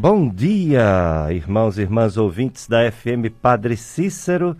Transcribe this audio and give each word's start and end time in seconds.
Bom 0.00 0.28
dia, 0.28 1.26
irmãos 1.32 1.76
e 1.76 1.80
irmãs 1.80 2.16
ouvintes 2.16 2.68
da 2.68 2.88
FM 2.88 3.34
Padre 3.42 3.76
Cícero. 3.76 4.56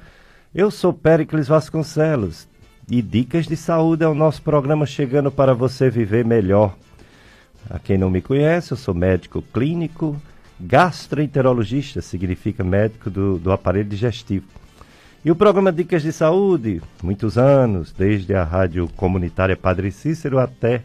Eu 0.53 0.69
sou 0.69 0.93
Péricles 0.93 1.47
Vasconcelos 1.47 2.49
e 2.91 3.01
Dicas 3.01 3.47
de 3.47 3.57
Saúde 3.57 4.03
é 4.03 4.09
o 4.09 4.17
nosso 4.17 4.43
programa 4.43 4.85
chegando 4.85 5.31
para 5.31 5.55
você 5.55 5.89
viver 5.89 6.25
melhor. 6.25 6.77
A 7.71 7.79
quem 7.79 7.97
não 7.97 8.11
me 8.11 8.21
conhece, 8.21 8.73
eu 8.73 8.77
sou 8.77 8.93
médico 8.93 9.41
clínico, 9.41 10.21
gastroenterologista, 10.59 12.03
significa 12.03 12.65
médico 12.65 13.09
do, 13.09 13.39
do 13.39 13.53
aparelho 13.53 13.89
digestivo. 13.89 14.47
E 15.25 15.31
o 15.31 15.37
programa 15.37 15.71
Dicas 15.71 16.03
de 16.03 16.11
Saúde, 16.11 16.83
muitos 17.01 17.39
anos, 17.39 17.93
desde 17.93 18.35
a 18.35 18.43
rádio 18.43 18.89
comunitária 18.97 19.57
Padre 19.57 19.93
Cícero 19.93 20.41
até 20.41 20.83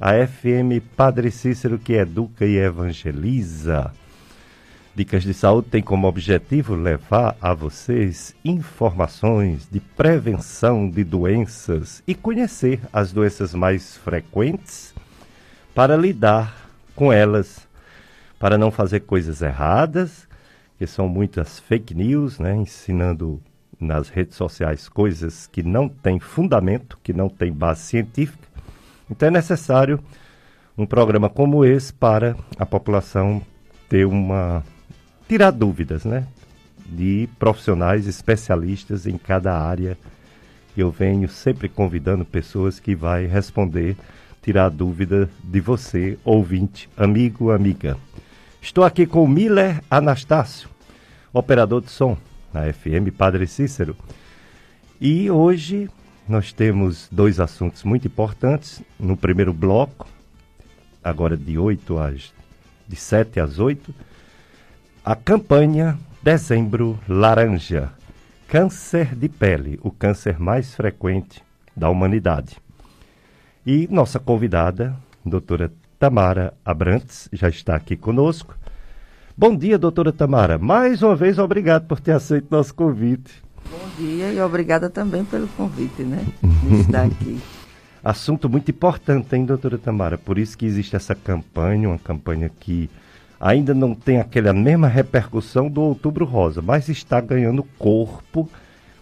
a 0.00 0.26
FM 0.26 0.82
Padre 0.96 1.30
Cícero 1.30 1.78
que 1.78 1.92
educa 1.92 2.44
e 2.44 2.56
evangeliza. 2.56 3.92
Dicas 4.94 5.22
de 5.22 5.34
Saúde 5.34 5.68
tem 5.70 5.82
como 5.82 6.06
objetivo 6.06 6.74
levar 6.74 7.36
a 7.40 7.52
vocês 7.52 8.34
informações 8.44 9.68
de 9.70 9.80
prevenção 9.80 10.88
de 10.88 11.02
doenças 11.02 12.02
e 12.06 12.14
conhecer 12.14 12.80
as 12.92 13.12
doenças 13.12 13.54
mais 13.54 13.96
frequentes 13.96 14.94
para 15.74 15.96
lidar 15.96 16.68
com 16.94 17.12
elas, 17.12 17.66
para 18.38 18.56
não 18.56 18.70
fazer 18.70 19.00
coisas 19.00 19.42
erradas, 19.42 20.28
que 20.78 20.86
são 20.86 21.08
muitas 21.08 21.58
fake 21.58 21.94
news, 21.94 22.38
né, 22.38 22.54
ensinando 22.54 23.42
nas 23.80 24.08
redes 24.08 24.36
sociais 24.36 24.88
coisas 24.88 25.48
que 25.48 25.62
não 25.62 25.88
têm 25.88 26.20
fundamento, 26.20 26.98
que 27.02 27.12
não 27.12 27.28
têm 27.28 27.52
base 27.52 27.82
científica 27.82 28.53
então 29.10 29.28
é 29.28 29.30
necessário 29.30 30.00
um 30.76 30.86
programa 30.86 31.28
como 31.28 31.64
esse 31.64 31.92
para 31.92 32.36
a 32.58 32.66
população 32.66 33.42
ter 33.88 34.04
uma 34.04 34.64
tirar 35.28 35.50
dúvidas, 35.50 36.04
né? 36.04 36.26
De 36.86 37.28
profissionais 37.38 38.06
especialistas 38.06 39.06
em 39.06 39.16
cada 39.16 39.56
área. 39.58 39.96
Eu 40.76 40.90
venho 40.90 41.28
sempre 41.28 41.68
convidando 41.68 42.24
pessoas 42.24 42.80
que 42.80 42.94
vai 42.94 43.26
responder, 43.26 43.96
tirar 44.42 44.68
dúvida 44.68 45.30
de 45.42 45.60
você, 45.60 46.18
ouvinte, 46.24 46.88
amigo, 46.96 47.50
amiga. 47.50 47.96
Estou 48.60 48.84
aqui 48.84 49.06
com 49.06 49.26
Miller 49.26 49.80
Anastácio, 49.90 50.68
operador 51.32 51.80
de 51.80 51.90
som 51.90 52.16
na 52.52 52.72
FM 52.72 53.14
Padre 53.16 53.46
Cícero. 53.46 53.96
E 55.00 55.30
hoje 55.30 55.88
nós 56.28 56.52
temos 56.52 57.08
dois 57.10 57.38
assuntos 57.38 57.84
muito 57.84 58.06
importantes. 58.06 58.82
No 58.98 59.16
primeiro 59.16 59.52
bloco, 59.52 60.08
agora 61.02 61.36
de 61.36 61.58
8 61.58 61.98
às 61.98 62.32
de 62.86 62.96
7 62.96 63.40
às 63.40 63.58
8, 63.58 63.94
a 65.04 65.16
campanha 65.16 65.98
Dezembro 66.22 66.98
Laranja. 67.08 67.90
Câncer 68.46 69.14
de 69.14 69.28
pele, 69.28 69.78
o 69.82 69.90
câncer 69.90 70.38
mais 70.38 70.74
frequente 70.74 71.42
da 71.76 71.88
humanidade. 71.88 72.56
E 73.66 73.88
nossa 73.90 74.18
convidada, 74.18 74.94
doutora 75.24 75.72
Tamara 75.98 76.54
Abrantes, 76.64 77.28
já 77.32 77.48
está 77.48 77.74
aqui 77.74 77.96
conosco. 77.96 78.54
Bom 79.36 79.56
dia, 79.56 79.78
doutora 79.78 80.12
Tamara. 80.12 80.58
Mais 80.58 81.02
uma 81.02 81.16
vez, 81.16 81.38
obrigado 81.38 81.86
por 81.86 81.98
ter 81.98 82.12
aceito 82.12 82.46
nosso 82.50 82.74
convite. 82.74 83.42
Bom 83.74 83.88
dia 83.98 84.32
e 84.32 84.40
obrigada 84.40 84.88
também 84.88 85.24
pelo 85.24 85.48
convite, 85.48 86.04
né? 86.04 86.24
De 86.62 86.80
estar 86.80 87.04
aqui. 87.04 87.40
Assunto 88.04 88.48
muito 88.48 88.70
importante, 88.70 89.34
hein, 89.34 89.44
doutora 89.44 89.76
Tamara? 89.76 90.16
Por 90.16 90.38
isso 90.38 90.56
que 90.56 90.64
existe 90.64 90.94
essa 90.94 91.14
campanha, 91.14 91.88
uma 91.88 91.98
campanha 91.98 92.48
que 92.60 92.88
ainda 93.40 93.74
não 93.74 93.94
tem 93.94 94.20
aquela 94.20 94.52
mesma 94.52 94.86
repercussão 94.86 95.68
do 95.68 95.80
Outubro 95.80 96.24
Rosa, 96.24 96.62
mas 96.62 96.88
está 96.88 97.20
ganhando 97.20 97.64
corpo. 97.76 98.48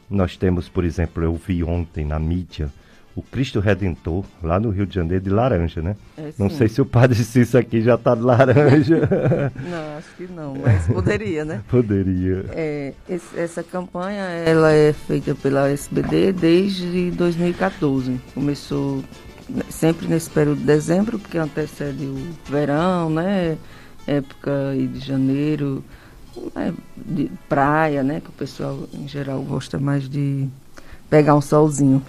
Nós 0.09 0.37
temos, 0.39 0.69
por 0.69 0.85
exemplo, 0.85 1.23
eu 1.23 1.35
vi 1.35 1.63
ontem 1.63 2.05
na 2.05 2.19
mídia 2.19 2.71
o 3.15 3.23
Cristo 3.23 3.61
Redentor, 3.61 4.25
lá 4.43 4.59
no 4.59 4.71
Rio 4.71 4.87
de 4.87 4.95
Janeiro, 4.95 5.23
de 5.23 5.31
laranja, 5.31 5.83
né? 5.83 5.97
É, 6.17 6.33
não 6.39 6.49
sei 6.49 6.69
se 6.69 6.81
o 6.81 6.87
Padre 6.87 7.23
Cícero 7.23 7.63
aqui 7.63 7.83
já 7.83 7.95
está 7.97 8.15
de 8.15 8.23
laranja. 8.23 9.01
não, 9.71 9.99
acho 9.99 10.17
que 10.17 10.27
não, 10.33 10.55
mas 10.55 10.87
poderia, 10.87 11.45
né? 11.45 11.63
poderia. 11.69 12.47
É, 12.51 12.95
esse, 13.09 13.39
essa 13.39 13.63
campanha, 13.63 14.23
ela 14.23 14.73
é 14.73 14.93
feita 14.93 15.35
pela 15.35 15.69
SBD 15.69 16.33
desde 16.33 17.11
2014. 17.11 18.19
Começou 18.35 19.05
sempre 19.69 20.07
nesse 20.07 20.31
período 20.31 20.59
de 20.61 20.65
dezembro, 20.65 21.19
porque 21.19 21.37
antecede 21.37 22.07
o 22.07 22.17
verão, 22.51 23.11
né? 23.11 23.59
Época 24.07 24.75
de 24.75 24.99
janeiro, 25.01 25.85
né? 26.55 26.73
de 26.97 27.31
praia, 27.47 28.03
né? 28.03 28.21
Que 28.21 28.31
o 28.31 28.33
pessoal, 28.33 28.89
em 28.95 29.07
geral, 29.07 29.43
gosta 29.43 29.79
mais 29.79 30.09
de 30.09 30.49
pegar 31.11 31.35
um 31.35 31.43
solzinho. 31.43 32.03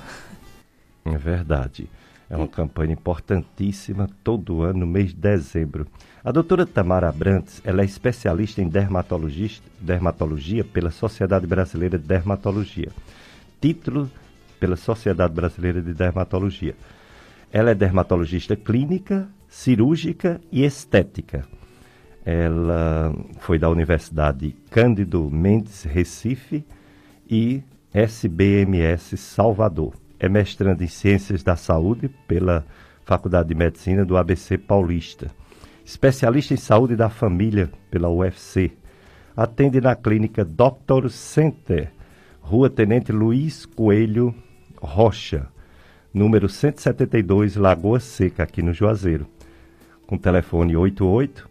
É 1.05 1.17
verdade. 1.17 1.89
É 2.29 2.37
uma 2.37 2.47
campanha 2.47 2.93
importantíssima 2.93 4.09
todo 4.23 4.61
ano, 4.63 4.79
no 4.79 4.87
mês 4.87 5.09
de 5.09 5.17
dezembro. 5.17 5.85
A 6.23 6.31
doutora 6.31 6.65
Tamara 6.65 7.09
Abrantes 7.09 7.61
ela 7.63 7.81
é 7.81 7.85
especialista 7.85 8.61
em 8.61 8.67
dermatologia 8.67 10.63
pela 10.63 10.89
Sociedade 10.89 11.45
Brasileira 11.45 11.99
de 11.99 12.05
Dermatologia. 12.05 12.89
Título 13.61 14.09
pela 14.59 14.75
Sociedade 14.75 15.33
Brasileira 15.33 15.81
de 15.81 15.93
Dermatologia. 15.93 16.75
Ela 17.51 17.71
é 17.71 17.75
dermatologista 17.75 18.55
clínica, 18.55 19.27
cirúrgica 19.47 20.41
e 20.51 20.63
estética. 20.63 21.45
Ela 22.25 23.13
foi 23.39 23.59
da 23.59 23.69
Universidade 23.69 24.55
Cândido 24.71 25.29
Mendes 25.29 25.83
Recife 25.83 26.65
e 27.29 27.61
SBMS 27.93 29.17
Salvador 29.17 30.02
é 30.23 30.29
mestrando 30.29 30.81
em 30.81 30.87
Ciências 30.87 31.43
da 31.43 31.57
Saúde 31.57 32.07
pela 32.25 32.65
Faculdade 33.03 33.49
de 33.49 33.55
Medicina 33.55 34.05
do 34.05 34.15
ABC 34.15 34.57
Paulista. 34.57 35.29
Especialista 35.83 36.53
em 36.53 36.57
Saúde 36.57 36.95
da 36.95 37.09
Família 37.09 37.69
pela 37.91 38.09
UFC. 38.09 38.71
Atende 39.35 39.81
na 39.81 39.97
clínica 39.97 40.45
Doctor 40.45 41.09
Center, 41.09 41.91
Rua 42.39 42.69
Tenente 42.69 43.11
Luiz 43.11 43.65
Coelho 43.65 44.33
Rocha, 44.81 45.49
número 46.13 46.47
172, 46.47 47.57
Lagoa 47.57 47.99
Seca, 47.99 48.43
aqui 48.43 48.61
no 48.61 48.73
Juazeiro. 48.73 49.27
Com 50.07 50.17
telefone 50.17 50.77
88 50.77 51.49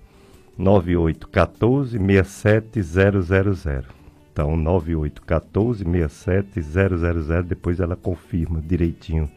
9814 0.56 1.98
67000. 1.98 4.01
Então, 4.32 4.56
9814-67000, 4.56 7.42
depois 7.42 7.78
ela 7.80 7.94
confirma 7.94 8.62
direitinho 8.62 9.30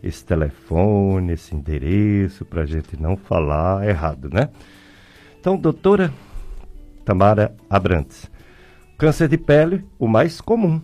esse 0.00 0.24
telefone, 0.24 1.32
esse 1.32 1.52
endereço, 1.54 2.44
para 2.44 2.62
a 2.62 2.66
gente 2.66 2.96
não 3.00 3.16
falar 3.16 3.88
errado, 3.88 4.30
né? 4.32 4.50
Então, 5.40 5.56
doutora 5.56 6.12
Tamara 7.04 7.52
Abrantes, 7.68 8.30
câncer 8.96 9.26
de 9.28 9.36
pele, 9.36 9.84
o 9.98 10.06
mais 10.06 10.40
comum, 10.40 10.80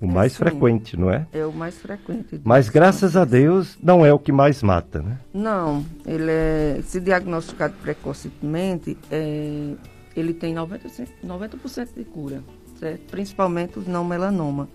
o 0.00 0.06
é 0.06 0.08
mais 0.08 0.32
sim, 0.32 0.38
frequente, 0.38 0.96
não 0.96 1.10
é? 1.10 1.26
É 1.32 1.46
o 1.46 1.52
mais 1.52 1.78
frequente. 1.78 2.40
Mas 2.42 2.68
graças 2.68 3.16
a 3.16 3.24
Deus 3.24 3.78
não 3.82 4.04
é 4.04 4.12
o 4.12 4.18
que 4.18 4.32
mais 4.32 4.62
mata, 4.62 5.00
né? 5.00 5.18
Não, 5.32 5.84
ele 6.06 6.30
é, 6.30 6.80
se 6.82 7.00
diagnosticado 7.00 7.74
precocemente, 7.82 8.98
é, 9.10 9.74
ele 10.16 10.34
tem 10.34 10.54
90%, 10.54 11.08
90 11.22 11.58
de 11.96 12.04
cura, 12.04 12.42
certo? 12.78 13.10
principalmente 13.10 13.78
o 13.78 13.82
não 13.86 14.04
melanoma. 14.04 14.68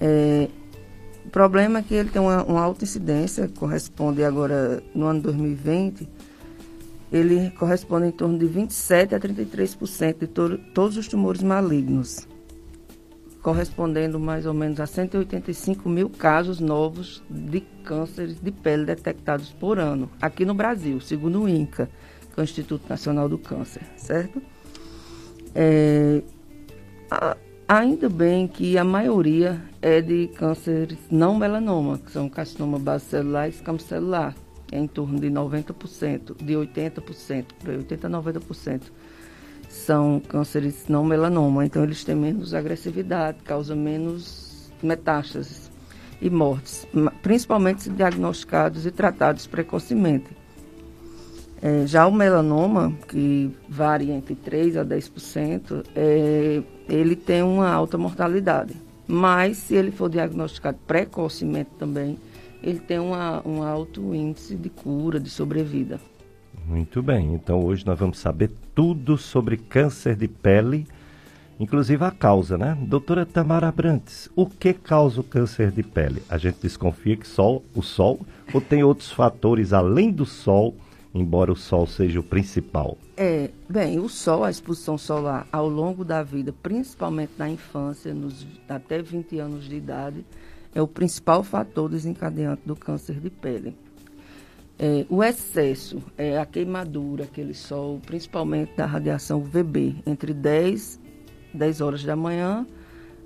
É, 0.00 0.48
o 1.24 1.30
problema 1.30 1.78
é 1.78 1.82
que 1.82 1.94
ele 1.94 2.10
tem 2.10 2.20
uma, 2.20 2.42
uma 2.44 2.60
alta 2.60 2.84
incidência, 2.84 3.48
corresponde 3.48 4.24
agora 4.24 4.82
no 4.94 5.06
ano 5.06 5.20
2020, 5.20 6.08
ele 7.12 7.50
corresponde 7.50 8.08
em 8.08 8.12
torno 8.12 8.38
de 8.38 8.46
27 8.46 9.14
a 9.14 9.20
33% 9.20 10.18
de 10.18 10.26
to 10.26 10.58
todos 10.72 10.96
os 10.96 11.08
tumores 11.08 11.42
malignos, 11.42 12.26
correspondendo 13.42 14.18
mais 14.18 14.46
ou 14.46 14.54
menos 14.54 14.80
a 14.80 14.86
185 14.86 15.88
mil 15.88 16.08
casos 16.08 16.60
novos 16.60 17.22
de 17.28 17.60
cânceres 17.84 18.40
de 18.40 18.50
pele 18.50 18.84
detectados 18.84 19.52
por 19.52 19.78
ano, 19.78 20.10
aqui 20.20 20.44
no 20.44 20.54
Brasil, 20.54 21.00
segundo 21.00 21.42
o 21.42 21.48
INCA 21.48 21.88
que 22.32 22.40
é 22.40 22.42
o 22.42 22.44
Instituto 22.44 22.88
Nacional 22.88 23.28
do 23.28 23.38
Câncer, 23.38 23.82
certo? 23.96 24.42
É, 25.54 26.22
a, 27.10 27.36
ainda 27.68 28.08
bem 28.08 28.46
que 28.46 28.78
a 28.78 28.84
maioria 28.84 29.62
é 29.82 30.00
de 30.00 30.28
cânceres 30.28 30.98
não 31.10 31.36
melanoma, 31.36 31.98
que 31.98 32.10
são 32.10 32.28
carcinoma 32.28 32.78
base 32.78 33.06
celular 33.06 33.46
e 33.46 33.50
escama 33.50 33.78
celular, 33.78 34.34
é 34.72 34.78
em 34.78 34.86
torno 34.86 35.18
de 35.18 35.28
90%, 35.28 36.36
de 36.42 36.54
80%, 36.54 37.44
para 37.62 37.74
80% 37.74 38.04
a 38.04 38.08
90% 38.08 38.82
são 39.70 40.20
cânceres 40.20 40.86
não 40.88 41.04
melanoma, 41.04 41.64
então 41.64 41.84
eles 41.84 42.02
têm 42.02 42.16
menos 42.16 42.52
agressividade, 42.52 43.38
causam 43.44 43.76
menos 43.76 44.70
metástases 44.82 45.70
e 46.20 46.28
mortes, 46.28 46.86
principalmente 47.22 47.84
se 47.84 47.90
diagnosticados 47.90 48.84
e 48.84 48.90
tratados 48.90 49.46
precocemente. 49.46 50.39
É, 51.62 51.86
já 51.86 52.06
o 52.06 52.12
melanoma, 52.12 52.92
que 53.06 53.54
varia 53.68 54.14
entre 54.14 54.34
3% 54.34 54.80
a 54.80 54.84
10%, 54.84 55.84
é, 55.94 56.62
ele 56.88 57.14
tem 57.14 57.42
uma 57.42 57.70
alta 57.70 57.98
mortalidade. 57.98 58.74
Mas, 59.06 59.58
se 59.58 59.74
ele 59.74 59.90
for 59.90 60.08
diagnosticado 60.08 60.78
precocemente 60.86 61.70
também, 61.78 62.18
ele 62.62 62.78
tem 62.78 62.98
uma, 62.98 63.46
um 63.46 63.62
alto 63.62 64.14
índice 64.14 64.54
de 64.54 64.70
cura, 64.70 65.18
de 65.18 65.28
sobrevida. 65.28 66.00
Muito 66.66 67.02
bem, 67.02 67.34
então 67.34 67.64
hoje 67.64 67.84
nós 67.84 67.98
vamos 67.98 68.18
saber 68.18 68.50
tudo 68.74 69.18
sobre 69.18 69.56
câncer 69.56 70.14
de 70.14 70.28
pele, 70.28 70.86
inclusive 71.58 72.04
a 72.04 72.10
causa, 72.10 72.56
né? 72.56 72.78
Doutora 72.80 73.26
Tamara 73.26 73.68
Abrantes, 73.68 74.30
o 74.36 74.46
que 74.46 74.72
causa 74.72 75.20
o 75.20 75.24
câncer 75.24 75.72
de 75.72 75.82
pele? 75.82 76.22
A 76.28 76.38
gente 76.38 76.58
desconfia 76.62 77.16
que 77.16 77.26
sol, 77.26 77.64
o 77.74 77.82
sol 77.82 78.20
ou 78.54 78.60
tem 78.60 78.84
outros 78.84 79.10
fatores 79.10 79.72
além 79.72 80.12
do 80.12 80.24
sol? 80.24 80.76
Embora 81.14 81.52
o 81.52 81.56
sol 81.56 81.86
seja 81.86 82.20
o 82.20 82.22
principal? 82.22 82.96
É, 83.16 83.50
bem, 83.68 83.98
o 83.98 84.08
sol, 84.08 84.44
a 84.44 84.50
exposição 84.50 84.96
solar 84.96 85.46
ao 85.52 85.68
longo 85.68 86.04
da 86.04 86.22
vida, 86.22 86.54
principalmente 86.62 87.32
na 87.36 87.48
infância, 87.48 88.14
nos 88.14 88.46
até 88.68 89.02
20 89.02 89.38
anos 89.38 89.68
de 89.68 89.76
idade, 89.76 90.24
é 90.74 90.80
o 90.80 90.86
principal 90.86 91.42
fator 91.42 91.88
desencadeante 91.88 92.62
do 92.64 92.76
câncer 92.76 93.18
de 93.18 93.30
pele. 93.30 93.76
É, 94.78 95.04
o 95.10 95.22
excesso, 95.22 96.02
é 96.16 96.38
a 96.38 96.46
queimadura, 96.46 97.24
aquele 97.24 97.52
sol, 97.52 98.00
principalmente 98.06 98.74
da 98.76 98.86
radiação 98.86 99.40
UVB, 99.40 99.96
entre 100.06 100.32
10, 100.32 100.98
10 101.52 101.80
horas 101.80 102.02
da 102.02 102.16
manhã 102.16 102.66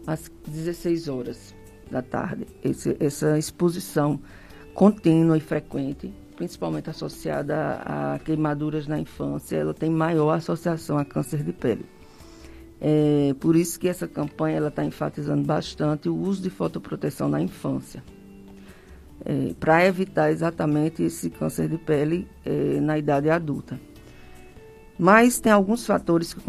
às 0.06 0.30
16 0.48 1.08
horas 1.08 1.54
da 1.90 2.02
tarde. 2.02 2.46
Esse, 2.62 2.96
essa 2.98 3.38
exposição 3.38 4.18
contínua 4.74 5.36
e 5.36 5.40
frequente 5.40 6.12
principalmente 6.36 6.90
associada 6.90 7.80
a, 7.84 8.18
queimaduras 8.18 8.86
na 8.86 8.98
infância, 8.98 9.56
ela 9.56 9.74
tem 9.74 9.90
maior 9.90 10.32
associação 10.32 10.98
a 10.98 11.04
câncer 11.04 11.42
de 11.42 11.52
pele. 11.52 11.86
É, 12.80 13.34
por 13.40 13.56
isso 13.56 13.78
que 13.78 13.88
essa 13.88 14.06
campanha 14.06 14.66
está 14.66 14.84
enfatizando 14.84 15.42
bastante 15.42 16.08
o 16.08 16.16
uso 16.16 16.42
de 16.42 16.50
fotoproteção 16.50 17.28
na 17.28 17.40
infância, 17.40 18.02
é, 19.24 19.54
para 19.58 19.86
evitar 19.86 20.30
exatamente 20.30 21.02
esse 21.02 21.30
câncer 21.30 21.68
de 21.68 21.78
pele 21.78 22.28
é, 22.44 22.80
na 22.80 22.98
idade 22.98 23.30
adulta. 23.30 23.80
Mas 24.98 25.40
tem 25.40 25.50
alguns 25.50 25.86
fatores 25.86 26.34
que 26.34 26.40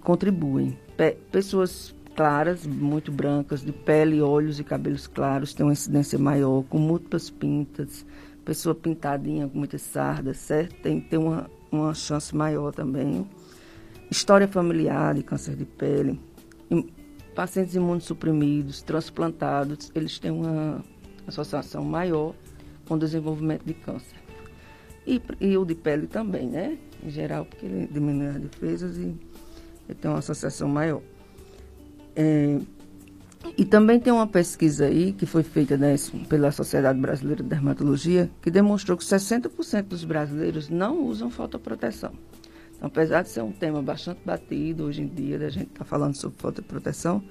contribuem. 0.00 0.76
Pe 0.96 1.12
pessoas 1.30 1.94
claras, 2.16 2.66
muito 2.66 3.12
brancas, 3.12 3.62
de 3.62 3.72
pele, 3.72 4.20
olhos 4.20 4.58
e 4.58 4.64
cabelos 4.64 5.06
claros, 5.06 5.54
têm 5.54 5.64
uma 5.64 5.72
incidência 5.72 6.18
maior, 6.18 6.62
com 6.64 6.78
múltiplas 6.78 7.30
pintas, 7.30 8.04
pessoa 8.44 8.74
pintadinha 8.74 9.48
com 9.48 9.58
muitas 9.58 9.82
sardas, 9.82 10.38
certo? 10.38 10.74
Tem 10.82 11.00
que 11.00 11.08
ter 11.10 11.16
uma, 11.16 11.50
uma 11.70 11.94
chance 11.94 12.34
maior 12.34 12.72
também. 12.72 13.26
História 14.10 14.46
familiar 14.46 15.14
de 15.14 15.22
câncer 15.22 15.56
de 15.56 15.64
pele. 15.64 16.20
Pacientes 17.34 17.74
imunossuprimidos, 17.74 18.82
transplantados, 18.82 19.90
eles 19.94 20.18
têm 20.18 20.30
uma 20.30 20.84
associação 21.26 21.82
maior 21.84 22.34
com 22.86 22.98
desenvolvimento 22.98 23.64
de 23.64 23.74
câncer. 23.74 24.16
E, 25.06 25.20
e 25.40 25.56
o 25.56 25.64
de 25.64 25.74
pele 25.74 26.06
também, 26.06 26.46
né? 26.46 26.78
Em 27.02 27.10
geral, 27.10 27.44
porque 27.44 27.66
ele 27.66 27.88
diminui 27.90 28.28
as 28.28 28.40
defesas 28.40 28.96
e 28.98 29.14
ele 29.88 29.98
tem 30.00 30.10
uma 30.10 30.18
associação 30.18 30.68
maior. 30.68 31.00
É, 32.14 32.58
e 33.56 33.64
também 33.64 34.00
tem 34.00 34.12
uma 34.12 34.26
pesquisa 34.26 34.86
aí 34.86 35.12
que 35.12 35.26
foi 35.26 35.42
feita 35.42 35.76
né, 35.76 35.94
pela 36.28 36.50
Sociedade 36.50 36.98
Brasileira 36.98 37.42
de 37.42 37.48
Dermatologia 37.48 38.30
que 38.40 38.50
demonstrou 38.50 38.96
que 38.96 39.04
60% 39.04 39.82
dos 39.82 40.04
brasileiros 40.04 40.68
não 40.68 41.04
usam 41.04 41.30
fotoproteção. 41.30 42.12
Então, 42.74 42.88
apesar 42.88 43.22
de 43.22 43.28
ser 43.28 43.42
um 43.42 43.52
tema 43.52 43.82
bastante 43.82 44.20
batido 44.24 44.84
hoje 44.84 45.02
em 45.02 45.06
dia, 45.06 45.38
da 45.38 45.48
gente 45.48 45.68
estar 45.68 45.80
tá 45.80 45.84
falando 45.84 46.16
sobre 46.16 46.38
fotoproteção, 46.38 47.22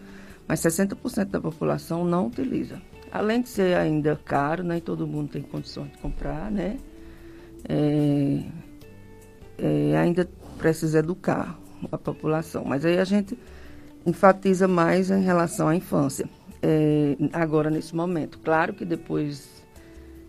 mas 0.47 0.59
60% 0.61 1.25
da 1.25 1.41
população 1.41 2.05
não 2.05 2.27
utiliza. 2.27 2.81
Além 3.11 3.41
de 3.41 3.49
ser 3.49 3.75
ainda 3.75 4.15
caro, 4.15 4.63
nem 4.63 4.79
todo 4.79 5.05
mundo 5.05 5.31
tem 5.31 5.41
condições 5.41 5.91
de 5.91 5.97
comprar, 5.97 6.49
né? 6.49 6.77
É, 7.67 8.43
é, 9.57 9.97
ainda 9.97 10.29
precisa 10.57 10.99
educar 10.99 11.59
a 11.91 11.97
população. 11.97 12.63
Mas 12.63 12.85
aí 12.85 12.97
a 12.97 13.03
gente 13.03 13.37
enfatiza 14.05 14.67
mais 14.67 15.11
em 15.11 15.21
relação 15.21 15.67
à 15.67 15.75
infância, 15.75 16.27
é, 16.61 17.15
agora 17.33 17.69
nesse 17.69 17.95
momento. 17.95 18.39
Claro 18.39 18.73
que 18.73 18.85
depois 18.85 19.63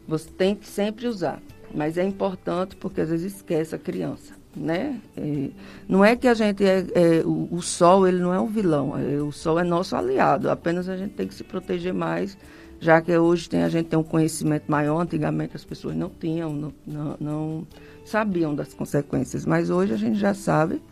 você 0.06 0.28
tem 0.30 0.54
que 0.54 0.66
sempre 0.66 1.06
usar, 1.06 1.40
mas 1.74 1.96
é 1.96 2.04
importante 2.04 2.76
porque 2.76 3.00
às 3.00 3.08
vezes 3.08 3.36
esquece 3.36 3.74
a 3.74 3.78
criança, 3.78 4.34
né? 4.54 5.00
É, 5.16 5.48
não 5.88 6.04
é 6.04 6.16
que 6.16 6.28
a 6.28 6.34
gente 6.34 6.64
é, 6.64 6.86
é 6.94 7.22
o, 7.24 7.48
o, 7.50 7.62
sol 7.62 8.06
ele 8.06 8.18
não 8.18 8.32
é 8.34 8.40
um 8.40 8.48
vilão, 8.48 8.94
é, 8.98 9.22
o 9.22 9.32
sol 9.32 9.58
é 9.58 9.64
nosso 9.64 9.96
aliado. 9.96 10.50
Apenas 10.50 10.88
a 10.88 10.96
gente 10.96 11.14
tem 11.14 11.26
que 11.26 11.34
se 11.34 11.44
proteger 11.44 11.94
mais, 11.94 12.36
já 12.80 13.00
que 13.00 13.16
hoje 13.16 13.48
tem 13.48 13.62
a 13.62 13.68
gente 13.68 13.86
tem 13.86 13.98
um 13.98 14.04
conhecimento 14.04 14.64
maior. 14.70 15.00
Antigamente 15.00 15.56
as 15.56 15.64
pessoas 15.64 15.96
não 15.96 16.10
tinham, 16.10 16.52
não, 16.52 16.72
não, 16.86 17.16
não 17.20 17.66
sabiam 18.04 18.54
das 18.54 18.74
consequências, 18.74 19.46
mas 19.46 19.70
hoje 19.70 19.94
a 19.94 19.96
gente 19.96 20.18
já 20.18 20.34
sabe 20.34 20.82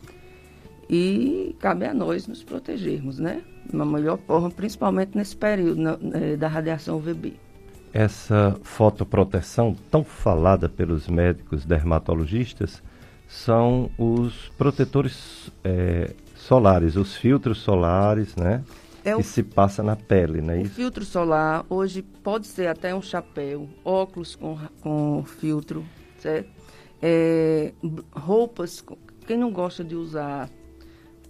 e 0.90 1.54
cabe 1.60 1.86
a 1.86 1.94
nós 1.94 2.26
nos 2.26 2.42
protegermos, 2.42 3.20
né? 3.20 3.42
De 3.64 3.76
uma 3.76 3.86
melhor 3.86 4.18
forma, 4.26 4.50
principalmente 4.50 5.16
nesse 5.16 5.36
período 5.36 5.80
na, 5.80 5.98
é, 6.14 6.36
da 6.36 6.48
radiação 6.48 6.96
UVB. 6.96 7.34
Essa 7.92 8.58
fotoproteção 8.64 9.76
tão 9.88 10.02
falada 10.02 10.68
pelos 10.68 11.06
médicos 11.06 11.64
dermatologistas 11.64 12.82
são 13.28 13.88
os 13.96 14.48
protetores 14.58 15.52
é, 15.62 16.12
solares, 16.34 16.96
os 16.96 17.14
filtros 17.14 17.58
solares, 17.58 18.34
né? 18.34 18.64
É 19.04 19.14
o, 19.14 19.18
que 19.18 19.24
se 19.24 19.44
passa 19.44 19.84
na 19.84 19.94
pele, 19.94 20.42
né? 20.42 20.60
O 20.62 20.68
filtro 20.68 21.04
solar 21.04 21.64
hoje 21.70 22.02
pode 22.02 22.48
ser 22.48 22.66
até 22.66 22.92
um 22.92 23.00
chapéu, 23.00 23.68
óculos 23.84 24.34
com, 24.34 24.58
com 24.80 25.24
filtro, 25.24 25.84
certo? 26.18 26.50
É, 27.00 27.72
roupas, 28.12 28.84
quem 29.26 29.38
não 29.38 29.52
gosta 29.52 29.82
de 29.84 29.94
usar 29.94 30.50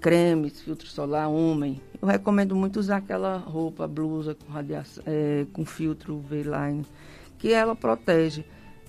cremes, 0.01 0.61
filtro 0.61 0.89
solar, 0.89 1.29
homem. 1.29 1.81
Eu 2.01 2.09
recomendo 2.09 2.57
muito 2.57 2.81
usar 2.81 2.97
aquela 2.97 3.37
roupa, 3.37 3.87
blusa 3.87 4.35
com, 4.35 4.51
radiação, 4.51 5.05
é, 5.07 5.47
com 5.53 5.65
filtro 5.65 6.19
V-line, 6.19 6.85
que 7.39 7.53
ela 7.53 7.77
protege. 7.77 8.45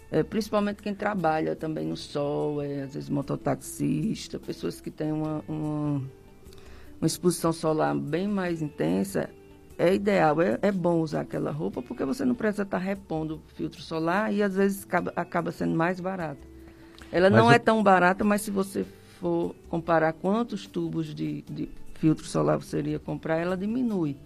É, 0.09 0.23
principalmente 0.23 0.81
quem 0.81 0.93
trabalha 0.93 1.55
também 1.55 1.87
no 1.87 1.95
sol, 1.95 2.61
é, 2.61 2.83
às 2.83 2.93
vezes 2.93 3.09
mototaxista, 3.09 4.39
pessoas 4.39 4.81
que 4.81 4.91
têm 4.91 5.11
uma, 5.11 5.43
uma, 5.47 6.01
uma 6.99 7.07
exposição 7.07 7.53
solar 7.53 7.95
bem 7.95 8.27
mais 8.27 8.61
intensa, 8.61 9.29
é 9.77 9.93
ideal, 9.93 10.41
é, 10.41 10.59
é, 10.61 10.71
bom 10.71 10.99
usar 10.99 11.21
aquela 11.21 11.49
roupa 11.49 11.81
porque 11.81 12.03
você 12.05 12.23
não 12.25 12.35
precisa 12.35 12.63
estar 12.63 12.77
repondo 12.77 13.41
filtro 13.55 13.81
solar 13.81 14.33
e 14.33 14.43
às 14.43 14.55
vezes 14.55 14.83
acaba, 14.83 15.13
acaba 15.15 15.51
sendo 15.51 15.75
mais 15.75 15.99
barata. 15.99 16.51
Ela 17.11 17.29
mas 17.29 17.39
não 17.39 17.51
é 17.51 17.57
tão 17.57 17.81
barata, 17.81 18.23
mas 18.23 18.41
se 18.41 18.51
você 18.51 18.85
for 19.21 19.55
comparar 19.69 20.13
quantos 20.13 20.65
tubos 20.65 21.13
de, 21.13 21.43
de 21.43 21.69
filtro 21.93 22.25
solar 22.25 22.57
você 22.57 22.79
iria 22.79 22.97
comprar, 22.97 23.37
ela 23.37 23.55
diminui. 23.55 24.17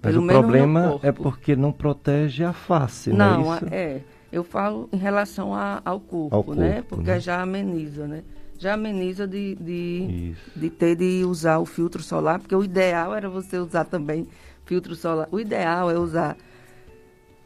Mas 0.00 0.16
o 0.16 0.24
problema 0.24 1.00
é 1.02 1.10
porque 1.10 1.56
não 1.56 1.72
protege 1.72 2.44
a 2.44 2.52
face, 2.52 3.10
não, 3.10 3.42
não 3.42 3.52
é 3.52 3.56
isso? 3.56 3.66
é. 3.70 4.00
Eu 4.30 4.44
falo 4.44 4.88
em 4.92 4.96
relação 4.96 5.54
a, 5.54 5.80
ao, 5.84 6.00
corpo, 6.00 6.34
ao, 6.34 6.44
corpo, 6.44 6.60
né? 6.60 6.82
Porque 6.88 7.10
né? 7.10 7.20
já 7.20 7.40
ameniza, 7.40 8.06
né? 8.06 8.22
Já 8.58 8.74
ameniza 8.74 9.26
de, 9.26 9.54
de, 9.56 10.34
de 10.54 10.70
ter 10.70 10.96
de 10.96 11.24
usar 11.24 11.58
o 11.58 11.64
filtro 11.64 12.02
solar, 12.02 12.38
porque 12.38 12.54
o 12.54 12.62
ideal 12.62 13.14
era 13.14 13.28
você 13.28 13.58
usar 13.58 13.84
também 13.84 14.26
filtro 14.64 14.94
solar. 14.94 15.28
O 15.30 15.40
ideal 15.40 15.90
é 15.90 15.98
usar 15.98 16.36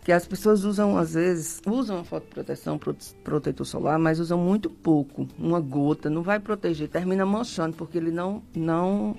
que 0.09 0.13
as 0.13 0.27
pessoas 0.27 0.65
usam, 0.65 0.97
às 0.97 1.13
vezes, 1.13 1.61
usam 1.67 1.99
a 1.99 2.03
fotoproteção, 2.03 2.81
protetor 3.23 3.67
solar, 3.67 3.99
mas 3.99 4.19
usam 4.19 4.39
muito 4.39 4.71
pouco. 4.71 5.29
Uma 5.39 5.61
gota 5.61 6.09
não 6.09 6.23
vai 6.23 6.41
proteger, 6.41 6.89
termina 6.89 7.27
manchando, 7.27 7.77
porque 7.77 7.99
ele 7.99 8.11
não, 8.11 8.43
não, 8.57 9.15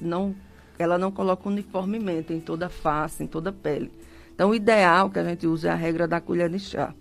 não, 0.00 0.32
ela 0.78 0.96
não 0.96 1.10
coloca 1.10 1.48
uniformemente 1.48 2.32
em 2.32 2.38
toda 2.38 2.66
a 2.66 2.68
face, 2.68 3.24
em 3.24 3.26
toda 3.26 3.50
a 3.50 3.52
pele. 3.52 3.90
Então, 4.32 4.50
o 4.50 4.54
ideal 4.54 5.10
que 5.10 5.18
a 5.18 5.24
gente 5.24 5.48
usa 5.48 5.66
é 5.66 5.72
a 5.72 5.74
regra 5.74 6.06
da 6.06 6.20
colher 6.20 6.48
de 6.48 6.60
chá. 6.60 6.94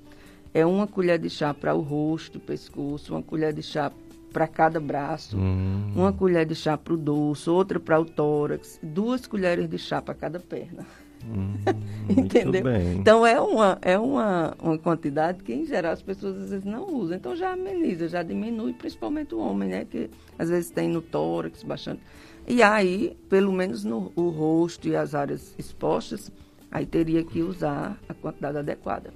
É 0.52 0.66
uma 0.66 0.88
colher 0.88 1.20
de 1.20 1.30
chá 1.30 1.54
para 1.54 1.76
o 1.76 1.82
rosto, 1.82 2.40
pescoço, 2.40 3.14
uma 3.14 3.22
colher 3.22 3.54
de 3.54 3.62
chá 3.62 3.92
para 4.34 4.48
cada 4.48 4.80
braço, 4.80 5.38
hum. 5.38 5.92
uma 5.96 6.12
colher 6.12 6.48
de 6.48 6.56
chá 6.56 6.76
para 6.76 6.96
o 6.96 6.98
dorso, 6.98 7.54
outra 7.54 7.80
para 7.80 8.00
o 8.00 8.06
tórax, 8.06 8.80
duas 8.82 9.28
colheres 9.28 9.70
de 9.70 9.78
chá 9.78 10.02
para 10.02 10.16
cada 10.16 10.40
perna. 10.40 10.84
Hum, 11.26 11.54
Entendeu? 12.10 12.64
Então 12.98 13.26
é 13.26 13.40
uma, 13.40 13.78
é 13.82 13.98
uma, 13.98 14.56
uma 14.62 14.78
quantidade 14.78 15.44
que, 15.44 15.54
em 15.54 15.66
geral, 15.66 15.92
as 15.92 16.02
pessoas 16.02 16.38
às 16.38 16.50
vezes 16.50 16.66
não 16.66 16.88
usam. 16.88 17.18
Então 17.18 17.36
já 17.36 17.54
ameniza, 17.54 18.08
já 18.08 18.24
diminui, 18.24 18.74
principalmente 18.74 19.36
o 19.36 19.40
homem, 19.40 19.70
né? 19.70 19.86
Que 19.86 20.10
às 20.38 20.50
vezes 20.50 20.72
tem 20.72 20.90
no 20.90 21.02
tórax 21.02 21.64
bastante. 21.64 22.02
E 22.48 22.64
aí, 22.64 23.16
pelo 23.30 23.52
menos 23.52 23.84
no 23.84 24.12
o 24.16 24.30
rosto 24.30 24.88
e 24.88 24.96
as 24.96 25.14
áreas 25.14 25.54
expostas, 25.58 26.32
aí 26.72 26.86
teria 26.86 27.24
que 27.24 27.42
usar 27.42 27.98
a 28.08 28.14
quantidade 28.14 28.58
adequada. 28.58 29.14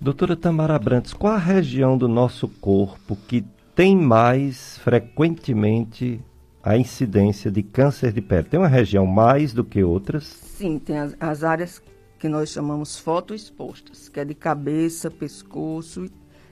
Doutora 0.00 0.36
Tamara 0.36 0.78
Brantes, 0.78 1.14
qual 1.14 1.34
a 1.34 1.38
região 1.38 1.96
do 1.96 2.08
nosso 2.08 2.48
corpo 2.48 3.16
que 3.28 3.44
tem 3.74 3.96
mais 3.96 4.78
frequentemente 4.78 6.20
a 6.66 6.76
incidência 6.76 7.48
de 7.48 7.62
câncer 7.62 8.12
de 8.12 8.20
pele? 8.20 8.42
Tem 8.42 8.58
uma 8.58 8.66
região 8.66 9.06
mais 9.06 9.52
do 9.52 9.62
que 9.62 9.84
outras? 9.84 10.24
Sim, 10.24 10.80
tem 10.80 10.98
as, 10.98 11.16
as 11.20 11.44
áreas 11.44 11.80
que 12.18 12.28
nós 12.28 12.50
chamamos 12.50 12.98
fotoexpostas, 12.98 14.08
que 14.08 14.18
é 14.18 14.24
de 14.24 14.34
cabeça, 14.34 15.08
pescoço, 15.08 16.10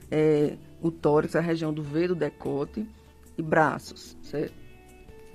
é, 0.09 0.55
o 0.81 0.89
tórax, 0.89 1.35
a 1.35 1.41
região 1.41 1.73
do 1.73 1.83
V 1.83 2.07
do 2.07 2.15
decote 2.15 2.87
e 3.37 3.41
braços. 3.41 4.15
Certo? 4.21 4.53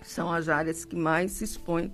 São 0.00 0.32
as 0.32 0.48
áreas 0.48 0.86
que 0.86 0.96
mais 0.96 1.32
se 1.32 1.44
expõem, 1.44 1.92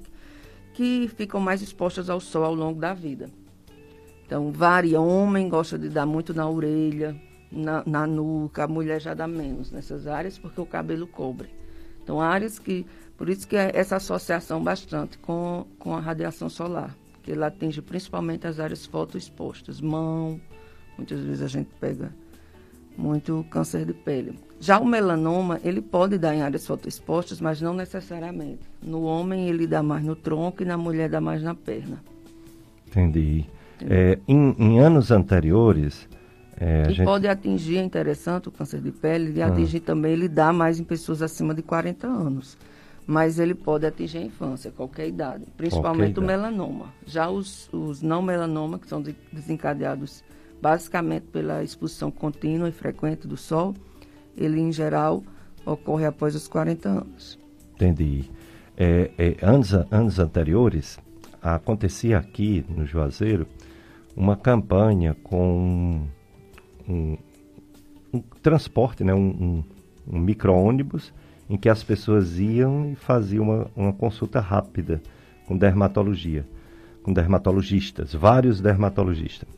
que 0.72 1.10
ficam 1.16 1.40
mais 1.40 1.62
expostas 1.62 2.08
ao 2.08 2.20
sol 2.20 2.44
ao 2.44 2.54
longo 2.54 2.78
da 2.80 2.94
vida. 2.94 3.28
Então, 4.24 4.52
varia. 4.52 5.00
Homem 5.00 5.48
gosta 5.48 5.76
de 5.76 5.88
dar 5.88 6.06
muito 6.06 6.32
na 6.32 6.48
orelha, 6.48 7.20
na, 7.50 7.82
na 7.84 8.06
nuca, 8.06 8.62
a 8.62 8.68
mulher 8.68 9.00
já 9.00 9.12
dá 9.12 9.26
menos 9.26 9.72
nessas 9.72 10.06
áreas, 10.06 10.38
porque 10.38 10.60
o 10.60 10.66
cabelo 10.66 11.08
cobre. 11.08 11.65
Então, 12.06 12.20
áreas 12.20 12.56
que. 12.60 12.86
Por 13.18 13.28
isso 13.28 13.48
que 13.48 13.56
é 13.56 13.72
essa 13.74 13.96
associação 13.96 14.62
bastante 14.62 15.18
com, 15.18 15.66
com 15.76 15.96
a 15.96 16.00
radiação 16.00 16.48
solar, 16.48 16.94
que 17.24 17.32
ela 17.32 17.48
atinge 17.48 17.82
principalmente 17.82 18.46
as 18.46 18.60
áreas 18.60 18.86
fotoexpostas, 18.86 19.80
mão, 19.80 20.40
muitas 20.96 21.18
vezes 21.20 21.42
a 21.42 21.48
gente 21.48 21.70
pega 21.80 22.12
muito 22.96 23.44
câncer 23.50 23.84
de 23.84 23.92
pele. 23.92 24.38
Já 24.60 24.78
o 24.78 24.86
melanoma, 24.86 25.58
ele 25.64 25.80
pode 25.82 26.16
dar 26.16 26.34
em 26.34 26.42
áreas 26.42 26.64
fotoexpostas, 26.66 27.40
mas 27.40 27.60
não 27.60 27.74
necessariamente. 27.74 28.60
No 28.80 29.02
homem, 29.02 29.48
ele 29.48 29.66
dá 29.66 29.82
mais 29.82 30.04
no 30.04 30.14
tronco 30.14 30.62
e 30.62 30.66
na 30.66 30.76
mulher 30.76 31.08
dá 31.08 31.20
mais 31.20 31.42
na 31.42 31.54
perna. 31.54 32.00
Entendi. 32.86 33.44
É, 33.80 34.18
em, 34.28 34.54
em, 34.58 34.78
anos 34.78 35.10
anteriores. 35.10 36.08
É, 36.58 36.88
e 36.88 36.94
gente... 36.94 37.04
pode 37.04 37.28
atingir, 37.28 37.78
é 37.78 37.82
interessante, 37.82 38.48
o 38.48 38.52
câncer 38.52 38.80
de 38.80 38.90
pele, 38.90 39.28
ele 39.30 39.42
ah. 39.42 39.48
atingir 39.48 39.80
também, 39.80 40.12
ele 40.12 40.28
dá 40.28 40.52
mais 40.52 40.80
em 40.80 40.84
pessoas 40.84 41.22
acima 41.22 41.54
de 41.54 41.62
40 41.62 42.06
anos. 42.06 42.56
Mas 43.06 43.38
ele 43.38 43.54
pode 43.54 43.86
atingir 43.86 44.18
a 44.18 44.22
infância, 44.22 44.72
qualquer 44.72 45.06
idade, 45.06 45.44
principalmente 45.56 46.14
qualquer 46.14 46.20
o 46.20 46.24
idade. 46.24 46.52
melanoma. 46.52 46.86
Já 47.06 47.28
os, 47.28 47.68
os 47.72 48.02
não 48.02 48.20
melanoma, 48.20 48.78
que 48.78 48.88
são 48.88 49.02
desencadeados 49.32 50.24
basicamente 50.60 51.26
pela 51.26 51.62
exposição 51.62 52.10
contínua 52.10 52.68
e 52.68 52.72
frequente 52.72 53.28
do 53.28 53.36
sol, 53.36 53.74
ele 54.36 54.60
em 54.60 54.72
geral 54.72 55.22
ocorre 55.64 56.06
após 56.06 56.34
os 56.34 56.48
40 56.48 56.88
anos. 56.88 57.38
Entendi. 57.74 58.30
É, 58.76 59.10
é, 59.16 59.36
anos, 59.46 59.72
anos 59.90 60.18
anteriores, 60.18 60.98
acontecia 61.40 62.18
aqui 62.18 62.64
no 62.68 62.84
Juazeiro 62.84 63.46
uma 64.16 64.36
campanha 64.36 65.14
com 65.22 66.06
um, 66.88 67.16
um, 68.12 68.18
um 68.18 68.20
transporte, 68.42 69.04
né, 69.04 69.14
um, 69.14 69.62
um, 70.06 70.18
micro-ônibus, 70.18 71.12
em 71.48 71.56
que 71.56 71.68
as 71.68 71.82
pessoas 71.82 72.38
iam 72.38 72.90
e 72.90 72.94
faziam 72.94 73.44
uma, 73.44 73.66
uma 73.76 73.92
consulta 73.92 74.40
rápida 74.40 75.00
com 75.46 75.56
dermatologia, 75.56 76.46
com 77.02 77.12
dermatologistas, 77.12 78.12
vários 78.12 78.60
dermatologistas. 78.60 79.48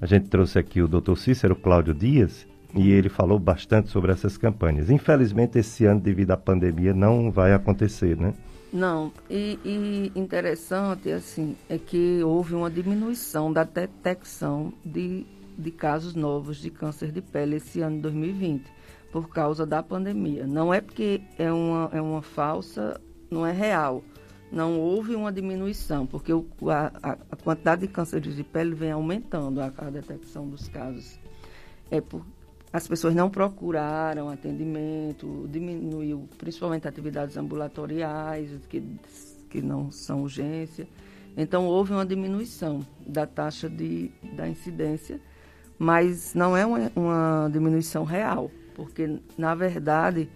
A 0.00 0.06
gente 0.06 0.28
trouxe 0.28 0.58
aqui 0.58 0.80
o 0.82 0.88
Dr. 0.88 1.16
Cícero 1.16 1.54
Cláudio 1.54 1.94
Dias 1.94 2.46
e 2.74 2.90
ele 2.90 3.08
falou 3.08 3.38
bastante 3.38 3.88
sobre 3.88 4.12
essas 4.12 4.36
campanhas. 4.36 4.90
Infelizmente, 4.90 5.58
esse 5.58 5.84
ano, 5.84 6.00
devido 6.00 6.30
à 6.30 6.36
pandemia, 6.36 6.94
não 6.94 7.30
vai 7.30 7.52
acontecer, 7.52 8.16
né? 8.16 8.32
Não, 8.72 9.12
e, 9.28 9.58
e, 9.64 10.12
interessante 10.14 11.10
assim 11.10 11.56
é 11.68 11.76
que 11.76 12.22
houve 12.22 12.54
uma 12.54 12.70
diminuição 12.70 13.52
da 13.52 13.64
detecção 13.64 14.72
de, 14.84 15.26
de 15.60 15.70
casos 15.70 16.14
novos 16.14 16.56
de 16.56 16.70
câncer 16.70 17.12
de 17.12 17.20
pele 17.20 17.56
esse 17.56 17.80
ano 17.80 18.00
2020 18.00 18.70
por 19.12 19.28
causa 19.28 19.66
da 19.66 19.82
pandemia. 19.82 20.46
Não 20.46 20.72
é 20.72 20.80
porque 20.80 21.20
é 21.38 21.52
uma, 21.52 21.90
é 21.92 22.00
uma 22.00 22.22
falsa, 22.22 23.00
não 23.30 23.46
é 23.46 23.52
real. 23.52 24.02
Não 24.50 24.80
houve 24.80 25.14
uma 25.14 25.32
diminuição, 25.32 26.06
porque 26.06 26.32
o, 26.32 26.44
a, 26.68 26.90
a, 27.02 27.36
quantidade 27.36 27.82
de 27.82 27.88
cânceres 27.88 28.34
de 28.34 28.42
pele 28.42 28.74
vem 28.74 28.90
aumentando 28.90 29.60
a, 29.60 29.72
a 29.76 29.90
detecção 29.90 30.48
dos 30.48 30.68
casos. 30.68 31.20
É 31.88 32.00
por, 32.00 32.24
as 32.72 32.86
pessoas 32.86 33.14
não 33.14 33.28
procuraram 33.28 34.28
atendimento, 34.28 35.48
diminuiu 35.50 36.28
principalmente 36.38 36.86
atividades 36.86 37.36
ambulatoriais, 37.36 38.50
que, 38.68 38.82
que 39.48 39.60
não 39.60 39.90
são 39.90 40.22
urgência. 40.22 40.88
Então, 41.36 41.66
houve 41.66 41.92
uma 41.92 42.06
diminuição 42.06 42.84
da 43.04 43.26
taxa 43.26 43.68
de, 43.68 44.10
da 44.34 44.48
incidência, 44.48 45.20
mas 45.80 46.34
não 46.34 46.54
é 46.54 46.66
uma, 46.66 46.92
uma 46.94 47.48
diminuição 47.50 48.04
real, 48.04 48.50
porque, 48.74 49.18
na 49.38 49.54
verdade, 49.54 50.28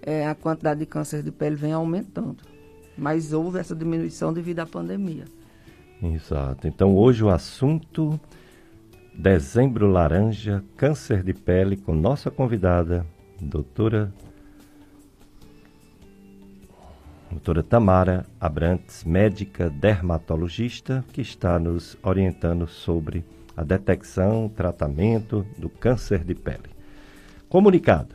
é, 0.00 0.26
a 0.26 0.34
quantidade 0.34 0.80
de 0.80 0.86
câncer 0.86 1.22
de 1.22 1.30
pele 1.30 1.56
vem 1.56 1.74
aumentando. 1.74 2.38
Mas 2.96 3.34
houve 3.34 3.58
essa 3.58 3.76
diminuição 3.76 4.32
devido 4.32 4.60
à 4.60 4.66
pandemia. 4.66 5.26
Exato. 6.02 6.66
Então, 6.66 6.96
hoje 6.96 7.22
o 7.22 7.28
assunto 7.28 8.18
Dezembro 9.14 9.90
Laranja, 9.90 10.64
Câncer 10.74 11.22
de 11.22 11.34
Pele, 11.34 11.76
com 11.76 11.94
nossa 11.94 12.30
convidada, 12.30 13.04
doutora, 13.38 14.10
doutora 17.30 17.62
Tamara 17.62 18.24
Abrantes, 18.40 19.04
médica 19.04 19.68
dermatologista, 19.68 21.04
que 21.12 21.20
está 21.20 21.58
nos 21.58 21.94
orientando 22.02 22.66
sobre 22.66 23.22
a 23.58 23.64
detecção, 23.64 24.48
tratamento 24.48 25.46
do 25.58 25.68
câncer 25.68 26.24
de 26.24 26.34
pele. 26.34 26.70
Comunicado. 27.48 28.14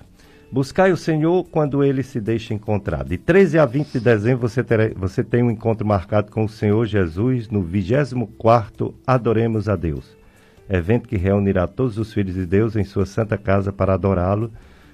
Buscai 0.51 0.91
o 0.91 0.97
Senhor 0.97 1.45
quando 1.45 1.83
ele 1.83 2.03
se 2.03 2.21
deixa 2.21 2.53
encontrar. 2.53 3.03
De 3.03 3.17
13 3.17 3.57
a 3.57 3.65
20 3.65 3.93
de 3.93 4.00
dezembro 4.00 4.47
você, 4.47 4.63
terá, 4.63 4.89
você 4.95 5.23
tem 5.23 5.43
um 5.43 5.50
encontro 5.50 5.85
marcado 5.85 6.31
com 6.31 6.45
o 6.45 6.50
Senhor 6.50 6.85
Jesus 6.85 7.50
no 7.50 7.63
24º 7.63 8.93
Adoremos 9.05 9.67
a 9.67 9.75
Deus 9.75 10.23
evento 10.69 11.07
que 11.07 11.17
reunirá 11.17 11.67
todos 11.67 11.97
os 11.97 12.13
filhos 12.13 12.35
de 12.35 12.45
Deus 12.45 12.75
em 12.75 12.83
sua 12.83 13.05
santa 13.05 13.38
casa 13.38 13.71
para 13.71 13.93
adorá-lo, 13.93 14.51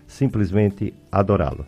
simplesmente 0.08 0.94
adorá-lo. 1.12 1.66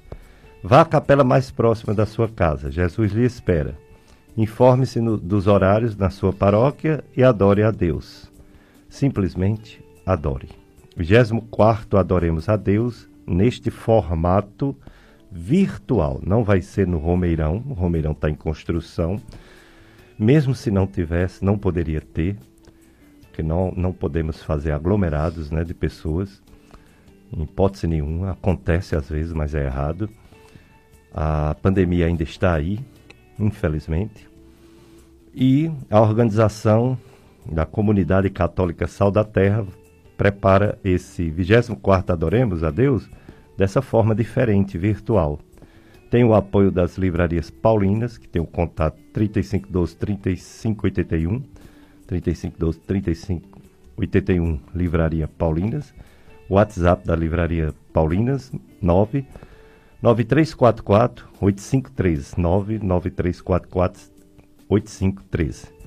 Vá 0.63 0.81
à 0.81 0.85
capela 0.85 1.23
mais 1.23 1.51
próxima 1.51 1.93
da 1.93 2.05
sua 2.05 2.27
casa, 2.27 2.71
Jesus 2.71 3.11
lhe 3.11 3.25
espera. 3.25 3.75
Informe-se 4.38 5.00
dos 5.01 5.47
horários 5.47 5.95
na 5.97 6.09
sua 6.09 6.31
paróquia 6.31 7.03
e 7.15 7.23
adore 7.23 7.63
a 7.63 7.71
Deus. 7.71 8.30
Simplesmente 8.91 9.81
adore. 10.05 10.50
24 10.98 11.98
Adoremos 11.98 12.50
a 12.50 12.57
Deus 12.57 13.10
neste 13.25 13.71
formato 13.71 14.75
virtual. 15.31 16.19
Não 16.21 16.43
vai 16.43 16.62
ser 16.62 16.86
no 16.86 16.98
Romeirão, 16.98 17.63
o 17.69 17.74
Romeirão 17.74 18.12
está 18.12 18.29
em 18.29 18.36
construção. 18.36 19.15
Mesmo 20.19 20.53
se 20.53 20.69
não 20.69 20.86
tivesse, 20.86 21.43
não 21.43 21.57
poderia 21.57 22.01
ter, 22.01 22.36
que 23.31 23.41
não, 23.41 23.71
não 23.71 23.93
podemos 23.93 24.43
fazer 24.43 24.74
aglomerados 24.74 25.50
né, 25.50 25.63
de 25.63 25.74
pessoas, 25.74 26.43
em 27.31 27.43
hipótese 27.43 27.88
nenhuma, 27.88 28.31
acontece 28.31 28.93
às 28.93 29.10
vezes, 29.10 29.31
mas 29.31 29.55
é 29.55 29.65
errado. 29.65 30.10
A 31.13 31.55
pandemia 31.62 32.07
ainda 32.07 32.24
está 32.24 32.53
aí, 32.53 32.77
infelizmente, 33.39 34.29
e 35.33 35.71
a 35.89 36.01
organização 36.01 37.00
da 37.51 37.65
Comunidade 37.65 38.29
Católica 38.29 38.88
Sal 38.88 39.12
da 39.12 39.24
Terra 39.24 39.65
prepara 40.17 40.77
esse 40.84 41.29
24 41.29 42.13
Adoremos 42.13 42.63
a 42.63 42.72
Deus 42.72 43.10
dessa 43.58 43.81
forma 43.81 44.15
diferente, 44.15 44.77
virtual. 44.77 45.39
Tem 46.10 46.24
o 46.24 46.34
apoio 46.34 46.72
das 46.72 46.98
livrarias 46.98 47.50
paulinas, 47.50 48.17
que 48.17 48.27
tem 48.27 48.41
o 48.41 48.46
contato 48.46 49.00
3512 49.13 49.96
3581 49.98 51.43
3512 52.05 52.79
3581 52.79 54.60
Livraria 54.75 55.27
Paulinas. 55.27 55.93
WhatsApp 56.50 57.08
da 57.08 57.15
Livraria 57.15 57.74
Paulinas 57.93 58.51
9 58.81 59.25
9344 60.01 61.29
8513 61.39 62.38
99344 62.38 64.12
8513. 64.67 65.80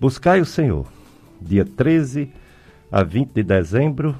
Buscai 0.00 0.40
o 0.40 0.44
Senhor. 0.44 0.86
Dia 1.40 1.64
13 1.64 2.30
a 2.90 3.02
20 3.02 3.32
de 3.32 3.42
dezembro, 3.42 4.14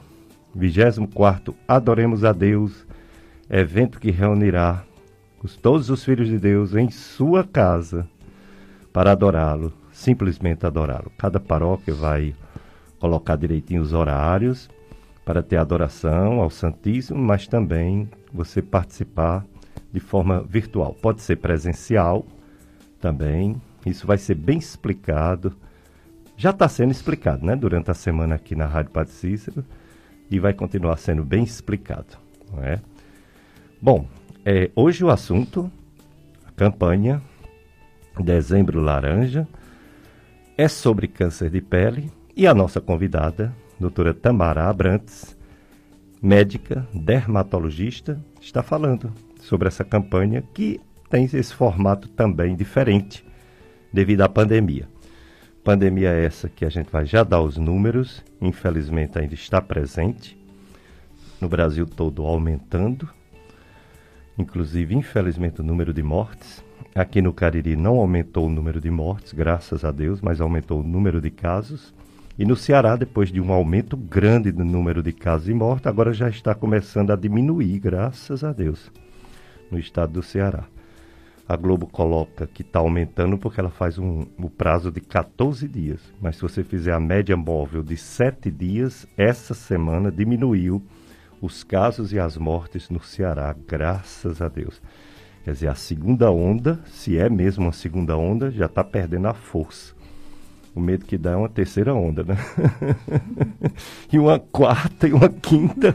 24 0.54 1.54
Adoremos 1.66 2.24
a 2.24 2.32
Deus, 2.32 2.86
evento 3.50 3.98
que 4.00 4.10
reunirá 4.10 4.84
os, 5.42 5.56
todos 5.56 5.90
os 5.90 6.04
filhos 6.04 6.28
de 6.28 6.38
Deus 6.38 6.74
em 6.74 6.90
sua 6.90 7.44
casa 7.44 8.08
para 8.92 9.12
adorá-lo 9.12 9.72
simplesmente 9.94 10.66
adorá-lo. 10.66 11.10
Cada 11.16 11.38
paróquia 11.38 11.94
vai 11.94 12.34
colocar 12.98 13.36
direitinho 13.36 13.80
os 13.80 13.92
horários 13.92 14.68
para 15.24 15.42
ter 15.42 15.56
adoração 15.56 16.40
ao 16.40 16.50
Santíssimo, 16.50 17.18
mas 17.18 17.46
também 17.46 18.08
você 18.32 18.60
participar 18.60 19.44
de 19.92 20.00
forma 20.00 20.42
virtual. 20.42 20.94
Pode 21.00 21.22
ser 21.22 21.36
presencial 21.36 22.26
também, 23.00 23.60
isso 23.86 24.06
vai 24.06 24.18
ser 24.18 24.34
bem 24.34 24.58
explicado. 24.58 25.54
Já 26.36 26.50
está 26.50 26.68
sendo 26.68 26.90
explicado, 26.90 27.44
né? 27.44 27.54
Durante 27.54 27.90
a 27.90 27.94
semana 27.94 28.34
aqui 28.34 28.54
na 28.54 28.66
Rádio 28.66 28.90
Padre 28.90 29.12
Cícero 29.12 29.64
e 30.30 30.38
vai 30.38 30.52
continuar 30.52 30.96
sendo 30.96 31.24
bem 31.24 31.44
explicado, 31.44 32.16
não 32.52 32.62
é? 32.62 32.80
Bom, 33.80 34.06
é, 34.44 34.70
hoje 34.74 35.04
o 35.04 35.10
assunto, 35.10 35.70
a 36.46 36.50
campanha 36.52 37.22
Dezembro 38.18 38.80
Laranja, 38.80 39.46
é 40.56 40.68
sobre 40.68 41.08
câncer 41.08 41.50
de 41.50 41.60
pele 41.60 42.10
e 42.36 42.46
a 42.46 42.54
nossa 42.54 42.80
convidada, 42.80 43.54
doutora 43.78 44.14
Tamara 44.14 44.68
Abrantes, 44.68 45.36
médica, 46.22 46.86
dermatologista, 46.92 48.20
está 48.40 48.62
falando 48.62 49.12
sobre 49.40 49.68
essa 49.68 49.84
campanha 49.84 50.42
que 50.54 50.80
tem 51.10 51.24
esse 51.24 51.54
formato 51.54 52.08
também 52.08 52.56
diferente 52.56 53.24
devido 53.92 54.22
à 54.22 54.28
pandemia. 54.28 54.88
Pandemia 55.64 56.10
essa 56.10 56.46
que 56.46 56.62
a 56.62 56.68
gente 56.68 56.90
vai 56.90 57.06
já 57.06 57.24
dar 57.24 57.40
os 57.40 57.56
números, 57.56 58.22
infelizmente 58.38 59.18
ainda 59.18 59.32
está 59.32 59.62
presente, 59.62 60.36
no 61.40 61.48
Brasil 61.48 61.86
todo 61.86 62.26
aumentando, 62.26 63.08
inclusive, 64.36 64.94
infelizmente, 64.94 65.62
o 65.62 65.64
número 65.64 65.94
de 65.94 66.02
mortes. 66.02 66.62
Aqui 66.94 67.22
no 67.22 67.32
Cariri 67.32 67.76
não 67.76 67.96
aumentou 67.96 68.46
o 68.46 68.50
número 68.50 68.78
de 68.78 68.90
mortes, 68.90 69.32
graças 69.32 69.86
a 69.86 69.90
Deus, 69.90 70.20
mas 70.20 70.38
aumentou 70.38 70.80
o 70.80 70.86
número 70.86 71.18
de 71.18 71.30
casos. 71.30 71.94
E 72.38 72.44
no 72.44 72.56
Ceará, 72.56 72.94
depois 72.94 73.32
de 73.32 73.40
um 73.40 73.50
aumento 73.50 73.96
grande 73.96 74.52
do 74.52 74.66
número 74.66 75.02
de 75.02 75.12
casos 75.12 75.48
e 75.48 75.54
mortes, 75.54 75.86
agora 75.86 76.12
já 76.12 76.28
está 76.28 76.54
começando 76.54 77.10
a 77.10 77.16
diminuir, 77.16 77.78
graças 77.78 78.44
a 78.44 78.52
Deus, 78.52 78.92
no 79.70 79.78
estado 79.78 80.12
do 80.12 80.22
Ceará 80.22 80.66
a 81.46 81.56
Globo 81.56 81.86
coloca 81.86 82.46
que 82.46 82.62
está 82.62 82.78
aumentando 82.78 83.36
porque 83.36 83.60
ela 83.60 83.70
faz 83.70 83.98
um, 83.98 84.24
o 84.38 84.48
prazo 84.48 84.90
de 84.90 85.00
14 85.00 85.68
dias. 85.68 86.00
Mas 86.20 86.36
se 86.36 86.42
você 86.42 86.64
fizer 86.64 86.92
a 86.92 87.00
média 87.00 87.36
móvel 87.36 87.82
de 87.82 87.96
7 87.96 88.50
dias, 88.50 89.06
essa 89.16 89.52
semana 89.52 90.10
diminuiu 90.10 90.82
os 91.42 91.62
casos 91.62 92.12
e 92.12 92.18
as 92.18 92.38
mortes 92.38 92.88
no 92.88 93.02
Ceará, 93.02 93.54
graças 93.66 94.40
a 94.40 94.48
Deus. 94.48 94.80
Quer 95.44 95.52
dizer, 95.52 95.68
a 95.68 95.74
segunda 95.74 96.30
onda, 96.30 96.80
se 96.86 97.18
é 97.18 97.28
mesmo 97.28 97.66
uma 97.66 97.72
segunda 97.72 98.16
onda, 98.16 98.50
já 98.50 98.64
está 98.64 98.82
perdendo 98.82 99.28
a 99.28 99.34
força. 99.34 99.92
O 100.74 100.80
medo 100.80 101.04
que 101.04 101.18
dá 101.18 101.32
é 101.32 101.36
uma 101.36 101.48
terceira 101.50 101.94
onda, 101.94 102.24
né? 102.24 102.36
e 104.10 104.18
uma 104.18 104.38
quarta 104.38 105.06
e 105.06 105.12
uma 105.12 105.28
quinta. 105.28 105.94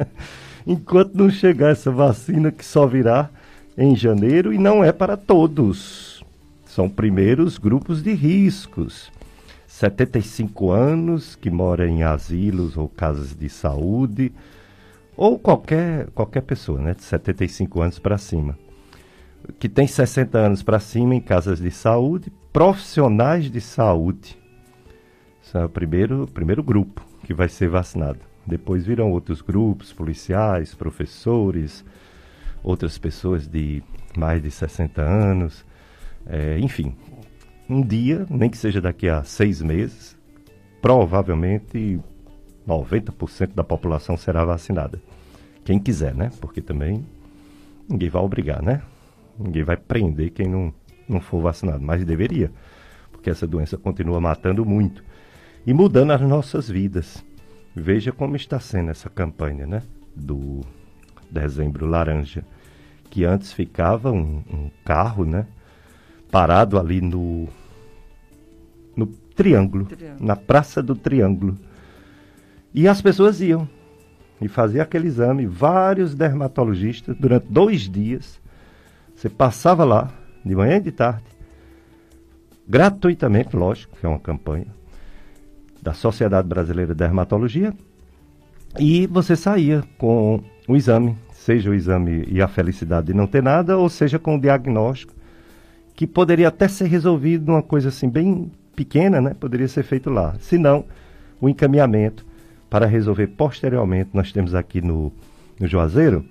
Enquanto 0.66 1.14
não 1.14 1.30
chegar 1.30 1.70
essa 1.70 1.90
vacina 1.90 2.52
que 2.52 2.64
só 2.64 2.86
virá 2.86 3.30
em 3.76 3.96
janeiro 3.96 4.52
e 4.52 4.58
não 4.58 4.82
é 4.82 4.92
para 4.92 5.16
todos. 5.16 6.24
São 6.64 6.88
primeiros 6.88 7.58
grupos 7.58 8.02
de 8.02 8.12
riscos. 8.12 9.12
75 9.66 10.70
anos 10.70 11.34
que 11.34 11.50
mora 11.50 11.88
em 11.88 12.04
asilos 12.04 12.76
ou 12.76 12.88
casas 12.88 13.34
de 13.34 13.48
saúde, 13.48 14.32
ou 15.16 15.38
qualquer, 15.38 16.08
qualquer 16.10 16.42
pessoa, 16.42 16.80
né, 16.80 16.94
de 16.94 17.02
75 17.02 17.80
anos 17.80 17.98
para 17.98 18.16
cima, 18.16 18.56
que 19.58 19.68
tem 19.68 19.86
60 19.86 20.38
anos 20.38 20.62
para 20.62 20.78
cima 20.78 21.14
em 21.14 21.20
casas 21.20 21.58
de 21.58 21.70
saúde, 21.70 22.32
profissionais 22.52 23.50
de 23.50 23.60
saúde. 23.60 24.38
Esse 25.44 25.56
é 25.56 25.64
o 25.64 25.68
primeiro, 25.68 26.28
primeiro 26.32 26.62
grupo 26.62 27.04
que 27.24 27.34
vai 27.34 27.48
ser 27.48 27.68
vacinado. 27.68 28.20
Depois 28.46 28.86
virão 28.86 29.10
outros 29.10 29.40
grupos, 29.40 29.92
policiais, 29.92 30.74
professores, 30.74 31.84
outras 32.64 32.96
pessoas 32.96 33.46
de 33.46 33.82
mais 34.16 34.42
de 34.42 34.50
60 34.50 35.02
anos, 35.02 35.64
é, 36.26 36.58
enfim. 36.58 36.96
Um 37.68 37.82
dia, 37.82 38.26
nem 38.30 38.48
que 38.48 38.56
seja 38.56 38.80
daqui 38.80 39.08
a 39.08 39.22
seis 39.22 39.60
meses, 39.62 40.16
provavelmente 40.80 42.00
90% 42.66 43.54
da 43.54 43.62
população 43.62 44.16
será 44.16 44.44
vacinada. 44.44 45.00
Quem 45.64 45.78
quiser, 45.78 46.14
né? 46.14 46.30
Porque 46.40 46.60
também 46.60 47.04
ninguém 47.88 48.08
vai 48.08 48.22
obrigar, 48.22 48.62
né? 48.62 48.82
Ninguém 49.38 49.62
vai 49.62 49.76
prender 49.76 50.30
quem 50.30 50.48
não, 50.48 50.72
não 51.08 51.20
for 51.20 51.40
vacinado, 51.40 51.82
mas 51.82 52.04
deveria, 52.04 52.50
porque 53.12 53.30
essa 53.30 53.46
doença 53.46 53.76
continua 53.76 54.20
matando 54.20 54.64
muito 54.64 55.02
e 55.66 55.72
mudando 55.72 56.12
as 56.12 56.20
nossas 56.20 56.68
vidas. 56.68 57.24
Veja 57.74 58.12
como 58.12 58.36
está 58.36 58.60
sendo 58.60 58.90
essa 58.90 59.10
campanha, 59.10 59.66
né? 59.66 59.82
Do 60.14 60.60
dezembro 61.30 61.86
laranja 61.86 62.44
que 63.14 63.24
antes 63.24 63.52
ficava 63.52 64.10
um, 64.10 64.42
um 64.52 64.70
carro, 64.84 65.24
né? 65.24 65.46
Parado 66.32 66.76
ali 66.76 67.00
no, 67.00 67.46
no 68.96 69.06
triângulo, 69.36 69.84
triângulo, 69.84 70.26
na 70.26 70.34
Praça 70.34 70.82
do 70.82 70.96
Triângulo. 70.96 71.56
E 72.74 72.88
as 72.88 73.00
pessoas 73.00 73.40
iam 73.40 73.68
e 74.40 74.48
faziam 74.48 74.82
aquele 74.82 75.06
exame, 75.06 75.46
vários 75.46 76.12
dermatologistas, 76.12 77.16
durante 77.16 77.46
dois 77.46 77.88
dias. 77.88 78.40
Você 79.14 79.28
passava 79.28 79.84
lá, 79.84 80.12
de 80.44 80.56
manhã 80.56 80.78
e 80.78 80.80
de 80.80 80.90
tarde, 80.90 81.22
gratuitamente, 82.66 83.54
lógico, 83.54 83.96
que 83.96 84.04
é 84.04 84.08
uma 84.08 84.18
campanha 84.18 84.66
da 85.80 85.92
Sociedade 85.92 86.48
Brasileira 86.48 86.92
de 86.92 86.98
Dermatologia, 86.98 87.72
e 88.76 89.06
você 89.06 89.36
saía 89.36 89.84
com 89.98 90.42
o 90.66 90.74
exame 90.74 91.16
seja 91.44 91.70
o 91.70 91.74
exame 91.74 92.24
e 92.26 92.40
a 92.40 92.48
felicidade 92.48 93.08
de 93.08 93.14
não 93.14 93.26
ter 93.26 93.42
nada, 93.42 93.76
ou 93.76 93.90
seja 93.90 94.18
com 94.18 94.36
o 94.36 94.40
diagnóstico, 94.40 95.12
que 95.94 96.06
poderia 96.06 96.48
até 96.48 96.66
ser 96.66 96.86
resolvido 96.86 97.46
numa 97.46 97.62
coisa 97.62 97.90
assim 97.90 98.08
bem 98.08 98.50
pequena, 98.74 99.20
né? 99.20 99.34
Poderia 99.38 99.68
ser 99.68 99.82
feito 99.82 100.08
lá. 100.08 100.34
Se 100.40 100.56
não, 100.56 100.86
o 101.38 101.46
encaminhamento 101.46 102.24
para 102.70 102.86
resolver 102.86 103.26
posteriormente. 103.26 104.10
Nós 104.14 104.32
temos 104.32 104.54
aqui 104.54 104.80
no, 104.80 105.12
no 105.60 105.66
Juazeiro 105.66 106.24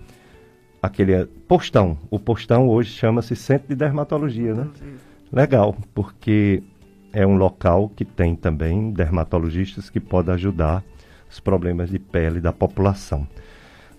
aquele 0.81 1.25
postão. 1.47 1.95
O 2.09 2.17
postão 2.17 2.67
hoje 2.67 2.89
chama-se 2.89 3.35
Centro 3.35 3.67
de 3.69 3.75
Dermatologia, 3.75 4.55
né? 4.55 4.67
Legal, 5.31 5.77
porque 5.93 6.63
é 7.13 7.25
um 7.25 7.35
local 7.35 7.91
que 7.95 8.03
tem 8.03 8.35
também 8.35 8.91
dermatologistas 8.91 9.91
que 9.91 9.99
podem 9.99 10.33
ajudar 10.33 10.83
os 11.29 11.39
problemas 11.39 11.91
de 11.91 11.99
pele 11.99 12.41
da 12.41 12.51
população. 12.51 13.27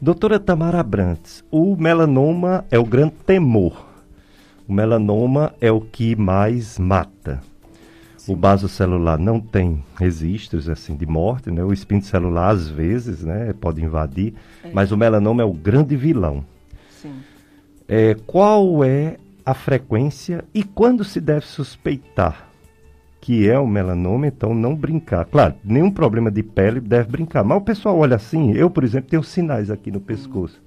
Doutora 0.00 0.38
Tamara 0.38 0.80
Abrantes, 0.80 1.44
o 1.50 1.76
melanoma 1.76 2.64
é 2.70 2.78
o 2.78 2.84
grande 2.84 3.14
temor. 3.26 3.86
O 4.68 4.72
melanoma 4.72 5.54
é 5.60 5.70
o 5.70 5.80
que 5.80 6.16
mais 6.16 6.78
mata. 6.78 7.40
Sim. 8.16 8.32
O 8.32 8.36
vaso 8.36 8.68
celular 8.68 9.18
não 9.18 9.40
tem 9.40 9.84
registros 9.96 10.68
assim 10.68 10.96
de 10.96 11.06
morte, 11.06 11.50
né? 11.50 11.62
O 11.62 11.72
espinho 11.72 12.02
celular 12.02 12.50
às 12.50 12.68
vezes, 12.68 13.22
né, 13.22 13.54
pode 13.60 13.82
invadir, 13.84 14.34
é. 14.64 14.70
mas 14.72 14.90
o 14.92 14.96
melanoma 14.96 15.42
é 15.42 15.44
o 15.44 15.52
grande 15.52 15.96
vilão. 15.96 16.44
Sim. 16.90 17.14
É, 17.86 18.16
qual 18.26 18.82
é 18.82 19.16
a 19.44 19.54
frequência 19.54 20.44
e 20.54 20.62
quando 20.64 21.04
se 21.04 21.20
deve 21.20 21.46
suspeitar 21.46 22.48
que 23.24 23.48
é 23.48 23.58
o 23.58 23.66
melanoma, 23.66 24.26
então 24.26 24.54
não 24.54 24.74
brincar. 24.74 25.24
Claro, 25.24 25.54
nenhum 25.64 25.90
problema 25.90 26.30
de 26.30 26.42
pele 26.42 26.78
deve 26.78 27.08
brincar. 27.10 27.42
Mas 27.42 27.56
o 27.56 27.62
pessoal 27.62 27.96
olha 27.96 28.16
assim, 28.16 28.52
eu, 28.52 28.68
por 28.68 28.84
exemplo, 28.84 29.08
tenho 29.08 29.22
sinais 29.22 29.70
aqui 29.70 29.90
no 29.90 29.98
pescoço. 29.98 30.60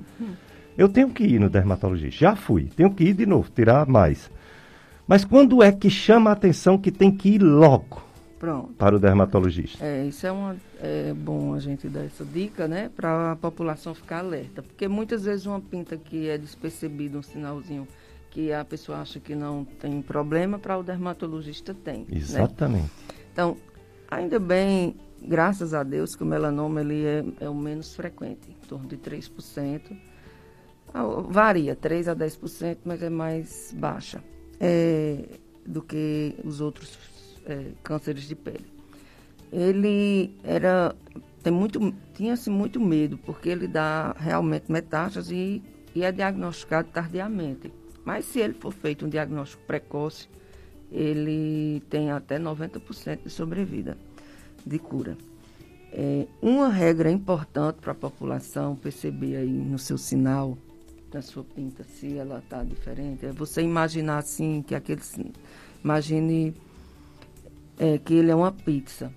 Eu 0.75 0.89
tenho 0.89 1.11
que 1.11 1.23
ir 1.23 1.39
no 1.39 1.51
dermatologista. 1.51 2.19
Já 2.19 2.35
fui, 2.35 2.63
tenho 2.75 2.91
que 2.91 3.03
ir 3.03 3.13
de 3.13 3.27
novo, 3.27 3.47
tirar 3.53 3.85
mais. 3.85 4.31
Mas 5.07 5.23
quando 5.23 5.61
é 5.61 5.71
que 5.71 5.87
chama 5.87 6.31
a 6.31 6.33
atenção 6.33 6.79
que 6.79 6.91
tem 6.91 7.11
que 7.11 7.35
ir 7.35 7.43
logo 7.43 8.01
Pronto. 8.39 8.73
para 8.73 8.95
o 8.95 8.99
dermatologista? 8.99 9.85
É, 9.85 10.05
isso 10.05 10.25
é, 10.25 10.31
uma, 10.31 10.55
é 10.81 11.13
bom 11.13 11.53
a 11.53 11.59
gente 11.59 11.87
dar 11.87 12.05
essa 12.05 12.25
dica, 12.25 12.67
né? 12.67 12.89
Para 12.95 13.33
a 13.33 13.35
população 13.35 13.93
ficar 13.93 14.17
alerta. 14.17 14.63
Porque 14.63 14.87
muitas 14.87 15.25
vezes 15.25 15.45
uma 15.45 15.61
pinta 15.61 15.95
que 15.95 16.27
é 16.27 16.39
despercebida, 16.39 17.19
um 17.19 17.23
sinalzinho 17.23 17.87
que 18.37 18.53
a 18.53 18.63
pessoa 18.63 18.99
acha 18.99 19.19
que 19.19 19.33
não 19.33 19.65
tem 19.65 19.99
problema, 19.99 20.59
para 20.59 20.77
o 20.77 20.83
dermatologista 20.83 21.73
tem. 21.73 22.01
Né? 22.01 22.17
Exatamente. 22.17 22.83
Né? 22.83 23.15
Então, 23.33 23.57
ainda 24.07 24.39
bem, 24.39 24.95
graças 25.19 25.73
a 25.73 25.81
Deus, 25.81 26.15
que 26.15 26.21
o 26.21 26.25
melanoma 26.25 26.81
ele 26.81 27.03
é, 27.03 27.25
é 27.39 27.49
o 27.49 27.55
menos 27.55 27.95
frequente, 27.95 28.51
em 28.51 28.67
torno 28.67 28.87
de 28.87 28.95
3%. 28.95 29.81
Ah, 30.93 31.03
varia, 31.27 31.75
3 31.75 32.09
a 32.09 32.15
10%, 32.15 32.77
mas 32.85 33.01
é 33.01 33.09
mais 33.09 33.73
baixa 33.75 34.23
é, 34.59 35.25
do 35.65 35.81
que 35.81 36.35
os 36.45 36.61
outros 36.61 36.95
é, 37.43 37.71
cânceres 37.81 38.27
de 38.27 38.35
pele. 38.35 38.71
Ele 39.51 40.31
era 40.43 40.95
tem 41.41 41.51
muito 41.51 41.91
tinha-se 42.13 42.51
muito 42.51 42.79
medo 42.79 43.17
porque 43.17 43.49
ele 43.49 43.67
dá 43.67 44.15
realmente 44.15 44.71
metástase 44.71 45.35
e, 45.35 45.63
e 45.95 46.03
é 46.03 46.11
diagnosticado 46.11 46.89
tardiamente. 46.89 47.71
Mas 48.07 48.23
se 48.23 48.39
ele 48.39 48.53
for 48.53 48.71
feito 48.71 49.05
um 49.05 49.09
diagnóstico 49.09 49.61
precoce, 49.67 50.29
ele 50.89 51.83
tem 51.89 52.09
até 52.09 52.39
90% 52.39 53.23
de 53.25 53.29
sobrevida, 53.29 53.97
de 54.65 54.79
cura. 54.79 55.17
É, 55.91 56.25
uma 56.41 56.69
regra 56.69 57.11
importante 57.11 57.79
para 57.81 57.91
a 57.91 57.95
população 57.95 58.77
perceber 58.77 59.35
aí 59.35 59.51
no 59.51 59.77
seu 59.77 59.97
sinal, 59.97 60.57
na 61.13 61.21
sua 61.21 61.43
pinta, 61.43 61.83
se 61.83 62.17
ela 62.17 62.39
está 62.39 62.63
diferente, 62.63 63.25
é 63.25 63.33
você 63.33 63.61
imaginar 63.61 64.19
assim, 64.19 64.63
que 64.65 64.73
aquele. 64.73 65.01
Imagine 65.83 66.55
é, 67.77 67.97
que 67.97 68.13
ele 68.13 68.31
é 68.31 68.35
uma 68.35 68.53
pizza. 68.53 69.11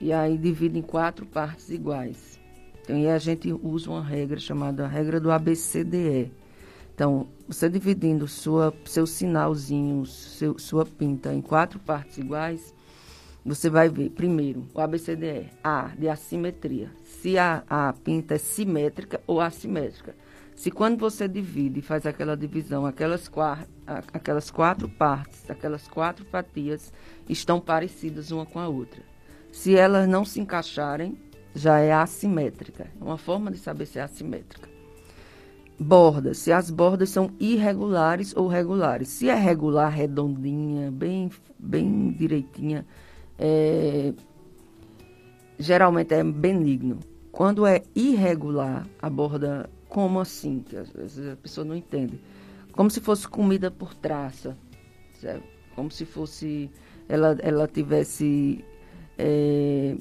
E 0.00 0.12
aí 0.12 0.38
divide 0.38 0.78
em 0.78 0.82
quatro 0.82 1.26
partes 1.26 1.70
iguais. 1.70 2.38
Então, 2.84 2.96
e 2.96 3.08
a 3.08 3.18
gente 3.18 3.52
usa 3.52 3.90
uma 3.90 4.04
regra 4.04 4.38
chamada 4.38 4.86
regra 4.86 5.18
do 5.18 5.28
ABCDE 5.28 6.30
Então, 6.98 7.28
você 7.46 7.68
dividindo 7.68 8.26
sua, 8.26 8.74
seu 8.84 9.06
sinalzinho, 9.06 10.04
seu, 10.04 10.58
sua 10.58 10.84
pinta 10.84 11.32
em 11.32 11.40
quatro 11.40 11.78
partes 11.78 12.18
iguais, 12.18 12.74
você 13.46 13.70
vai 13.70 13.88
ver, 13.88 14.10
primeiro, 14.10 14.66
o 14.74 14.80
ABCDE, 14.80 15.48
A, 15.62 15.92
de 15.96 16.08
assimetria. 16.08 16.90
Se 17.04 17.38
a, 17.38 17.62
a 17.70 17.92
pinta 17.92 18.34
é 18.34 18.38
simétrica 18.38 19.20
ou 19.28 19.40
assimétrica. 19.40 20.16
Se 20.56 20.72
quando 20.72 20.98
você 20.98 21.28
divide 21.28 21.80
faz 21.82 22.04
aquela 22.04 22.36
divisão, 22.36 22.84
aquelas, 22.84 23.30
aquelas 24.12 24.50
quatro 24.50 24.88
partes, 24.88 25.48
aquelas 25.48 25.86
quatro 25.86 26.24
fatias 26.24 26.92
estão 27.28 27.60
parecidas 27.60 28.32
uma 28.32 28.44
com 28.44 28.58
a 28.58 28.66
outra. 28.66 29.04
Se 29.52 29.76
elas 29.76 30.08
não 30.08 30.24
se 30.24 30.40
encaixarem, 30.40 31.16
já 31.54 31.78
é 31.78 31.92
assimétrica. 31.92 32.90
É 33.00 33.04
uma 33.04 33.16
forma 33.16 33.52
de 33.52 33.58
saber 33.58 33.86
se 33.86 34.00
é 34.00 34.02
assimétrica. 34.02 34.67
Bordas, 35.80 36.38
se 36.38 36.50
as 36.50 36.70
bordas 36.70 37.10
são 37.10 37.30
irregulares 37.38 38.34
ou 38.36 38.48
regulares. 38.48 39.08
Se 39.08 39.28
é 39.28 39.34
regular, 39.34 39.90
redondinha, 39.92 40.90
bem, 40.90 41.30
bem 41.56 42.10
direitinha, 42.10 42.84
é, 43.38 44.12
geralmente 45.58 46.12
é 46.14 46.24
benigno. 46.24 46.98
Quando 47.30 47.64
é 47.64 47.82
irregular, 47.94 48.88
a 49.00 49.08
borda 49.08 49.70
como 49.88 50.20
assim? 50.20 50.60
Que 50.60 50.76
às 50.76 50.90
vezes 50.90 51.32
a 51.32 51.36
pessoa 51.36 51.64
não 51.64 51.74
entende. 51.74 52.20
Como 52.72 52.90
se 52.90 53.00
fosse 53.00 53.26
comida 53.26 53.70
por 53.70 53.94
traça. 53.94 54.56
Certo? 55.20 55.44
Como 55.74 55.90
se 55.90 56.04
fosse. 56.04 56.70
Ela, 57.08 57.36
ela 57.40 57.66
tivesse. 57.66 58.64
É, 59.16 59.96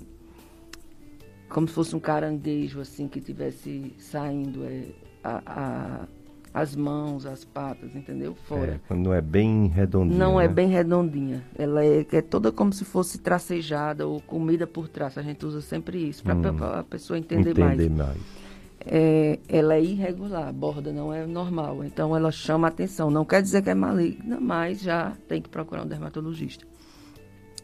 como 1.49 1.67
se 1.67 1.73
fosse 1.73 1.95
um 1.95 1.99
caranguejo, 1.99 2.81
assim, 2.81 3.07
que 3.07 3.21
tivesse 3.21 3.93
saindo 3.97 4.65
é, 4.65 4.83
a, 5.23 5.41
a, 5.45 6.07
as 6.53 6.75
mãos, 6.75 7.25
as 7.25 7.45
patas, 7.45 7.95
entendeu? 7.95 8.35
Fora. 8.47 8.73
É, 8.73 8.79
quando 8.87 9.05
não 9.05 9.13
é 9.13 9.21
bem 9.21 9.67
redondinha. 9.67 10.17
Não 10.17 10.39
é 10.39 10.45
né? 10.45 10.51
é 10.51 10.53
bem 10.53 10.67
redondinha. 10.67 11.43
Ela 11.57 11.85
é, 11.85 12.05
é, 12.11 12.21
toda 12.21 12.51
como 12.51 12.73
se 12.73 12.85
fosse 12.85 13.19
tracejada 13.19 14.07
ou 14.07 14.21
comida 14.21 14.65
por 14.65 14.87
traça. 14.87 15.19
A 15.19 15.23
gente 15.23 15.45
usa 15.45 15.61
sempre 15.61 15.97
isso, 15.97 16.23
para 16.23 16.35
hum, 16.35 16.63
a 16.79 16.83
pessoa 16.83 17.17
entender, 17.17 17.51
entender 17.51 17.89
mais. 17.89 18.07
mais 18.09 18.47
é, 18.89 19.39
ela 19.49 19.75
é 19.75 19.83
irregular, 19.83 20.47
a 20.47 20.51
borda 20.51 20.93
não 20.93 21.13
é 21.13 21.25
normal. 21.25 21.83
Então 21.83 22.15
ela 22.15 22.31
chama 22.31 22.67
atenção. 22.67 23.11
Não 23.11 23.25
quer 23.25 23.41
dizer 23.41 23.61
que 23.61 23.69
é 23.69 23.75
maligna, 23.75 24.39
mas 24.39 24.81
já 24.81 25.13
tem 25.27 25.41
que 25.41 25.49
procurar 25.49 25.83
um 25.83 25.87
dermatologista. 25.87 26.65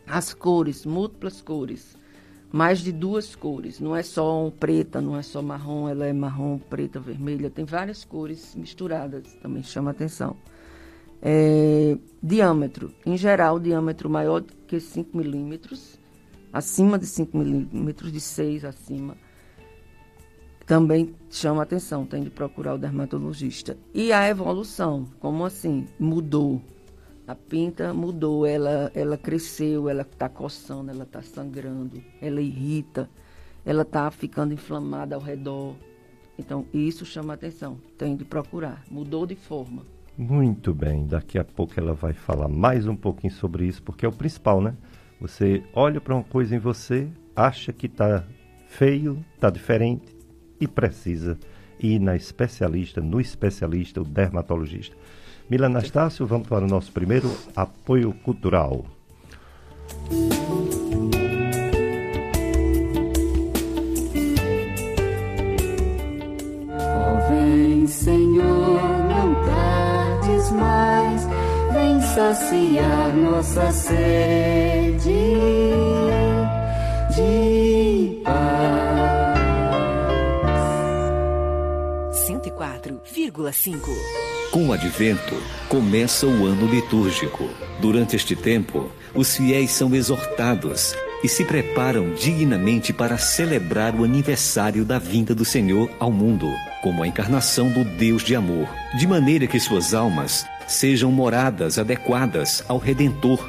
As 0.06 0.34
cores, 0.34 0.86
múltiplas 0.86 1.42
cores. 1.42 1.98
Mais 2.54 2.80
de 2.80 2.94
duas 2.94 3.36
cores. 3.36 3.82
Não 3.82 3.94
é 3.94 4.02
só 4.02 4.50
preta, 4.60 5.02
não 5.02 5.18
é 5.18 5.22
só 5.22 5.42
marrom, 5.42 5.90
ela 5.90 6.06
é 6.06 6.14
marrom, 6.14 6.58
preta, 6.58 7.00
vermelha. 7.00 7.50
Tem 7.50 7.66
várias 7.66 8.06
cores 8.06 8.56
misturadas, 8.56 9.34
também 9.42 9.62
chama 9.62 9.92
atenção. 9.92 10.38
É, 11.22 11.98
diâmetro. 12.22 12.94
Em 13.06 13.18
geral, 13.18 13.60
diâmetro 13.60 14.10
maior 14.10 14.44
que 14.68 14.80
5 14.80 15.18
milímetros. 15.18 16.00
Acima 16.54 16.98
de 16.98 17.08
5 17.08 17.36
milímetros, 17.36 18.12
de 18.12 18.22
6 18.22 18.64
acima 18.64 19.18
também 20.66 21.14
chama 21.30 21.62
atenção, 21.64 22.06
tem 22.06 22.24
de 22.24 22.30
procurar 22.30 22.76
o 22.76 22.78
dermatologista. 22.78 23.78
E 23.94 24.12
a 24.12 24.28
evolução, 24.30 25.06
como 25.20 25.46
assim? 25.46 25.88
Mudou. 26.00 26.62
A 27.26 27.36
pinta 27.36 27.94
mudou, 27.94 28.46
ela, 28.46 28.92
ela 28.94 29.18
cresceu, 29.18 29.88
ela 29.90 30.02
está 30.02 30.28
coçando, 30.28 30.92
ela 30.92 31.04
está 31.04 31.22
sangrando, 31.22 32.04
ela 32.22 32.42
irrita, 32.42 33.10
ela 33.66 33.84
está 33.84 34.12
ficando 34.12 34.54
inflamada 34.54 35.16
ao 35.16 35.22
redor. 35.22 35.76
Então, 36.38 36.66
isso 36.74 37.06
chama 37.06 37.34
atenção, 37.34 37.78
tem 37.98 38.16
de 38.16 38.26
procurar. 38.26 38.84
Mudou 38.92 39.26
de 39.26 39.36
forma. 39.36 39.84
Muito 40.18 40.74
bem, 40.74 41.08
daqui 41.08 41.40
a 41.40 41.44
pouco 41.44 41.74
ela 41.78 41.94
vai 41.94 42.14
falar 42.14 42.48
mais 42.48 42.88
um 42.88 42.96
pouquinho 42.96 43.34
sobre 43.34 43.66
isso, 43.66 43.82
porque 43.82 44.06
é 44.06 44.10
o 44.10 44.12
principal, 44.12 44.62
né? 44.62 44.76
Você 45.22 45.64
olha 45.74 46.02
para 46.02 46.14
uma 46.14 46.24
coisa 46.24 46.56
em 46.56 46.60
você, 46.60 47.08
acha 47.36 47.72
que 47.72 47.86
está 47.86 48.28
feio, 48.68 49.24
está 49.34 49.50
diferente, 49.50 50.16
e 50.60 50.68
precisa 50.68 51.38
ir 51.80 52.00
na 52.00 52.16
especialista, 52.16 53.02
no 53.02 53.20
especialista, 53.20 54.02
o 54.02 54.04
dermatologista. 54.04 54.96
Mila 55.50 55.68
Anastácio, 55.68 56.26
vamos 56.26 56.48
para 56.48 56.66
o 56.66 56.68
nosso 56.68 56.92
primeiro 56.92 57.30
apoio 57.56 58.14
cultural. 58.24 58.86
Oh, 66.70 67.30
vem, 67.30 67.86
Senhor, 67.88 68.82
não 69.10 69.36
tardes 69.46 70.52
mais, 70.52 71.28
vem 71.74 72.02
saciar 72.02 73.16
nossa 73.16 73.72
sede 73.72 75.14
de 77.16 78.22
paz. 78.24 78.83
104,5. 83.32 83.80
Com 84.52 84.68
o 84.68 84.74
advento, 84.74 85.36
começa 85.70 86.28
o 86.28 86.46
ano 86.46 86.68
litúrgico. 86.68 87.50
Durante 87.80 88.16
este 88.16 88.36
tempo, 88.36 88.92
os 89.16 89.36
fiéis 89.36 89.72
são 89.72 89.94
exortados 89.96 90.96
e 91.24 91.30
se 91.30 91.46
preparam 91.46 92.14
dignamente 92.14 92.92
para 92.92 93.18
celebrar 93.18 93.96
o 93.96 94.04
aniversário 94.04 94.84
da 94.84 95.00
vinda 95.00 95.34
do 95.34 95.46
Senhor 95.46 95.90
ao 96.00 96.12
mundo, 96.12 96.50
como 96.82 97.02
a 97.02 97.08
encarnação 97.08 97.70
do 97.72 97.86
Deus 97.98 98.24
de 98.24 98.36
amor, 98.36 98.68
de 98.98 99.08
maneira 99.08 99.48
que 99.48 99.60
suas 99.60 99.94
almas 99.94 100.46
sejam 100.68 101.12
moradas 101.12 101.78
adequadas 101.80 102.64
ao 102.68 102.78
Redentor, 102.78 103.40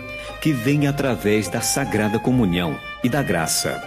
que 0.40 0.52
vem 0.52 0.86
através 0.86 1.48
da 1.48 1.60
sagrada 1.60 2.18
comunhão 2.18 2.78
e 3.02 3.08
da 3.08 3.22
graça. 3.22 3.82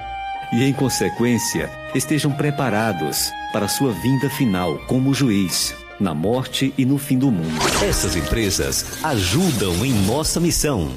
E, 0.52 0.64
em 0.64 0.74
consequência, 0.74 1.70
estejam 1.94 2.32
preparados 2.32 3.32
para 3.58 3.68
sua 3.68 3.92
vinda 3.92 4.30
final 4.30 4.78
como 4.86 5.16
juiz, 5.16 5.74
na 6.00 6.14
morte 6.14 6.72
e 6.78 6.86
no 6.86 7.00
fim 7.00 7.18
do 7.18 7.32
mundo. 7.32 7.60
Essas 7.82 8.16
empresas 8.16 9.04
ajudam 9.04 9.84
em 9.84 9.92
nossa 10.06 10.40
missão. 10.40 10.92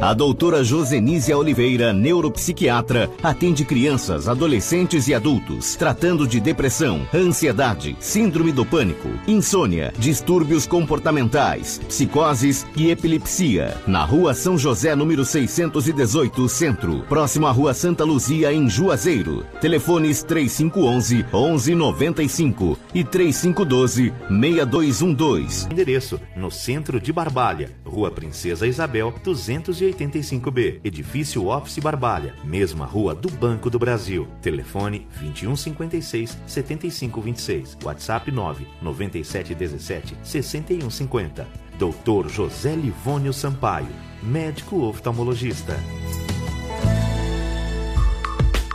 A 0.00 0.14
doutora 0.14 0.62
Josenísia 0.62 1.36
Oliveira, 1.36 1.92
neuropsiquiatra, 1.92 3.10
atende 3.20 3.64
crianças, 3.64 4.28
adolescentes 4.28 5.08
e 5.08 5.14
adultos, 5.14 5.74
tratando 5.74 6.24
de 6.24 6.38
depressão, 6.38 7.04
ansiedade, 7.12 7.96
síndrome 7.98 8.52
do 8.52 8.64
pânico, 8.64 9.08
insônia, 9.26 9.92
distúrbios 9.98 10.68
comportamentais, 10.68 11.80
psicoses 11.88 12.64
e 12.76 12.92
epilepsia. 12.92 13.76
Na 13.88 14.04
rua 14.04 14.34
São 14.34 14.56
José, 14.56 14.94
número 14.94 15.24
618, 15.24 16.48
Centro, 16.48 17.00
próximo 17.08 17.48
à 17.48 17.50
rua 17.50 17.74
Santa 17.74 18.04
Luzia, 18.04 18.52
em 18.52 18.70
Juazeiro. 18.70 19.44
Telefones 19.60 20.22
3511 20.22 21.26
1195 21.32 22.78
e 22.94 23.02
3512 23.02 24.12
6212. 24.28 25.66
Endereço: 25.72 26.20
no 26.36 26.52
centro 26.52 27.00
de 27.00 27.12
Barbalha, 27.12 27.72
Rua 27.84 28.12
Princesa 28.12 28.64
Isabel, 28.64 29.12
200 29.24 29.87
285B, 29.92 30.80
Edifício 30.84 31.46
Office 31.46 31.78
Barbalha, 31.78 32.34
mesma 32.44 32.84
rua 32.84 33.14
do 33.14 33.30
Banco 33.30 33.70
do 33.70 33.78
Brasil. 33.78 34.28
Telefone 34.42 35.06
2156 35.18 36.38
7526. 36.46 37.78
WhatsApp 37.82 38.30
9 38.30 38.66
9717 38.82 40.16
6150. 40.22 41.46
Doutor 41.78 42.28
José 42.28 42.74
Livônio 42.74 43.32
Sampaio, 43.32 43.88
médico 44.22 44.82
oftalmologista. 44.82 45.76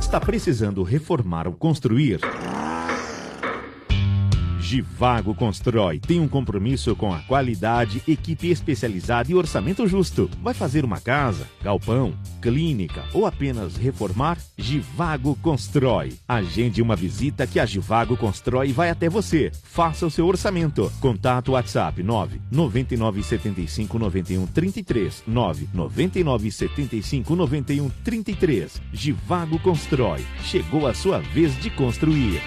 Está 0.00 0.20
precisando 0.20 0.82
reformar 0.82 1.46
ou 1.46 1.52
construir? 1.52 2.18
Givago 4.72 5.34
Constrói 5.34 5.98
tem 5.98 6.18
um 6.18 6.26
compromisso 6.26 6.96
com 6.96 7.12
a 7.12 7.18
qualidade, 7.18 8.02
equipe 8.08 8.48
especializada 8.48 9.30
e 9.30 9.34
orçamento 9.34 9.86
justo. 9.86 10.30
Vai 10.42 10.54
fazer 10.54 10.82
uma 10.82 10.98
casa, 10.98 11.46
galpão, 11.62 12.14
clínica 12.40 13.04
ou 13.12 13.26
apenas 13.26 13.76
reformar? 13.76 14.38
Givago 14.56 15.36
Constrói. 15.42 16.14
Agende 16.26 16.80
uma 16.80 16.96
visita 16.96 17.46
que 17.46 17.60
a 17.60 17.66
Givago 17.66 18.16
Constrói 18.16 18.72
vai 18.72 18.88
até 18.88 19.10
você. 19.10 19.52
Faça 19.62 20.06
o 20.06 20.10
seu 20.10 20.26
orçamento. 20.26 20.90
Contato 21.02 21.52
WhatsApp 21.52 22.02
9 22.02 22.40
99 22.50 23.22
75 23.22 23.98
91 23.98 24.46
33 24.46 25.22
9 25.26 25.68
99 25.74 26.50
75 26.50 27.36
91 27.36 27.90
33. 28.02 28.80
Givago 28.90 29.58
Constrói. 29.58 30.24
Chegou 30.44 30.86
a 30.86 30.94
sua 30.94 31.18
vez 31.18 31.60
de 31.60 31.68
construir. 31.68 32.40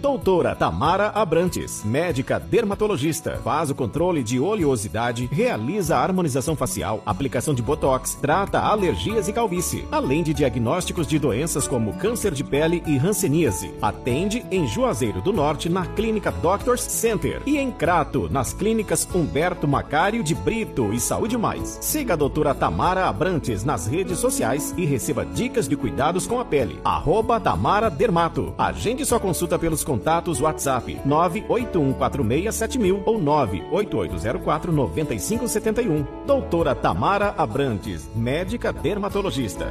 Doutora 0.00 0.54
Tamara 0.54 1.08
Abrantes, 1.08 1.84
médica 1.84 2.40
dermatologista, 2.40 3.38
faz 3.44 3.68
o 3.68 3.74
controle 3.74 4.22
de 4.22 4.40
oleosidade, 4.40 5.28
realiza 5.30 5.98
harmonização 5.98 6.56
facial, 6.56 7.02
aplicação 7.04 7.52
de 7.52 7.60
botox, 7.60 8.14
trata 8.14 8.58
alergias 8.58 9.28
e 9.28 9.32
calvície, 9.32 9.86
além 9.92 10.22
de 10.22 10.32
diagnósticos 10.32 11.06
de 11.06 11.18
doenças 11.18 11.68
como 11.68 11.92
câncer 11.98 12.32
de 12.32 12.42
pele 12.42 12.82
e 12.86 12.96
hanseníase. 12.96 13.74
Atende 13.82 14.42
em 14.50 14.66
Juazeiro 14.66 15.20
do 15.20 15.34
Norte 15.34 15.68
na 15.68 15.84
Clínica 15.84 16.32
Doctors 16.32 16.80
Center 16.80 17.42
e 17.44 17.58
em 17.58 17.70
Crato, 17.70 18.26
nas 18.30 18.54
clínicas 18.54 19.06
Humberto 19.14 19.68
Macário 19.68 20.22
de 20.22 20.34
Brito 20.34 20.94
e 20.94 20.98
Saúde 20.98 21.36
Mais. 21.36 21.78
Siga 21.82 22.14
a 22.14 22.16
doutora 22.16 22.54
Tamara 22.54 23.06
Abrantes 23.06 23.64
nas 23.64 23.86
redes 23.86 24.18
sociais 24.18 24.72
e 24.78 24.86
receba 24.86 25.26
dicas 25.26 25.68
de 25.68 25.76
cuidados 25.76 26.26
com 26.26 26.40
a 26.40 26.44
pele. 26.44 26.80
Arroba 26.82 27.38
Tamara 27.38 27.90
Dermato. 27.90 28.54
Agende 28.56 29.04
sua 29.04 29.20
consulta 29.20 29.58
pelos 29.58 29.84
contatos 29.90 30.40
WhatsApp 30.40 31.00
981467000 31.04 33.02
ou 33.04 33.20
988049571. 33.20 36.06
Doutora 36.24 36.76
Tamara 36.76 37.34
Abrantes, 37.36 38.08
médica 38.14 38.72
dermatologista. 38.72 39.68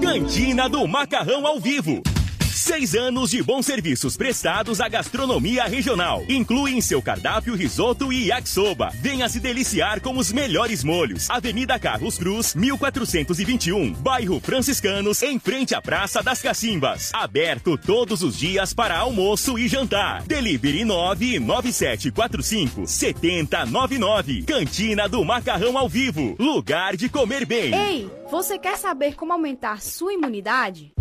Cantina 0.00 0.70
do 0.70 0.88
Macarrão 0.88 1.46
ao 1.46 1.60
Vivo. 1.60 2.00
Seis 2.54 2.94
anos 2.94 3.30
de 3.30 3.42
bons 3.42 3.64
serviços 3.64 4.16
prestados 4.16 4.80
à 4.80 4.88
gastronomia 4.88 5.64
regional. 5.64 6.24
Inclui 6.28 6.72
em 6.72 6.80
seu 6.80 7.00
cardápio 7.00 7.54
risoto 7.54 8.12
e 8.12 8.28
yakisoba. 8.28 8.90
Venha 8.94 9.28
se 9.28 9.38
deliciar 9.38 10.00
com 10.00 10.16
os 10.18 10.32
melhores 10.32 10.82
molhos. 10.82 11.30
Avenida 11.30 11.78
Carlos 11.78 12.18
Cruz, 12.18 12.54
1421, 12.54 13.92
bairro 13.94 14.40
Franciscanos, 14.40 15.22
em 15.22 15.38
frente 15.38 15.74
à 15.74 15.80
Praça 15.80 16.22
das 16.22 16.42
Cacimbas. 16.42 17.10
Aberto 17.14 17.78
todos 17.78 18.22
os 18.22 18.36
dias 18.36 18.74
para 18.74 18.98
almoço 18.98 19.58
e 19.58 19.68
jantar. 19.68 20.22
Delivery 20.24 20.84
99745 20.84 22.86
7099. 22.86 24.42
Cantina 24.42 25.08
do 25.08 25.24
Macarrão 25.24 25.78
ao 25.78 25.88
Vivo. 25.88 26.34
Lugar 26.38 26.96
de 26.96 27.08
comer 27.08 27.46
bem. 27.46 27.74
Ei, 27.74 28.10
você 28.30 28.58
quer 28.58 28.76
saber 28.76 29.14
como 29.14 29.32
aumentar 29.32 29.80
sua 29.80 30.12
imunidade? 30.12 30.92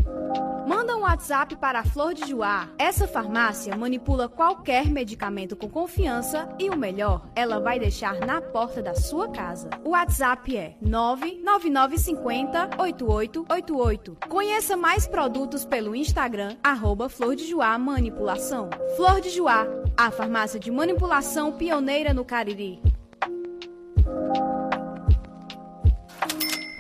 Manda 0.70 0.96
um 0.96 1.02
WhatsApp 1.02 1.56
para 1.56 1.80
a 1.80 1.84
Flor 1.84 2.14
de 2.14 2.30
Juá. 2.30 2.70
Essa 2.78 3.08
farmácia 3.08 3.76
manipula 3.76 4.30
qualquer 4.30 4.86
medicamento 4.86 5.56
com 5.56 5.68
confiança 5.68 6.48
e 6.60 6.70
o 6.70 6.78
melhor, 6.78 7.28
ela 7.36 7.60
vai 7.60 7.80
deixar 7.80 8.20
na 8.20 8.40
porta 8.40 8.80
da 8.80 8.94
sua 8.94 9.28
casa. 9.30 9.68
O 9.84 9.90
WhatsApp 9.90 10.56
é 10.56 10.78
99950 10.80 12.70
8888. 12.78 14.18
Conheça 14.30 14.78
mais 14.78 15.08
produtos 15.08 15.66
pelo 15.66 15.96
Instagram, 15.96 16.56
arroba 16.62 17.10
Flor 17.10 17.36
de 17.36 17.50
Juá 17.50 17.76
Manipulação. 17.80 18.70
Flor 18.96 19.22
de 19.22 19.32
Juá, 19.32 19.66
a 19.98 20.12
farmácia 20.12 20.60
de 20.60 20.70
manipulação 20.70 21.52
pioneira 21.52 22.14
no 22.14 22.24
Cariri. 22.24 22.80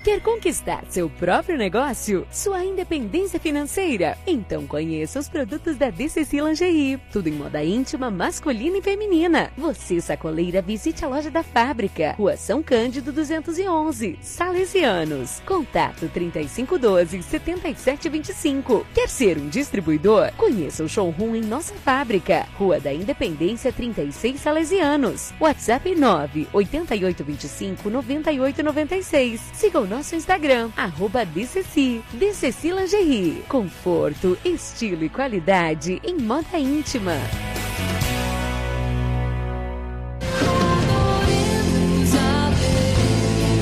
Quer 0.10 0.22
conquistar 0.22 0.84
seu 0.89 1.08
próprio 1.08 1.56
negócio? 1.56 2.26
Sua 2.32 2.65
independência 2.65 3.39
financeira? 3.39 4.17
Então 4.26 4.65
conheça 4.65 5.19
os 5.19 5.30
produtos 5.30 5.78
da 5.78 5.91
DCC 5.91 6.41
Lingerie. 6.41 6.98
Tudo 7.12 7.30
em 7.30 7.34
moda 7.34 7.63
íntima, 7.63 8.10
masculina 8.10 8.80
e 8.80 8.82
feminina. 8.82 9.52
Você, 9.56 10.02
sacoleira, 10.02 10.63
visite 10.63 11.06
a 11.06 11.08
loja 11.08 11.30
da 11.30 11.43
fábrica. 11.43 12.15
Rua 12.17 12.36
São 12.38 12.63
Cândido 12.63 13.12
211, 13.12 14.17
Salesianos. 14.19 15.43
Contato 15.45 16.10
3512-7725. 16.10 18.84
Quer 18.95 19.10
ser 19.10 19.38
um 19.38 19.48
distribuidor? 19.48 20.32
Conheça 20.38 20.84
o 20.84 20.89
showroom 20.89 21.36
em 21.36 21.41
nossa 21.41 21.76
fábrica. 21.76 22.48
Rua 22.58 22.80
da 22.80 22.91
Independência 22.91 23.72
36 23.72 24.41
Salesianos. 24.41 25.32
WhatsApp 25.39 25.93
9 25.93 26.48
8825 26.52 27.91
9896. 27.91 29.39
Siga 29.54 29.80
o 29.80 29.86
nosso 29.86 29.98
Instagram, 30.15 30.69
arroba 30.75 31.25
DCC, 31.25 32.01
DCC 32.13 32.71
Lingerie. 32.71 33.43
Conforto, 33.47 34.38
estilo 34.43 35.03
e 35.03 35.09
qualidade 35.09 36.01
em 36.03 36.17
moda 36.17 36.57
íntima. 36.57 37.13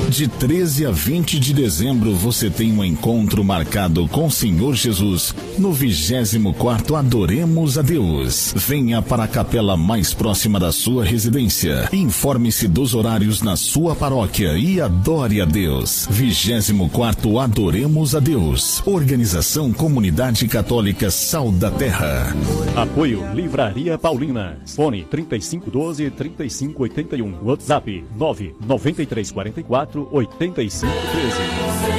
De 0.08 0.26
13 0.26 0.86
a 0.86 0.90
20 0.90 1.38
de 1.38 1.52
dezembro 1.52 2.14
você 2.14 2.48
tem 2.48 2.72
um 2.72 2.82
encontro 2.82 3.44
marcado 3.44 4.08
com 4.08 4.26
o 4.26 4.30
Senhor 4.30 4.74
Jesus 4.74 5.34
no 5.58 5.70
24 5.70 6.96
Adoremos 6.96 7.76
a 7.76 7.82
Deus. 7.82 8.54
Venha 8.56 9.02
para 9.02 9.24
a 9.24 9.28
capela 9.28 9.76
mais 9.76 10.14
próxima 10.14 10.58
da 10.58 10.72
sua 10.72 11.04
residência. 11.04 11.90
Informe-se 11.92 12.66
dos 12.66 12.94
horários 12.94 13.42
na 13.42 13.54
sua 13.54 13.94
paróquia 13.94 14.56
e 14.56 14.80
adore 14.80 15.42
a 15.42 15.44
Deus. 15.44 16.08
24 16.10 17.38
Adoremos 17.38 18.14
a 18.14 18.20
Deus. 18.20 18.82
Organização 18.86 19.74
Comunidade 19.74 20.48
Católica 20.48 21.10
Sal 21.10 21.52
da 21.52 21.70
Terra. 21.70 22.34
Apoio 22.74 23.30
Livraria 23.34 23.98
Paulina. 23.98 24.56
Fone 24.74 25.04
3512 25.04 26.10
3581. 26.10 27.44
WhatsApp 27.44 28.04
99344 28.16 29.97
8513. 30.10 31.98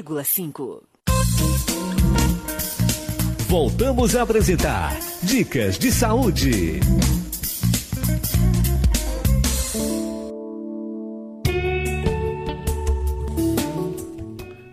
vírgula 0.00 0.24
cinco. 0.24 0.82
Voltamos 3.48 4.14
a 4.16 4.22
apresentar 4.22 4.98
Dicas 5.22 5.78
de 5.78 5.90
Saúde. 5.92 6.80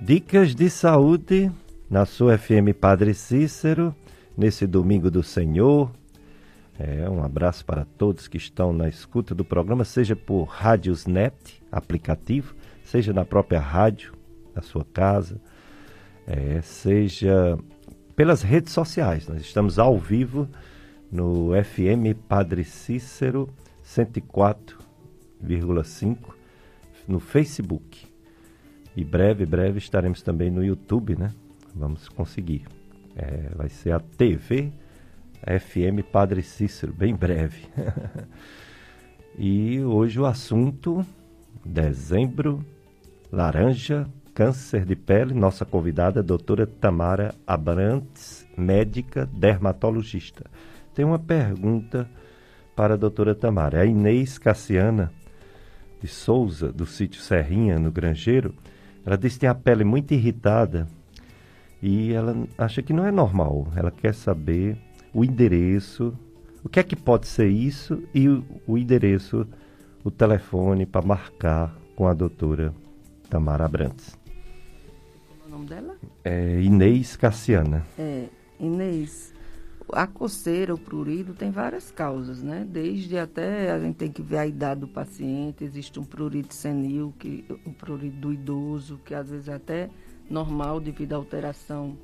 Dicas 0.02 0.56
de 0.56 0.70
saúde 0.70 1.52
na 1.90 2.06
sua 2.06 2.38
FM 2.38 2.74
Padre 2.80 3.14
Cícero, 3.14 3.94
nesse 4.38 4.68
domingo 4.68 5.10
do 5.10 5.24
Senhor. 5.24 5.90
É, 6.78 7.10
um 7.10 7.24
abraço 7.24 7.66
para 7.66 7.86
todos 7.86 8.28
que 8.28 8.38
estão 8.38 8.72
na 8.72 8.88
escuta 8.88 9.34
do 9.34 9.44
programa, 9.44 9.84
seja 9.84 10.16
por 10.16 10.44
Rádiosnet, 10.44 11.64
aplicativo, 11.72 12.54
seja 12.84 13.12
na 13.14 13.26
própria 13.26 13.60
rádio, 13.60 14.14
na 14.54 14.62
sua 14.62 14.86
casa, 14.86 15.42
é, 16.28 16.62
seja 16.62 17.58
pelas 18.16 18.44
redes 18.44 18.74
sociais. 18.74 19.28
Nós 19.28 19.42
estamos 19.42 19.80
ao 19.80 19.98
vivo 19.98 20.48
no 21.12 21.50
FM 21.64 22.14
Padre 22.28 22.64
Cícero 22.64 23.50
104,5 23.84 26.18
no 27.08 27.20
Facebook. 27.20 28.06
E 28.96 29.04
breve, 29.04 29.44
breve 29.46 29.80
estaremos 29.80 30.22
também 30.22 30.52
no 30.52 30.64
YouTube, 30.64 31.16
né? 31.16 31.34
Vamos 31.78 32.10
conseguir. 32.10 32.66
É, 33.16 33.50
vai 33.56 33.70
ser 33.70 33.92
a 33.92 34.00
TV 34.00 34.72
FM 35.44 36.04
Padre 36.12 36.42
Cícero, 36.42 36.92
bem 36.92 37.16
breve. 37.16 37.68
e 39.38 39.80
hoje 39.82 40.20
o 40.20 40.26
assunto, 40.26 41.06
dezembro, 41.64 42.66
laranja, 43.32 44.08
câncer 44.34 44.84
de 44.86 44.96
pele. 44.96 45.34
Nossa 45.34 45.66
convidada 45.66 46.22
é 46.22 46.24
doutora 46.24 46.66
Tamara 46.66 47.36
Abrantes, 47.46 48.48
médica 48.58 49.28
dermatologista. 49.28 50.46
Tem 50.96 51.06
uma 51.06 51.20
pergunta 51.20 52.10
para 52.76 52.96
a 52.96 52.98
doutora 52.98 53.36
Tamara. 53.36 53.82
A 53.82 53.86
Inês 53.86 54.40
Cassiana 54.40 55.12
de 56.02 56.08
Souza, 56.08 56.72
do 56.72 56.86
sítio 56.86 57.22
Serrinha, 57.22 57.78
no 57.78 57.92
Grangeiro, 57.92 58.54
ela 59.06 59.18
diz 59.18 59.36
que 59.36 59.42
tem 59.42 59.50
a 59.50 59.56
pele 59.56 59.84
muito 59.84 60.14
irritada 60.14 60.88
e 61.82 62.14
ela 62.14 62.36
acha 62.58 62.82
que 62.82 62.94
não 62.94 63.06
é 63.06 63.12
normal. 63.12 63.68
Ela 63.76 63.92
quer 63.92 64.14
saber 64.14 64.78
o 65.14 65.24
endereço 65.24 66.14
O 66.68 66.70
que 66.70 66.82
é 66.82 66.84
que 66.84 66.98
pode 66.98 67.28
ser 67.28 67.48
isso 67.48 68.04
e 68.14 68.28
o, 68.28 68.44
o 68.68 68.78
endereço, 68.78 69.48
o 70.04 70.12
telefone 70.12 70.86
para 70.86 71.06
marcar 71.06 71.74
com 71.96 72.06
a 72.08 72.14
doutora 72.14 72.74
Tamara 73.30 73.64
Abrantes. 73.64 74.18
O 75.46 75.50
nome 75.50 75.66
dela? 75.66 75.96
É 76.26 76.62
Inês 76.62 77.16
Cassiana. 77.16 77.86
É, 77.98 78.28
Inês. 78.60 79.34
A 79.94 80.06
coceira, 80.06 80.74
o 80.74 80.78
prurido, 80.78 81.34
tem 81.34 81.52
várias 81.52 81.90
causas, 81.90 82.44
né? 82.44 82.68
Desde 82.70 83.18
até 83.18 83.72
a 83.72 83.80
gente 83.80 83.96
tem 83.96 84.12
que 84.12 84.22
ver 84.22 84.40
a 84.40 84.46
idade 84.46 84.82
do 84.82 84.90
paciente, 84.90 85.64
existe 85.64 85.98
um 85.98 86.04
prurido 86.04 86.54
senil, 86.54 87.14
que, 87.18 87.46
o 87.66 87.72
prurido 87.72 88.20
do 88.20 88.34
idoso, 88.34 89.00
que 89.06 89.14
às 89.14 89.30
vezes 89.30 89.48
é 89.48 89.54
até 89.54 89.90
normal 90.30 90.80
devido 90.80 91.14
à 91.14 91.16
alteração 91.16 91.98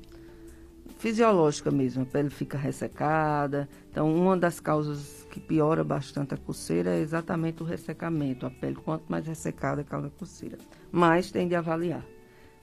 fisiológica 0.98 1.70
mesmo, 1.70 2.02
a 2.02 2.06
pele 2.06 2.30
fica 2.30 2.56
ressecada. 2.56 3.68
Então, 3.90 4.14
uma 4.14 4.36
das 4.36 4.60
causas 4.60 5.26
que 5.30 5.38
piora 5.38 5.84
bastante 5.84 6.34
a 6.34 6.36
coceira 6.36 6.90
é 6.90 7.00
exatamente 7.00 7.62
o 7.62 7.66
ressecamento. 7.66 8.46
A 8.46 8.50
pele, 8.50 8.76
quanto 8.76 9.04
mais 9.08 9.26
ressecada, 9.26 9.84
causa 9.84 10.10
coceira. 10.10 10.56
Mas 10.90 11.30
tem 11.30 11.46
de 11.46 11.54
avaliar, 11.54 12.04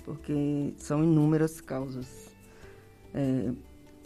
porque 0.03 0.73
são 0.77 1.03
inúmeras 1.03 1.61
causas. 1.61 2.31
É, 3.13 3.51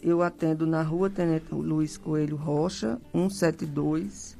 eu 0.02 0.22
atendo 0.22 0.68
na 0.68 0.82
rua 0.82 1.10
Tenente 1.10 1.54
Luiz 1.54 1.98
Coelho 1.98 2.36
Rocha, 2.36 3.00
172, 3.12 4.38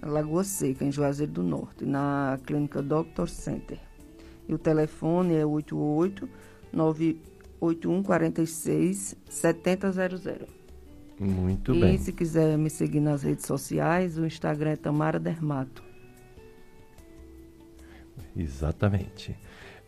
na 0.00 0.08
Lagoa 0.08 0.44
Seca, 0.44 0.84
em 0.84 0.90
Juazeiro 0.90 1.32
do 1.32 1.42
Norte, 1.42 1.84
na 1.84 2.38
clínica 2.46 2.80
Doctor 2.80 3.28
Center. 3.28 3.78
E 4.48 4.54
o 4.54 4.58
telefone 4.58 5.34
é 5.34 5.44
88 5.44 6.28
8146 6.82 9.16
7000. 9.28 10.46
Muito 11.18 11.74
e 11.74 11.80
bem. 11.80 11.94
E 11.94 11.98
se 11.98 12.12
quiser 12.12 12.58
me 12.58 12.68
seguir 12.68 13.00
nas 13.00 13.22
redes 13.22 13.46
sociais, 13.46 14.18
o 14.18 14.26
Instagram 14.26 14.70
é 14.70 14.76
Tamara 14.76 15.18
Dermato. 15.18 15.82
Exatamente. 18.36 19.36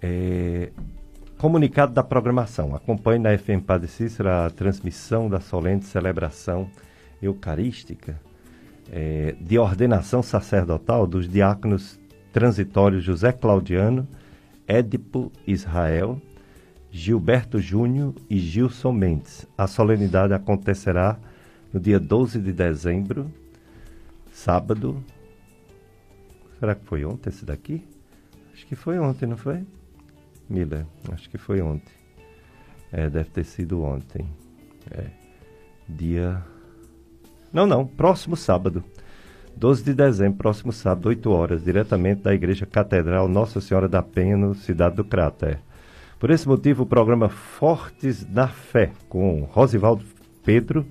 É, 0.00 0.70
comunicado 1.36 1.92
da 1.92 2.02
programação. 2.02 2.74
Acompanhe 2.74 3.18
na 3.18 3.36
FM 3.36 3.62
Padre 3.66 3.88
Cícero 3.88 4.28
a 4.28 4.50
transmissão 4.50 5.28
da 5.28 5.40
solene 5.40 5.82
celebração 5.82 6.70
eucarística 7.20 8.20
é, 8.92 9.34
de 9.40 9.58
ordenação 9.58 10.22
sacerdotal 10.22 11.06
dos 11.06 11.28
diáconos 11.28 11.98
transitórios 12.32 13.02
José 13.02 13.32
Claudiano, 13.32 14.06
Édipo 14.66 15.32
Israel, 15.46 16.20
Gilberto 16.96 17.60
Júnior 17.60 18.14
e 18.28 18.38
Gilson 18.38 18.90
Mendes. 18.90 19.46
A 19.56 19.66
solenidade 19.66 20.32
acontecerá 20.32 21.18
no 21.70 21.78
dia 21.78 22.00
12 22.00 22.40
de 22.40 22.54
dezembro, 22.54 23.30
sábado. 24.32 25.04
Será 26.58 26.74
que 26.74 26.86
foi 26.86 27.04
ontem 27.04 27.28
esse 27.28 27.44
daqui? 27.44 27.84
Acho 28.54 28.66
que 28.66 28.74
foi 28.74 28.98
ontem, 28.98 29.26
não 29.26 29.36
foi? 29.36 29.62
Miller, 30.48 30.86
acho 31.12 31.28
que 31.28 31.36
foi 31.36 31.60
ontem. 31.60 31.92
É, 32.90 33.10
deve 33.10 33.28
ter 33.28 33.44
sido 33.44 33.82
ontem. 33.82 34.26
É. 34.90 35.04
Dia. 35.86 36.42
Não, 37.52 37.66
não, 37.66 37.86
próximo 37.86 38.36
sábado. 38.36 38.82
12 39.54 39.84
de 39.84 39.92
dezembro, 39.92 40.38
próximo 40.38 40.72
sábado, 40.72 41.10
8 41.10 41.30
horas, 41.30 41.62
diretamente 41.62 42.22
da 42.22 42.34
Igreja 42.34 42.64
Catedral 42.64 43.28
Nossa 43.28 43.60
Senhora 43.60 43.86
da 43.86 44.02
Penha, 44.02 44.36
no 44.36 44.54
Cidade 44.54 44.96
do 44.96 45.04
Cráter. 45.04 45.60
Por 46.18 46.30
esse 46.30 46.48
motivo, 46.48 46.84
o 46.84 46.86
programa 46.86 47.28
Fortes 47.28 48.26
na 48.26 48.48
Fé, 48.48 48.90
com 49.08 49.42
Rosivaldo 49.50 50.02
Pedro, 50.42 50.86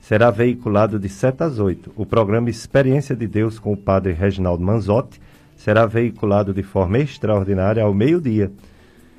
será 0.00 0.30
veiculado 0.30 0.98
de 0.98 1.08
7 1.08 1.42
às 1.42 1.58
8. 1.58 1.92
O 1.94 2.06
programa 2.06 2.48
Experiência 2.48 3.14
de 3.14 3.26
Deus 3.26 3.58
com 3.58 3.74
o 3.74 3.76
padre 3.76 4.14
Reginaldo 4.14 4.64
Manzotti 4.64 5.20
será 5.54 5.84
veiculado 5.84 6.54
de 6.54 6.62
forma 6.62 6.98
extraordinária 6.98 7.82
ao 7.82 7.92
meio-dia. 7.92 8.50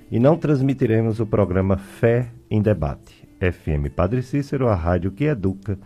E 0.09 0.19
não 0.19 0.35
transmitiremos 0.35 1.19
o 1.19 1.27
programa 1.27 1.77
Fé 1.77 2.29
em 2.49 2.59
Debate. 2.59 3.21
FM 3.39 3.93
Padre 3.95 4.23
Cícero, 4.23 4.67
a 4.67 4.75
rádio 4.75 5.11
que 5.11 5.25
educa 5.25 5.77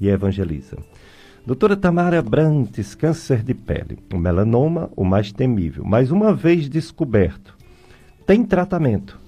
e 0.00 0.08
evangeliza. 0.08 0.76
Doutora 1.44 1.76
Tamara 1.76 2.22
Brantes, 2.22 2.94
câncer 2.94 3.42
de 3.42 3.52
pele, 3.52 3.98
o 4.12 4.16
melanoma, 4.16 4.90
o 4.96 5.04
mais 5.04 5.30
temível, 5.30 5.84
mas 5.84 6.10
uma 6.10 6.32
vez 6.32 6.68
descoberto, 6.68 7.54
tem 8.26 8.42
tratamento. 8.44 9.23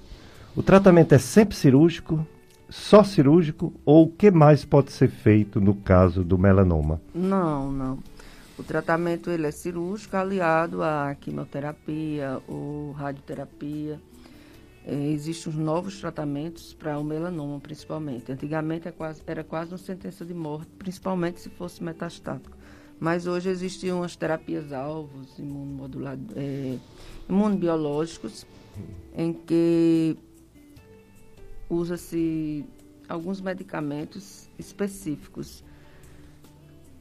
O 0.56 0.62
tratamento 0.62 1.14
é 1.14 1.18
sempre 1.18 1.54
cirúrgico, 1.54 2.26
só 2.70 3.04
cirúrgico 3.04 3.74
ou 3.84 4.06
o 4.06 4.10
que 4.10 4.30
mais 4.30 4.64
pode 4.64 4.90
ser 4.90 5.10
feito 5.10 5.60
no 5.60 5.74
caso 5.74 6.24
do 6.24 6.38
melanoma? 6.38 6.98
Não, 7.14 7.70
não. 7.70 7.98
O 8.58 8.62
tratamento 8.62 9.30
ele 9.30 9.46
é 9.46 9.50
cirúrgico 9.50 10.16
aliado 10.16 10.82
à 10.82 11.14
quimioterapia 11.14 12.40
ou 12.48 12.92
radioterapia. 12.92 14.00
É, 14.86 14.94
existem 15.10 15.52
os 15.52 15.58
novos 15.58 16.00
tratamentos 16.00 16.72
para 16.72 16.98
o 16.98 17.04
melanoma, 17.04 17.60
principalmente. 17.60 18.32
Antigamente 18.32 18.88
era 18.88 18.94
é 18.94 18.96
quase, 18.96 19.22
era 19.26 19.44
quase 19.44 19.72
uma 19.72 19.78
sentença 19.78 20.24
de 20.24 20.32
morte, 20.32 20.70
principalmente 20.78 21.38
se 21.38 21.50
fosse 21.50 21.84
metastático. 21.84 22.56
Mas 22.98 23.26
hoje 23.26 23.50
existem 23.50 23.92
umas 23.92 24.16
terapias 24.16 24.72
alvos, 24.72 25.36
é, 26.34 26.78
imunobiológicos, 27.28 28.46
em 29.14 29.34
que 29.34 30.16
usa-se 31.68 32.64
alguns 33.09 33.40
medicamentos 33.40 34.48
específicos. 34.59 35.64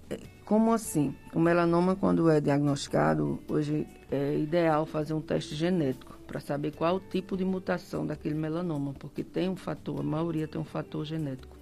É, 0.10 0.20
como 0.46 0.74
assim? 0.74 1.16
O 1.34 1.40
melanoma, 1.40 1.96
quando 1.96 2.30
é 2.30 2.40
diagnosticado, 2.40 3.40
hoje 3.48 3.88
é 4.12 4.38
ideal 4.38 4.86
fazer 4.86 5.14
um 5.14 5.22
teste 5.22 5.56
genético 5.56 6.18
para 6.28 6.40
saber 6.40 6.76
qual 6.76 6.98
o 6.98 7.00
tipo 7.00 7.38
de 7.38 7.46
mutação 7.46 8.06
daquele 8.06 8.36
melanoma, 8.36 8.94
porque 8.94 9.24
tem 9.24 9.50
um 9.50 9.56
fator, 9.56 10.00
a 10.00 10.04
maioria 10.04 10.48
tem 10.48 10.60
um 10.60 10.66
fator 10.66 11.06
genético. 11.06 11.56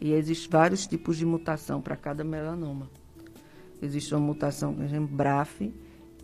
E 0.00 0.12
existem 0.12 0.50
vários 0.50 0.86
tipos 0.86 1.16
de 1.16 1.24
mutação 1.24 1.80
para 1.80 1.96
cada 1.96 2.22
melanoma. 2.22 2.90
Existe 3.80 4.14
uma 4.14 4.20
mutação 4.20 4.76
a 4.80 4.86
gente 4.86 5.10
BRAF, 5.10 5.72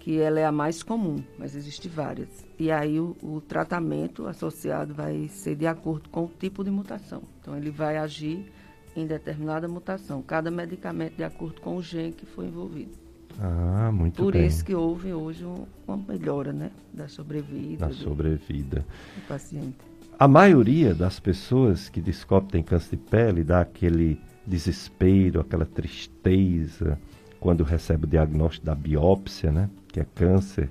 que 0.03 0.19
ela 0.19 0.41
é 0.41 0.45
a 0.45 0.51
mais 0.51 0.83
comum, 0.83 1.23
mas 1.39 1.55
existe 1.55 1.89
várias. 1.89 2.45
E 2.59 2.73
aí 2.73 2.99
o, 2.99 3.17
o, 3.23 3.41
tratamento 3.41 4.27
associado 4.27 4.93
vai 4.93 5.29
ser 5.29 5.55
de 5.55 5.65
acordo 5.65 6.09
com 6.09 6.25
o 6.25 6.31
tipo 6.41 6.65
de 6.65 6.73
mutação. 6.73 7.23
Então 7.41 7.57
ele 7.57 7.71
vai 7.71 7.97
agir 7.97 8.53
em 8.97 9.07
determinada 9.07 9.69
mutação, 9.69 10.21
cada 10.21 10.51
medicamento 10.51 11.15
de 11.15 11.23
acordo 11.23 11.61
com 11.61 11.77
o 11.77 11.83
gene 11.83 12.11
que 12.11 12.27
foi 12.27 12.47
envolvido. 12.47 12.91
Ah, 13.39 13.93
muito 13.93 14.21
Por 14.21 14.33
bem. 14.33 14.45
isso 14.45 14.65
que 14.65 14.75
houve 14.75 15.13
hoje 15.13 15.47
uma 15.87 15.97
melhora, 15.97 16.53
né, 16.53 16.73
da 16.93 17.07
sobrevida. 17.07 17.87
Da 17.87 17.87
do, 17.87 17.95
sobrevida. 17.95 18.85
Do 19.15 19.29
paciente. 19.29 19.79
A 20.19 20.27
maioria 20.27 20.93
das 20.97 21.21
pessoas 21.21 21.89
que 21.89 22.01
descobrem 22.01 22.65
câncer 22.65 22.97
de 22.97 23.03
pele 23.05 23.45
dá 23.45 23.61
aquele 23.61 24.21
desespero, 24.45 25.41
aquela 25.41 25.65
tristeza 25.65 26.99
quando 27.43 27.65
recebe 27.65 28.05
o 28.05 28.09
diagnóstico 28.09 28.65
da 28.65 28.75
biópsia, 28.75 29.51
né? 29.51 29.69
que 29.89 29.99
é 29.99 30.07
câncer 30.15 30.71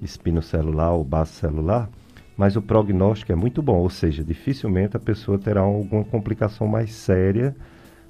espinocelular 0.00 0.92
ou 0.92 1.02
base 1.02 1.32
celular, 1.32 1.90
mas 2.36 2.54
o 2.54 2.62
prognóstico 2.62 3.32
é 3.32 3.34
muito 3.34 3.60
bom, 3.60 3.78
ou 3.78 3.90
seja, 3.90 4.22
dificilmente 4.22 4.96
a 4.96 5.00
pessoa 5.00 5.36
terá 5.40 5.60
alguma 5.60 6.04
complicação 6.04 6.68
mais 6.68 6.92
séria 6.92 7.54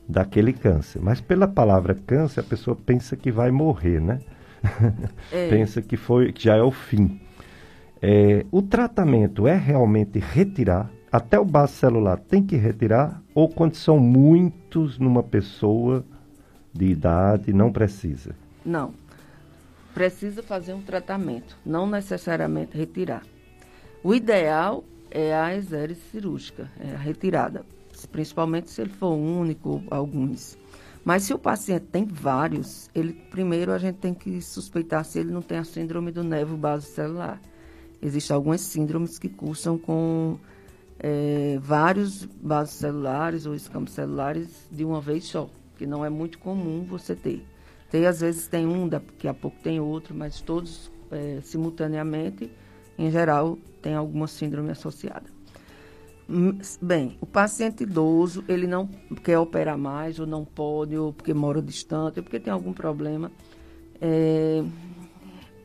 daquele 0.07 0.53
câncer. 0.53 1.01
Mas 1.01 1.18
pela 1.18 1.48
palavra 1.48 1.94
câncer, 1.94 2.40
a 2.40 2.44
pessoa 2.44 2.77
pensa 2.77 3.16
que 3.16 3.33
vai 3.33 3.51
morrer, 3.51 4.01
né? 4.01 4.20
É. 5.33 5.48
pensa 5.48 5.81
que 5.81 5.96
foi 5.96 6.33
que 6.33 6.44
já 6.44 6.57
é 6.57 6.62
o 6.62 6.70
fim. 6.70 7.18
É, 8.03 8.44
o 8.51 8.61
tratamento 8.61 9.46
é 9.46 9.57
realmente 9.57 10.18
retirar, 10.18 10.90
até 11.11 11.38
o 11.38 11.44
base 11.44 11.72
celular 11.72 12.18
tem 12.18 12.42
que 12.42 12.57
retirar, 12.57 13.22
ou 13.35 13.49
quando 13.49 13.74
são 13.74 13.99
muitos 13.99 14.99
numa 14.99 15.22
pessoa 15.22 16.05
de 16.79 16.87
idade, 16.87 17.53
não 17.53 17.72
precisa? 17.72 18.35
Não 18.64 18.95
precisa 19.99 20.45
fazer 20.45 20.74
um 20.74 20.81
tratamento, 20.81 21.59
não 21.66 21.85
necessariamente 21.85 22.76
retirar. 22.76 23.24
O 24.01 24.14
ideal 24.14 24.85
é 25.11 25.35
a 25.35 25.57
exérese 25.57 26.01
cirúrgica, 26.12 26.70
é 26.79 26.95
a 26.95 26.97
retirada, 26.97 27.66
principalmente 28.12 28.70
se 28.70 28.81
ele 28.81 28.91
for 28.91 29.12
único, 29.12 29.83
alguns. 29.91 30.57
Mas 31.05 31.24
se 31.24 31.35
o 31.35 31.39
paciente 31.39 31.87
tem 31.87 32.05
vários, 32.05 32.89
ele 32.95 33.12
primeiro 33.12 33.72
a 33.72 33.79
gente 33.79 33.97
tem 33.97 34.14
que 34.14 34.41
suspeitar 34.41 35.05
se 35.05 35.18
ele 35.18 35.33
não 35.33 35.43
tem 35.43 35.59
a 35.59 35.64
síndrome 35.64 36.12
do 36.12 36.22
nervo 36.22 36.57
celular. 36.81 37.41
Existem 38.01 38.37
algumas 38.37 38.61
síndromes 38.61 39.18
que 39.18 39.29
cursam 39.29 39.76
com 39.76 40.39
é, 41.01 41.59
vários 41.61 42.29
vasos 42.41 42.76
celulares 42.76 43.47
ou 43.47 43.55
escamas 43.55 43.91
celulares 43.91 44.68
de 44.70 44.85
uma 44.85 45.01
vez 45.01 45.24
só, 45.24 45.51
que 45.79 45.87
não 45.87 46.05
é 46.05 46.11
muito 46.11 46.39
comum 46.39 46.85
você 46.85 47.14
ter. 47.14 47.43
Tem, 47.91 48.07
às 48.07 48.20
vezes 48.20 48.47
tem 48.49 48.66
um, 48.66 48.87
daqui 48.89 49.26
a 49.29 49.33
pouco 49.33 49.57
tem 49.62 49.81
outro, 49.81 50.14
mas 50.14 50.41
todos 50.41 50.91
é, 51.11 51.41
simultaneamente, 51.43 52.51
em 52.99 53.11
geral, 53.11 53.57
tem 53.81 53.95
alguma 53.95 54.26
síndrome 54.26 54.70
associada. 54.70 55.24
Hum, 56.29 56.59
Bem, 56.83 57.16
o 57.20 57.26
paciente 57.26 57.85
idoso, 57.85 58.45
ele 58.47 58.66
não 58.66 58.87
quer 59.24 59.39
operar 59.39 59.79
mais, 59.79 60.20
ou 60.20 60.26
não 60.26 60.45
pode, 60.45 60.97
ou 60.97 61.12
porque 61.12 61.33
mora 61.33 61.62
distante, 61.62 62.18
ou 62.18 62.24
porque 62.24 62.39
tem 62.39 62.53
algum 62.53 62.74
problema. 62.74 63.33
É, 64.01 64.62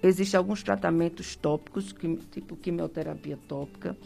Existem 0.03 0.37
alguns 0.37 0.61
tratamentos 0.61 1.33
tópicos, 1.37 1.95
tipo 2.29 2.57
quimioterapia 2.57 3.39
tópica, 3.47 3.97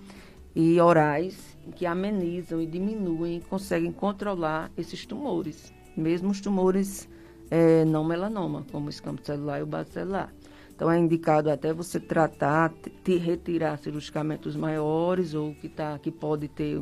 e 0.55 0.79
orais, 0.79 1.57
que 1.75 1.87
amenizam 1.87 2.61
e 2.61 2.67
diminuem, 2.67 3.41
conseguem 3.41 3.91
controlar 3.91 4.71
esses 4.77 5.07
tumores, 5.07 5.73
mesmo 5.99 6.29
os 6.29 6.41
tumores 6.41 7.07
é, 7.49 7.85
não 7.85 8.03
melanoma, 8.03 8.65
como 8.71 8.87
o 8.87 8.89
escampo 8.89 9.25
celular 9.25 9.59
e 9.59 9.63
o 9.63 9.65
base 9.65 9.91
celular. 9.91 10.33
Então, 10.75 10.91
é 10.91 10.99
indicado 10.99 11.49
até 11.49 11.73
você 11.73 11.99
tratar, 11.99 12.71
te- 13.03 13.17
retirar 13.17 13.77
cirurgicamente 13.79 14.47
os 14.47 14.55
maiores 14.55 15.33
ou 15.33 15.53
que, 15.55 15.67
tá, 15.67 15.97
que 15.97 16.11
pode 16.11 16.47
ter 16.47 16.81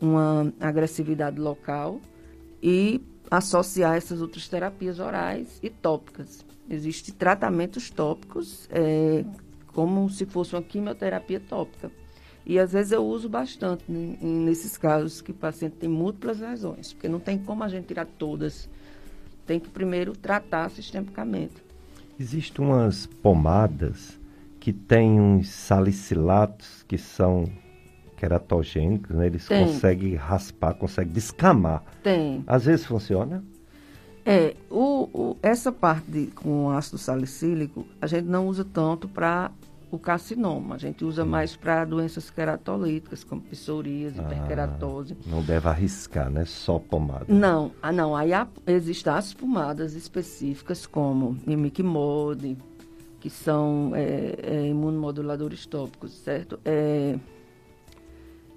uma 0.00 0.52
agressividade 0.60 1.40
local 1.40 2.00
e 2.62 3.00
associar 3.30 3.96
essas 3.96 4.22
outras 4.22 4.48
terapias 4.48 5.00
orais 5.00 5.58
e 5.62 5.68
tópicas. 5.68 6.46
Existem 6.70 7.14
tratamentos 7.14 7.90
tópicos 7.90 8.68
é, 8.70 9.24
como 9.72 10.08
se 10.08 10.24
fosse 10.24 10.54
uma 10.54 10.62
quimioterapia 10.62 11.40
tópica. 11.40 11.90
E 12.48 12.58
às 12.58 12.72
vezes 12.72 12.92
eu 12.92 13.04
uso 13.04 13.28
bastante 13.28 13.84
né, 13.86 14.16
nesses 14.22 14.76
casos 14.78 15.20
que 15.20 15.30
o 15.30 15.34
paciente 15.34 15.74
tem 15.74 15.88
múltiplas 15.88 16.40
lesões, 16.40 16.94
porque 16.94 17.06
não 17.06 17.20
tem 17.20 17.36
como 17.38 17.62
a 17.62 17.68
gente 17.68 17.86
tirar 17.88 18.06
todas. 18.06 18.68
Tem 19.46 19.60
que 19.60 19.68
primeiro 19.68 20.12
tratar 20.16 20.70
sistemicamente. 20.70 21.54
Existem 22.18 22.64
umas 22.64 23.04
pomadas 23.06 24.18
que 24.58 24.72
têm 24.72 25.20
uns 25.20 25.50
salicilatos 25.50 26.82
que 26.88 26.96
são 26.98 27.44
queratogênicos, 28.16 29.14
né? 29.14 29.26
Eles 29.26 29.46
Tem. 29.46 29.64
conseguem 29.64 30.14
raspar, 30.14 30.74
conseguem 30.74 31.12
descamar. 31.12 31.84
Tem. 32.02 32.42
Às 32.46 32.64
vezes 32.64 32.84
funciona. 32.86 33.44
É, 34.24 34.54
o, 34.70 35.08
o- 35.12 35.36
essa 35.42 35.70
parte 35.70 36.10
de, 36.10 36.26
com 36.28 36.70
ácido 36.70 36.98
salicílico, 36.98 37.86
a 38.00 38.06
gente 38.06 38.24
não 38.26 38.46
usa 38.48 38.64
tanto 38.64 39.08
para 39.08 39.50
o 39.90 39.98
carcinoma. 39.98 40.74
A 40.74 40.78
gente 40.78 41.04
usa 41.04 41.24
mais 41.24 41.56
para 41.56 41.84
doenças 41.84 42.30
queratolíticas, 42.30 43.24
como 43.24 43.40
psoríase, 43.42 44.20
hiperkeratose. 44.20 45.16
Não 45.26 45.42
deve 45.42 45.68
arriscar, 45.68 46.28
né? 46.30 46.44
Só 46.44 46.78
pomada. 46.78 47.24
Não, 47.28 47.72
ah, 47.82 47.90
não. 47.92 48.14
Aí 48.14 48.32
há- 48.32 48.46
existem 48.66 49.12
as 49.12 49.32
pomadas 49.32 49.94
específicas, 49.94 50.86
como 50.86 51.36
imiquimod, 51.46 52.56
que 53.20 53.30
são 53.30 53.92
é, 53.94 54.34
é, 54.42 54.66
imunomoduladores 54.68 55.64
tópicos, 55.66 56.12
certo? 56.12 56.60
É, 56.64 57.18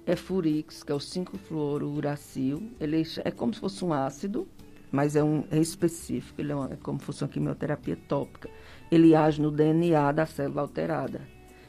é 0.06 0.16
Furix, 0.16 0.82
que 0.82 0.92
é 0.92 0.94
o 0.94 0.98
5-fluorouracil. 0.98 2.62
Ele 2.80 3.02
é 3.24 3.30
como 3.30 3.54
se 3.54 3.60
fosse 3.60 3.84
um 3.84 3.92
ácido, 3.92 4.46
mas 4.90 5.16
é, 5.16 5.22
um, 5.24 5.44
é 5.50 5.58
específico. 5.58 6.40
Ele 6.40 6.52
é, 6.52 6.54
uma- 6.54 6.72
é 6.72 6.76
como 6.76 6.98
se 7.00 7.06
fosse 7.06 7.22
uma 7.24 7.28
quimioterapia 7.30 7.96
tópica. 8.08 8.48
Ele 8.92 9.14
age 9.14 9.40
no 9.40 9.50
DNA 9.50 10.12
da 10.12 10.26
célula 10.26 10.60
alterada. 10.60 11.22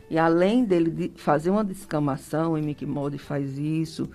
E 0.09 0.17
além 0.17 0.65
dele 0.65 0.91
de 0.91 1.11
fazer 1.15 1.49
uma 1.49 1.63
descamação, 1.63 2.51
o 2.51 2.57
imiquimod 2.57 3.17
faz 3.17 3.57
isso, 3.57 4.09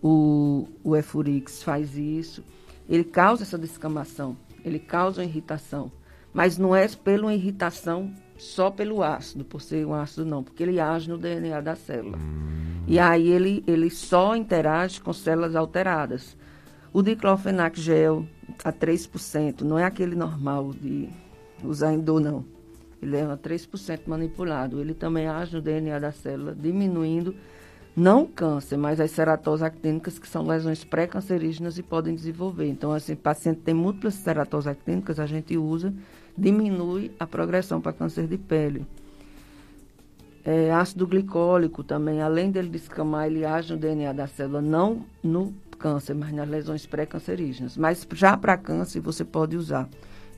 o, 0.00 0.68
o 0.84 0.94
Efurix 0.94 1.60
faz 1.60 1.98
isso. 1.98 2.44
Ele 2.88 3.02
causa 3.02 3.42
essa 3.42 3.58
descamação, 3.58 4.36
ele 4.64 4.78
causa 4.78 5.24
irritação. 5.24 5.90
Mas 6.32 6.56
não 6.56 6.74
é 6.74 6.86
pela 6.86 7.34
irritação 7.34 8.14
só 8.38 8.70
pelo 8.70 9.02
ácido, 9.02 9.44
por 9.44 9.60
ser 9.60 9.84
um 9.84 9.92
ácido 9.92 10.24
não, 10.24 10.44
porque 10.44 10.62
ele 10.62 10.78
age 10.78 11.10
no 11.10 11.18
DNA 11.18 11.60
da 11.60 11.74
célula. 11.74 12.16
E 12.86 13.00
aí 13.00 13.28
ele, 13.28 13.64
ele 13.66 13.90
só 13.90 14.36
interage 14.36 15.00
com 15.00 15.12
células 15.12 15.56
alteradas. 15.56 16.36
O 16.92 17.02
diclofenac 17.02 17.78
gel 17.80 18.24
a 18.64 18.72
3%, 18.72 19.62
não 19.62 19.76
é 19.76 19.84
aquele 19.84 20.14
normal 20.14 20.72
de 20.72 21.10
em 21.64 22.00
dor, 22.00 22.20
não. 22.20 22.44
Ele 23.02 23.16
é 23.16 23.22
a 23.22 23.36
3% 23.36 24.02
manipulado. 24.06 24.80
Ele 24.80 24.94
também 24.94 25.26
age 25.26 25.54
no 25.56 25.60
DNA 25.60 25.98
da 25.98 26.12
célula, 26.12 26.54
diminuindo 26.54 27.34
não 27.94 28.22
o 28.22 28.28
câncer, 28.28 28.78
mas 28.78 29.00
as 29.00 29.10
ceratoses 29.10 29.62
actínicas, 29.62 30.18
que 30.18 30.26
são 30.26 30.46
lesões 30.46 30.82
pré-cancerígenas 30.82 31.76
e 31.76 31.82
podem 31.82 32.14
desenvolver. 32.14 32.66
Então, 32.66 32.92
assim, 32.92 33.14
paciente 33.14 33.60
tem 33.60 33.74
múltiplas 33.74 34.14
ceratoses 34.14 34.66
actínicas, 34.66 35.20
a 35.20 35.26
gente 35.26 35.58
usa, 35.58 35.92
diminui 36.36 37.10
a 37.20 37.26
progressão 37.26 37.80
para 37.80 37.92
câncer 37.92 38.26
de 38.26 38.38
pele. 38.38 38.86
É, 40.44 40.72
ácido 40.72 41.06
glicólico 41.06 41.84
também, 41.84 42.22
além 42.22 42.50
dele 42.50 42.68
descamar, 42.68 43.26
ele 43.26 43.44
age 43.44 43.74
no 43.74 43.78
DNA 43.78 44.12
da 44.12 44.26
célula, 44.26 44.62
não 44.62 45.04
no 45.22 45.54
câncer, 45.78 46.14
mas 46.14 46.32
nas 46.32 46.48
lesões 46.48 46.86
pré-cancerígenas. 46.86 47.76
Mas 47.76 48.06
já 48.14 48.36
para 48.36 48.56
câncer 48.56 49.00
você 49.00 49.24
pode 49.24 49.56
usar 49.56 49.88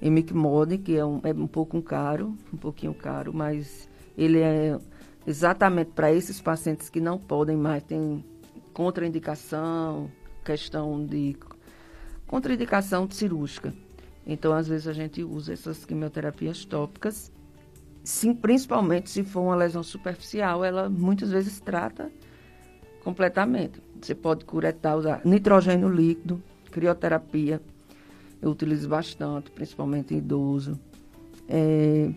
Emicmod, 0.00 0.78
que 0.78 0.96
é 0.96 1.04
um, 1.04 1.20
é 1.24 1.32
um 1.32 1.46
pouco 1.46 1.80
caro, 1.82 2.36
um 2.52 2.56
pouquinho 2.56 2.94
caro, 2.94 3.32
mas 3.32 3.88
ele 4.16 4.40
é 4.40 4.78
exatamente 5.26 5.90
para 5.92 6.12
esses 6.12 6.40
pacientes 6.40 6.90
que 6.90 7.00
não 7.00 7.18
podem 7.18 7.56
mais, 7.56 7.82
tem 7.82 8.24
contraindicação, 8.72 10.10
questão 10.44 11.04
de 11.04 11.36
contraindicação 12.26 13.08
cirúrgica. 13.10 13.72
Então, 14.26 14.52
às 14.52 14.66
vezes, 14.66 14.88
a 14.88 14.92
gente 14.92 15.22
usa 15.22 15.52
essas 15.52 15.84
quimioterapias 15.84 16.64
tópicas, 16.64 17.30
sim, 18.02 18.34
principalmente 18.34 19.10
se 19.10 19.22
for 19.22 19.42
uma 19.42 19.54
lesão 19.54 19.82
superficial, 19.82 20.64
ela 20.64 20.88
muitas 20.88 21.30
vezes 21.30 21.60
trata 21.60 22.10
completamente. 23.02 23.82
Você 24.00 24.14
pode 24.14 24.44
curetar, 24.44 24.96
usar 24.96 25.20
nitrogênio 25.24 25.88
líquido, 25.88 26.42
crioterapia, 26.70 27.60
eu 28.44 28.50
utilizo 28.50 28.88
bastante, 28.88 29.50
principalmente 29.50 30.12
em 30.12 30.18
idoso. 30.18 30.78
É, 31.48 32.10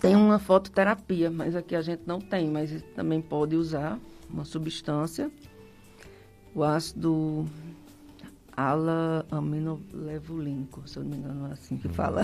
tem 0.00 0.16
uma 0.16 0.38
fototerapia, 0.38 1.30
mas 1.30 1.54
aqui 1.54 1.76
a 1.76 1.82
gente 1.82 2.04
não 2.06 2.18
tem, 2.18 2.50
mas 2.50 2.82
também 2.96 3.20
pode 3.20 3.54
usar 3.54 4.00
uma 4.30 4.46
substância, 4.46 5.30
o 6.54 6.64
ácido 6.64 7.44
ala-aminolevulinco, 8.56 10.88
se 10.88 10.98
eu 10.98 11.02
não 11.02 11.10
me 11.10 11.18
engano 11.18 11.48
é 11.48 11.52
assim 11.52 11.76
que 11.76 11.90
fala. 11.90 12.22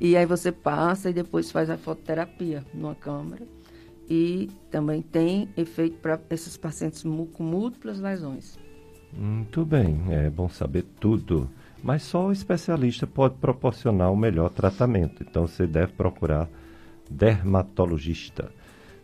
E 0.00 0.16
aí 0.16 0.24
você 0.24 0.50
passa 0.50 1.10
e 1.10 1.12
depois 1.12 1.50
faz 1.50 1.68
a 1.68 1.76
fototerapia 1.76 2.64
numa 2.72 2.94
câmara. 2.94 3.46
E 4.08 4.48
também 4.70 5.02
tem 5.02 5.50
efeito 5.56 5.98
para 5.98 6.18
esses 6.30 6.56
pacientes 6.56 7.02
com 7.02 7.42
múltiplas 7.42 8.00
lesões. 8.00 8.58
Muito 9.12 9.66
bem, 9.66 10.00
é 10.08 10.30
bom 10.30 10.48
saber 10.48 10.86
tudo. 10.98 11.50
Mas 11.82 12.02
só 12.02 12.26
o 12.26 12.32
especialista 12.32 13.06
pode 13.06 13.34
proporcionar 13.36 14.12
o 14.12 14.16
melhor 14.16 14.50
tratamento. 14.50 15.22
Então 15.22 15.46
você 15.46 15.66
deve 15.66 15.92
procurar 15.92 16.48
dermatologista. 17.10 18.50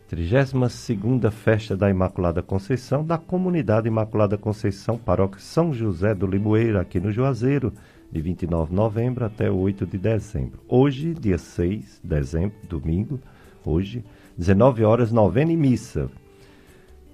32ª 0.09 1.29
Festa 1.29 1.77
da 1.77 1.89
Imaculada 1.89 2.41
Conceição, 2.41 3.05
da 3.05 3.17
Comunidade 3.17 3.87
Imaculada 3.87 4.37
Conceição, 4.37 4.97
Paróquia 4.97 5.39
São 5.39 5.71
José 5.71 6.15
do 6.15 6.25
Limoeiro, 6.25 6.79
aqui 6.79 6.99
no 6.99 7.11
Juazeiro, 7.11 7.71
de 8.11 8.19
29 8.19 8.69
de 8.69 8.75
novembro 8.75 9.23
até 9.23 9.51
8 9.51 9.85
de 9.85 9.97
dezembro. 9.99 10.59
Hoje, 10.67 11.13
dia 11.13 11.37
6 11.37 11.99
de 12.01 12.09
dezembro, 12.09 12.55
domingo, 12.67 13.19
hoje, 13.63 14.03
19 14.35 14.83
horas, 14.83 15.11
novena 15.11 15.51
e 15.51 15.57
missa. 15.57 16.09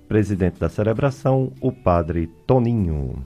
Presidente 0.08 0.58
da 0.58 0.70
celebração, 0.70 1.52
o 1.60 1.74
Padre 1.74 2.28
Toninho. 2.48 3.26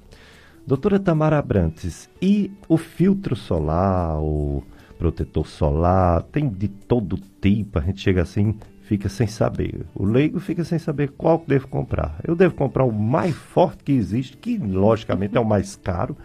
Doutora 0.66 0.99
Tamara 0.99 1.38
Abrantes, 1.38 2.10
e 2.22 2.51
o 2.68 2.78
filtro 2.78 3.36
solar, 3.36 4.20
o 4.22 4.64
protetor 4.97 5.47
solar, 5.47 6.24
tem 6.24 6.47
de 6.47 6.68
todo 6.68 7.18
tipo, 7.41 7.80
a 7.80 7.82
gente 7.82 8.01
chega 8.01 8.22
assim, 8.22 8.55
fica 8.84 9.07
sem 9.10 9.28
saber. 9.28 9.86
O 9.95 10.03
leigo 10.03 10.39
fica 10.39 10.64
sem 10.64 10.78
saber 10.78 11.12
qual 11.12 11.39
que 11.39 11.47
devo 11.47 11.68
comprar. 11.68 12.20
Eu 12.24 12.36
devo 12.36 12.55
comprar 12.55 12.84
o 12.84 12.91
mais 12.91 13.36
forte 13.36 13.84
que 13.84 13.91
existe, 13.91 14.36
que 14.38 14.57
logicamente 14.57 15.38
é 15.38 15.39
o 15.39 15.45
mais 15.45 15.76
caro. 15.76 16.18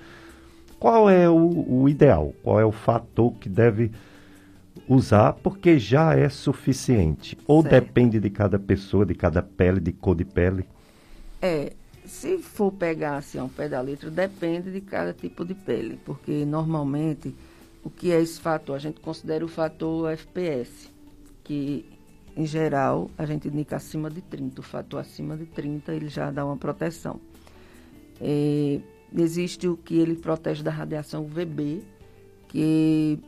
Qual 0.79 1.09
é 1.09 1.29
o, 1.29 1.83
o 1.83 1.89
ideal? 1.89 2.35
Qual 2.43 2.61
é 2.61 2.65
o 2.65 2.73
fator 2.73 3.33
que 3.35 3.49
deve 3.49 3.91
usar? 4.89 5.35
Porque 5.35 5.79
já 5.79 6.15
é 6.15 6.29
suficiente. 6.29 7.39
Ou 7.47 7.63
Certo. 7.63 7.73
depende 7.73 8.21
de 8.21 8.29
cada 8.29 8.59
pessoa, 8.59 9.07
de 9.07 9.15
cada 9.15 9.43
pele, 9.43 9.81
de 9.81 9.93
cor 9.93 10.15
de 10.15 10.25
pele. 10.25 10.65
É, 11.41 11.73
se 12.05 12.39
for 12.39 12.71
pegar 12.73 13.17
assim, 13.17 13.41
um 13.41 13.49
pé 13.49 13.69
da 13.69 13.81
letra, 13.81 14.11
depende 14.11 14.71
de 14.71 14.81
cada 14.81 15.13
tipo 15.13 15.45
de 15.45 15.55
pele, 15.55 15.99
porque 16.05 16.45
normalmente 16.45 17.35
o 17.83 17.91
que 17.91 18.11
é 18.13 18.21
esse 18.21 18.41
fator? 18.41 18.77
A 18.77 18.79
gente 18.79 19.01
considera 19.01 19.45
o 19.45 19.49
fator 19.49 20.11
FPS, 20.11 20.91
que 21.43 21.85
em 22.37 22.47
geral 22.47 23.11
a 23.17 23.25
gente 23.27 23.49
indica 23.49 23.77
acima 23.77 24.11
de 24.11 24.21
30. 24.21 24.61
O 24.61 24.65
fator 24.65 25.01
acima 25.01 25.37
de 25.37 25.47
30 25.47 25.95
ele 25.95 26.09
já 26.09 26.31
dá 26.31 26.45
uma 26.45 26.57
proteção. 26.57 27.21
É, 28.21 28.81
existe 29.15 29.69
o 29.69 29.77
que 29.77 29.97
ele 29.97 30.17
protege 30.17 30.63
da 30.63 30.71
radiação 30.71 31.25
UVB, 31.25 31.83
que, 32.49 33.19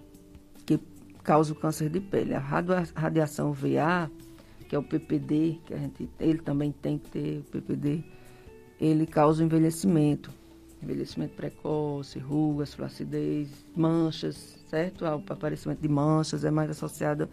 que 0.65 0.79
causa 1.23 1.53
o 1.53 1.57
câncer 1.57 1.89
de 1.91 2.01
pele. 2.01 2.35
A 2.35 2.39
radia- 2.39 2.89
radiação 2.95 3.51
UVA, 3.51 4.11
que 4.69 4.75
é 4.75 4.79
o 4.79 4.83
PPD, 4.83 5.59
que 5.67 5.75
a 5.75 5.79
gente, 5.79 6.09
ele 6.19 6.39
também 6.39 6.73
tem 6.73 6.99
que 6.99 7.11
ter 7.11 7.39
o 7.41 7.43
PPD, 7.45 8.03
ele 8.81 9.07
causa 9.07 9.43
envelhecimento, 9.43 10.31
envelhecimento 10.83 11.35
precoce, 11.35 12.19
rugas, 12.19 12.75
flacidez, 12.75 13.49
manchas, 13.75 14.59
certo? 14.69 15.05
O 15.05 15.33
aparecimento 15.33 15.81
de 15.81 15.89
manchas 15.89 16.45
é 16.45 16.51
mais 16.51 16.71
associado 16.71 17.29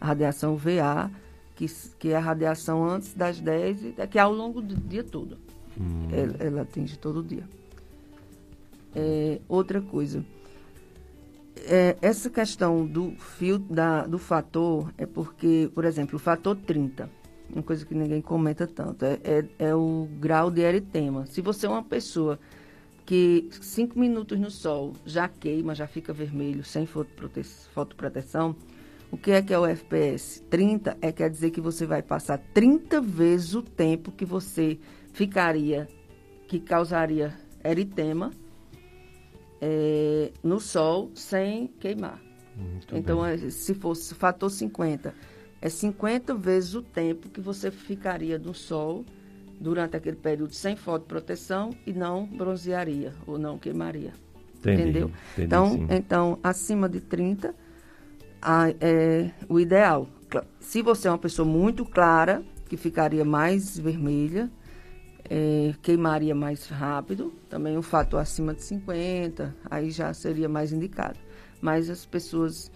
à 0.00 0.06
radiação 0.06 0.54
UVA, 0.54 1.10
que, 1.54 1.66
que 1.98 2.08
é 2.10 2.16
a 2.16 2.20
radiação 2.20 2.88
antes 2.88 3.14
das 3.14 3.40
10 3.40 3.84
e 3.84 4.06
que 4.08 4.18
é 4.18 4.20
ao 4.20 4.32
longo 4.32 4.60
do 4.60 4.74
dia 4.76 5.04
todo. 5.04 5.38
Hum. 5.78 6.08
Ela, 6.12 6.36
ela, 6.38 6.62
atinge 6.62 6.98
todo 6.98 7.22
dia. 7.22 7.44
É, 8.94 9.40
outra 9.48 9.80
coisa, 9.80 10.24
é, 11.66 11.96
essa 12.00 12.30
questão 12.30 12.86
do 12.86 13.12
fio, 13.18 13.58
da, 13.58 14.06
do 14.06 14.18
fator 14.18 14.92
é 14.96 15.06
porque, 15.06 15.70
por 15.74 15.84
exemplo, 15.84 16.16
o 16.16 16.18
fator 16.18 16.56
30, 16.56 17.08
uma 17.52 17.62
coisa 17.62 17.84
que 17.84 17.94
ninguém 17.94 18.20
comenta 18.20 18.66
tanto, 18.66 19.04
é, 19.04 19.18
é, 19.24 19.44
é 19.58 19.74
o 19.74 20.08
grau 20.18 20.50
de 20.50 20.60
eritema. 20.60 21.26
Se 21.26 21.40
você 21.40 21.66
é 21.66 21.68
uma 21.68 21.82
pessoa 21.82 22.38
que 23.06 23.48
cinco 23.60 23.98
minutos 23.98 24.38
no 24.38 24.50
sol 24.50 24.92
já 25.06 25.28
queima, 25.28 25.74
já 25.74 25.86
fica 25.86 26.12
vermelho, 26.12 26.62
sem 26.62 26.84
fotoprote 26.86 27.42
fotoproteção, 27.72 28.54
o 29.10 29.16
que 29.16 29.30
é 29.30 29.40
que 29.40 29.54
é 29.54 29.58
o 29.58 29.64
FPS? 29.64 30.42
30 30.50 30.98
é 31.00 31.10
quer 31.10 31.30
dizer 31.30 31.50
que 31.50 31.60
você 31.60 31.86
vai 31.86 32.02
passar 32.02 32.38
30 32.52 33.00
vezes 33.00 33.54
o 33.54 33.62
tempo 33.62 34.12
que 34.12 34.26
você 34.26 34.78
ficaria, 35.12 35.88
que 36.46 36.60
causaria 36.60 37.34
eritema 37.64 38.30
é, 39.60 40.30
no 40.42 40.60
sol 40.60 41.10
sem 41.14 41.68
queimar. 41.80 42.20
Muito 42.54 42.96
então, 42.96 43.24
é, 43.24 43.36
se 43.38 43.72
fosse 43.72 44.14
fator 44.14 44.50
50, 44.50 45.14
é 45.60 45.68
50 45.68 46.34
vezes 46.34 46.74
o 46.74 46.82
tempo 46.82 47.28
que 47.28 47.40
você 47.40 47.70
ficaria 47.70 48.38
no 48.38 48.54
sol 48.54 49.04
durante 49.60 49.96
aquele 49.96 50.16
período 50.16 50.54
sem 50.54 50.76
fotoproteção 50.76 51.70
e 51.86 51.92
não 51.92 52.26
bronzearia 52.26 53.12
ou 53.26 53.38
não 53.38 53.58
queimaria. 53.58 54.12
Entendi, 54.58 54.82
entendeu? 54.82 55.06
Entendi, 55.32 55.46
então, 55.46 55.70
sim. 55.70 55.86
então, 55.90 56.38
acima 56.42 56.88
de 56.88 57.00
30 57.00 57.54
a, 58.40 58.70
é 58.80 59.30
o 59.48 59.58
ideal. 59.58 60.08
Se 60.60 60.82
você 60.82 61.08
é 61.08 61.10
uma 61.10 61.18
pessoa 61.18 61.46
muito 61.46 61.84
clara, 61.84 62.42
que 62.68 62.76
ficaria 62.76 63.24
mais 63.24 63.78
vermelha, 63.78 64.50
é, 65.28 65.74
queimaria 65.82 66.34
mais 66.34 66.66
rápido, 66.66 67.32
também 67.48 67.76
um 67.76 67.82
fator 67.82 68.20
acima 68.20 68.54
de 68.54 68.62
50, 68.62 69.54
aí 69.70 69.90
já 69.90 70.12
seria 70.14 70.48
mais 70.48 70.72
indicado. 70.72 71.18
Mas 71.60 71.90
as 71.90 72.06
pessoas 72.06 72.70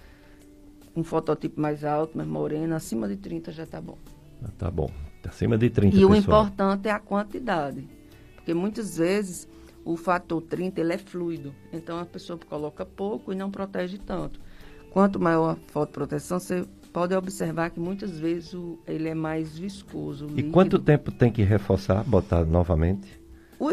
com 0.95 1.03
fototipo 1.03 1.61
mais 1.61 1.85
alto, 1.85 2.17
mais 2.17 2.29
morena, 2.29 2.77
acima 2.77 3.09
de 3.09 3.17
30 3.17 3.53
já 3.53 3.65
está 3.65 3.81
bom. 3.81 3.97
Ah, 4.45 4.51
tá 4.59 4.71
bom. 4.71 4.91
Acima 5.25 5.57
de 5.57 5.71
30 5.71 5.89
E 5.97 6.01
pessoal. 6.01 6.13
o 6.13 6.17
importante 6.17 6.89
é 6.89 6.91
a 6.91 6.99
quantidade. 6.99 7.89
Porque 8.35 8.53
muitas 8.53 8.97
vezes 8.97 9.49
o 9.85 9.97
fator 9.97 10.43
30 10.43 10.81
ele 10.81 10.93
é 10.93 10.99
fluido. 10.99 11.55
Então 11.73 11.99
a 11.99 12.05
pessoa 12.05 12.39
coloca 12.39 12.85
pouco 12.85 13.33
e 13.33 13.37
não 13.37 13.51
protege 13.51 13.99
tanto. 13.99 14.41
Quanto 14.91 15.19
maior 15.21 15.53
a 15.53 15.73
fotoproteção, 15.73 16.39
você 16.39 16.67
pode 16.93 17.15
observar 17.15 17.71
que 17.71 17.81
muitas 17.81 18.19
vezes 18.19 18.53
o, 18.53 18.79
ele 18.87 19.09
é 19.09 19.15
mais 19.15 19.57
viscoso. 19.57 20.27
E 20.27 20.29
líquido. 20.31 20.51
quanto 20.53 20.79
tempo 20.79 21.11
tem 21.11 21.31
que 21.33 21.43
reforçar, 21.43 22.05
botar 22.05 22.45
novamente? 22.45 23.09
O, 23.59 23.71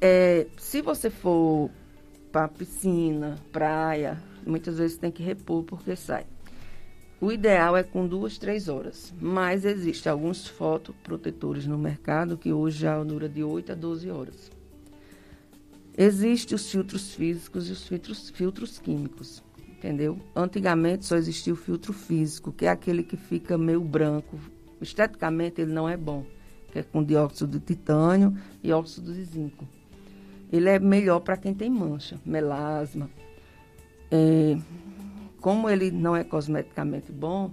é, 0.00 0.46
se 0.58 0.80
você 0.80 1.10
for 1.10 1.70
para 2.30 2.46
piscina, 2.46 3.36
praia, 3.50 4.22
muitas 4.46 4.78
vezes 4.78 4.96
tem 4.98 5.10
que 5.10 5.22
repor 5.22 5.64
porque 5.64 5.96
sai. 5.96 6.24
O 7.20 7.30
ideal 7.30 7.76
é 7.76 7.82
com 7.82 8.06
duas, 8.06 8.38
três 8.38 8.68
horas. 8.68 9.12
Mas 9.20 9.64
existem 9.64 10.10
alguns 10.10 10.46
fotoprotetores 10.46 11.66
no 11.66 11.76
mercado 11.76 12.38
que 12.38 12.52
hoje 12.52 12.80
já 12.80 13.02
dura 13.04 13.28
de 13.28 13.44
8 13.44 13.72
a 13.72 13.74
12 13.74 14.10
horas. 14.10 14.50
Existem 15.96 16.56
os 16.56 16.70
filtros 16.70 17.14
físicos 17.14 17.68
e 17.68 17.72
os 17.72 17.86
filtros, 17.86 18.30
filtros 18.30 18.78
químicos 18.78 19.42
entendeu? 19.80 20.18
Antigamente 20.36 21.06
só 21.06 21.16
existia 21.16 21.54
o 21.54 21.56
filtro 21.56 21.94
físico, 21.94 22.52
que 22.52 22.66
é 22.66 22.68
aquele 22.68 23.02
que 23.02 23.16
fica 23.16 23.56
meio 23.56 23.80
branco. 23.80 24.38
Esteticamente 24.80 25.62
ele 25.62 25.72
não 25.72 25.88
é 25.88 25.96
bom, 25.96 26.24
que 26.70 26.78
é 26.78 26.82
com 26.82 27.02
dióxido 27.02 27.58
de 27.58 27.64
titânio 27.64 28.36
e 28.62 28.70
óxido 28.72 29.12
de 29.12 29.24
zinco. 29.24 29.66
Ele 30.52 30.68
é 30.68 30.78
melhor 30.78 31.20
para 31.20 31.36
quem 31.36 31.54
tem 31.54 31.70
mancha, 31.70 32.20
melasma. 32.26 33.08
É, 34.10 34.58
como 35.40 35.68
ele 35.68 35.90
não 35.90 36.14
é 36.14 36.22
cosmeticamente 36.22 37.10
bom, 37.10 37.50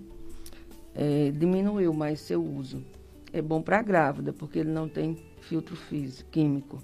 é, 0.93 1.31
diminuiu 1.31 1.93
mais 1.93 2.19
seu 2.19 2.43
uso. 2.43 2.83
É 3.31 3.41
bom 3.41 3.61
para 3.61 3.79
a 3.79 3.83
grávida, 3.83 4.33
porque 4.33 4.59
ele 4.59 4.71
não 4.71 4.87
tem 4.87 5.17
filtro 5.41 5.75
físico, 5.75 6.29
químico. 6.31 6.81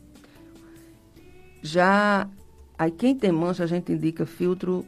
Já 1.62 2.30
aí 2.78 2.92
quem 2.92 3.16
tem 3.16 3.32
mancha, 3.32 3.64
a 3.64 3.68
gente 3.68 3.92
indica 3.92 4.26
filtro 4.26 4.86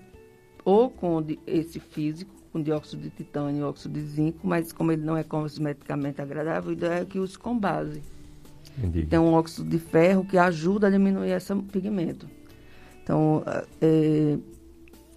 ou 0.63 0.89
com 0.89 1.25
esse 1.45 1.79
físico, 1.79 2.33
com 2.51 2.61
dióxido 2.61 3.01
de 3.01 3.09
titânio 3.09 3.61
e 3.61 3.63
óxido 3.63 3.93
de 3.93 4.05
zinco, 4.05 4.47
mas 4.47 4.71
como 4.71 4.91
ele 4.91 5.03
não 5.03 5.17
é 5.17 5.23
cosmeticamente 5.23 6.21
agradável, 6.21 6.71
ideia 6.71 7.01
é 7.01 7.05
que 7.05 7.19
use 7.19 7.37
com 7.37 7.57
base. 7.57 8.01
Entendi. 8.77 9.05
Tem 9.05 9.19
um 9.19 9.33
óxido 9.33 9.69
de 9.69 9.79
ferro 9.79 10.25
que 10.25 10.37
ajuda 10.37 10.87
a 10.87 10.89
diminuir 10.89 11.31
esse 11.31 11.55
pigmento. 11.55 12.27
Então, 13.03 13.43
é, 13.79 14.37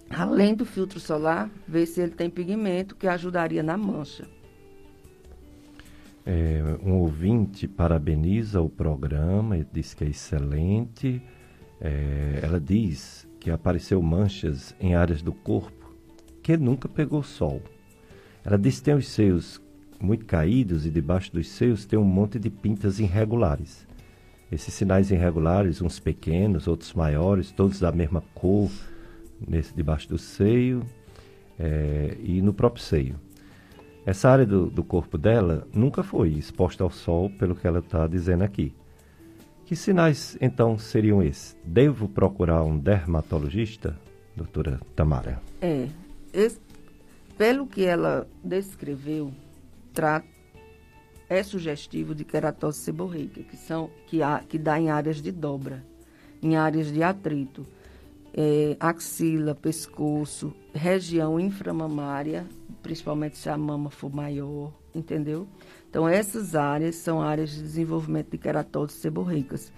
além 0.09 0.55
do 0.55 0.65
filtro 0.65 0.99
solar, 0.99 1.49
ver 1.67 1.85
se 1.85 2.01
ele 2.01 2.11
tem 2.11 2.29
pigmento 2.29 2.95
que 2.95 3.07
ajudaria 3.07 3.63
na 3.63 3.77
mancha. 3.77 4.27
É, 6.25 6.61
um 6.83 6.93
ouvinte 6.95 7.67
parabeniza 7.67 8.61
o 8.61 8.69
programa, 8.69 9.65
diz 9.71 9.93
que 9.93 10.03
é 10.03 10.07
excelente. 10.07 11.21
É, 11.81 12.39
ela 12.43 12.59
diz 12.59 13.27
que 13.39 13.49
apareceu 13.49 14.01
manchas 14.01 14.75
em 14.79 14.95
áreas 14.95 15.21
do 15.21 15.31
corpo 15.31 15.79
que 16.43 16.57
nunca 16.57 16.87
pegou 16.87 17.23
sol. 17.23 17.61
Ela 18.43 18.57
disse 18.57 18.79
que 18.79 18.85
tem 18.85 18.95
os 18.95 19.07
seios 19.07 19.61
muito 19.99 20.25
caídos 20.25 20.85
e 20.85 20.89
debaixo 20.89 21.31
dos 21.31 21.47
seios 21.47 21.85
tem 21.85 21.99
um 21.99 22.03
monte 22.03 22.39
de 22.39 22.49
pintas 22.49 22.99
irregulares. 22.99 23.87
Esses 24.51 24.73
sinais 24.73 25.11
irregulares, 25.11 25.81
uns 25.81 25.99
pequenos, 25.99 26.67
outros 26.67 26.93
maiores, 26.93 27.51
todos 27.51 27.79
da 27.79 27.91
mesma 27.91 28.23
cor, 28.33 28.71
nesse 29.47 29.73
debaixo 29.73 30.09
do 30.09 30.17
seio 30.17 30.83
é, 31.57 32.15
e 32.21 32.41
no 32.41 32.53
próprio 32.53 32.83
seio. 32.83 33.15
Essa 34.05 34.29
área 34.29 34.45
do, 34.45 34.67
do 34.67 34.83
corpo 34.83 35.17
dela 35.17 35.67
nunca 35.73 36.01
foi 36.01 36.29
exposta 36.29 36.83
ao 36.83 36.89
sol, 36.89 37.29
pelo 37.29 37.55
que 37.55 37.67
ela 37.67 37.79
está 37.79 38.07
dizendo 38.07 38.43
aqui. 38.43 38.73
Que 39.65 39.75
sinais 39.75 40.37
então 40.41 40.79
seriam 40.79 41.21
esses? 41.21 41.55
Devo 41.63 42.07
procurar 42.07 42.63
um 42.63 42.77
dermatologista, 42.77 43.95
doutora 44.35 44.79
Tamara? 44.95 45.39
É, 45.61 45.87
esse, 46.33 46.59
pelo 47.37 47.67
que 47.67 47.85
ela 47.85 48.27
descreveu, 48.43 49.31
tra, 49.93 50.23
é 51.29 51.43
sugestivo 51.43 52.15
de 52.15 52.23
queratose 52.23 52.79
seborreica, 52.79 53.43
que, 53.43 53.55
são, 53.55 53.91
que, 54.07 54.23
há, 54.23 54.39
que 54.39 54.57
dá 54.57 54.79
em 54.79 54.89
áreas 54.89 55.21
de 55.21 55.31
dobra, 55.31 55.83
em 56.41 56.55
áreas 56.55 56.91
de 56.91 57.03
atrito, 57.03 57.63
é, 58.33 58.75
axila, 58.79 59.55
pescoço, 59.55 60.53
região 60.73 61.39
inframamária, 61.39 62.45
principalmente 62.81 63.37
se 63.37 63.49
a 63.49 63.57
mama 63.57 63.89
for 63.89 64.13
maior, 64.13 64.73
entendeu? 64.93 65.47
Então, 65.89 66.07
essas 66.07 66.55
áreas 66.55 66.95
são 66.95 67.21
áreas 67.21 67.49
de 67.51 67.61
desenvolvimento 67.61 68.31
de 68.31 68.37
queratose 68.37 68.93
seborreicas. 68.93 69.73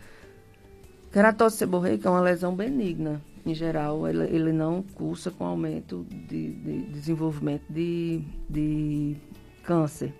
Queratose 1.11 1.57
seborreica 1.57 2.07
é 2.07 2.11
uma 2.11 2.21
lesão 2.21 2.55
benigna. 2.55 3.21
Em 3.45 3.53
geral, 3.55 4.07
ele, 4.07 4.23
ele 4.25 4.51
não 4.51 4.83
cursa 4.83 5.31
com 5.31 5.45
aumento 5.45 6.05
de, 6.09 6.53
de 6.53 6.81
desenvolvimento 6.83 7.63
de, 7.69 8.21
de 8.49 9.17
câncer. 9.63 10.13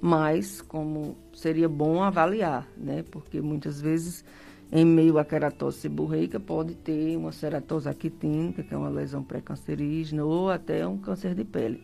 Mas, 0.00 0.60
como 0.60 1.16
seria 1.32 1.68
bom 1.68 2.02
avaliar, 2.02 2.68
né? 2.76 3.04
Porque 3.10 3.40
muitas 3.40 3.80
vezes, 3.80 4.24
em 4.70 4.84
meio 4.84 5.18
à 5.18 5.24
queratose 5.24 5.78
seborreica, 5.78 6.40
pode 6.40 6.74
ter 6.74 7.16
uma 7.16 7.32
ceratose 7.32 7.88
aquitínica, 7.88 8.62
que 8.62 8.74
é 8.74 8.76
uma 8.76 8.88
lesão 8.88 9.22
pré-cancerígena, 9.22 10.24
ou 10.24 10.50
até 10.50 10.86
um 10.86 10.98
câncer 10.98 11.34
de 11.34 11.44
pele. 11.44 11.82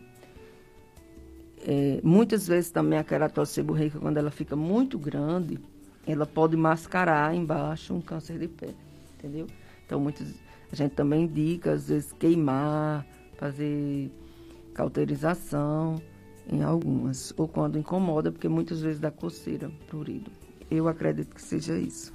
É, 1.65 2.01
muitas 2.03 2.45
vezes 2.45 2.71
também 2.71 2.99
a 2.99 3.03
queratose 3.03 3.51
seborreica, 3.53 3.99
quando 3.99 4.17
ela 4.17 4.29
fica 4.29 4.55
muito 4.55 4.99
grande, 4.99 5.57
ela 6.05 6.25
pode 6.25 6.57
mascarar 6.57 7.33
embaixo 7.33 7.93
um 7.93 8.01
câncer 8.01 8.37
de 8.37 8.49
pele, 8.49 8.75
entendeu? 9.17 9.47
Então, 9.85 9.99
muitas, 9.99 10.35
a 10.71 10.75
gente 10.75 10.91
também 10.91 11.23
indica, 11.23 11.71
às 11.71 11.87
vezes, 11.87 12.11
queimar, 12.11 13.05
fazer 13.37 14.11
cauterização 14.73 16.01
em 16.51 16.61
algumas, 16.61 17.33
ou 17.37 17.47
quando 17.47 17.79
incomoda, 17.79 18.29
porque 18.29 18.49
muitas 18.49 18.81
vezes 18.81 18.99
dá 18.99 19.09
coceira 19.09 19.71
prurido. 19.87 20.29
Eu 20.69 20.89
acredito 20.89 21.33
que 21.33 21.41
seja 21.41 21.77
isso. 21.77 22.13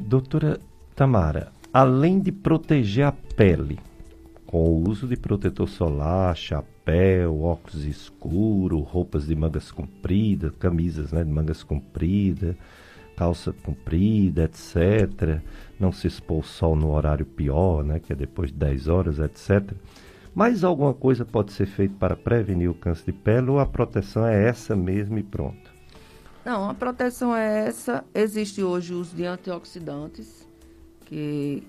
Doutora 0.00 0.58
Tamara, 0.96 1.52
além 1.72 2.18
de 2.18 2.32
proteger 2.32 3.04
a 3.04 3.12
pele, 3.12 3.78
com 4.46 4.58
o 4.58 4.88
uso 4.88 5.06
de 5.06 5.16
protetor 5.16 5.68
solar, 5.68 6.36
chapéu, 6.36 7.42
óculos 7.42 7.84
escuros, 7.84 8.82
roupas 8.88 9.26
de 9.26 9.36
mangas 9.36 9.70
compridas, 9.70 10.52
camisas 10.58 11.12
né, 11.12 11.22
de 11.22 11.30
mangas 11.30 11.62
compridas, 11.62 12.56
calça 13.16 13.52
comprida, 13.52 14.44
etc. 14.44 15.40
Não 15.78 15.92
se 15.92 16.08
expor 16.08 16.38
ao 16.38 16.42
sol 16.42 16.74
no 16.74 16.90
horário 16.90 17.26
pior, 17.26 17.84
né, 17.84 18.00
que 18.00 18.12
é 18.12 18.16
depois 18.16 18.50
de 18.50 18.56
10 18.56 18.88
horas, 18.88 19.18
etc. 19.20 19.72
Mais 20.34 20.64
alguma 20.64 20.94
coisa 20.94 21.24
pode 21.24 21.52
ser 21.52 21.66
feita 21.66 21.94
para 22.00 22.16
prevenir 22.16 22.70
o 22.70 22.74
câncer 22.74 23.06
de 23.06 23.12
pele 23.12 23.50
ou 23.50 23.60
a 23.60 23.66
proteção 23.66 24.26
é 24.26 24.48
essa 24.48 24.74
mesmo 24.74 25.18
e 25.18 25.22
pronto? 25.22 25.69
Não, 26.44 26.70
a 26.70 26.74
proteção 26.74 27.36
é 27.36 27.66
essa. 27.66 28.04
Existe 28.14 28.62
hoje 28.62 28.94
o 28.94 29.00
uso 29.00 29.14
de 29.14 29.24
antioxidantes, 29.24 30.48
que 31.04 31.62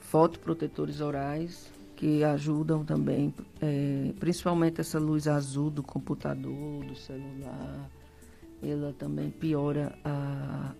fotoprotetores 0.00 1.00
orais, 1.00 1.70
que 1.96 2.22
ajudam 2.22 2.84
também, 2.84 3.34
é, 3.60 4.12
principalmente 4.20 4.80
essa 4.80 4.98
luz 4.98 5.26
azul 5.26 5.70
do 5.70 5.82
computador, 5.82 6.84
do 6.84 6.94
celular. 6.94 7.90
Ela 8.62 8.94
também 8.98 9.30
piora 9.30 9.98
a, 10.04 10.74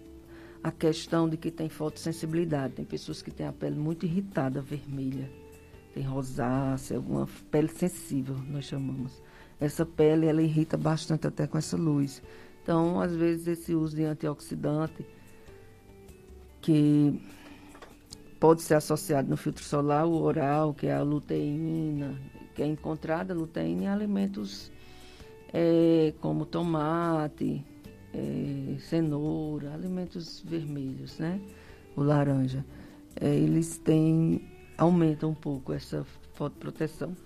a 0.63 0.71
questão 0.71 1.29
de 1.29 1.37
que 1.37 1.51
tem 1.51 1.69
fotossensibilidade. 1.69 2.75
Tem 2.75 2.85
pessoas 2.85 3.23
que 3.23 3.31
têm 3.31 3.47
a 3.47 3.53
pele 3.53 3.79
muito 3.79 4.05
irritada, 4.05 4.61
vermelha. 4.61 5.31
Tem 5.95 6.03
rosácea, 6.03 6.99
alguma 6.99 7.27
pele 7.51 7.69
sensível, 7.69 8.37
nós 8.47 8.67
chamamos. 8.67 9.23
Essa 9.59 9.87
pele, 9.87 10.27
ela 10.27 10.43
irrita 10.43 10.77
bastante 10.77 11.27
até 11.27 11.47
com 11.47 11.57
essa 11.57 11.77
luz. 11.77 12.23
Então, 12.69 13.01
às 13.01 13.17
vezes, 13.17 13.47
esse 13.47 13.75
uso 13.75 13.97
de 13.97 14.05
antioxidante, 14.05 15.03
que 16.61 17.19
pode 18.39 18.61
ser 18.61 18.75
associado 18.75 19.27
no 19.27 19.39
filtro 19.39 19.65
solar, 19.65 20.07
o 20.07 20.21
oral, 20.21 20.75
que 20.75 20.87
é 20.87 20.95
a 20.95 21.01
luteína, 21.01 22.15
que 22.55 22.63
é 22.63 22.67
encontrada 22.67 23.33
luteína 23.33 23.85
em 23.85 23.89
alimentos 23.89 24.71
é, 25.51 26.13
como 26.21 26.45
tomate, 26.45 27.65
é, 28.13 28.77
cenoura, 28.81 29.73
alimentos 29.73 30.45
vermelhos, 30.47 31.19
né? 31.19 31.41
O 31.97 32.03
laranja. 32.03 32.63
É, 33.19 33.35
eles 33.35 33.79
têm, 33.79 34.47
aumentam 34.77 35.31
um 35.31 35.35
pouco 35.35 35.73
essa 35.73 36.05
fotoproteção. 36.35 37.17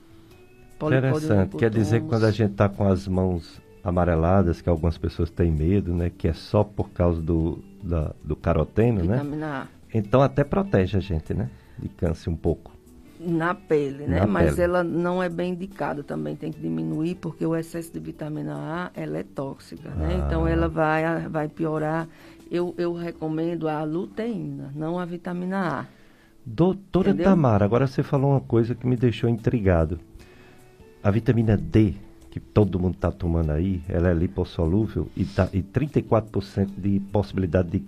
Interessante. 0.81 1.57
Quer 1.57 1.71
dizer 1.71 2.01
que 2.01 2.07
quando 2.07 2.27
a 2.27 2.31
gente 2.31 2.53
está 2.53 2.69
com 2.69 2.87
as 2.87 3.09
mãos 3.09 3.62
amareladas, 3.85 4.61
que 4.61 4.69
algumas 4.69 4.97
pessoas 4.97 5.31
têm 5.31 5.51
medo, 5.51 5.93
né? 5.93 6.11
Que 6.11 6.29
é 6.29 6.33
só 6.33 6.63
por 6.63 6.91
causa 6.91 7.21
do, 7.21 7.59
da, 7.83 8.13
do 8.23 8.37
caroteno, 8.37 9.05
né? 9.05 9.17
Vitamina 9.17 9.47
né? 9.47 9.53
A. 9.53 9.67
Então 9.95 10.23
até 10.23 10.45
protege 10.45 10.97
a 10.97 11.01
gente, 11.01 11.35
né? 11.35 11.51
De 11.79 11.89
câncer 11.89 12.31
um 12.31 12.37
pouco. 12.37 12.71
Na 13.19 13.55
pele, 13.55 14.07
né? 14.07 14.21
Na 14.21 14.27
Mas 14.27 14.57
pele. 14.57 14.63
ela 14.63 14.85
não 14.85 15.23
é 15.23 15.29
bem 15.29 15.53
indicada 15.53 16.03
também, 16.03 16.35
tem 16.35 16.51
que 16.51 16.61
diminuir, 16.61 17.17
porque 17.17 17.47
o 17.47 17.55
excesso 17.55 17.93
de 17.93 18.01
vitamina 18.01 18.55
A, 18.57 19.01
ela 19.01 19.19
é 19.19 19.23
tóxica, 19.23 19.91
né? 19.91 20.09
Ah. 20.11 20.27
Então 20.27 20.47
ela 20.47 20.69
vai, 20.69 21.29
vai 21.29 21.49
piorar. 21.49 22.09
Eu, 22.51 22.75
eu 22.77 22.93
recomendo 22.93 23.69
a 23.69 23.83
luteína, 23.83 24.73
não 24.75 24.99
a 24.99 25.05
vitamina 25.05 25.81
A. 25.81 25.87
Doutora 26.45 27.11
Entendeu? 27.11 27.25
Tamara, 27.25 27.65
agora 27.65 27.87
você 27.87 28.03
falou 28.03 28.33
uma 28.33 28.41
coisa 28.41 28.75
que 28.75 28.87
me 28.87 28.97
deixou 28.97 29.31
intrigado. 29.31 30.01
A 31.03 31.11
vitamina 31.11 31.57
D, 31.57 31.95
que 32.33 32.41
todo 32.41 32.81
mundo 32.81 32.95
está 32.95 33.13
tomando 33.13 33.51
aí, 33.53 33.83
ela 33.87 34.09
é 34.09 34.15
lipossolúvel 34.15 35.07
e, 35.15 35.23
tá, 35.27 35.51
e 35.53 35.63
34% 35.63 36.71
de 36.79 36.99
possibilidade 36.99 37.69
de 37.69 37.85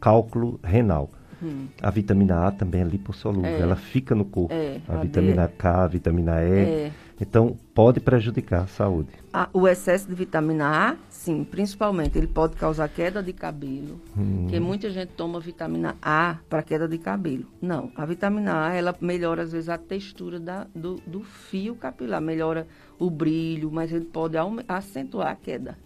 cálculo 0.00 0.60
renal. 0.62 1.10
Hum. 1.42 1.68
A 1.82 1.90
vitamina 1.90 2.46
A 2.46 2.50
também 2.50 2.82
é 2.82 2.84
lipossolúvel, 2.84 3.50
é. 3.50 3.60
ela 3.60 3.76
fica 3.76 4.14
no 4.14 4.24
corpo. 4.24 4.52
É, 4.52 4.80
a, 4.88 4.94
a 4.94 5.02
vitamina. 5.02 5.48
K, 5.48 5.84
a 5.84 5.86
vitamina 5.86 6.42
E. 6.42 6.58
É. 6.58 6.92
Então, 7.20 7.54
pode 7.74 8.00
prejudicar 8.00 8.62
a 8.62 8.66
saúde. 8.66 9.10
A, 9.30 9.48
o 9.52 9.68
excesso 9.68 10.08
de 10.08 10.14
vitamina 10.14 10.90
A, 10.90 10.96
sim, 11.10 11.44
principalmente, 11.44 12.16
ele 12.16 12.26
pode 12.26 12.56
causar 12.56 12.88
queda 12.88 13.22
de 13.22 13.34
cabelo. 13.34 14.00
Hum. 14.16 14.42
Porque 14.42 14.58
muita 14.58 14.88
gente 14.88 15.10
toma 15.10 15.38
vitamina 15.38 15.96
A 16.00 16.38
para 16.48 16.62
queda 16.62 16.88
de 16.88 16.96
cabelo. 16.96 17.44
Não, 17.60 17.92
a 17.94 18.06
vitamina 18.06 18.68
A, 18.68 18.74
ela 18.74 18.96
melhora, 19.02 19.42
às 19.42 19.52
vezes, 19.52 19.68
a 19.68 19.76
textura 19.76 20.40
da, 20.40 20.66
do, 20.74 20.96
do 21.06 21.22
fio 21.22 21.74
capilar, 21.74 22.22
melhora 22.22 22.66
o 22.98 23.10
brilho, 23.10 23.70
mas 23.70 23.92
ele 23.92 24.06
pode 24.06 24.36
acentuar 24.66 25.28
a 25.28 25.36
queda. 25.36 25.76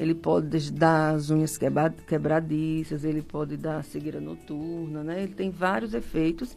Ele 0.00 0.14
pode 0.14 0.72
dar 0.72 1.14
as 1.14 1.28
unhas 1.28 1.58
quebradiças, 1.58 3.04
ele 3.04 3.20
pode 3.20 3.58
dar 3.58 3.84
cegueira 3.84 4.18
noturna, 4.18 5.04
né? 5.04 5.22
Ele 5.22 5.34
tem 5.34 5.50
vários 5.50 5.92
efeitos. 5.92 6.56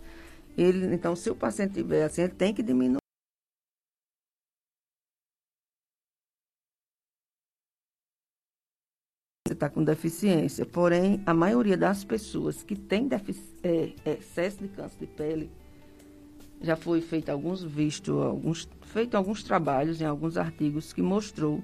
Ele, 0.58 0.96
então, 0.96 1.14
se 1.14 1.30
o 1.30 1.36
paciente 1.36 1.74
tiver 1.74 2.06
assim, 2.06 2.22
ele 2.22 2.32
tem 2.32 2.54
que 2.54 2.64
diminuir. 2.64 3.00
está 9.46 9.70
com 9.70 9.84
deficiência. 9.84 10.66
Porém, 10.66 11.22
a 11.26 11.34
maioria 11.34 11.76
das 11.76 12.06
pessoas 12.06 12.64
que 12.64 12.78
tem 12.78 13.10
é, 13.62 13.94
excesso 14.06 14.60
de 14.60 14.70
câncer 14.70 15.00
de 15.00 15.08
pele 15.08 15.52
já 16.62 16.78
foi 16.78 17.02
feito 17.02 17.30
alguns 17.30 17.62
visto 17.62 18.20
alguns 18.22 18.70
feito 18.84 19.18
alguns 19.18 19.44
trabalhos 19.44 20.00
em 20.00 20.06
alguns 20.06 20.38
artigos 20.38 20.94
que 20.94 21.02
mostrou 21.02 21.62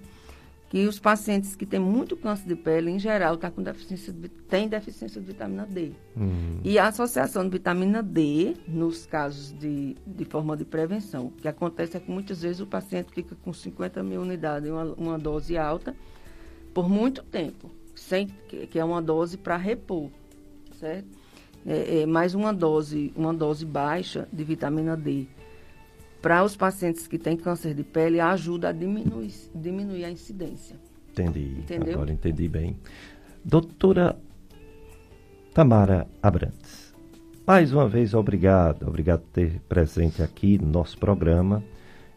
que 0.69 0.85
os 0.87 0.99
pacientes 0.99 1.55
que 1.55 1.65
têm 1.65 1.79
muito 1.79 2.15
câncer 2.15 2.47
de 2.47 2.55
pele, 2.55 2.91
em 2.91 2.99
geral, 2.99 3.35
tá 3.35 3.49
com 3.49 3.61
deficiência 3.61 4.13
de, 4.13 4.29
têm 4.29 4.67
deficiência 4.67 5.19
de 5.19 5.25
vitamina 5.25 5.65
D. 5.65 5.93
Uhum. 6.15 6.59
E 6.63 6.77
a 6.77 6.87
associação 6.87 7.43
de 7.43 7.49
vitamina 7.49 8.03
D, 8.03 8.55
nos 8.67 9.07
casos 9.07 9.51
de, 9.57 9.95
de 10.05 10.25
forma 10.25 10.55
de 10.55 10.63
prevenção, 10.63 11.25
o 11.25 11.31
que 11.31 11.47
acontece 11.47 11.97
é 11.97 11.99
que 11.99 12.11
muitas 12.11 12.43
vezes 12.43 12.61
o 12.61 12.67
paciente 12.67 13.11
fica 13.11 13.35
com 13.43 13.51
50 13.51 14.03
mil 14.03 14.21
unidades, 14.21 14.69
uma, 14.69 14.83
uma 14.93 15.17
dose 15.17 15.57
alta, 15.57 15.95
por 16.71 16.87
muito 16.87 17.23
tempo, 17.23 17.71
sem, 17.95 18.27
que, 18.47 18.77
é 18.77 18.85
uma 18.85 19.01
dose 19.01 19.37
para 19.37 19.57
repor, 19.57 20.11
certo? 20.79 21.07
É, 21.65 22.01
é, 22.01 22.05
mais 22.05 22.35
uma 22.35 22.53
dose, 22.53 23.11
uma 23.15 23.33
dose 23.33 23.65
baixa 23.65 24.29
de 24.31 24.43
vitamina 24.43 24.95
D 24.95 25.27
para 26.21 26.43
os 26.43 26.55
pacientes 26.55 27.07
que 27.07 27.17
têm 27.17 27.37
câncer 27.37 27.73
de 27.73 27.83
pele 27.83 28.19
ajuda 28.19 28.69
a 28.69 28.71
diminuir, 28.71 29.33
diminuir 29.55 30.05
a 30.05 30.11
incidência. 30.11 30.75
Entendi. 31.11 31.55
Entendeu? 31.59 31.93
Agora 31.93 32.11
entendi 32.11 32.47
bem. 32.47 32.77
Doutora 33.43 34.17
Tamara 35.53 36.07
Abrantes, 36.21 36.93
mais 37.47 37.73
uma 37.73 37.87
vez 37.87 38.13
obrigado, 38.13 38.87
obrigado 38.87 39.21
por 39.21 39.31
ter 39.31 39.61
presente 39.67 40.21
aqui 40.21 40.57
no 40.57 40.67
nosso 40.67 40.97
programa. 40.97 41.63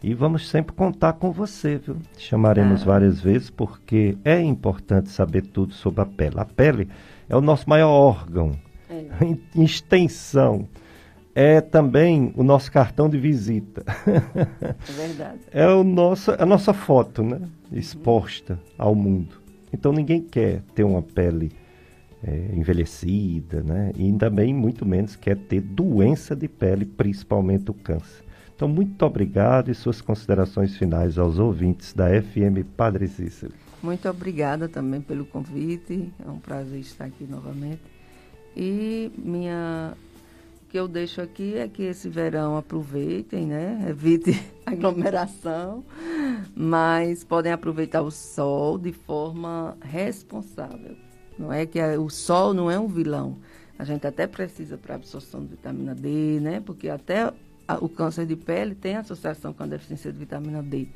E 0.02 0.14
vamos 0.14 0.48
sempre 0.48 0.74
contar 0.74 1.12
com 1.12 1.30
você, 1.30 1.78
viu? 1.78 1.96
Chamaremos 2.18 2.82
ah. 2.82 2.86
várias 2.86 3.20
vezes 3.20 3.50
porque 3.50 4.18
é 4.24 4.40
importante 4.40 5.10
saber 5.10 5.42
tudo 5.42 5.74
sobre 5.74 6.00
a 6.00 6.06
pele. 6.06 6.40
A 6.40 6.44
pele 6.44 6.88
é 7.28 7.36
o 7.36 7.40
nosso 7.40 7.70
maior 7.70 7.88
órgão, 7.88 8.50
é. 8.90 9.06
em 9.54 9.62
extensão 9.62 10.68
é 11.34 11.60
também 11.60 12.32
o 12.36 12.42
nosso 12.42 12.70
cartão 12.70 13.08
de 13.08 13.18
visita. 13.18 13.84
É 14.06 14.92
verdade. 14.92 15.40
é 15.50 15.66
o 15.68 15.82
nosso, 15.82 16.32
a 16.32 16.44
nossa 16.44 16.72
foto, 16.72 17.22
né? 17.22 17.40
Exposta 17.70 18.58
ao 18.76 18.94
mundo. 18.94 19.40
Então 19.72 19.92
ninguém 19.92 20.20
quer 20.20 20.62
ter 20.74 20.84
uma 20.84 21.02
pele 21.02 21.52
é, 22.22 22.50
envelhecida, 22.54 23.62
né? 23.62 23.92
E 23.96 24.12
também 24.12 24.54
muito 24.54 24.86
menos 24.86 25.16
quer 25.16 25.36
ter 25.36 25.60
doença 25.60 26.36
de 26.36 26.48
pele, 26.48 26.84
principalmente 26.84 27.70
o 27.70 27.74
câncer. 27.74 28.22
Então, 28.54 28.68
muito 28.68 29.04
obrigado 29.04 29.72
e 29.72 29.74
suas 29.74 30.00
considerações 30.00 30.76
finais 30.76 31.18
aos 31.18 31.36
ouvintes 31.40 31.92
da 31.92 32.06
FM 32.22 32.64
Padre 32.76 33.08
Cícero. 33.08 33.52
Muito 33.82 34.08
obrigada 34.08 34.68
também 34.68 35.00
pelo 35.00 35.24
convite. 35.24 36.12
É 36.24 36.30
um 36.30 36.38
prazer 36.38 36.78
estar 36.78 37.06
aqui 37.06 37.24
novamente. 37.24 37.80
E 38.56 39.10
minha 39.18 39.94
que 40.72 40.78
eu 40.78 40.88
deixo 40.88 41.20
aqui 41.20 41.58
é 41.58 41.68
que 41.68 41.82
esse 41.82 42.08
verão 42.08 42.56
aproveitem, 42.56 43.44
né? 43.44 43.84
Evite 43.90 44.42
aglomeração, 44.64 45.84
mas 46.56 47.22
podem 47.22 47.52
aproveitar 47.52 48.00
o 48.00 48.10
sol 48.10 48.78
de 48.78 48.90
forma 48.90 49.76
responsável. 49.82 50.96
Não 51.38 51.52
é 51.52 51.66
que 51.66 51.78
a, 51.78 52.00
o 52.00 52.08
sol 52.08 52.54
não 52.54 52.70
é 52.70 52.78
um 52.80 52.88
vilão. 52.88 53.36
A 53.78 53.84
gente 53.84 54.06
até 54.06 54.26
precisa 54.26 54.78
para 54.78 54.94
absorção 54.94 55.42
de 55.42 55.48
vitamina 55.48 55.94
D, 55.94 56.40
né? 56.40 56.62
Porque 56.64 56.88
até 56.88 57.30
a, 57.68 57.74
o 57.78 57.86
câncer 57.86 58.24
de 58.24 58.34
pele 58.34 58.74
tem 58.74 58.96
associação 58.96 59.52
com 59.52 59.64
a 59.64 59.66
deficiência 59.66 60.10
de 60.10 60.18
vitamina 60.18 60.62
D. 60.62 60.88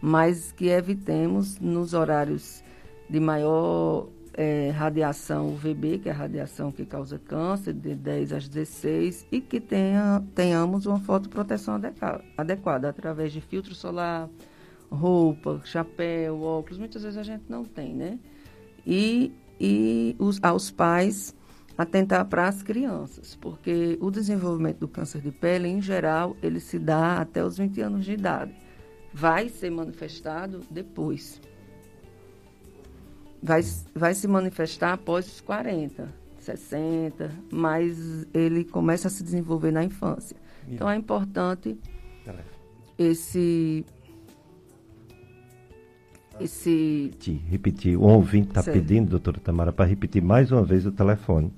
Mas 0.00 0.52
que 0.52 0.68
evitemos 0.68 1.58
nos 1.58 1.92
horários 1.92 2.64
de 3.10 3.20
maior 3.20 4.08
é, 4.38 4.70
radiação 4.70 5.48
UVB, 5.48 5.98
que 5.98 6.08
é 6.08 6.12
a 6.12 6.14
radiação 6.14 6.70
que 6.70 6.86
causa 6.86 7.18
câncer, 7.18 7.72
de 7.72 7.96
10 7.96 8.32
às 8.32 8.48
16, 8.48 9.26
e 9.32 9.40
que 9.40 9.60
tenha, 9.60 10.22
tenhamos 10.32 10.86
uma 10.86 11.00
fotoproteção 11.00 11.74
adequada, 11.74 12.24
adequada 12.36 12.88
através 12.88 13.32
de 13.32 13.40
filtro 13.40 13.74
solar, 13.74 14.30
roupa, 14.88 15.60
chapéu, 15.64 16.40
óculos. 16.40 16.78
Muitas 16.78 17.02
vezes 17.02 17.18
a 17.18 17.24
gente 17.24 17.46
não 17.48 17.64
tem, 17.64 17.92
né? 17.92 18.16
E, 18.86 19.32
e 19.60 20.14
os, 20.20 20.38
aos 20.40 20.70
pais 20.70 21.34
atentar 21.76 22.24
para 22.26 22.46
as 22.46 22.62
crianças, 22.62 23.34
porque 23.34 23.98
o 24.00 24.08
desenvolvimento 24.08 24.78
do 24.78 24.86
câncer 24.86 25.20
de 25.20 25.32
pele, 25.32 25.66
em 25.66 25.82
geral, 25.82 26.36
ele 26.40 26.60
se 26.60 26.78
dá 26.78 27.20
até 27.20 27.44
os 27.44 27.58
20 27.58 27.80
anos 27.80 28.04
de 28.04 28.12
idade. 28.12 28.54
Vai 29.12 29.48
ser 29.48 29.70
manifestado 29.70 30.60
depois 30.70 31.40
vai, 33.42 33.62
vai 33.94 34.14
se 34.14 34.26
manifestar 34.26 34.94
após 34.94 35.26
os 35.26 35.40
40, 35.40 36.08
60, 36.38 37.30
mas 37.50 38.26
ele 38.32 38.64
começa 38.64 39.08
a 39.08 39.10
se 39.10 39.22
desenvolver 39.22 39.70
na 39.70 39.84
infância. 39.84 40.36
Então 40.66 40.88
é 40.88 40.96
importante 40.96 41.78
esse 42.98 43.84
esse 46.40 47.10
repetir. 47.48 47.96
O 47.96 48.02
ouvinte 48.02 48.48
está 48.48 48.62
pedindo, 48.62 49.10
doutora 49.10 49.40
Tamara, 49.40 49.72
para 49.72 49.86
repetir 49.86 50.22
mais 50.22 50.52
uma 50.52 50.62
vez 50.62 50.86
o 50.86 50.92
telefone. 50.92 51.52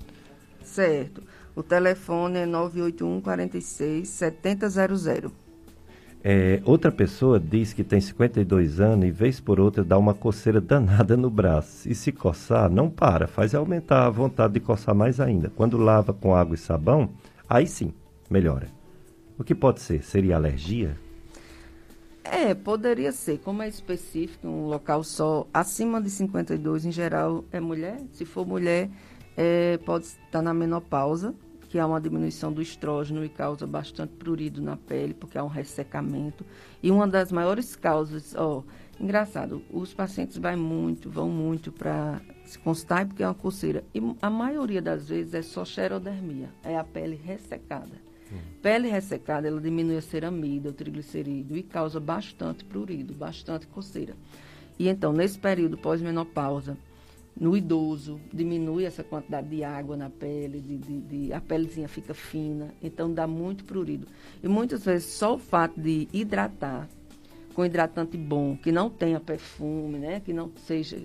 Certo. 0.63 1.23
O 1.55 1.63
telefone 1.63 2.39
é 2.39 2.47
981 2.47 3.21
46 3.21 4.09
7000. 4.09 5.33
É, 6.23 6.61
outra 6.67 6.93
pessoa 6.93 7.41
diz 7.41 7.73
que 7.73 7.83
tem 7.83 7.99
52 7.99 8.79
anos 8.79 9.07
e 9.07 9.11
vez 9.11 9.41
por 9.41 9.59
outra 9.59 9.83
dá 9.83 9.97
uma 9.97 10.13
coceira 10.13 10.61
danada 10.61 11.17
no 11.17 11.31
braço. 11.31 11.89
E 11.89 11.95
se 11.95 12.13
coçar, 12.13 12.71
não 12.71 12.91
para, 12.91 13.27
faz 13.27 13.55
aumentar 13.55 14.07
a 14.07 14.11
vontade 14.11 14.55
de 14.55 14.61
coçar 14.61 14.95
mais 14.95 15.19
ainda. 15.19 15.51
Quando 15.57 15.79
lava 15.79 16.13
com 16.13 16.35
água 16.35 16.55
e 16.55 16.59
sabão, 16.59 17.11
aí 17.49 17.67
sim, 17.67 17.93
melhora. 18.29 18.69
O 19.39 19.45
que 19.45 19.55
pode 19.55 19.81
ser? 19.81 20.03
Seria 20.03 20.37
alergia? 20.37 20.97
É, 22.23 22.55
poderia 22.55 23.13
ser. 23.13 23.39
Como 23.39 23.63
é 23.63 23.69
específico, 23.69 24.47
um 24.47 24.67
local 24.67 25.03
só 25.03 25.47
acima 25.55 26.03
de 26.03 26.11
52, 26.11 26.85
em 26.85 26.93
geral, 26.93 27.45
é 27.51 27.59
mulher. 27.59 27.99
Se 28.13 28.27
for 28.27 28.47
mulher, 28.47 28.91
é, 29.35 29.79
pode 29.79 30.05
estar 30.05 30.43
na 30.43 30.53
menopausa 30.53 31.35
que 31.71 31.79
há 31.79 31.87
uma 31.87 32.01
diminuição 32.01 32.53
do 32.53 32.61
estrógeno 32.61 33.25
e 33.25 33.29
causa 33.29 33.65
bastante 33.65 34.13
prurido 34.15 34.61
na 34.61 34.77
pele, 34.77 35.15
porque 35.15 35.39
há 35.39 35.45
um 35.45 35.49
ressecamento. 35.49 36.45
E 36.83 36.91
uma 36.91 37.07
das 37.07 37.31
maiores 37.31 37.77
causas, 37.77 38.35
ó, 38.35 38.65
engraçado, 38.99 39.63
os 39.71 39.95
pacientes 39.95 40.37
vão 40.37 40.57
muito, 40.57 41.09
vão 41.09 41.29
muito 41.29 41.71
para 41.71 42.21
se 42.45 42.59
consultar 42.59 43.07
porque 43.07 43.23
é 43.23 43.27
uma 43.27 43.35
coceira. 43.35 43.85
E 43.95 44.03
a 44.21 44.29
maioria 44.29 44.83
das 44.83 45.09
vezes 45.09 45.33
é 45.33 45.43
só 45.43 45.65
xerodermia, 45.65 46.51
é 46.65 46.77
a 46.77 46.83
pele 46.83 47.15
ressecada. 47.15 48.03
Hum. 48.33 48.39
Pele 48.61 48.89
ressecada, 48.89 49.47
ela 49.47 49.61
diminui 49.61 49.97
a 49.97 50.03
ceramida, 50.03 50.71
o 50.71 50.73
triglicerídeo 50.73 51.57
e 51.57 51.63
causa 51.63 52.01
bastante 52.01 52.65
prurido, 52.65 53.15
bastante 53.15 53.69
coceira. 53.69 54.17
E 54.77 54.89
então, 54.89 55.13
nesse 55.13 55.39
período 55.39 55.79
pós-menopausa, 55.79 56.77
no 57.39 57.57
idoso, 57.57 58.21
diminui 58.33 58.85
essa 58.85 59.03
quantidade 59.03 59.49
de 59.49 59.65
água 59.65 59.97
na 59.97 60.11
pele, 60.11 60.61
de, 60.61 60.77
de, 60.77 61.01
de, 61.01 61.33
a 61.33 61.41
pelezinha 61.41 61.89
fica 61.89 62.13
fina, 62.13 62.75
então 62.83 63.13
dá 63.13 63.27
muito 63.27 63.65
prurido. 63.65 64.07
E 64.43 64.49
muitas 64.49 64.85
vezes 64.85 65.07
só 65.13 65.35
o 65.35 65.39
fato 65.39 65.81
de 65.81 66.09
hidratar 66.13 66.89
com 67.55 67.65
hidratante 67.65 68.17
bom, 68.17 68.57
que 68.57 68.71
não 68.71 68.91
tenha 68.91 69.19
perfume, 69.19 69.99
né, 69.99 70.21
que 70.21 70.33
não 70.33 70.51
seja, 70.67 70.99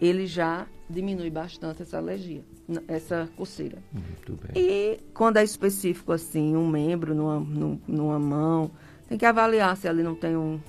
ele 0.00 0.26
já 0.26 0.66
diminui 0.88 1.30
bastante 1.30 1.82
essa 1.82 1.98
alergia, 1.98 2.44
essa 2.88 3.28
coceira. 3.36 3.78
Muito 3.92 4.32
bem. 4.32 4.62
E 4.62 5.00
quando 5.12 5.38
é 5.38 5.44
específico 5.44 6.12
assim, 6.12 6.56
um 6.56 6.68
membro 6.68 7.14
numa, 7.14 7.40
numa 7.86 8.18
mão, 8.18 8.70
tem 9.08 9.18
que 9.18 9.26
avaliar 9.26 9.76
se 9.76 9.88
ali 9.88 10.02
não 10.02 10.14
tem 10.14 10.36
um, 10.36 10.60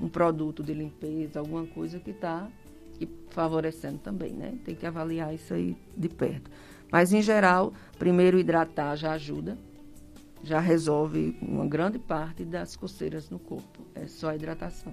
um 0.00 0.08
produto 0.08 0.62
de 0.62 0.72
limpeza, 0.72 1.38
alguma 1.38 1.66
coisa 1.66 1.98
que 1.98 2.10
está 2.10 2.48
favorecendo 3.30 3.98
também, 3.98 4.32
né? 4.32 4.54
Tem 4.64 4.74
que 4.74 4.86
avaliar 4.86 5.34
isso 5.34 5.54
aí 5.54 5.76
de 5.96 6.08
perto. 6.08 6.50
Mas, 6.90 7.12
em 7.12 7.22
geral, 7.22 7.72
primeiro 7.98 8.38
hidratar 8.38 8.96
já 8.96 9.12
ajuda, 9.12 9.56
já 10.42 10.58
resolve 10.58 11.36
uma 11.40 11.66
grande 11.66 11.98
parte 11.98 12.44
das 12.44 12.76
coceiras 12.76 13.30
no 13.30 13.38
corpo. 13.38 13.80
É 13.94 14.06
só 14.06 14.30
a 14.30 14.34
hidratação. 14.34 14.92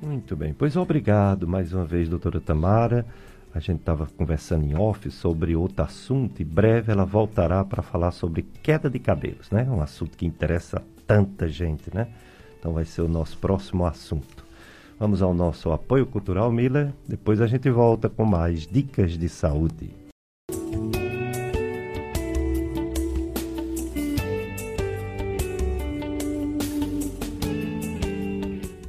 Muito 0.00 0.34
bem. 0.36 0.54
Pois 0.54 0.76
obrigado 0.76 1.46
mais 1.46 1.72
uma 1.72 1.84
vez, 1.84 2.08
doutora 2.08 2.40
Tamara. 2.40 3.06
A 3.54 3.60
gente 3.60 3.80
estava 3.80 4.06
conversando 4.06 4.64
em 4.64 4.74
off 4.74 5.10
sobre 5.10 5.54
outro 5.54 5.82
assunto 5.82 6.40
e 6.40 6.44
breve 6.44 6.90
ela 6.90 7.04
voltará 7.04 7.62
para 7.64 7.82
falar 7.82 8.10
sobre 8.10 8.42
queda 8.62 8.88
de 8.88 8.98
cabelos, 8.98 9.50
né? 9.50 9.64
Um 9.70 9.82
assunto 9.82 10.16
que 10.16 10.24
interessa 10.24 10.82
tanta 11.06 11.46
gente, 11.48 11.94
né? 11.94 12.08
Então 12.58 12.72
vai 12.72 12.86
ser 12.86 13.02
o 13.02 13.08
nosso 13.08 13.36
próximo 13.38 13.84
assunto. 13.84 14.41
Vamos 15.02 15.20
ao 15.20 15.34
nosso 15.34 15.72
apoio 15.72 16.06
cultural, 16.06 16.52
Miller. 16.52 16.92
Depois 17.08 17.40
a 17.40 17.46
gente 17.48 17.68
volta 17.68 18.08
com 18.08 18.24
mais 18.24 18.68
dicas 18.68 19.18
de 19.18 19.28
saúde. 19.28 19.90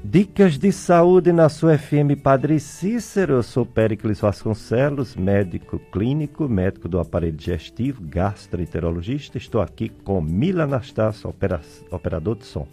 Dicas 0.04 0.60
de 0.60 0.72
saúde 0.72 1.34
na 1.34 1.50
sua 1.50 1.80
FM 1.80 2.22
Padre 2.22 2.60
Cícero. 2.60 3.34
Eu 3.34 3.42
sou 3.42 3.66
Péricles 3.66 4.20
Vasconcelos, 4.20 5.16
médico 5.16 5.80
clínico, 5.92 6.48
médico 6.48 6.88
do 6.88 7.00
aparelho 7.00 7.36
digestivo, 7.36 8.04
gastroenterologista. 8.04 9.40
Estou 9.40 9.62
aqui 9.62 9.90
com 9.90 10.22
Mila 10.22 10.66
Anastácio, 10.66 11.28
opera, 11.28 11.60
operador 11.90 12.36
de 12.36 12.46
som. 12.46 12.68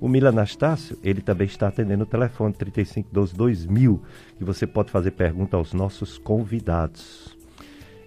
O 0.00 0.08
Mila 0.08 0.30
Anastácio, 0.30 0.96
ele 1.04 1.20
também 1.20 1.46
está 1.46 1.68
atendendo 1.68 2.04
o 2.04 2.06
telefone 2.06 2.54
3512 2.54 3.34
2000, 3.34 4.02
que 4.38 4.44
você 4.44 4.66
pode 4.66 4.90
fazer 4.90 5.10
pergunta 5.10 5.58
aos 5.58 5.74
nossos 5.74 6.16
convidados. 6.16 7.36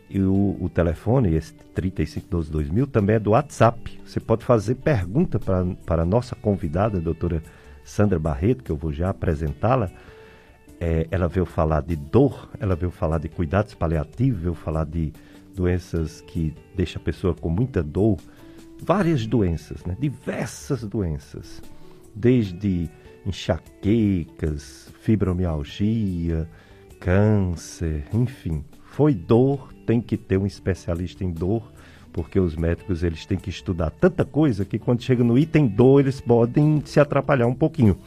E 0.09 0.19
o, 0.19 0.57
o 0.59 0.67
telefone, 0.69 1.35
esse 1.35 1.53
3512 1.53 2.51
2000, 2.51 2.87
também 2.87 3.17
é 3.17 3.19
do 3.19 3.31
WhatsApp. 3.31 3.99
Você 4.03 4.19
pode 4.19 4.43
fazer 4.43 4.73
pergunta 4.75 5.39
para 5.39 6.01
a 6.01 6.05
nossa 6.05 6.35
convidada, 6.35 6.97
a 6.97 7.01
doutora 7.01 7.43
Sandra 7.83 8.17
Barreto, 8.17 8.63
que 8.63 8.71
eu 8.71 8.75
vou 8.75 8.91
já 8.91 9.09
apresentá-la. 9.09 9.91
É, 10.79 11.07
ela 11.11 11.27
veio 11.27 11.45
falar 11.45 11.81
de 11.81 11.95
dor, 11.95 12.49
ela 12.59 12.75
veio 12.75 12.91
falar 12.91 13.19
de 13.19 13.29
cuidados 13.29 13.75
paliativos, 13.75 14.41
veio 14.41 14.55
falar 14.55 14.85
de 14.85 15.13
doenças 15.55 16.21
que 16.21 16.55
deixam 16.75 16.99
a 16.99 17.05
pessoa 17.05 17.35
com 17.35 17.49
muita 17.49 17.83
dor, 17.83 18.17
várias 18.81 19.27
doenças, 19.27 19.85
né? 19.85 19.95
diversas 19.99 20.83
doenças 20.83 21.61
desde 22.15 22.89
enxaquecas, 23.25 24.91
fibromialgia, 25.01 26.47
câncer, 26.99 28.05
enfim. 28.13 28.63
Foi 28.83 29.13
dor, 29.13 29.73
tem 29.85 29.99
que 29.99 30.17
ter 30.17 30.37
um 30.37 30.45
especialista 30.45 31.23
em 31.23 31.31
dor, 31.31 31.71
porque 32.11 32.39
os 32.39 32.55
médicos 32.55 33.03
eles 33.03 33.25
têm 33.25 33.37
que 33.37 33.49
estudar 33.49 33.89
tanta 33.89 34.23
coisa 34.23 34.63
que 34.63 34.77
quando 34.77 35.01
chega 35.01 35.23
no 35.23 35.37
item 35.37 35.67
dor 35.67 36.01
eles 36.01 36.21
podem 36.21 36.81
se 36.85 36.99
atrapalhar 36.99 37.47
um 37.47 37.55
pouquinho. 37.55 37.97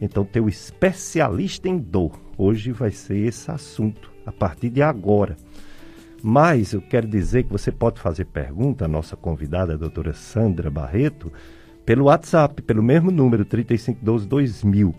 Então 0.00 0.24
ter 0.24 0.40
o 0.40 0.48
especialista 0.48 1.68
em 1.68 1.76
dor. 1.76 2.12
Hoje 2.36 2.70
vai 2.70 2.92
ser 2.92 3.18
esse 3.18 3.50
assunto 3.50 4.12
a 4.24 4.30
partir 4.30 4.70
de 4.70 4.80
agora. 4.80 5.36
Mas 6.22 6.72
eu 6.72 6.80
quero 6.80 7.06
dizer 7.06 7.44
que 7.44 7.52
você 7.52 7.70
pode 7.70 8.00
fazer 8.00 8.24
pergunta 8.26 8.84
à 8.84 8.88
nossa 8.88 9.16
convidada, 9.16 9.74
a 9.74 9.76
doutora 9.76 10.12
Sandra 10.12 10.70
Barreto, 10.70 11.32
pelo 11.88 12.04
WhatsApp, 12.04 12.60
pelo 12.60 12.82
mesmo 12.82 13.10
número, 13.10 13.46
3512-2000. 13.46 14.94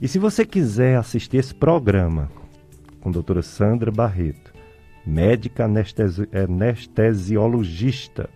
E 0.00 0.08
se 0.08 0.18
você 0.18 0.42
quiser 0.42 0.96
assistir 0.96 1.36
esse 1.36 1.54
programa 1.54 2.30
com 3.02 3.10
a 3.10 3.12
doutora 3.12 3.42
Sandra 3.42 3.90
Barreto, 3.90 4.54
médica 5.06 5.66
anestesi 5.66 6.26
anestesiologista, 6.32 8.30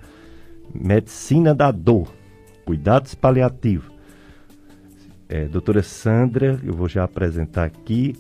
medicina 0.75 1.55
da 1.55 1.71
dor, 1.71 2.13
cuidados 2.67 3.15
paliativos. 3.15 3.91
É, 5.27 5.47
doutora 5.47 5.83
Sandra, 5.83 6.61
eu 6.63 6.75
vou 6.75 6.91
já 6.91 7.05
apresentar 7.05 7.65
aqui. 7.65 8.15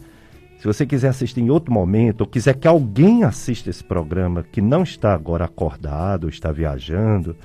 Se 0.57 0.67
você 0.67 0.87
quiser 0.87 1.09
assistir 1.09 1.43
em 1.43 1.51
outro 1.51 1.75
momento, 1.75 2.23
ou 2.23 2.27
quiser 2.27 2.55
que 2.55 2.67
alguém 2.67 3.23
assista 3.23 3.69
esse 3.69 3.85
programa 3.85 4.43
que 4.51 4.63
não 4.63 4.83
está 4.83 5.13
agora 5.13 5.45
acordado, 5.45 6.27
está 6.27 6.51
viajando, 6.51 7.37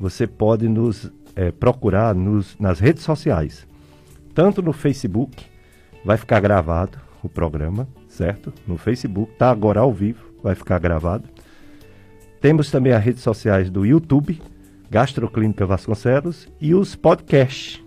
você 0.00 0.26
pode 0.26 0.68
nos 0.68 1.12
é, 1.34 1.50
procurar 1.50 2.14
nos, 2.14 2.56
nas 2.58 2.80
redes 2.80 3.02
sociais, 3.02 3.66
tanto 4.34 4.62
no 4.62 4.72
Facebook, 4.72 5.44
vai 6.04 6.16
ficar 6.16 6.40
gravado 6.40 6.98
o 7.22 7.28
programa, 7.28 7.88
certo? 8.08 8.52
No 8.66 8.76
Facebook, 8.76 9.32
tá 9.36 9.50
agora 9.50 9.80
ao 9.80 9.92
vivo, 9.92 10.24
vai 10.42 10.54
ficar 10.54 10.78
gravado. 10.78 11.28
Temos 12.40 12.70
também 12.70 12.92
as 12.92 13.04
redes 13.04 13.22
sociais 13.22 13.68
do 13.70 13.84
YouTube, 13.84 14.40
Gastroclínica 14.90 15.66
Vasconcelos, 15.66 16.48
e 16.60 16.74
os 16.74 16.96
podcasts, 16.96 17.82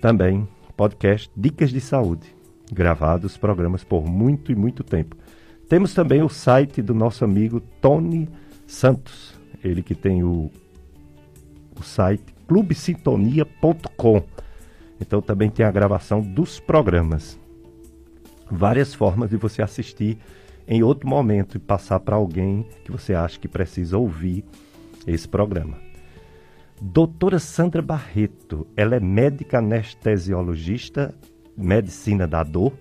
também, 0.00 0.48
podcast 0.76 1.30
Dicas 1.36 1.70
de 1.70 1.80
Saúde, 1.80 2.34
gravados 2.72 3.36
programas 3.36 3.84
por 3.84 4.06
muito 4.06 4.50
e 4.50 4.54
muito 4.54 4.82
tempo. 4.82 5.16
Temos 5.68 5.94
também 5.94 6.22
o 6.22 6.28
site 6.28 6.82
do 6.82 6.94
nosso 6.94 7.24
amigo 7.24 7.60
Tony 7.80 8.28
Santos, 8.66 9.38
ele 9.62 9.82
que 9.82 9.94
tem 9.94 10.24
o, 10.24 10.50
o 11.78 11.82
site 11.82 12.34
clubesintonia.com. 12.50 14.24
Então 15.00 15.22
também 15.22 15.48
tem 15.48 15.64
a 15.64 15.70
gravação 15.70 16.20
dos 16.20 16.58
programas. 16.58 17.38
Várias 18.50 18.92
formas 18.92 19.30
de 19.30 19.36
você 19.36 19.62
assistir 19.62 20.18
em 20.66 20.82
outro 20.82 21.08
momento 21.08 21.56
e 21.56 21.60
passar 21.60 22.00
para 22.00 22.16
alguém 22.16 22.66
que 22.84 22.90
você 22.90 23.14
acha 23.14 23.38
que 23.38 23.46
precisa 23.46 23.96
ouvir 23.96 24.44
esse 25.06 25.28
programa. 25.28 25.78
Doutora 26.82 27.38
Sandra 27.38 27.80
Barreto, 27.80 28.66
ela 28.76 28.96
é 28.96 29.00
médica 29.00 29.58
anestesiologista, 29.58 31.14
medicina 31.56 32.26
da 32.26 32.42
dor. 32.42 32.72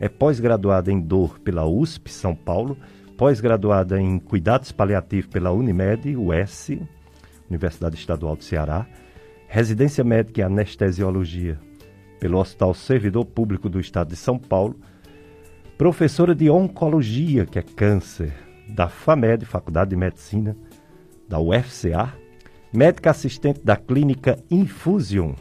É 0.00 0.08
pós-graduada 0.08 0.90
em 0.90 0.98
dor 0.98 1.38
pela 1.40 1.66
USP, 1.66 2.10
São 2.10 2.34
Paulo, 2.34 2.78
pós-graduada 3.18 4.00
em 4.00 4.18
cuidados 4.18 4.72
paliativos 4.72 5.26
pela 5.26 5.52
Unimed, 5.52 6.16
US, 6.16 6.70
Universidade 7.50 7.96
Estadual 7.96 8.36
do 8.36 8.44
Ceará, 8.44 8.86
residência 9.48 10.04
médica 10.04 10.42
em 10.42 10.44
anestesiologia 10.44 11.58
pelo 12.20 12.38
Hospital 12.38 12.74
Servidor 12.74 13.24
Público 13.24 13.68
do 13.68 13.80
Estado 13.80 14.10
de 14.10 14.16
São 14.16 14.38
Paulo, 14.38 14.78
professora 15.78 16.34
de 16.34 16.50
oncologia, 16.50 17.46
que 17.46 17.58
é 17.58 17.62
câncer, 17.62 18.32
da 18.68 18.88
FAMED, 18.88 19.46
Faculdade 19.46 19.90
de 19.90 19.96
Medicina, 19.96 20.54
da 21.26 21.40
UFCA, 21.40 22.12
médica 22.72 23.10
assistente 23.10 23.60
da 23.64 23.76
clínica 23.76 24.38
Infusion, 24.50 25.32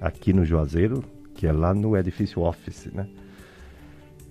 aqui 0.00 0.32
no 0.32 0.44
Juazeiro, 0.44 1.02
que 1.34 1.46
é 1.46 1.52
lá 1.52 1.72
no 1.72 1.96
edifício 1.96 2.42
Office, 2.42 2.90
né? 2.92 3.08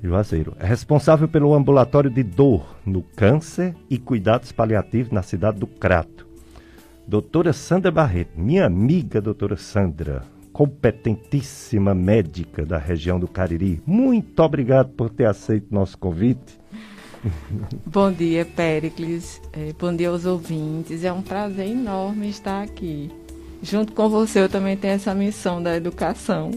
Juazeiro. 0.03 0.55
É 0.59 0.65
responsável 0.65 1.27
pelo 1.27 1.53
ambulatório 1.53 2.09
de 2.09 2.21
dor 2.21 2.77
no 2.85 3.01
câncer 3.01 3.73
e 3.89 3.97
cuidados 3.97 4.51
paliativos 4.51 5.11
na 5.11 5.23
cidade 5.23 5.59
do 5.59 5.65
Crato. 5.65 6.32
Doutora 7.05 7.51
Sandra 7.51 7.91
Barreto, 7.91 8.39
minha 8.39 8.65
amiga 8.65 9.19
doutora 9.19 9.57
Sandra, 9.57 10.23
competentíssima 10.53 11.93
médica 11.93 12.65
da 12.65 12.77
região 12.77 13.19
do 13.19 13.27
Cariri. 13.27 13.81
Muito 13.85 14.39
obrigado 14.41 14.89
por 14.89 15.09
ter 15.09 15.25
aceito 15.25 15.67
nosso 15.69 15.97
convite. 15.97 16.57
Bom 17.85 18.11
dia, 18.11 18.45
Péricles. 18.45 19.41
É, 19.51 19.73
bom 19.77 19.93
dia 19.93 20.09
aos 20.09 20.25
ouvintes. 20.25 21.03
É 21.03 21.11
um 21.11 21.21
prazer 21.21 21.67
enorme 21.67 22.29
estar 22.29 22.63
aqui. 22.63 23.11
Junto 23.61 23.93
com 23.93 24.07
você, 24.09 24.39
eu 24.39 24.49
também 24.49 24.77
tenho 24.77 24.93
essa 24.93 25.13
missão 25.13 25.61
da 25.61 25.75
educação. 25.75 26.51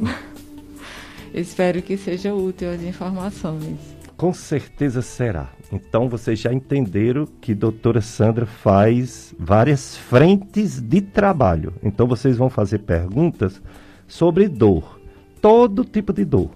Espero 1.35 1.83
que 1.83 1.97
seja 1.97 2.35
útil 2.35 2.71
as 2.71 2.83
informações. 2.83 3.79
Com 4.17 4.33
certeza 4.33 5.03
será. 5.03 5.51
Então 5.71 6.09
vocês 6.09 6.39
já 6.39 6.53
entenderam 6.53 7.27
que 7.41 7.55
doutora 7.55 8.01
Sandra 8.01 8.47
faz 8.47 9.35
várias 9.39 9.97
frentes 9.97 10.81
de 10.81 11.01
trabalho. 11.01 11.75
Então 11.83 12.07
vocês 12.07 12.37
vão 12.37 12.49
fazer 12.49 12.79
perguntas 12.79 13.61
sobre 14.07 14.49
dor. 14.49 14.99
Todo 15.41 15.85
tipo 15.85 16.13
de 16.13 16.25
dor. 16.25 16.51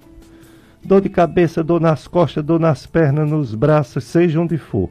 Dor 0.82 1.02
de 1.02 1.10
cabeça, 1.10 1.62
dor 1.62 1.80
nas 1.80 2.08
costas, 2.08 2.42
dor 2.42 2.58
nas 2.58 2.86
pernas, 2.86 3.28
nos 3.28 3.54
braços, 3.54 4.04
seja 4.04 4.40
onde 4.40 4.56
for. 4.56 4.88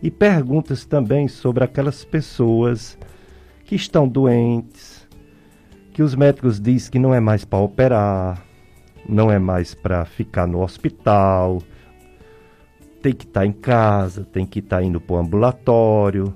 E 0.00 0.10
perguntas 0.10 0.84
também 0.84 1.26
sobre 1.26 1.64
aquelas 1.64 2.04
pessoas 2.04 2.96
que 3.64 3.74
estão 3.74 4.06
doentes, 4.06 5.08
que 5.92 6.02
os 6.02 6.14
médicos 6.14 6.60
dizem 6.60 6.92
que 6.92 6.98
não 6.98 7.12
é 7.12 7.18
mais 7.18 7.44
para 7.44 7.58
operar, 7.58 8.44
não 9.08 9.30
é 9.30 9.38
mais 9.38 9.74
para 9.74 10.04
ficar 10.04 10.46
no 10.46 10.62
hospital, 10.62 11.62
tem 13.02 13.12
que 13.12 13.24
estar 13.24 13.40
tá 13.40 13.46
em 13.46 13.52
casa, 13.52 14.24
tem 14.24 14.46
que 14.46 14.60
estar 14.60 14.78
tá 14.78 14.82
indo 14.82 15.00
para 15.00 15.16
o 15.16 15.18
ambulatório. 15.18 16.34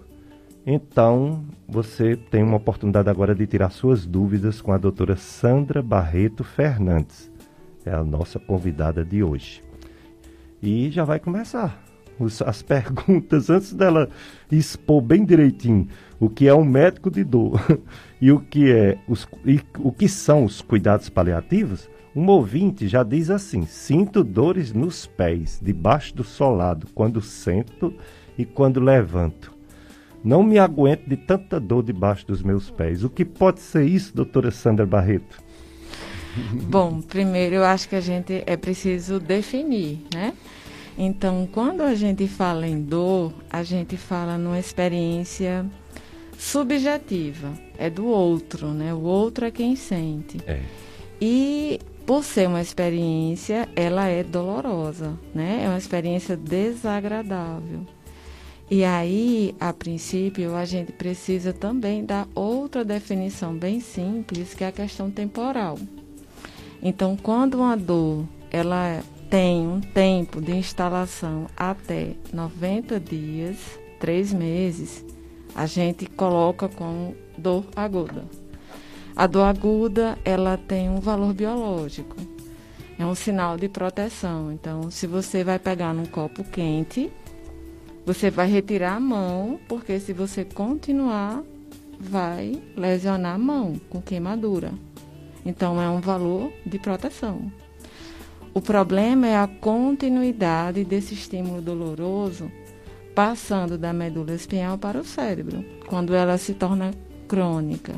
Então, 0.66 1.44
você 1.66 2.14
tem 2.14 2.42
uma 2.42 2.58
oportunidade 2.58 3.08
agora 3.08 3.34
de 3.34 3.46
tirar 3.46 3.70
suas 3.70 4.04
dúvidas 4.06 4.60
com 4.60 4.72
a 4.72 4.78
doutora 4.78 5.16
Sandra 5.16 5.82
Barreto 5.82 6.44
Fernandes. 6.44 7.30
É 7.86 7.92
a 7.92 8.04
nossa 8.04 8.38
convidada 8.38 9.04
de 9.04 9.22
hoje. 9.22 9.64
E 10.62 10.90
já 10.90 11.04
vai 11.04 11.18
começar 11.18 11.82
as 12.44 12.60
perguntas 12.62 13.48
antes 13.48 13.72
dela 13.72 14.10
expor 14.50 15.00
bem 15.00 15.24
direitinho 15.24 15.88
o 16.20 16.28
que 16.28 16.48
é 16.48 16.54
um 16.54 16.64
médico 16.64 17.10
de 17.10 17.22
dor 17.22 17.60
e 18.20 18.32
o 18.32 18.40
que 18.40 18.70
é 18.70 18.98
os, 19.06 19.26
e 19.44 19.60
o 19.78 19.92
que 19.92 20.08
são 20.08 20.44
os 20.44 20.60
cuidados 20.60 21.08
paliativos. 21.08 21.88
Um 22.14 22.26
ouvinte 22.28 22.88
já 22.88 23.02
diz 23.02 23.30
assim: 23.30 23.66
sinto 23.66 24.24
dores 24.24 24.72
nos 24.72 25.06
pés, 25.06 25.60
debaixo 25.62 26.14
do 26.14 26.24
solado, 26.24 26.86
quando 26.94 27.20
sento 27.20 27.94
e 28.36 28.44
quando 28.44 28.80
levanto. 28.80 29.52
Não 30.24 30.42
me 30.42 30.58
aguento 30.58 31.06
de 31.08 31.16
tanta 31.16 31.60
dor 31.60 31.82
debaixo 31.82 32.26
dos 32.26 32.42
meus 32.42 32.70
pés. 32.70 33.04
O 33.04 33.10
que 33.10 33.24
pode 33.24 33.60
ser 33.60 33.84
isso, 33.84 34.14
doutora 34.14 34.50
Sandra 34.50 34.84
Barreto? 34.84 35.40
Bom, 36.68 37.00
primeiro 37.00 37.56
eu 37.56 37.64
acho 37.64 37.88
que 37.88 37.94
a 37.94 38.00
gente 38.00 38.42
é 38.46 38.56
preciso 38.56 39.20
definir, 39.20 40.00
né? 40.12 40.34
Então, 40.96 41.48
quando 41.52 41.82
a 41.82 41.94
gente 41.94 42.26
fala 42.26 42.66
em 42.66 42.82
dor, 42.82 43.32
a 43.48 43.62
gente 43.62 43.96
fala 43.96 44.36
numa 44.36 44.58
experiência 44.58 45.64
subjetiva, 46.36 47.52
é 47.78 47.88
do 47.88 48.06
outro, 48.06 48.68
né? 48.68 48.92
O 48.92 49.02
outro 49.02 49.44
é 49.44 49.50
quem 49.50 49.76
sente. 49.76 50.38
É. 50.44 50.60
E 51.20 51.78
por 52.08 52.24
ser 52.24 52.48
uma 52.48 52.62
experiência, 52.62 53.68
ela 53.76 54.06
é 54.06 54.24
dolorosa, 54.24 55.20
né? 55.34 55.64
É 55.64 55.68
uma 55.68 55.76
experiência 55.76 56.38
desagradável. 56.38 57.80
E 58.70 58.82
aí, 58.82 59.54
a 59.60 59.74
princípio, 59.74 60.56
a 60.56 60.64
gente 60.64 60.90
precisa 60.90 61.52
também 61.52 62.02
dar 62.02 62.26
outra 62.34 62.82
definição 62.82 63.54
bem 63.54 63.78
simples, 63.80 64.54
que 64.54 64.64
é 64.64 64.68
a 64.68 64.72
questão 64.72 65.10
temporal. 65.10 65.78
Então, 66.82 67.14
quando 67.14 67.58
uma 67.58 67.76
dor 67.76 68.24
ela 68.50 69.02
tem 69.28 69.68
um 69.68 69.82
tempo 69.82 70.40
de 70.40 70.52
instalação 70.52 71.46
até 71.54 72.14
90 72.32 72.98
dias, 72.98 73.78
três 74.00 74.32
meses, 74.32 75.04
a 75.54 75.66
gente 75.66 76.06
coloca 76.06 76.70
com 76.70 77.12
dor 77.36 77.66
aguda. 77.76 78.47
A 79.18 79.26
dor 79.26 79.46
aguda, 79.46 80.16
ela 80.24 80.56
tem 80.56 80.88
um 80.88 81.00
valor 81.00 81.34
biológico. 81.34 82.14
É 82.96 83.04
um 83.04 83.16
sinal 83.16 83.56
de 83.56 83.68
proteção. 83.68 84.52
Então, 84.52 84.92
se 84.92 85.08
você 85.08 85.42
vai 85.42 85.58
pegar 85.58 85.92
num 85.92 86.06
copo 86.06 86.44
quente, 86.44 87.10
você 88.06 88.30
vai 88.30 88.48
retirar 88.48 88.94
a 88.94 89.00
mão, 89.00 89.58
porque 89.68 89.98
se 89.98 90.12
você 90.12 90.44
continuar, 90.44 91.42
vai 91.98 92.62
lesionar 92.76 93.34
a 93.34 93.38
mão 93.38 93.74
com 93.90 94.00
queimadura. 94.00 94.70
Então, 95.44 95.82
é 95.82 95.90
um 95.90 96.00
valor 96.00 96.52
de 96.64 96.78
proteção. 96.78 97.50
O 98.54 98.60
problema 98.60 99.26
é 99.26 99.36
a 99.36 99.48
continuidade 99.48 100.84
desse 100.84 101.14
estímulo 101.14 101.60
doloroso 101.60 102.48
passando 103.16 103.76
da 103.76 103.92
medula 103.92 104.32
espinhal 104.32 104.78
para 104.78 105.00
o 105.00 105.04
cérebro, 105.04 105.64
quando 105.88 106.14
ela 106.14 106.38
se 106.38 106.54
torna 106.54 106.92
crônica. 107.26 107.94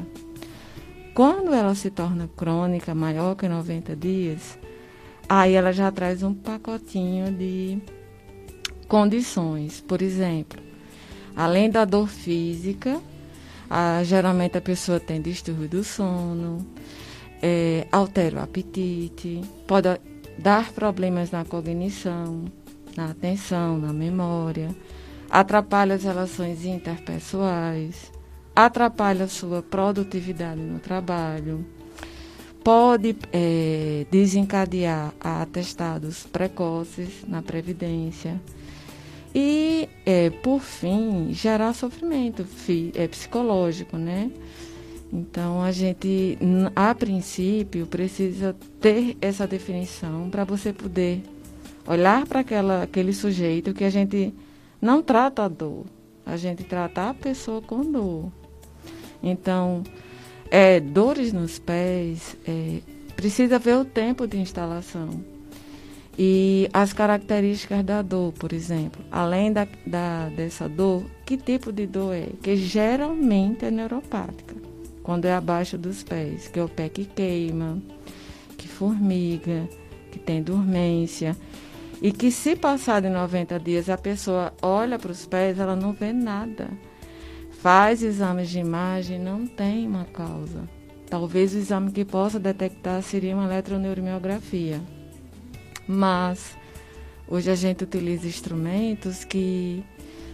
Quando 1.14 1.52
ela 1.52 1.74
se 1.74 1.90
torna 1.90 2.28
crônica, 2.36 2.94
maior 2.94 3.34
que 3.34 3.48
90 3.48 3.96
dias, 3.96 4.58
aí 5.28 5.54
ela 5.54 5.72
já 5.72 5.90
traz 5.90 6.22
um 6.22 6.32
pacotinho 6.32 7.32
de 7.32 7.78
condições. 8.86 9.80
Por 9.80 10.02
exemplo, 10.02 10.62
além 11.34 11.68
da 11.68 11.84
dor 11.84 12.08
física, 12.08 13.00
a, 13.68 14.02
geralmente 14.04 14.56
a 14.56 14.60
pessoa 14.60 15.00
tem 15.00 15.20
distúrbio 15.20 15.68
do 15.68 15.82
sono, 15.82 16.64
é, 17.42 17.86
altera 17.90 18.38
o 18.38 18.42
apetite, 18.42 19.40
pode 19.66 20.00
dar 20.38 20.72
problemas 20.72 21.32
na 21.32 21.44
cognição, 21.44 22.44
na 22.96 23.06
atenção, 23.06 23.78
na 23.78 23.92
memória, 23.92 24.74
atrapalha 25.28 25.96
as 25.96 26.04
relações 26.04 26.64
interpessoais 26.64 28.19
atrapalha 28.54 29.24
a 29.24 29.28
sua 29.28 29.62
produtividade 29.62 30.60
no 30.60 30.78
trabalho, 30.78 31.64
pode 32.62 33.16
é, 33.32 34.06
desencadear 34.10 35.12
atestados 35.20 36.24
precoces 36.26 37.24
na 37.26 37.42
Previdência 37.42 38.40
e, 39.34 39.88
é, 40.04 40.30
por 40.30 40.60
fim, 40.60 41.32
gerar 41.32 41.72
sofrimento 41.72 42.44
é, 42.94 43.08
psicológico, 43.08 43.96
né? 43.96 44.30
Então, 45.12 45.60
a 45.60 45.72
gente, 45.72 46.38
a 46.74 46.94
princípio, 46.94 47.86
precisa 47.86 48.54
ter 48.80 49.16
essa 49.20 49.46
definição 49.46 50.30
para 50.30 50.44
você 50.44 50.72
poder 50.72 51.22
olhar 51.86 52.26
para 52.26 52.44
aquele 52.82 53.12
sujeito 53.12 53.74
que 53.74 53.84
a 53.84 53.90
gente 53.90 54.32
não 54.80 55.02
trata 55.02 55.44
a 55.44 55.48
dor, 55.48 55.84
a 56.24 56.36
gente 56.36 56.62
trata 56.62 57.10
a 57.10 57.14
pessoa 57.14 57.60
com 57.60 57.82
dor. 57.90 58.30
Então, 59.22 59.82
é, 60.50 60.80
dores 60.80 61.32
nos 61.32 61.58
pés, 61.58 62.36
é, 62.46 62.80
precisa 63.14 63.58
ver 63.58 63.76
o 63.76 63.84
tempo 63.84 64.26
de 64.26 64.38
instalação. 64.38 65.22
E 66.18 66.68
as 66.72 66.92
características 66.92 67.84
da 67.84 68.02
dor, 68.02 68.32
por 68.32 68.52
exemplo. 68.52 69.02
Além 69.10 69.52
da, 69.52 69.66
da, 69.86 70.28
dessa 70.28 70.68
dor, 70.68 71.04
que 71.24 71.36
tipo 71.36 71.72
de 71.72 71.86
dor 71.86 72.14
é? 72.14 72.28
Que 72.42 72.56
geralmente 72.56 73.64
é 73.64 73.70
neuropática. 73.70 74.54
Quando 75.02 75.24
é 75.24 75.32
abaixo 75.32 75.78
dos 75.78 76.02
pés, 76.02 76.48
que 76.48 76.58
é 76.58 76.64
o 76.64 76.68
pé 76.68 76.88
que 76.88 77.04
queima, 77.04 77.80
que 78.58 78.68
formiga, 78.68 79.68
que 80.10 80.18
tem 80.18 80.42
dormência. 80.42 81.36
E 82.02 82.12
que 82.12 82.30
se 82.30 82.56
passar 82.56 83.00
de 83.00 83.08
90 83.08 83.58
dias 83.60 83.88
a 83.88 83.96
pessoa 83.96 84.52
olha 84.60 84.98
para 84.98 85.12
os 85.12 85.26
pés, 85.26 85.58
ela 85.58 85.76
não 85.76 85.92
vê 85.92 86.12
nada 86.12 86.68
faz 87.62 88.02
exames 88.02 88.50
de 88.50 88.58
imagem, 88.58 89.18
não 89.18 89.46
tem 89.46 89.86
uma 89.86 90.04
causa. 90.04 90.68
Talvez 91.08 91.54
o 91.54 91.58
exame 91.58 91.90
que 91.90 92.04
possa 92.04 92.38
detectar 92.38 93.02
seria 93.02 93.34
uma 93.34 93.44
eletroneuromiografia. 93.44 94.80
Mas 95.86 96.58
Hoje 97.30 97.48
a 97.48 97.54
gente 97.54 97.84
utiliza 97.84 98.26
instrumentos 98.26 99.22
que 99.22 99.84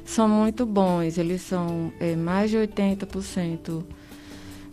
são 0.03 0.27
muito 0.27 0.65
bons, 0.65 1.19
eles 1.19 1.43
são 1.43 1.93
é, 2.01 2.17
mais 2.17 2.51
de 2.51 2.57
80% 2.57 3.85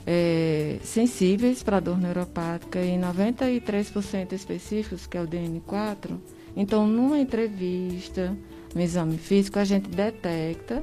é, 0.07 0.77
sensíveis 0.81 1.61
para 1.61 1.81
dor 1.81 1.99
neuropática 1.99 2.79
e 2.79 2.97
93% 2.97 4.31
específicos, 4.31 5.05
que 5.05 5.17
é 5.17 5.21
o 5.21 5.27
DN4. 5.27 6.17
Então, 6.55 6.87
numa 6.87 7.19
entrevista, 7.19 8.33
no 8.73 8.79
exame 8.79 9.17
físico, 9.17 9.59
a 9.59 9.65
gente 9.65 9.89
detecta. 9.89 10.81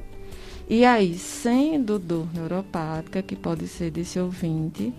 E 0.71 0.85
aí, 0.85 1.17
sendo 1.17 1.99
dor 1.99 2.33
neuropática, 2.33 3.21
que 3.21 3.35
pode 3.35 3.67
ser 3.67 3.91
desse 3.91 4.17
ouvinte, 4.17 4.93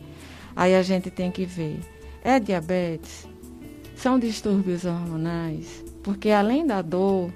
aí 0.54 0.74
a 0.74 0.82
gente 0.82 1.10
tem 1.10 1.30
que 1.30 1.46
ver: 1.46 1.80
é 2.22 2.38
diabetes? 2.38 3.26
São 3.96 4.18
distúrbios 4.18 4.84
hormonais? 4.84 5.82
Porque 6.02 6.28
além 6.28 6.66
da 6.66 6.82
dor, 6.82 7.32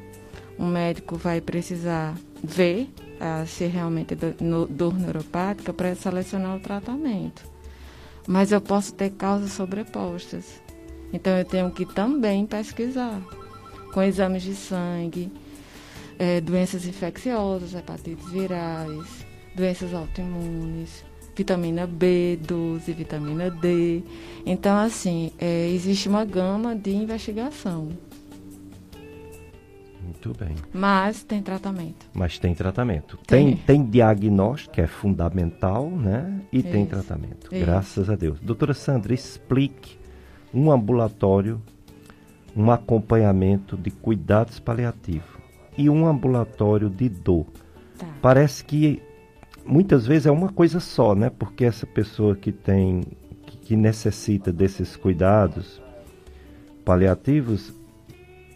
o 0.58 0.66
médico 0.66 1.16
vai 1.16 1.40
precisar 1.40 2.14
ver 2.44 2.90
a 3.18 3.46
ser 3.46 3.68
realmente 3.68 4.14
do, 4.14 4.34
no, 4.44 4.66
dor 4.66 4.92
neuropática 4.98 5.72
para 5.72 5.94
selecionar 5.94 6.56
o 6.56 6.60
tratamento. 6.60 7.42
Mas 8.28 8.52
eu 8.52 8.60
posso 8.60 8.92
ter 8.92 9.12
causas 9.12 9.52
sobrepostas. 9.52 10.60
Então 11.10 11.32
eu 11.38 11.44
tenho 11.46 11.70
que 11.70 11.86
também 11.86 12.44
pesquisar 12.44 13.18
com 13.94 14.02
exames 14.02 14.42
de 14.42 14.54
sangue, 14.54 15.32
é, 16.18 16.40
doenças 16.40 16.86
infecciosas, 16.86 17.74
hepatites 17.74 18.30
virais, 18.30 19.26
doenças 19.54 19.92
autoimunes, 19.94 21.04
vitamina 21.34 21.86
B12, 21.86 22.94
vitamina 22.94 23.50
D. 23.50 24.02
Então, 24.44 24.78
assim, 24.78 25.32
é, 25.38 25.68
existe 25.68 26.08
uma 26.08 26.24
gama 26.24 26.74
de 26.74 26.94
investigação. 26.94 27.90
Muito 30.02 30.32
bem. 30.38 30.54
Mas 30.72 31.22
tem 31.22 31.42
tratamento. 31.42 32.06
Mas 32.14 32.38
tem 32.38 32.54
tratamento. 32.54 33.18
Tem, 33.26 33.56
tem, 33.56 33.56
tem 33.56 33.84
diagnóstico, 33.84 34.74
que 34.74 34.80
é 34.80 34.86
fundamental, 34.86 35.90
né? 35.90 36.40
E 36.52 36.58
Isso. 36.58 36.68
tem 36.68 36.86
tratamento. 36.86 37.52
Isso. 37.52 37.64
Graças 37.64 38.08
a 38.08 38.14
Deus. 38.14 38.38
Doutora 38.40 38.72
Sandra, 38.72 39.12
explique 39.12 39.98
um 40.54 40.70
ambulatório, 40.70 41.60
um 42.56 42.70
acompanhamento 42.70 43.76
de 43.76 43.90
cuidados 43.90 44.58
paliativos 44.60 45.35
e 45.76 45.88
um 45.90 46.06
ambulatório 46.06 46.88
de 46.88 47.08
dor. 47.08 47.46
Tá. 47.98 48.06
Parece 48.20 48.64
que 48.64 49.02
muitas 49.64 50.06
vezes 50.06 50.26
é 50.26 50.30
uma 50.30 50.50
coisa 50.50 50.80
só, 50.80 51.14
né? 51.14 51.30
Porque 51.30 51.64
essa 51.64 51.86
pessoa 51.86 52.36
que 52.36 52.52
tem, 52.52 53.02
que, 53.46 53.56
que 53.58 53.76
necessita 53.76 54.52
desses 54.52 54.96
cuidados 54.96 55.82
paliativos, 56.84 57.74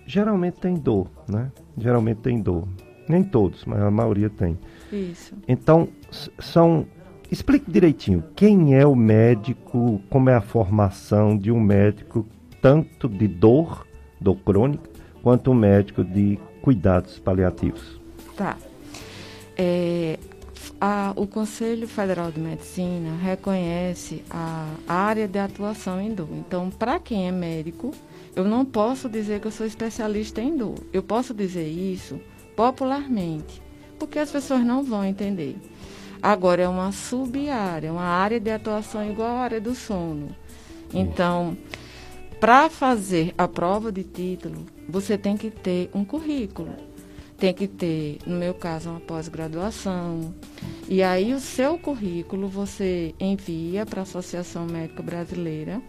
geralmente 0.07 0.61
tem 0.61 0.75
dor, 0.75 1.09
né? 1.29 1.51
Geralmente 1.77 2.19
tem 2.19 2.41
dor. 2.41 2.67
Nem 3.09 3.25
todos, 3.25 3.65
mas 3.65 3.81
a 3.81 3.91
maioria 3.91 4.31
tem. 4.31 4.57
Isso. 4.93 5.35
Então, 5.49 5.89
são. 6.39 6.87
Explique 7.31 7.71
direitinho, 7.71 8.25
quem 8.35 8.75
é 8.75 8.85
o 8.85 8.95
médico, 8.95 10.01
como 10.11 10.31
é 10.31 10.35
a 10.35 10.41
formação 10.41 11.37
de 11.37 11.53
um 11.53 11.61
médico, 11.61 12.27
tanto 12.61 13.09
de 13.09 13.29
dor, 13.29 13.87
dor 14.21 14.37
crônica, 14.37 14.91
quanto 15.23 15.53
um 15.53 15.55
médico 15.55 16.03
de 16.03 16.41
cuidados 16.63 17.19
paliativos. 17.19 18.01
Tá. 18.37 18.57
É, 19.57 20.19
a- 20.81 21.13
o 21.17 21.27
Conselho 21.27 21.87
Federal 21.87 22.31
de 22.31 22.41
Medicina 22.41 23.17
reconhece 23.23 24.25
a 24.31 24.67
área 24.89 25.29
de 25.29 25.39
atuação 25.39 26.01
em 26.01 26.15
dor. 26.15 26.29
Então, 26.33 26.71
para 26.71 26.99
quem 26.99 27.29
é 27.29 27.33
médico, 27.33 27.93
eu 28.35 28.45
não 28.45 28.65
posso 28.65 29.09
dizer 29.09 29.41
que 29.41 29.47
eu 29.47 29.51
sou 29.51 29.67
especialista 29.67 30.41
em 30.41 30.57
dor. 30.57 30.77
Eu 30.93 31.03
posso 31.03 31.35
dizer 31.35 31.69
isso 31.69 32.21
popularmente, 32.57 33.61
porque 33.99 34.19
as 34.19 34.31
pessoas 34.31 34.65
não 34.65 34.83
vão 34.83 35.05
entender. 35.05 35.57
Agora, 36.23 36.63
é 36.63 36.69
uma 36.69 36.93
sub-área, 36.93 37.93
uma 37.93 38.03
área 38.03 38.39
de 38.39 38.51
atuação 38.51 39.09
igual 39.11 39.37
à 39.37 39.41
área 39.41 39.61
do 39.61 39.75
sono. 39.75 40.29
Então, 40.93 41.57
para 42.41 42.71
fazer 42.71 43.35
a 43.37 43.47
prova 43.47 43.93
de 43.93 44.03
título, 44.03 44.65
você 44.89 45.19
tem 45.19 45.37
que 45.37 45.51
ter 45.51 45.91
um 45.95 46.05
currículo. 46.05 46.75
Tem 47.37 47.53
que 47.53 47.69
ter, 47.69 48.19
no 48.27 48.39
meu 48.39 48.55
caso, 48.55 48.91
uma 48.91 49.01
pós-graduação. 49.01 50.35
E 50.89 51.03
aí, 51.03 51.35
o 51.35 51.41
seu 51.41 51.79
currículo 51.79 52.49
você 52.49 53.15
envia 53.21 53.85
para 53.85 54.01
a 54.01 54.03
Associação 54.03 54.67
Médica 54.67 55.03
Brasileira 55.03 55.83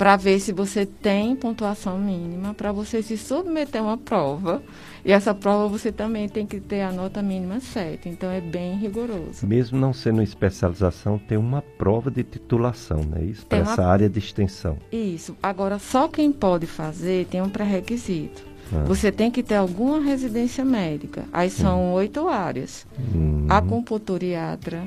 para 0.00 0.16
ver 0.16 0.40
se 0.40 0.50
você 0.50 0.86
tem 0.86 1.36
pontuação 1.36 1.98
mínima 1.98 2.54
para 2.54 2.72
você 2.72 3.02
se 3.02 3.18
submeter 3.18 3.82
a 3.82 3.84
uma 3.84 3.98
prova. 3.98 4.62
E 5.04 5.12
essa 5.12 5.34
prova 5.34 5.68
você 5.68 5.92
também 5.92 6.26
tem 6.26 6.46
que 6.46 6.58
ter 6.58 6.80
a 6.80 6.90
nota 6.90 7.20
mínima 7.20 7.60
7. 7.60 8.08
Então, 8.08 8.30
é 8.30 8.40
bem 8.40 8.78
rigoroso. 8.78 9.46
Mesmo 9.46 9.78
não 9.78 9.92
sendo 9.92 10.22
especialização, 10.22 11.18
tem 11.18 11.36
uma 11.36 11.60
prova 11.60 12.10
de 12.10 12.24
titulação, 12.24 13.02
não 13.10 13.18
é 13.18 13.24
isso? 13.24 13.44
Para 13.44 13.58
uma- 13.60 13.72
essa 13.72 13.84
área 13.84 14.08
de 14.08 14.18
extensão. 14.18 14.78
Isso. 14.90 15.36
Agora, 15.42 15.78
só 15.78 16.08
quem 16.08 16.32
pode 16.32 16.66
fazer 16.66 17.26
tem 17.26 17.42
um 17.42 17.50
pré-requisito. 17.50 18.42
Ah. 18.72 18.84
Você 18.86 19.12
tem 19.12 19.30
que 19.30 19.42
ter 19.42 19.56
alguma 19.56 20.00
residência 20.00 20.64
médica. 20.64 21.24
Aí 21.30 21.50
são 21.50 21.92
oito 21.92 22.26
áreas. 22.26 22.86
Hum, 23.14 23.44
Acupunturiatra, 23.50 24.82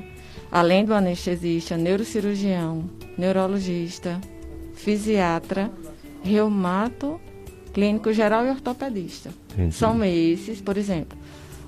além 0.50 0.84
do 0.84 0.92
anestesista, 0.92 1.76
neurocirurgião, 1.76 2.82
neurologista, 3.16 4.20
fisiatra, 4.74 5.70
reumato, 6.22 7.20
clínico 7.72 8.12
geral 8.12 8.44
e 8.46 8.50
ortopedista. 8.50 9.30
Entendi. 9.52 9.74
São 9.74 10.04
esses, 10.04 10.60
por 10.60 10.76
exemplo. 10.76 11.16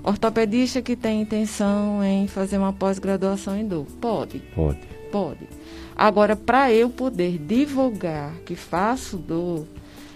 Ortopedista 0.03 0.81
que 0.81 0.95
tem 0.95 1.23
intenção 1.23 2.03
em 2.05 2.29
fazer 2.29 2.59
uma 2.59 2.73
pós-graduação 2.73 3.57
em 3.59 3.67
dor. 3.67 3.87
Pode. 4.01 4.39
Pode. 4.55 4.79
Pode. 5.11 5.49
Agora, 5.97 6.37
para 6.37 6.73
eu 6.73 6.89
poder 6.91 7.39
divulgar 7.39 8.33
que 8.45 8.55
faço 8.55 9.17
dor, 9.17 9.67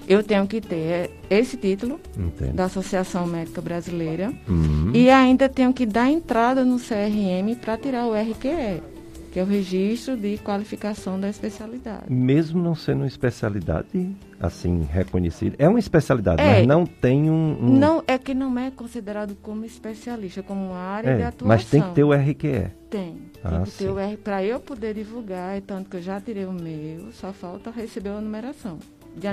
eu 0.07 0.23
tenho 0.23 0.47
que 0.47 0.61
ter 0.61 1.11
esse 1.29 1.57
título 1.57 1.99
Entendo. 2.17 2.53
da 2.55 2.65
Associação 2.67 3.27
Médica 3.27 3.61
Brasileira 3.61 4.33
Uhum. 4.49 4.91
e 4.95 5.09
ainda 5.11 5.49
tenho 5.49 5.73
que 5.73 5.87
dar 5.87 6.11
entrada 6.11 6.65
no 6.65 6.79
CRM 6.79 7.55
para 7.61 7.77
tirar 7.77 8.07
o 8.07 8.13
RQE, 8.15 8.83
que 9.31 9.39
é 9.39 9.43
o 9.43 9.47
Registro 9.47 10.17
de 10.17 10.39
Qualificação 10.39 11.19
da 11.21 11.29
Especialidade. 11.29 12.05
Mesmo 12.13 12.63
não 12.63 12.75
sendo 12.75 12.99
uma 13.03 13.07
especialidade 13.07 14.11
assim 14.41 14.83
reconhecida, 14.91 15.55
é 15.59 15.69
uma 15.69 15.79
especialidade, 15.79 16.43
É. 16.43 16.59
mas 16.59 16.67
não 16.67 16.85
tem 16.87 17.31
um. 17.31 17.57
um- 17.61 17.79
Não, 17.79 18.03
é 18.07 18.19
que 18.19 18.35
não 18.35 18.59
é 18.59 18.71
considerado 18.71 19.37
como 19.43 19.65
especialista, 19.65 20.43
como 20.43 20.67
uma 20.71 20.79
área 20.79 21.17
de 21.17 21.23
é, 21.23 21.27
atuação. 21.27 21.49
mas 21.49 21.65
tem 21.67 21.81
que 21.83 21.95
ter 21.95 22.05
o 22.05 22.13
RQE. 22.13 22.71
Tem. 22.91 23.13
Tem 23.15 23.21
Ah, 23.45 23.61
ter 23.61 23.71
sim. 23.71 23.89
o 23.89 23.99
R 23.99 24.17
para 24.17 24.43
eu 24.45 24.59
poder 24.59 24.95
divulgar, 24.95 25.57
é 25.57 25.61
tanto 25.61 25.89
que 25.89 25.97
eu 25.97 26.03
já 26.03 26.21
tirei 26.21 26.45
o 26.45 26.53
meu, 26.53 27.13
só 27.13 27.33
falta 27.33 27.71
receber 27.71 28.11
a 28.11 28.21
numeração. 28.21 28.79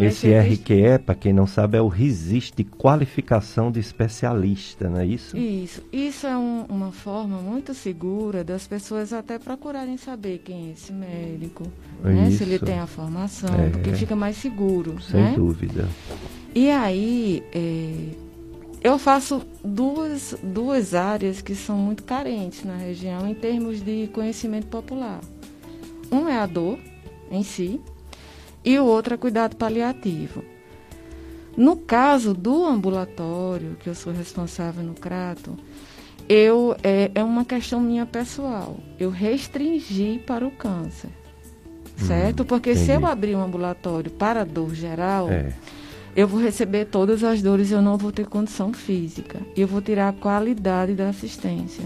Esse 0.02 0.28
RQE, 0.34 1.00
para 1.06 1.16
quem 1.16 1.32
não 1.32 1.48
sabe, 1.48 1.78
é 1.78 1.82
o 1.82 1.88
Resiste 1.88 2.54
de 2.58 2.64
Qualificação 2.64 3.72
de 3.72 3.80
Especialista, 3.80 4.90
não 4.90 5.00
é 5.00 5.06
isso? 5.06 5.38
Isso. 5.38 5.82
Isso 5.94 6.28
é 6.28 6.36
um- 6.38 6.66
uma 6.68 6.92
forma 6.92 7.38
muito 7.40 7.74
segura 7.74 8.44
das 8.44 8.68
pessoas 8.68 9.14
até 9.14 9.40
procurarem 9.40 9.96
saber 9.96 10.40
quem 10.44 10.70
é 10.70 10.72
esse 10.74 10.92
médico, 10.92 11.64
né? 12.04 12.30
se 12.32 12.44
ele 12.44 12.60
tem 12.60 12.80
a 12.80 12.88
formação, 12.88 13.54
É. 13.54 13.70
porque 13.70 13.94
fica 13.94 14.16
mais 14.16 14.36
seguro. 14.38 15.00
Sem 15.02 15.22
né? 15.22 15.34
dúvida. 15.36 15.88
E 16.54 16.70
aí, 16.70 17.44
é, 17.54 17.94
eu 18.84 18.98
faço 18.98 19.42
duas, 19.64 20.36
duas 20.44 20.94
áreas 20.96 21.40
que 21.42 21.56
são 21.56 21.78
muito 21.78 22.04
carentes 22.04 22.64
na 22.66 22.76
região 22.76 23.28
em 23.30 23.34
termos 23.36 23.82
de 23.82 24.08
conhecimento 24.12 24.68
popular. 24.68 25.22
Um 26.12 26.28
é 26.28 26.38
a 26.40 26.46
dor 26.46 26.78
em 27.32 27.44
si, 27.44 27.80
e 28.68 28.78
o 28.78 28.84
outro 28.86 29.14
é 29.14 29.18
cuidado 29.18 29.56
paliativo. 29.56 30.44
No 31.56 31.78
caso 31.78 32.34
do 32.34 32.66
ambulatório, 32.66 33.78
que 33.80 33.88
eu 33.90 33.96
sou 33.96 34.12
responsável 34.12 34.84
no 34.84 34.94
Crato, 34.94 35.56
eu, 36.28 36.76
é, 36.84 37.10
é 37.16 37.24
uma 37.24 37.46
questão 37.46 37.80
minha 37.80 38.06
pessoal. 38.06 38.76
Eu 39.00 39.10
restringi 39.10 40.22
para 40.28 40.46
o 40.46 40.52
câncer. 40.52 41.10
Certo? 41.96 42.44
Porque 42.44 42.76
se 42.76 42.92
eu 42.92 42.98
entendi. 42.98 43.12
abrir 43.12 43.36
um 43.36 43.42
ambulatório 43.42 44.12
para 44.12 44.44
dor 44.44 44.76
geral, 44.76 45.30
É. 45.30 45.54
eu 46.14 46.28
vou 46.28 46.40
receber 46.40 46.86
todas 46.86 47.24
as 47.24 47.42
dores 47.42 47.72
e 47.72 47.74
eu 47.74 47.82
não 47.82 47.98
vou 47.98 48.12
ter 48.12 48.28
condição 48.28 48.74
física. 48.74 49.40
E 49.56 49.62
eu 49.62 49.68
vou 49.68 49.82
tirar 49.82 50.10
a 50.10 50.14
qualidade 50.14 50.94
da 50.94 51.08
assistência. 51.10 51.86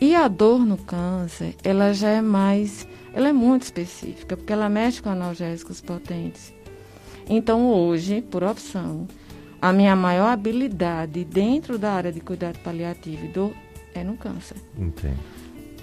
E 0.00 0.14
a 0.14 0.28
dor 0.28 0.64
no 0.66 0.76
câncer, 0.76 1.54
ela 1.64 1.94
já 1.94 2.10
é 2.10 2.20
mais, 2.20 2.86
ela 3.14 3.28
é 3.28 3.32
muito 3.32 3.62
específica, 3.62 4.36
porque 4.36 4.52
ela 4.52 4.68
mexe 4.68 5.00
com 5.00 5.08
analgésicos 5.08 5.80
potentes. 5.80 6.52
Então 7.28 7.66
hoje, 7.70 8.20
por 8.20 8.44
opção, 8.44 9.08
a 9.60 9.72
minha 9.72 9.96
maior 9.96 10.28
habilidade 10.28 11.24
dentro 11.24 11.78
da 11.78 11.92
área 11.92 12.12
de 12.12 12.20
cuidado 12.20 12.58
paliativo 12.58 13.24
e 13.24 13.28
dor 13.28 13.52
é 13.94 14.04
no 14.04 14.16
câncer. 14.16 14.58
Entendo. 14.78 15.18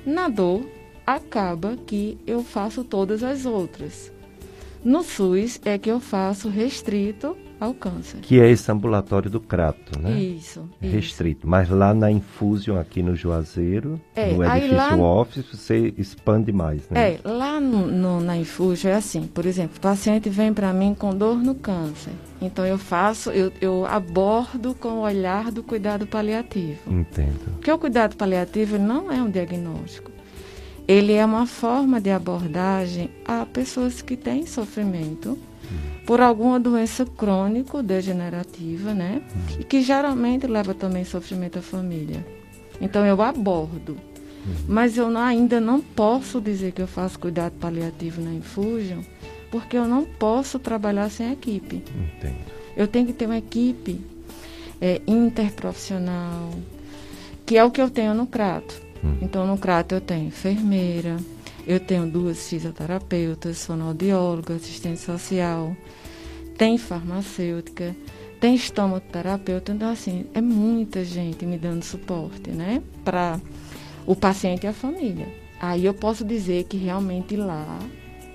Na 0.06 0.30
dor, 0.30 0.64
acaba 1.06 1.76
que 1.76 2.18
eu 2.28 2.44
faço 2.44 2.84
todas 2.84 3.24
as 3.24 3.46
outras. 3.46 4.12
No 4.84 5.02
SUS 5.02 5.60
é 5.66 5.78
que 5.78 5.90
eu 5.90 6.00
faço 6.00 6.50
restrito 6.50 7.36
câncer. 7.72 8.20
Que 8.20 8.40
é 8.40 8.50
esse 8.50 8.72
ambulatório 8.72 9.30
do 9.30 9.40
Crato, 9.40 10.00
né? 10.00 10.20
Isso, 10.20 10.68
Restrito. 10.82 11.42
Isso. 11.42 11.48
Mas 11.48 11.70
lá 11.70 11.94
na 11.94 12.10
Infusion, 12.10 12.80
aqui 12.80 13.04
no 13.04 13.16
Juazeiro, 13.16 14.02
é, 14.16 14.34
no 14.34 14.44
edifício 14.44 14.76
lá, 14.76 14.96
Office, 14.96 15.46
você 15.46 15.94
expande 15.96 16.52
mais, 16.52 16.90
né? 16.90 17.14
É, 17.14 17.20
lá 17.24 17.60
no, 17.60 17.86
no, 17.86 18.20
na 18.20 18.36
Infusion 18.36 18.90
é 18.90 18.96
assim, 18.96 19.28
por 19.28 19.46
exemplo, 19.46 19.78
o 19.78 19.82
paciente 19.82 20.30
vem 20.30 20.52
para 20.52 20.74
mim 20.74 20.96
com 20.96 21.16
dor 21.16 21.38
no 21.38 21.54
câncer. 21.54 22.14
Então 22.42 22.66
eu 22.66 22.80
faço, 22.80 23.30
eu, 23.30 23.52
eu 23.62 23.86
abordo 23.86 24.74
com 24.74 24.90
o 24.90 25.02
olhar 25.02 25.52
do 25.52 25.62
cuidado 25.62 26.08
paliativo. 26.08 26.80
Entendo. 26.92 27.54
Porque 27.54 27.72
o 27.72 27.78
cuidado 27.78 28.16
paliativo 28.16 28.80
não 28.80 29.12
é 29.12 29.22
um 29.22 29.30
diagnóstico. 29.30 30.12
Ele 30.88 31.14
é 31.14 31.26
uma 31.26 31.46
forma 31.46 32.02
de 32.02 32.10
abordagem 32.10 33.10
a 33.26 33.46
pessoas 33.46 34.02
que 34.02 34.18
têm 34.18 34.46
sofrimento 34.46 35.38
por 36.06 36.22
alguma 36.22 36.60
doença 36.60 37.06
crônico-degenerativa, 37.06 38.94
né? 38.94 39.22
Uhum. 39.36 39.62
E 39.62 39.64
que 39.64 39.82
geralmente 39.82 40.48
leva 40.48 40.74
também 40.74 41.04
sofrimento 41.04 41.60
à 41.60 41.62
família. 41.62 42.26
Então 42.82 43.06
eu 43.06 43.22
abordo. 43.22 43.94
Uhum. 43.94 44.56
Mas 44.68 44.98
eu 44.98 45.16
ainda 45.18 45.62
não 45.62 45.80
posso 45.80 46.42
dizer 46.42 46.74
que 46.74 46.82
eu 46.82 46.88
faço 46.88 47.18
cuidado 47.18 47.54
paliativo 47.54 48.22
na 48.22 48.34
Infusion, 48.34 49.00
porque 49.50 49.78
eu 49.78 49.88
não 49.88 50.04
posso 50.04 50.60
trabalhar 50.60 51.10
sem 51.10 51.32
equipe. 51.32 51.78
Entendo. 51.78 52.36
Eu 52.76 52.88
tenho 52.88 53.06
que 53.06 53.14
ter 53.14 53.26
uma 53.26 53.38
equipe 53.38 54.02
é, 54.82 55.02
interprofissional, 55.08 56.50
que 57.46 57.58
é 57.58 57.64
o 57.64 57.72
que 57.72 57.82
eu 57.82 57.90
tenho 57.90 58.14
no 58.14 58.28
Crato. 58.28 58.82
Uhum. 59.02 59.18
Então 59.22 59.48
no 59.48 59.58
Crato 59.58 59.96
eu 59.96 60.02
tenho 60.02 60.28
enfermeira, 60.28 61.18
eu 61.66 61.80
tenho 61.80 62.10
duas 62.10 62.50
fisioterapeutas, 62.50 63.66
fonoaudióloga, 63.66 64.56
assistente 64.56 65.00
social, 65.00 65.76
tem 66.58 66.78
farmacêutica, 66.78 67.96
tem 68.40 68.56
estomoterapeuta. 68.56 69.72
Então, 69.72 69.90
assim, 69.90 70.26
é 70.34 70.42
muita 70.42 71.04
gente 71.06 71.46
me 71.46 71.58
dando 71.58 71.84
suporte, 71.84 72.52
né? 72.52 72.82
Para 73.04 73.40
o 74.06 74.16
paciente 74.16 74.66
e 74.66 74.68
a 74.68 74.74
família. 74.74 75.28
Aí 75.60 75.86
eu 75.86 75.94
posso 75.94 76.26
dizer 76.26 76.66
que 76.66 76.76
realmente 76.76 77.38
lá 77.38 77.80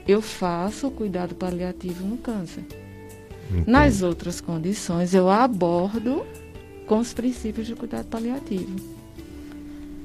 eu 0.06 0.22
faço 0.22 0.86
o 0.86 0.90
cuidado 0.90 1.34
paliativo 1.34 2.06
no 2.06 2.16
câncer. 2.16 2.64
Entendi. 3.50 3.70
Nas 3.70 4.02
outras 4.02 4.40
condições, 4.40 5.12
eu 5.12 5.28
abordo 5.28 6.24
com 6.86 6.98
os 6.98 7.12
princípios 7.12 7.66
de 7.66 7.74
cuidado 7.74 8.06
paliativo. 8.06 8.74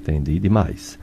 Entendi 0.01 0.37
demais. 0.37 0.99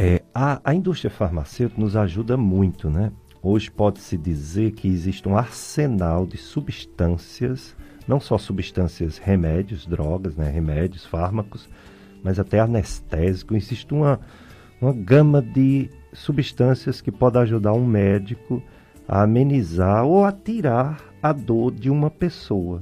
É, 0.00 0.22
a, 0.32 0.60
a 0.62 0.72
indústria 0.72 1.10
farmacêutica 1.10 1.80
nos 1.80 1.96
ajuda 1.96 2.36
muito, 2.36 2.88
né? 2.88 3.10
Hoje 3.42 3.68
pode-se 3.68 4.16
dizer 4.16 4.70
que 4.70 4.86
existe 4.86 5.28
um 5.28 5.36
arsenal 5.36 6.24
de 6.24 6.36
substâncias, 6.36 7.74
não 8.06 8.20
só 8.20 8.38
substâncias, 8.38 9.18
remédios, 9.18 9.86
drogas, 9.86 10.36
né? 10.36 10.48
remédios, 10.48 11.04
fármacos, 11.04 11.68
mas 12.22 12.38
até 12.38 12.60
anestésico. 12.60 13.56
Existe 13.56 13.92
uma, 13.92 14.20
uma 14.80 14.92
gama 14.92 15.42
de 15.42 15.90
substâncias 16.12 17.00
que 17.00 17.10
pode 17.10 17.36
ajudar 17.38 17.72
um 17.72 17.84
médico 17.84 18.62
a 19.08 19.22
amenizar 19.22 20.04
ou 20.04 20.24
a 20.24 20.30
tirar 20.30 21.02
a 21.20 21.32
dor 21.32 21.72
de 21.72 21.90
uma 21.90 22.08
pessoa. 22.08 22.80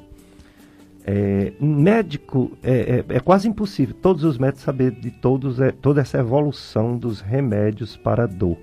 É, 1.08 1.52
médico 1.60 2.50
é, 2.64 3.04
é, 3.08 3.16
é, 3.16 3.20
quase 3.20 3.46
impossível 3.46 3.94
todos 4.02 4.24
os 4.24 4.38
médicos 4.38 4.64
saber 4.64 4.90
de 4.90 5.12
todos 5.12 5.60
é, 5.60 5.70
toda 5.70 6.00
essa 6.00 6.18
evolução 6.18 6.98
dos 6.98 7.20
remédios 7.20 7.96
para 7.96 8.26
dor. 8.26 8.58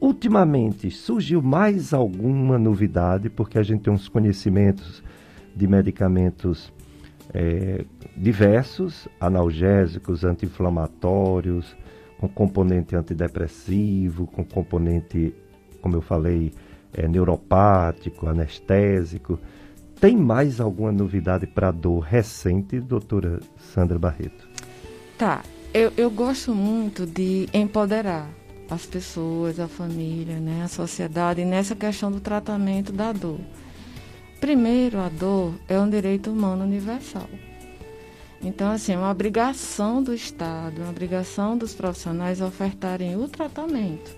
Ultimamente 0.00 0.90
surgiu 0.90 1.42
mais 1.42 1.92
alguma 1.92 2.58
novidade 2.58 3.28
porque 3.28 3.58
a 3.58 3.62
gente 3.62 3.82
tem 3.82 3.92
uns 3.92 4.08
conhecimentos 4.08 5.02
de 5.54 5.66
medicamentos 5.66 6.72
é, 7.34 7.84
diversos, 8.16 9.06
analgésicos, 9.20 10.24
anti-inflamatórios, 10.24 11.76
com 12.18 12.28
componente 12.28 12.96
antidepressivo, 12.96 14.26
com 14.26 14.44
componente, 14.44 15.34
como 15.82 15.96
eu 15.96 16.00
falei, 16.00 16.52
é, 16.92 17.06
neuropático, 17.06 18.26
anestésico. 18.26 19.38
Tem 20.04 20.18
mais 20.18 20.60
alguma 20.60 20.92
novidade 20.92 21.46
para 21.46 21.70
dor 21.70 22.00
recente, 22.00 22.78
doutora 22.78 23.40
Sandra 23.56 23.98
Barreto? 23.98 24.46
Tá, 25.16 25.42
eu, 25.72 25.90
eu 25.96 26.10
gosto 26.10 26.54
muito 26.54 27.06
de 27.06 27.48
empoderar 27.54 28.28
as 28.68 28.84
pessoas, 28.84 29.58
a 29.58 29.66
família, 29.66 30.38
né, 30.38 30.60
a 30.62 30.68
sociedade 30.68 31.42
nessa 31.46 31.74
questão 31.74 32.12
do 32.12 32.20
tratamento 32.20 32.92
da 32.92 33.12
dor. 33.12 33.40
Primeiro, 34.42 34.98
a 34.98 35.08
dor 35.08 35.54
é 35.66 35.80
um 35.80 35.88
direito 35.88 36.30
humano 36.30 36.64
universal. 36.64 37.30
Então, 38.42 38.70
assim, 38.70 38.92
é 38.92 38.98
uma 38.98 39.10
obrigação 39.10 40.02
do 40.02 40.12
Estado, 40.12 40.82
uma 40.82 40.90
obrigação 40.90 41.56
dos 41.56 41.72
profissionais 41.72 42.42
ofertarem 42.42 43.16
o 43.16 43.26
tratamento. 43.26 44.14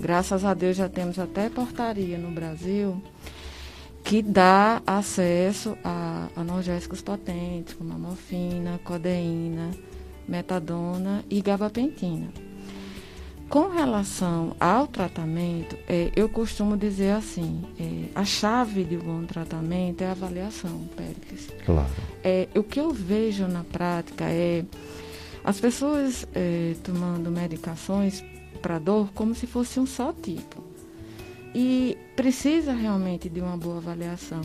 Graças 0.00 0.42
a 0.42 0.54
Deus 0.54 0.74
já 0.74 0.88
temos 0.88 1.18
até 1.18 1.50
portaria 1.50 2.16
no 2.16 2.30
Brasil 2.30 3.02
que 4.04 4.22
dá 4.22 4.82
acesso 4.86 5.76
a 5.84 6.28
analgésicos 6.36 7.00
potentes, 7.00 7.74
como 7.74 7.92
a 7.92 7.98
morfina, 7.98 8.80
codeína, 8.84 9.70
metadona 10.26 11.24
e 11.30 11.40
gabapentina. 11.40 12.28
Com 13.48 13.68
relação 13.68 14.56
ao 14.58 14.86
tratamento, 14.86 15.76
é, 15.86 16.10
eu 16.16 16.26
costumo 16.28 16.74
dizer 16.74 17.10
assim, 17.10 17.62
é, 17.78 18.08
a 18.14 18.24
chave 18.24 18.82
de 18.82 18.96
um 18.96 19.00
bom 19.00 19.26
tratamento 19.26 20.00
é 20.02 20.06
a 20.06 20.12
avaliação, 20.12 20.88
Péricles. 20.96 21.48
Claro. 21.66 21.90
É, 22.24 22.48
o 22.56 22.62
que 22.62 22.80
eu 22.80 22.90
vejo 22.90 23.46
na 23.46 23.62
prática 23.62 24.24
é 24.24 24.64
as 25.44 25.60
pessoas 25.60 26.26
é, 26.34 26.74
tomando 26.82 27.30
medicações 27.30 28.24
para 28.62 28.78
dor 28.78 29.10
como 29.14 29.34
se 29.34 29.46
fosse 29.46 29.78
um 29.78 29.86
só 29.86 30.12
tipo 30.12 30.61
e 31.54 31.96
precisa 32.16 32.72
realmente 32.72 33.28
de 33.28 33.40
uma 33.40 33.56
boa 33.56 33.78
avaliação. 33.78 34.40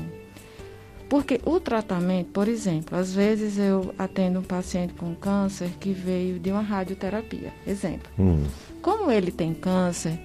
Porque 1.10 1.39
o 1.45 1.60
tratamento, 1.60 2.32
por 2.32 2.47
exemplo, 2.47 2.97
às 2.97 3.14
vezes 3.14 3.58
eu 3.58 3.93
atendo 3.97 4.39
um 4.39 4.43
paciente 4.43 4.93
com 4.93 5.16
câncer 5.16 5.70
que 5.80 5.93
veio 5.93 6.38
de 6.38 6.51
uma 6.51 6.62
radioterapia, 6.62 7.53
exemplo. 7.66 8.12
Hum. 8.20 8.43
Como 8.82 9.10
ele 9.10 9.32
tem 9.32 9.53
câncer, 9.53 10.20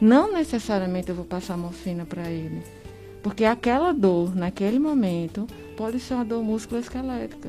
não 0.00 0.32
necessariamente 0.32 1.08
eu 1.08 1.14
vou 1.14 1.24
passar 1.24 1.56
morfina 1.56 2.04
para 2.04 2.28
ele. 2.28 2.62
Porque 3.22 3.44
aquela 3.44 3.92
dor, 3.92 4.36
naquele 4.36 4.78
momento, 4.78 5.46
pode 5.76 5.98
ser 5.98 6.14
uma 6.14 6.24
dor 6.24 6.42
musculoesquelética. 6.42 7.48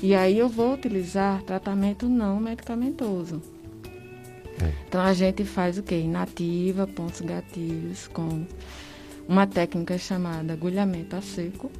E 0.00 0.14
aí 0.14 0.38
eu 0.38 0.48
vou 0.48 0.74
utilizar 0.74 1.42
tratamento 1.42 2.08
não 2.08 2.40
medicamentoso. 2.40 3.42
É. 4.60 4.72
Então 4.88 5.00
a 5.00 5.12
gente 5.12 5.44
faz 5.44 5.78
o 5.78 5.82
quê? 5.82 6.00
Inativa, 6.00 6.86
pontos 6.86 7.20
gatilhos, 7.20 8.08
com 8.08 8.44
uma 9.28 9.46
técnica 9.46 9.96
chamada 9.98 10.52
agulhamento 10.52 11.16
a 11.16 11.22
seco. 11.22 11.70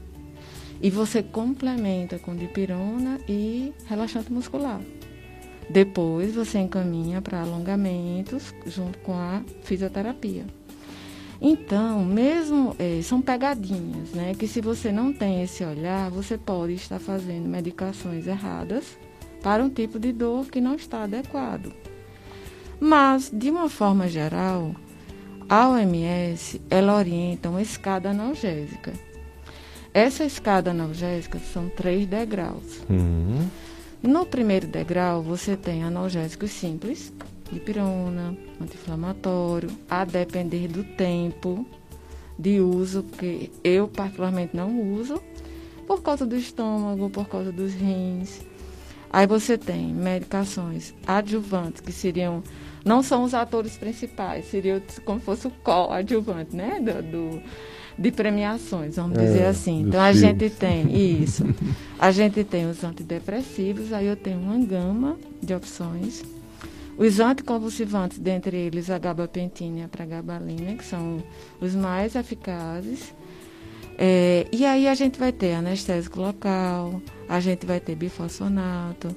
E 0.81 0.91
você 0.91 1.23
complementa 1.23 2.19
com 2.19 2.35
dipirona 2.35 3.21
e 3.29 3.73
relaxante 3.87 4.33
muscular. 4.33 4.81
Depois 5.71 6.35
você 6.35 6.59
encaminha 6.59 7.23
para 7.23 7.41
alongamentos 7.41 8.53
junto 8.67 8.99
com 8.99 9.15
a 9.15 9.43
fisioterapia. 9.63 10.45
Então, 11.41 12.05
mesmo 12.05 12.77
é, 12.79 13.01
são 13.03 13.21
pegadinhas, 13.21 14.11
né? 14.11 14.33
Que 14.33 14.47
se 14.47 14.61
você 14.61 14.93
não 14.93 15.13
tem 15.13 15.43
esse 15.43 15.65
olhar, 15.65 16.09
você 16.09 16.39
pode 16.39 16.75
estar 16.75 17.01
fazendo 17.01 17.49
medicações 17.49 18.27
erradas 18.27 18.97
para 19.43 19.65
um 19.65 19.69
tipo 19.69 19.99
de 19.99 20.13
dor 20.13 20.47
que 20.47 20.61
não 20.61 20.77
está 20.77 21.03
adequado. 21.03 21.73
Mas, 22.85 23.31
de 23.33 23.49
uma 23.49 23.69
forma 23.69 24.09
geral, 24.09 24.75
a 25.49 25.69
OMS 25.69 26.61
ela 26.69 26.97
orienta 26.97 27.49
uma 27.49 27.63
escada 27.63 28.11
analgésica. 28.11 28.93
Essa 29.95 30.25
escada 30.25 30.73
analgésica 30.73 31.39
são 31.39 31.69
três 31.69 32.09
degraus. 32.09 32.81
Uhum. 32.91 33.49
No 34.03 34.27
primeiro 34.27 34.67
degrau, 34.67 35.23
você 35.23 35.57
tem 35.57 35.85
analgésicos 35.85 36.51
simples, 36.51 37.13
dipirona, 37.53 38.37
anti-inflamatório, 38.61 39.71
a 39.89 40.05
depender 40.05 40.67
do 40.67 40.83
tempo 40.83 41.65
de 42.37 42.59
uso, 42.59 43.05
que 43.17 43.53
eu 43.63 43.87
particularmente 43.87 44.57
não 44.57 44.93
uso, 44.95 45.23
por 45.87 46.03
causa 46.03 46.27
do 46.27 46.35
estômago, 46.35 47.09
por 47.11 47.29
causa 47.29 47.53
dos 47.53 47.75
rins. 47.75 48.41
Aí 49.09 49.27
você 49.27 49.57
tem 49.57 49.95
medicações 49.95 50.93
adjuvantes, 51.07 51.81
que 51.81 51.93
seriam 51.93 52.43
não 52.85 53.03
são 53.03 53.25
os 53.25 53.35
atores 53.35 53.77
principais, 53.77 54.47
seria 54.47 54.83
como 55.05 55.21
se 55.21 55.25
fosse 55.25 55.47
o 55.47 55.51
coadjuvante, 55.51 56.55
né? 56.55 56.81
Do, 56.81 57.03
do, 57.03 57.43
de 57.99 58.11
premiações, 58.11 58.97
vamos 58.97 59.19
é, 59.19 59.25
dizer 59.25 59.47
assim. 59.47 59.83
Então 59.83 60.01
a 60.01 60.13
gente 60.13 60.51
tem 60.51 60.91
isso. 61.23 61.45
A 61.99 62.11
gente 62.11 62.43
tem 62.45 62.69
os 62.69 62.83
antidepressivos, 62.83 63.93
aí 63.93 64.07
eu 64.07 64.17
tenho 64.17 64.39
uma 64.39 64.59
gama 64.59 65.17
de 65.43 65.55
opções. 65.55 66.23
Os 66.97 67.21
anticonvulsivantes, 67.21 68.19
dentre 68.19 68.57
eles 68.57 68.91
a 68.91 68.99
gabapentina 68.99 69.81
e 69.81 69.83
a 69.83 69.89
pregabalina, 69.89 70.75
que 70.75 70.85
são 70.85 71.23
os 71.61 71.75
mais 71.75 72.15
eficazes. 72.15 73.15
É, 73.99 74.47
e 74.53 74.65
aí 74.65 74.89
a 74.89 74.95
gente 74.95 75.19
vai 75.19 75.33
ter 75.33 75.55
anestésico 75.55 76.21
local, 76.21 77.01
a 77.29 77.41
gente 77.41 77.67
vai 77.67 77.81
ter 77.81 77.95
bifosfonato, 77.95 79.15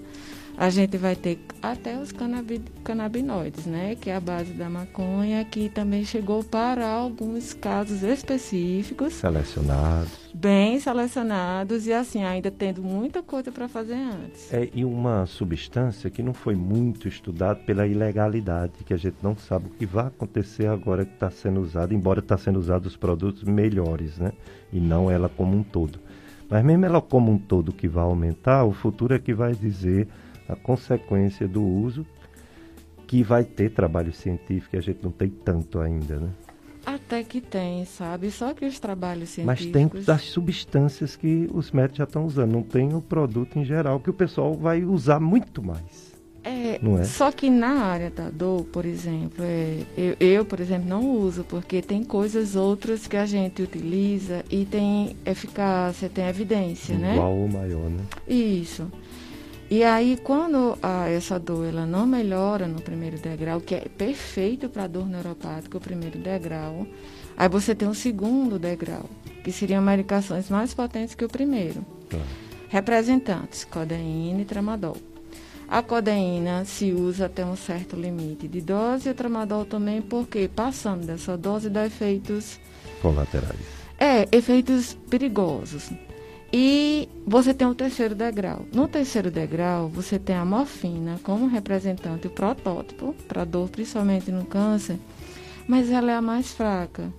a 0.58 0.70
gente 0.70 0.98
vai 0.98 1.16
ter 1.16 1.40
até 1.62 1.98
os 1.98 2.12
canabi, 2.12 2.62
canabinoides, 2.84 3.66
né? 3.66 3.96
Que 3.96 4.10
é 4.10 4.16
a 4.16 4.20
base 4.20 4.54
da 4.54 4.70
maconha, 4.70 5.44
que 5.44 5.70
também 5.70 6.06
chegou 6.06 6.44
para 6.44 6.88
alguns 6.88 7.54
casos 7.54 8.04
específicos. 8.04 9.14
Selecionados. 9.14 10.26
Bem 10.34 10.80
selecionados 10.80 11.88
e 11.88 11.94
assim, 11.94 12.24
ainda 12.24 12.52
tendo 12.52 12.82
muita 12.82 13.22
coisa 13.22 13.52
para 13.52 13.68
fazer 13.68 13.96
antes. 13.96 14.54
É, 14.54 14.70
e 14.74 14.86
uma 14.86 15.26
substância 15.26 16.10
que 16.10 16.24
não 16.24 16.34
foi 16.34 16.56
muito 16.56 17.08
estudada 17.08 17.60
pela 17.60 17.88
ilegalidade, 17.88 18.84
que 18.86 18.94
a 18.94 18.98
gente 18.98 19.18
não 19.22 19.36
sabe 19.36 19.68
o 19.68 19.70
que 19.70 19.86
vai 19.86 20.08
acontecer 20.08 20.68
agora 20.68 21.06
que 21.06 21.14
está 21.14 21.30
sendo 21.30 21.62
usado, 21.62 21.94
embora 21.94 22.20
está 22.20 22.38
sendo 22.38 22.60
usado 22.60 22.86
os 22.86 22.96
produtos 22.96 23.44
melhores, 23.44 24.18
né? 24.18 24.32
E 24.72 24.80
não 24.80 25.12
ela 25.12 25.30
como 25.30 25.56
um 25.58 25.64
todo. 25.64 26.00
Mas 26.50 26.64
mesmo 26.64 26.86
ela 26.86 27.02
como 27.02 27.32
um 27.32 27.38
todo 27.38 27.74
que 27.74 27.88
vai 27.88 28.04
aumentar, 28.04 28.64
o 28.66 28.72
futuro 28.72 29.16
é 29.16 29.20
que 29.20 29.34
vai 29.34 29.54
dizer 29.54 30.08
a 30.48 30.56
consequência 30.56 31.48
do 31.48 31.64
uso, 31.64 32.06
que 33.08 33.24
vai 33.24 33.44
ter 33.44 33.72
trabalho 33.72 34.12
científico, 34.12 34.76
e 34.76 34.80
a 34.80 34.82
gente 34.82 35.00
não 35.04 35.12
tem 35.12 35.30
tanto 35.30 35.80
ainda, 35.80 36.18
né? 36.18 36.30
Até 36.86 37.24
que 37.24 37.42
tem, 37.42 37.84
sabe? 37.86 38.30
Só 38.30 38.54
que 38.54 38.66
os 38.66 38.80
trabalhos 38.80 39.30
científicos... 39.30 39.66
Mas 39.66 39.92
tem 39.92 40.04
das 40.04 40.22
substâncias 40.22 41.16
que 41.16 41.50
os 41.52 41.72
médicos 41.72 41.98
já 41.98 42.04
estão 42.04 42.26
usando, 42.26 42.52
não 42.52 42.62
tem 42.62 42.94
o 42.94 43.02
produto 43.02 43.58
em 43.58 43.66
geral, 43.66 44.00
que 44.00 44.10
o 44.10 44.14
pessoal 44.14 44.54
vai 44.54 44.84
usar 44.84 45.20
muito 45.20 45.64
mais. 45.64 46.14
É, 46.44 46.78
não 46.80 47.00
é? 47.00 47.04
Só 47.04 47.32
que 47.32 47.50
na 47.50 47.86
área 47.86 48.12
da 48.12 48.30
dor, 48.30 48.66
por 48.66 48.86
exemplo, 48.86 49.44
é, 49.44 49.80
eu, 49.98 50.16
eu, 50.20 50.46
por 50.46 50.60
exemplo, 50.60 50.88
não 50.88 51.10
uso, 51.10 51.44
porque 51.44 51.82
tem 51.82 52.04
coisas 52.04 52.56
outras 52.56 53.08
que 53.08 53.18
a 53.18 53.26
gente 53.26 53.64
utiliza 53.64 54.46
e 54.52 54.64
tem 54.64 55.16
eficácia, 55.26 56.08
tem 56.08 56.28
evidência, 56.28 56.94
Igual 56.94 57.02
né? 57.08 57.16
Igual 57.16 57.36
ou 57.36 57.48
maior, 57.48 57.90
né? 57.90 58.04
Isso. 58.28 58.88
E 59.70 59.84
aí, 59.84 60.18
quando 60.24 60.78
a, 60.82 61.10
essa 61.10 61.40
dor 61.40 61.66
ela 61.66 61.86
não 61.86 62.06
melhora 62.06 62.68
no 62.68 62.82
primeiro 62.82 63.18
degrau, 63.18 63.60
que 63.60 63.74
é 63.74 63.88
perfeito 63.98 64.70
para 64.70 64.86
dor 64.86 65.08
neuropática, 65.08 65.78
o 65.78 65.82
primeiro 65.82 66.20
degrau, 66.20 66.86
aí 67.36 67.50
você 67.50 67.74
tem 67.74 67.88
um 67.88 67.94
segundo 67.94 68.60
degrau, 68.60 69.10
que 69.44 69.52
seriam 69.52 69.82
medicações 69.82 70.50
mais 70.50 70.74
potentes 70.74 71.16
que 71.16 71.26
o 71.26 71.30
primeiro. 71.30 71.84
Tá. 72.10 72.20
Representantes, 72.70 73.66
codeína 73.66 74.42
e 74.42 74.46
tramadol. 74.46 74.98
A 75.68 75.82
codeína 75.82 76.64
se 76.64 76.92
usa 76.92 77.26
até 77.26 77.44
um 77.44 77.56
certo 77.56 77.96
limite 77.96 78.48
de 78.48 78.62
dose 78.62 79.10
e 79.10 79.12
o 79.12 79.16
tramadol 79.16 79.66
também, 79.66 80.00
porque 80.00 80.48
passando 80.48 81.08
dessa 81.08 81.36
dose 81.36 81.72
dá 81.72 81.88
efeitos 81.88 82.60
colaterais. 83.02 83.60
É, 83.98 84.28
efeitos 84.32 84.96
perigosos. 85.10 85.90
E 86.54 86.85
você 87.26 87.54
tem 87.54 87.68
o 87.68 87.76
terceiro 87.76 88.14
degrau. 88.14 88.66
No 88.74 88.88
terceiro 88.88 89.32
degrau, 89.32 89.90
você 89.90 90.20
tem 90.20 90.36
a 90.36 90.46
morfina 90.46 91.20
como 91.24 91.48
representante, 91.48 92.28
o 92.28 92.30
protótipo 92.30 93.16
para 93.28 93.44
dor, 93.44 93.70
principalmente 93.70 94.32
no 94.32 94.46
câncer, 94.46 94.98
mas 95.68 95.90
ela 95.90 96.12
é 96.12 96.16
a 96.16 96.22
mais 96.22 96.52
fraca. 96.52 97.12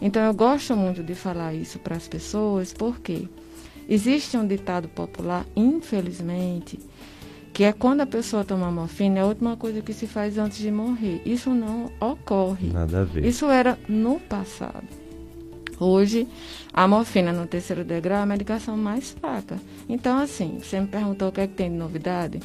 Então 0.00 0.22
eu 0.22 0.34
gosto 0.34 0.76
muito 0.76 1.02
de 1.02 1.14
falar 1.14 1.54
isso 1.54 1.78
para 1.78 1.96
as 1.96 2.08
pessoas, 2.08 2.72
porque 2.72 3.28
existe 3.88 4.36
um 4.36 4.46
ditado 4.46 4.88
popular, 4.88 5.46
infelizmente, 5.54 6.78
que 7.52 7.62
é 7.62 7.72
quando 7.72 8.00
a 8.00 8.06
pessoa 8.06 8.44
toma 8.44 8.70
morfina, 8.70 9.20
é 9.20 9.22
a 9.22 9.26
última 9.26 9.56
coisa 9.56 9.80
que 9.80 9.92
se 9.92 10.08
faz 10.08 10.36
antes 10.36 10.58
de 10.58 10.72
morrer. 10.72 11.22
Isso 11.24 11.50
não 11.50 11.90
ocorre. 12.00 12.70
Nada 12.72 13.02
a 13.02 13.04
ver. 13.04 13.24
Isso 13.24 13.46
era 13.46 13.78
no 13.88 14.18
passado. 14.18 15.03
Hoje, 15.78 16.28
a 16.72 16.86
morfina 16.86 17.32
no 17.32 17.46
terceiro 17.46 17.84
degrau 17.84 18.18
é 18.18 18.22
a 18.22 18.26
medicação 18.26 18.76
mais 18.76 19.10
fraca. 19.10 19.56
Então, 19.88 20.18
assim, 20.18 20.58
você 20.60 20.80
me 20.80 20.86
perguntou 20.86 21.28
o 21.28 21.32
que 21.32 21.40
é 21.40 21.46
que 21.46 21.54
tem 21.54 21.70
de 21.70 21.76
novidade. 21.76 22.40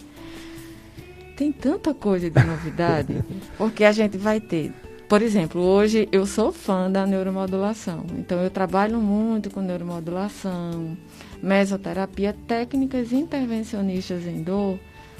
Tem 1.35 1.51
tanta 1.51 1.93
coisa 1.93 2.29
de 2.29 2.43
novidade, 2.43 3.23
porque 3.57 3.83
a 3.83 3.91
gente 3.91 4.17
vai 4.17 4.39
ter. 4.39 4.73
Por 5.07 5.21
exemplo, 5.21 5.61
hoje 5.61 6.07
eu 6.11 6.25
sou 6.25 6.51
fã 6.51 6.91
da 6.91 7.07
neuromodulação. 7.07 8.05
Então, 8.17 8.39
eu 8.41 8.49
trabalho 8.49 8.99
muito 8.99 9.49
com 9.49 9.61
neuromodulação, 9.61 10.97
mesoterapia, 11.41 12.35
técnicas 12.47 13.11
intervencionistas 13.11 14.27
em 14.27 14.43
dor, 14.43 14.77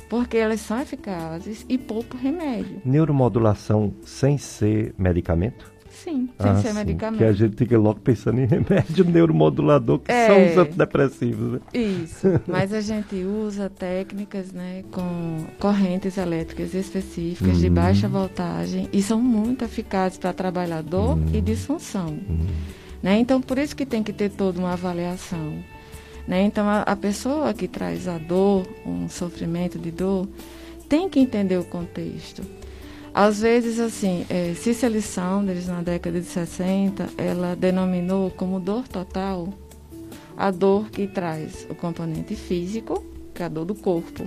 porque 0.07 0.38
elas 0.38 0.61
são 0.61 0.80
eficazes 0.80 1.65
e 1.68 1.77
pouco 1.77 2.18
remédio. 2.18 2.81
Neuromodulação 2.86 3.94
sem 4.03 4.38
ser 4.38 4.94
medicamento? 4.98 5.72
Sim, 6.03 6.30
sem 6.39 6.51
ah, 6.51 6.55
ser 6.55 6.69
sim, 6.69 6.73
medicamento. 6.76 7.17
Que 7.17 7.26
a 7.26 7.34
gente 7.34 7.57
fica 7.57 7.77
logo 7.77 7.99
pensando 7.99 8.39
em 8.39 8.45
remédio 8.45 9.03
neuromodulador, 9.09 9.99
que 9.99 10.11
é, 10.11 10.27
são 10.27 10.45
os 10.45 10.57
antidepressivos. 10.57 11.53
Né? 11.53 11.59
Isso, 11.73 12.27
mas 12.47 12.73
a 12.73 12.80
gente 12.80 13.15
usa 13.17 13.69
técnicas 13.69 14.53
né, 14.53 14.84
com 14.91 15.45
correntes 15.59 16.17
elétricas 16.17 16.73
específicas 16.73 17.59
de 17.59 17.69
baixa 17.69 18.07
voltagem 18.07 18.88
e 18.93 19.01
são 19.01 19.21
muito 19.21 19.65
eficazes 19.65 20.17
para 20.17 20.31
trabalhar 20.31 20.81
dor 20.81 21.17
e 21.34 21.41
disfunção. 21.41 22.17
Né? 23.03 23.19
Então, 23.19 23.41
por 23.41 23.57
isso 23.57 23.76
que 23.76 23.85
tem 23.85 24.01
que 24.01 24.13
ter 24.13 24.30
toda 24.30 24.57
uma 24.57 24.73
avaliação. 24.73 25.53
Né? 26.26 26.43
Então, 26.43 26.67
a, 26.67 26.84
a 26.84 26.95
pessoa 26.95 27.53
que 27.53 27.67
traz 27.67 28.07
a 28.07 28.17
dor, 28.17 28.65
um 28.85 29.09
sofrimento 29.09 29.77
de 29.77 29.91
dor, 29.91 30.27
tem 30.88 31.09
que 31.09 31.19
entender 31.19 31.57
o 31.57 31.65
contexto. 31.65 32.41
Às 33.21 33.41
vezes, 33.41 33.81
assim, 33.81 34.25
é, 34.29 34.53
Cicely 34.53 35.01
Saunders, 35.01 35.67
na 35.67 35.81
década 35.81 36.21
de 36.21 36.25
60, 36.25 37.09
ela 37.17 37.53
denominou 37.53 38.31
como 38.31 38.61
dor 38.61 38.87
total 38.87 39.49
a 40.37 40.49
dor 40.49 40.89
que 40.89 41.05
traz 41.05 41.67
o 41.69 41.75
componente 41.75 42.33
físico, 42.33 43.03
que 43.35 43.43
é 43.43 43.47
a 43.47 43.49
dor 43.49 43.65
do 43.65 43.75
corpo, 43.75 44.25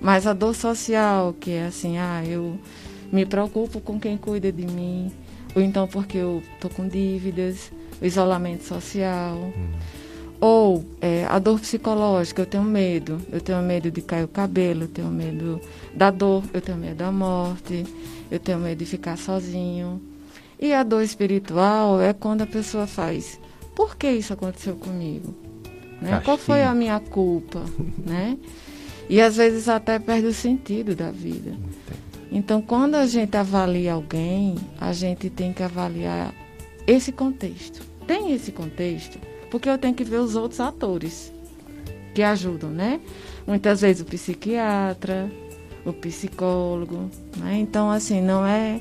mas 0.00 0.26
a 0.26 0.32
dor 0.32 0.52
social, 0.52 1.32
que 1.32 1.52
é 1.52 1.66
assim, 1.66 1.96
ah, 1.96 2.24
eu 2.26 2.58
me 3.12 3.24
preocupo 3.24 3.80
com 3.80 4.00
quem 4.00 4.16
cuida 4.16 4.50
de 4.50 4.66
mim, 4.66 5.12
ou 5.54 5.62
então 5.62 5.86
porque 5.86 6.18
eu 6.18 6.42
estou 6.54 6.72
com 6.72 6.88
dívidas, 6.88 7.70
o 8.00 8.04
isolamento 8.04 8.64
social. 8.64 9.36
Hum. 9.36 10.01
Ou 10.42 10.84
é, 11.00 11.24
a 11.28 11.38
dor 11.38 11.60
psicológica, 11.60 12.42
eu 12.42 12.46
tenho 12.46 12.64
medo. 12.64 13.20
Eu 13.30 13.40
tenho 13.40 13.62
medo 13.62 13.92
de 13.92 14.02
cair 14.02 14.24
o 14.24 14.28
cabelo, 14.28 14.82
eu 14.82 14.88
tenho 14.88 15.06
medo 15.06 15.60
da 15.94 16.10
dor, 16.10 16.42
eu 16.52 16.60
tenho 16.60 16.76
medo 16.76 16.96
da 16.96 17.12
morte, 17.12 17.86
eu 18.28 18.40
tenho 18.40 18.58
medo 18.58 18.80
de 18.80 18.84
ficar 18.84 19.16
sozinho. 19.16 20.02
E 20.58 20.72
a 20.72 20.82
dor 20.82 21.04
espiritual 21.04 22.00
é 22.00 22.12
quando 22.12 22.42
a 22.42 22.46
pessoa 22.46 22.88
faz, 22.88 23.38
por 23.72 23.94
que 23.94 24.10
isso 24.10 24.32
aconteceu 24.32 24.74
comigo? 24.74 25.32
Né? 26.00 26.20
Qual 26.24 26.36
foi 26.36 26.64
a 26.64 26.74
minha 26.74 26.98
culpa? 26.98 27.64
né? 28.04 28.36
E 29.08 29.20
às 29.20 29.36
vezes 29.36 29.68
até 29.68 30.00
perde 30.00 30.26
o 30.26 30.34
sentido 30.34 30.96
da 30.96 31.12
vida. 31.12 31.54
Então, 32.32 32.60
quando 32.60 32.96
a 32.96 33.06
gente 33.06 33.36
avalia 33.36 33.92
alguém, 33.92 34.56
a 34.80 34.92
gente 34.92 35.30
tem 35.30 35.52
que 35.52 35.62
avaliar 35.62 36.34
esse 36.84 37.12
contexto. 37.12 37.80
Tem 38.08 38.32
esse 38.32 38.50
contexto? 38.50 39.20
Porque 39.52 39.68
eu 39.68 39.76
tenho 39.76 39.94
que 39.94 40.02
ver 40.02 40.16
os 40.16 40.34
outros 40.34 40.58
atores 40.60 41.30
que 42.14 42.22
ajudam, 42.22 42.70
né? 42.70 42.98
Muitas 43.46 43.82
vezes 43.82 44.00
o 44.00 44.06
psiquiatra, 44.06 45.30
o 45.84 45.92
psicólogo, 45.92 47.10
né? 47.36 47.58
Então, 47.58 47.90
assim, 47.90 48.22
não 48.22 48.46
é... 48.46 48.80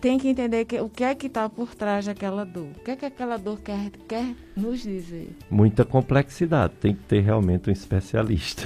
Tem 0.00 0.16
que 0.18 0.28
entender 0.28 0.64
que, 0.64 0.80
o 0.80 0.88
que 0.88 1.04
é 1.04 1.14
que 1.14 1.26
está 1.26 1.50
por 1.50 1.74
trás 1.74 2.06
daquela 2.06 2.44
dor. 2.44 2.68
O 2.76 2.84
que 2.84 2.92
é 2.92 2.96
que 2.96 3.04
aquela 3.04 3.36
dor 3.36 3.58
quer, 3.60 3.90
quer 4.08 4.34
nos 4.56 4.80
dizer. 4.80 5.36
Muita 5.50 5.84
complexidade. 5.84 6.72
Tem 6.80 6.94
que 6.94 7.02
ter 7.02 7.20
realmente 7.20 7.68
um 7.68 7.72
especialista. 7.72 8.62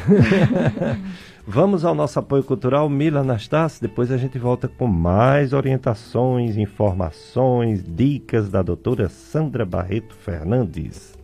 Vamos 1.44 1.84
ao 1.84 1.94
nosso 1.94 2.18
apoio 2.18 2.44
cultural, 2.44 2.88
Mila 2.88 3.20
Anastácio. 3.20 3.80
Depois 3.80 4.12
a 4.12 4.18
gente 4.18 4.38
volta 4.38 4.68
com 4.68 4.86
mais 4.86 5.54
orientações, 5.54 6.56
informações, 6.56 7.82
dicas 7.82 8.48
da 8.48 8.62
doutora 8.62 9.08
Sandra 9.08 9.64
Barreto 9.64 10.14
Fernandes. 10.14 11.20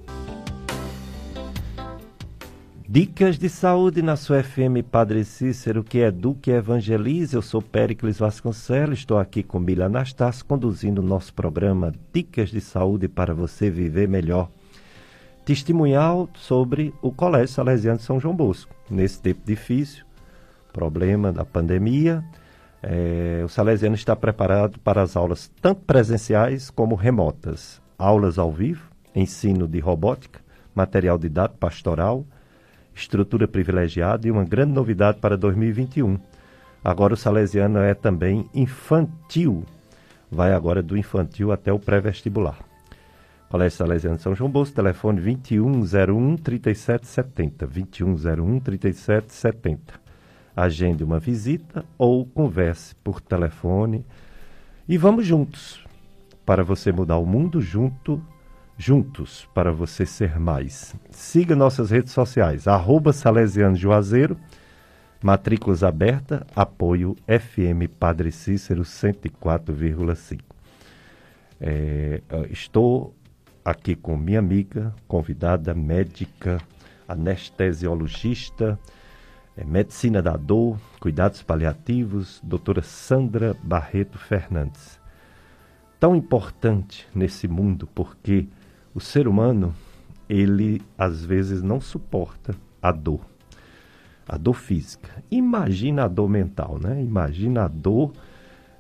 Dicas 2.90 3.36
de 3.36 3.51
saúde 3.51 4.01
na 4.01 4.16
sua 4.16 4.43
FM 4.43 4.82
Padre 4.90 5.23
Cícero, 5.23 5.85
que 5.85 5.98
educa 5.98 6.51
e 6.51 6.55
evangeliza. 6.55 7.36
Eu 7.36 7.43
sou 7.43 7.60
Péricles 7.60 8.19
Vasconcelos, 8.19 9.01
estou 9.01 9.19
aqui 9.19 9.43
com 9.43 9.62
Bila 9.62 9.85
Anastácio, 9.85 10.43
conduzindo 10.47 11.02
o 11.02 11.05
nosso 11.05 11.35
programa 11.35 11.93
Dicas 12.15 12.48
de 12.48 12.62
Saúde 12.62 13.06
para 13.06 13.35
você 13.35 13.69
viver 13.69 14.09
melhor. 14.09 14.48
Testemunhal 15.44 16.31
sobre 16.32 16.94
o 17.02 17.12
Colégio 17.12 17.48
Salesiano 17.48 17.98
de 17.98 18.05
São 18.05 18.19
João 18.19 18.35
Bosco. 18.35 18.74
Nesse 18.89 19.20
tempo 19.20 19.43
difícil, 19.44 20.06
problema 20.73 21.31
da 21.31 21.44
pandemia, 21.44 22.24
é, 22.82 23.43
o 23.44 23.51
Salesiano 23.51 23.97
está 23.97 24.16
preparado 24.16 24.78
para 24.78 25.02
as 25.02 25.15
aulas 25.15 25.52
tanto 25.60 25.82
presenciais 25.82 26.70
como 26.70 26.94
remotas. 26.94 27.82
Aulas 27.98 28.39
ao 28.39 28.51
vivo, 28.51 28.89
ensino 29.15 29.69
de 29.69 29.78
robótica, 29.78 30.40
material 30.74 31.19
didático 31.19 31.59
pastoral, 31.59 32.24
estrutura 32.98 33.46
privilegiada 33.48 34.26
e 34.26 34.30
uma 34.30 34.44
grande 34.44 34.72
novidade 34.72 35.18
para 35.18 35.36
2021. 35.36 36.18
Agora 36.82 37.14
o 37.14 37.16
Salesiano 37.16 37.78
é 37.78 37.94
também 37.94 38.48
infantil. 38.54 39.64
Vai 40.30 40.52
agora 40.52 40.82
do 40.82 40.96
infantil 40.96 41.52
até 41.52 41.72
o 41.72 41.78
pré-vestibular. 41.78 42.58
Colégio 43.48 43.78
Salesiano 43.78 44.16
de 44.16 44.22
São 44.22 44.34
João 44.34 44.50
Bosco, 44.50 44.76
telefone 44.76 45.20
2101 45.20 46.36
3770. 46.36 47.66
2101 47.66 48.60
3770. 48.60 49.94
Agende 50.54 51.02
uma 51.02 51.18
visita 51.18 51.84
ou 51.96 52.26
converse 52.26 52.94
por 52.96 53.20
telefone 53.20 54.04
e 54.88 54.98
vamos 54.98 55.26
juntos 55.26 55.82
para 56.44 56.64
você 56.64 56.90
mudar 56.90 57.18
o 57.18 57.26
mundo 57.26 57.60
junto, 57.60 58.22
juntos 58.78 59.48
para 59.52 59.72
você 59.72 60.06
ser 60.06 60.38
mais. 60.38 60.94
Siga 61.10 61.56
nossas 61.56 61.90
redes 61.90 62.12
sociais, 62.12 62.68
arroba 62.68 63.12
Salesiano 63.12 63.74
Juazeiro, 63.74 64.38
matrículas 65.20 65.82
aberta, 65.82 66.46
apoio 66.55 67.16
FM 67.26 67.90
Padre 67.98 68.30
Cícero 68.30 68.82
104,5. 68.82 70.40
É, 71.60 72.22
estou 72.50 73.12
aqui 73.64 73.96
com 73.96 74.16
minha 74.16 74.38
amiga, 74.38 74.94
convidada 75.09 75.74
médica, 75.74 76.59
anestesiologista, 77.09 78.78
é, 79.56 79.64
medicina 79.64 80.22
da 80.22 80.36
dor, 80.36 80.78
cuidados 81.00 81.42
paliativos, 81.42 82.40
doutora 82.44 82.80
Sandra 82.80 83.56
Barreto 83.60 84.18
Fernandes. 84.18 85.00
Tão 85.98 86.14
importante 86.14 87.09
nesse 87.12 87.48
mundo 87.48 87.88
porque 87.92 88.46
o 88.98 89.00
ser 89.00 89.28
humano, 89.28 89.72
ele 90.28 90.82
às 90.98 91.24
vezes 91.24 91.62
não 91.62 91.80
suporta 91.80 92.54
a 92.82 92.90
dor, 92.90 93.20
a 94.28 94.36
dor 94.36 94.54
física. 94.54 95.22
Imagina 95.30 96.04
a 96.04 96.08
dor 96.08 96.28
mental, 96.28 96.80
né? 96.80 97.00
Imagina 97.00 97.64
a 97.64 97.68
dor 97.68 98.12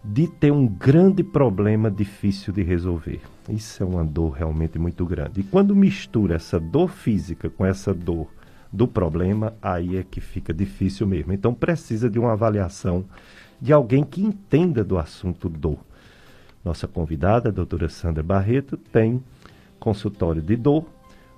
de 0.04 0.26
ter 0.26 0.50
um 0.50 0.66
grande 0.66 1.22
problema 1.22 1.88
difícil 1.88 2.52
de 2.52 2.64
resolver. 2.64 3.20
Isso 3.48 3.80
é 3.80 3.86
uma 3.86 4.04
dor 4.04 4.30
realmente 4.32 4.76
muito 4.76 5.06
grande. 5.06 5.40
E 5.40 5.44
quando 5.44 5.74
mistura 5.74 6.34
essa 6.34 6.58
dor 6.58 6.90
física 6.90 7.48
com 7.48 7.64
essa 7.64 7.94
dor 7.94 8.26
do 8.72 8.88
problema, 8.88 9.54
aí 9.62 9.98
é 9.98 10.02
que 10.02 10.20
fica 10.20 10.52
difícil 10.52 11.06
mesmo. 11.06 11.32
Então 11.32 11.54
precisa 11.54 12.10
de 12.10 12.18
uma 12.18 12.32
avaliação 12.32 13.04
de 13.60 13.72
alguém 13.72 14.02
que 14.02 14.20
entenda 14.20 14.82
do 14.82 14.98
assunto 14.98 15.48
dor. 15.48 15.78
Nossa 16.64 16.88
convidada, 16.88 17.50
a 17.50 17.52
doutora 17.52 17.88
Sandra 17.88 18.22
Barreto, 18.22 18.76
tem 18.76 19.22
consultório 19.78 20.42
de 20.42 20.56
dor 20.56 20.84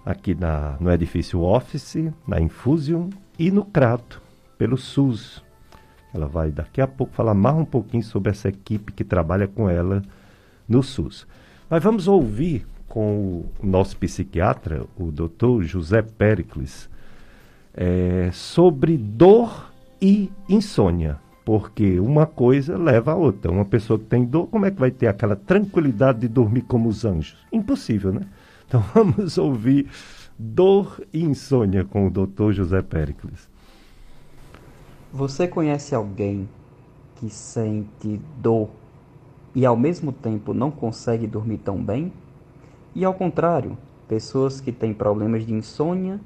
aqui 0.05 0.35
na, 0.35 0.77
no 0.81 0.91
edifício 0.91 1.43
Office, 1.43 2.11
na 2.27 2.41
Infusion 2.41 3.11
e 3.39 3.51
no 3.51 3.65
Crato, 3.65 4.21
pelo 4.59 4.77
SUS. 4.77 5.43
Ela 6.13 6.27
vai 6.27 6.51
daqui 6.51 6.81
a 6.81 6.87
pouco 6.87 7.13
falar 7.13 7.35
mais 7.35 7.57
um 7.57 7.65
pouquinho 7.65 8.03
sobre 8.03 8.31
essa 8.31 8.49
equipe 8.49 8.93
que 8.93 9.05
trabalha 9.05 9.47
com 9.47 9.69
ela 9.69 10.03
no 10.69 10.83
SUS. 10.83 11.27
Mas 11.69 11.83
vamos 11.83 12.09
ouvir 12.09 12.67
com 12.89 13.45
o 13.63 13.67
nosso 13.67 13.97
psiquiatra, 13.97 14.85
o 14.97 15.13
doutor 15.13 15.63
José 15.63 16.03
Pericles, 16.03 16.91
é, 17.73 18.31
sobre 18.33 18.97
dor 18.97 19.73
e 20.03 20.31
insônia. 20.49 21.19
Porque 21.51 21.99
uma 21.99 22.27
coisa 22.27 22.79
leva 22.79 23.11
a 23.11 23.17
outra. 23.17 23.51
Uma 23.51 23.65
pessoa 23.65 23.99
que 23.99 24.05
tem 24.05 24.25
dor, 24.25 24.47
como 24.47 24.67
é 24.67 24.71
que 24.71 24.79
vai 24.79 24.93
ter 24.93 25.09
aquela 25.09 25.35
tranquilidade 25.35 26.21
de 26.21 26.29
dormir 26.29 26.63
como 26.63 26.89
os 26.89 27.05
anjos? 27.05 27.45
Impossível, 27.51 28.13
né? 28.13 28.21
Então 28.69 28.81
vamos 28.95 29.37
ouvir 29.37 29.91
Dor 30.39 31.05
e 31.13 31.25
Insônia 31.25 31.85
com 31.85 32.07
o 32.07 32.11
doutor 32.11 32.53
José 32.53 32.81
Pericles. 32.83 33.49
Você 35.13 35.49
conhece 35.49 35.93
alguém 35.93 36.49
que 37.17 37.29
sente 37.29 38.21
dor 38.39 38.71
e 39.53 39.67
ao 39.67 39.77
mesmo 39.77 40.13
tempo 40.13 40.55
não 40.55 40.71
consegue 40.71 41.27
dormir 41.27 41.59
tão 41.59 41.83
bem? 41.83 42.13
E 42.95 43.05
ao 43.05 43.13
contrário, 43.13 43.77
pessoas 44.07 44.61
que 44.61 44.71
têm 44.71 44.95
problemas 44.95 45.45
de 45.45 45.53
insônia 45.53 46.21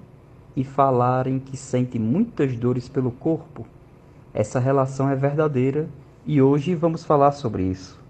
e 0.55 0.63
falarem 0.63 1.39
que 1.39 1.57
sentem 1.57 1.99
muitas 1.99 2.55
dores 2.59 2.91
pelo 2.91 3.11
corpo. 3.11 3.65
Essa 4.35 4.59
relação 4.59 5.09
é 5.09 5.17
verdadeira 5.17 5.89
e 6.27 6.43
hoje 6.43 6.75
vamos 6.75 7.05
falar 7.05 7.33
sobre 7.33 7.63
isso. 7.63 8.03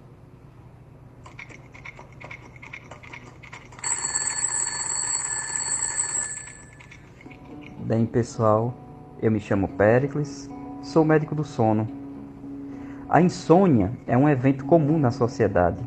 Bem, 7.78 8.06
pessoal, 8.06 8.74
eu 9.22 9.30
me 9.30 9.38
chamo 9.38 9.68
Pericles, 9.68 10.51
sou 10.82 11.05
médico 11.05 11.34
do 11.34 11.44
sono 11.44 12.02
a 13.14 13.20
insônia 13.20 13.92
é 14.09 14.16
um 14.16 14.28
evento 14.28 14.64
comum 14.64 14.98
na 14.98 15.12
sociedade. 15.12 15.78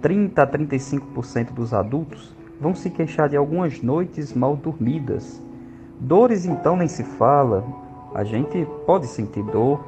30 0.00 0.42
a 0.42 0.46
35% 0.46 1.52
dos 1.52 1.72
adultos 1.72 2.34
vão 2.60 2.74
se 2.74 2.90
queixar 2.90 3.28
de 3.28 3.36
algumas 3.36 3.80
noites 3.80 4.32
mal 4.32 4.56
dormidas. 4.56 5.40
Dores 6.00 6.44
então 6.44 6.76
nem 6.76 6.88
se 6.88 7.04
fala. 7.04 7.64
A 8.14 8.24
gente 8.24 8.66
pode 8.86 9.06
sentir 9.06 9.42
dor 9.42 9.80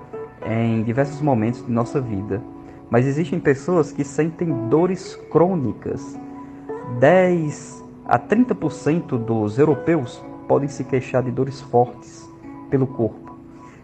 em 0.46 0.82
diversos 0.82 1.20
momentos 1.20 1.64
de 1.64 1.70
nossa 1.70 2.00
vida, 2.00 2.42
mas 2.90 3.06
existem 3.06 3.38
pessoas 3.38 3.92
que 3.92 4.04
sentem 4.04 4.68
dores 4.68 5.16
crônicas. 5.30 6.18
10 6.98 7.84
a 8.06 8.18
30% 8.18 9.18
dos 9.18 9.58
europeus 9.58 10.22
podem 10.46 10.68
se 10.68 10.84
queixar 10.84 11.22
de 11.22 11.30
dores 11.30 11.60
fortes 11.60 12.30
pelo 12.70 12.86
corpo. 12.86 13.36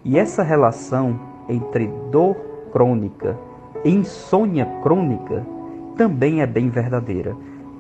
E 0.05 0.19
essa 0.19 0.43
relação 0.43 1.19
entre 1.49 1.87
dor 2.11 2.37
crônica, 2.73 3.39
insônia 3.85 4.67
crônica, 4.83 5.47
também 5.97 6.41
é 6.41 6.47
bem 6.47 6.69
verdadeira. 6.69 7.37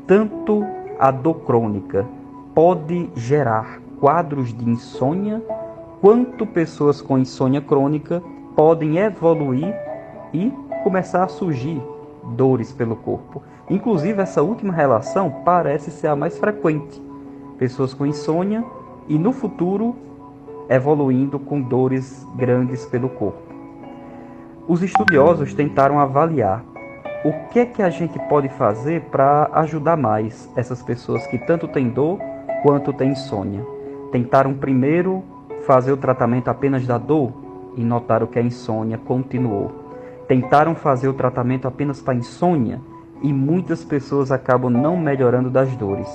Tanto 0.07 0.65
a 0.99 1.11
dor 1.11 1.41
crônica 1.41 2.07
pode 2.55 3.11
gerar 3.15 3.81
quadros 3.99 4.53
de 4.53 4.69
insônia, 4.69 5.43
quanto 6.01 6.47
pessoas 6.47 7.01
com 7.01 7.19
insônia 7.19 7.61
crônica 7.61 8.23
podem 8.57 8.99
evoluir 8.99 9.75
e 10.33 10.53
começar 10.83 11.25
a 11.25 11.29
surgir 11.29 11.81
dores 12.25 12.73
pelo 12.73 12.97
corpo. 12.97 13.43
Inclusive, 13.69 14.21
essa 14.21 14.43
última 14.43 14.73
relação 14.73 15.43
parece 15.45 15.91
ser 15.91 16.09
a 16.09 16.17
mais 16.17 16.39
frequente. 16.39 17.01
Pessoas 17.59 17.93
com 17.93 18.07
insônia 18.07 18.65
e 19.09 19.19
no 19.19 19.33
futuro 19.33 19.95
evoluindo 20.69 21.39
com 21.39 21.61
dores 21.61 22.27
grandes 22.37 22.87
pelo 22.87 23.09
corpo. 23.09 23.43
Os 24.69 24.83
estudiosos 24.83 25.53
tentaram 25.53 25.99
avaliar 25.99 26.65
o 27.25 27.33
que 27.51 27.59
é 27.59 27.67
que 27.67 27.83
a 27.83 27.91
gente 27.91 28.19
pode 28.29 28.49
fazer 28.51 29.03
para 29.11 29.51
ajudar 29.53 29.97
mais 29.97 30.49
essas 30.57 30.83
pessoas 30.83 31.27
que 31.27 31.39
tanto 31.39 31.69
têm 31.69 31.89
dor 31.91 32.19
quanto 32.63 32.93
têm 32.93 33.11
insônia. 33.11 33.67
Tentaram 34.13 34.55
primeiro 34.55 35.23
fazer 35.66 35.93
o 35.93 35.97
tratamento 35.97 36.49
apenas 36.49 36.87
da 36.87 36.99
dor 36.99 37.32
e 37.77 37.85
notaram 37.85 38.27
que 38.27 38.39
a 38.39 38.43
insônia 38.43 38.99
continuou. 38.99 39.73
Tentaram 40.27 40.74
fazer 40.74 41.09
o 41.09 41.15
tratamento 41.15 41.66
apenas 41.66 42.01
para 42.01 42.15
insônia 42.15 42.81
e 43.23 43.32
muitas 43.32 43.85
pessoas 43.85 44.31
acabam 44.31 44.70
não 44.70 44.97
melhorando 44.97 45.51
das 45.51 45.74
dores. 45.77 46.09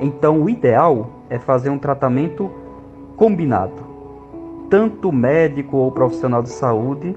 Então, 0.00 0.42
o 0.42 0.48
ideal 0.48 1.10
é 1.28 1.38
fazer 1.38 1.70
um 1.70 1.78
tratamento 1.78 2.50
combinado. 3.16 3.86
Tanto 4.70 5.08
o 5.08 5.12
médico 5.12 5.76
ou 5.76 5.88
o 5.88 5.92
profissional 5.92 6.42
de 6.42 6.50
saúde 6.50 7.16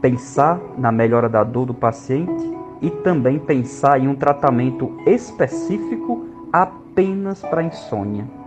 pensar 0.00 0.60
na 0.76 0.90
melhora 0.90 1.28
da 1.28 1.44
dor 1.44 1.66
do 1.66 1.74
paciente 1.74 2.50
e 2.80 2.90
também 2.90 3.38
pensar 3.38 4.00
em 4.00 4.08
um 4.08 4.14
tratamento 4.14 4.92
específico 5.06 6.26
apenas 6.52 7.40
para 7.40 7.62
insônia. 7.62 8.41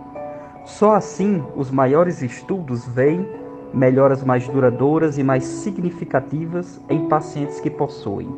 Só 0.66 0.94
assim 0.94 1.42
os 1.54 1.70
maiores 1.70 2.22
estudos 2.22 2.84
veem 2.86 3.26
melhoras 3.72 4.24
mais 4.24 4.48
duradouras 4.48 5.16
e 5.16 5.22
mais 5.22 5.44
significativas 5.44 6.80
em 6.90 7.08
pacientes 7.08 7.60
que 7.60 7.70
possuem 7.70 8.28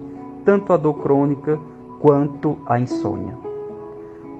tanto 0.45 0.73
a 0.73 0.77
dor 0.77 1.03
crônica 1.03 1.59
quanto 2.01 2.59
a 2.67 2.79
insônia. 2.79 3.35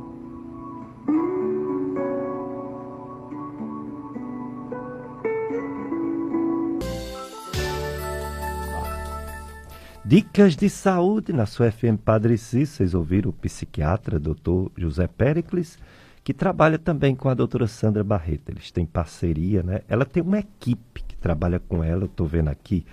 Dicas 10.05 10.55
de 10.55 10.69
saúde 10.69 11.31
na 11.33 11.45
sua 11.45 11.71
FM 11.71 11.97
Padre 12.03 12.37
Cis. 12.37 12.69
Vocês 12.69 12.93
ouviram 12.93 13.29
o 13.29 13.33
psiquiatra, 13.33 14.19
doutor 14.19 14.71
José 14.77 15.07
Pericles 15.07 15.77
que 16.23 16.33
trabalha 16.33 16.77
também 16.77 17.15
com 17.15 17.29
a 17.29 17.33
doutora 17.33 17.67
Sandra 17.67 18.03
Barreto. 18.03 18.49
Eles 18.49 18.71
têm 18.71 18.85
parceria, 18.85 19.63
né? 19.63 19.81
Ela 19.87 20.05
tem 20.05 20.21
uma 20.21 20.39
equipe 20.39 21.03
que 21.03 21.15
trabalha 21.15 21.59
com 21.59 21.83
ela, 21.83 22.03
eu 22.03 22.05
estou 22.05 22.27
vendo 22.27 22.49
aqui 22.49 22.85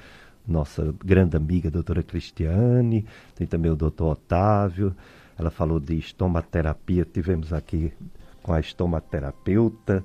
nossa 0.46 0.94
grande 1.04 1.36
amiga, 1.36 1.70
doutora 1.70 2.02
Cristiane, 2.02 3.04
tem 3.34 3.46
também 3.46 3.70
o 3.70 3.76
doutor 3.76 4.12
Otávio. 4.12 4.96
Ela 5.38 5.50
falou 5.50 5.78
de 5.78 5.96
estomaterapia, 5.96 7.04
tivemos 7.04 7.52
aqui 7.52 7.92
com 8.42 8.52
a 8.52 8.60
estomaterapeuta 8.60 10.04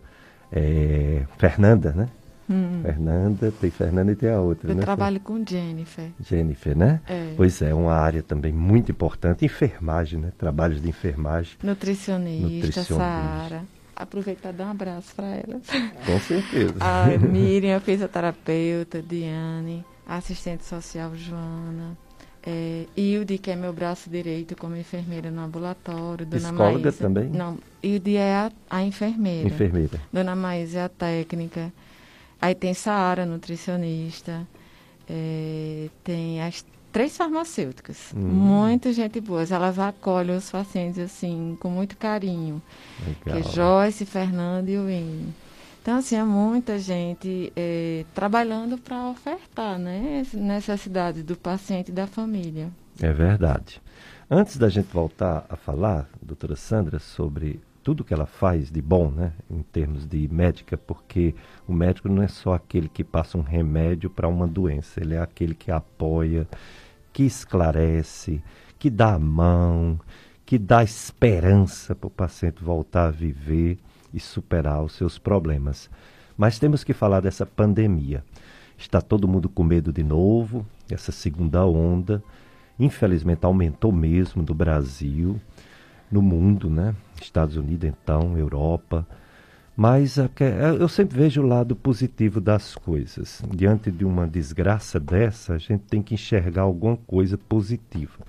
é, 0.52 1.26
Fernanda, 1.38 1.92
né? 1.92 2.10
Hum. 2.50 2.82
Fernanda, 2.84 3.52
tem 3.60 3.72
Fernanda 3.72 4.12
e 4.12 4.16
tem 4.16 4.30
a 4.30 4.40
outra, 4.40 4.70
Eu 4.70 4.76
né? 4.76 4.82
trabalho 4.82 5.20
com 5.20 5.44
Jennifer. 5.46 6.12
Jennifer, 6.20 6.78
né? 6.78 7.02
É. 7.08 7.34
Pois 7.36 7.62
é, 7.62 7.74
uma 7.74 7.94
área 7.94 8.22
também 8.22 8.52
muito 8.52 8.92
importante, 8.92 9.46
enfermagem, 9.46 10.20
né? 10.20 10.32
Trabalhos 10.38 10.82
de 10.82 10.90
enfermagem. 10.90 11.54
Nutricionista, 11.64 12.48
Nutricionista. 12.48 12.96
Sara. 12.96 13.64
Aproveito 13.96 14.40
para 14.42 14.52
dar 14.52 14.66
um 14.68 14.72
abraço 14.72 15.16
para 15.16 15.28
elas. 15.28 15.64
Com 16.06 16.20
certeza. 16.20 16.74
A 16.80 17.08
Miriam, 17.18 17.80
fisioterapeuta, 17.80 19.02
Diane, 19.02 19.86
a 20.06 20.18
assistente 20.18 20.66
social 20.66 21.16
Joana. 21.16 21.98
É, 22.46 22.86
Hilde, 22.98 23.38
que 23.38 23.50
é 23.52 23.56
meu 23.56 23.72
braço 23.72 24.10
direito 24.10 24.56
como 24.58 24.76
enfermeira 24.76 25.32
no 25.32 25.42
ambulatório. 25.42 26.26
Dona 26.26 26.50
Psicóloga 26.50 26.80
Maísa, 26.80 26.98
também? 27.04 27.30
Não, 27.30 27.58
Hilde 27.82 28.18
é 28.18 28.34
a, 28.34 28.52
a 28.70 28.84
enfermeira. 28.84 29.48
Enfermeira. 29.48 30.02
Dona 30.12 30.36
Maísa 30.36 30.80
é 30.80 30.84
a 30.84 30.90
técnica. 30.90 31.72
Aí 32.42 32.54
tem 32.54 32.74
Saara, 32.74 33.26
nutricionista. 33.26 34.46
É, 35.10 35.90
tem 36.04 36.42
as 36.42 36.66
três 36.92 37.16
farmacêuticas. 37.16 38.14
Hum. 38.14 38.20
Muita 38.20 38.92
gente 38.92 39.22
boa. 39.22 39.46
Elas 39.50 39.80
acolhem 39.80 40.36
os 40.36 40.52
pacientes 40.52 41.00
assim, 41.00 41.58
com 41.62 41.70
muito 41.70 41.96
carinho. 41.96 42.62
Que 43.24 43.30
é 43.30 43.34
Legal. 43.36 43.52
Joyce, 43.54 44.06
Fernando 44.06 44.68
e 44.68 44.78
o 44.78 44.86
Winnie. 44.86 45.34
Então, 45.84 45.98
assim, 45.98 46.16
é 46.16 46.24
muita 46.24 46.80
gente 46.80 47.52
é, 47.58 48.06
trabalhando 48.16 48.78
para 48.78 49.10
ofertar 49.10 49.78
né, 49.78 50.22
as 50.22 50.32
necessidades 50.32 51.26
do 51.26 51.36
paciente 51.36 51.90
e 51.90 51.92
da 51.92 52.08
família. 52.08 52.72
É 53.02 53.12
verdade. 53.12 53.82
Antes 54.32 54.58
da 54.58 54.70
gente 54.70 54.88
voltar 54.94 55.46
a 55.50 55.58
falar, 55.58 56.08
doutora 56.22 56.56
Sandra, 56.56 57.00
sobre 57.00 57.60
tudo 57.84 58.06
que 58.06 58.14
ela 58.14 58.26
faz 58.26 58.72
de 58.72 58.82
bom, 58.82 59.12
né, 59.12 59.34
em 59.52 59.62
termos 59.62 60.08
de 60.08 60.26
médica, 60.30 60.78
porque 60.78 61.36
o 61.68 61.74
médico 61.74 62.08
não 62.08 62.24
é 62.24 62.30
só 62.30 62.54
aquele 62.54 62.88
que 62.88 63.04
passa 63.04 63.38
um 63.38 63.42
remédio 63.42 64.10
para 64.10 64.30
uma 64.30 64.48
doença, 64.48 65.02
ele 65.02 65.16
é 65.16 65.20
aquele 65.20 65.54
que 65.54 65.70
apoia, 65.70 66.48
que 67.12 67.24
esclarece, 67.24 68.42
que 68.80 68.90
dá 68.90 69.16
a 69.16 69.20
mão, 69.20 70.00
que 70.46 70.58
dá 70.58 70.82
esperança 70.82 71.94
para 71.94 72.08
o 72.08 72.10
paciente 72.10 72.64
voltar 72.64 73.08
a 73.08 73.12
viver 73.12 73.78
e 74.14 74.20
superar 74.20 74.84
os 74.84 74.94
seus 74.94 75.18
problemas. 75.18 75.90
Mas 76.38 76.60
temos 76.60 76.84
que 76.84 76.94
falar 76.94 77.20
dessa 77.20 77.46
pandemia. 77.46 78.24
Está 78.78 79.02
todo 79.02 79.28
mundo 79.28 79.48
com 79.50 79.64
medo 79.64 79.92
de 79.94 80.04
novo, 80.04 80.66
essa 80.90 81.12
segunda 81.12 81.66
onda. 81.66 82.24
Infelizmente 82.80 83.46
aumentou 83.46 83.92
mesmo 83.92 84.44
no 84.44 84.54
Brasil, 84.54 85.40
no 86.12 86.22
mundo, 86.22 86.70
né? 86.70 86.96
Estados 87.22 87.56
Unidos, 87.56 87.90
então, 87.90 88.38
Europa. 88.38 89.08
Mas 89.76 90.18
eu 90.80 90.88
sempre 90.88 91.18
vejo 91.18 91.42
o 91.42 91.48
lado 91.48 91.76
positivo 91.76 92.40
das 92.40 92.76
coisas. 92.76 93.44
Diante 93.50 93.90
de 93.90 94.06
uma 94.06 94.28
desgraça 94.28 95.00
dessa, 95.00 95.54
a 95.54 95.58
gente 95.58 95.82
tem 95.82 96.02
que 96.02 96.14
enxergar 96.14 96.64
alguma 96.64 96.98
coisa 96.98 97.38
positiva. 97.38 98.24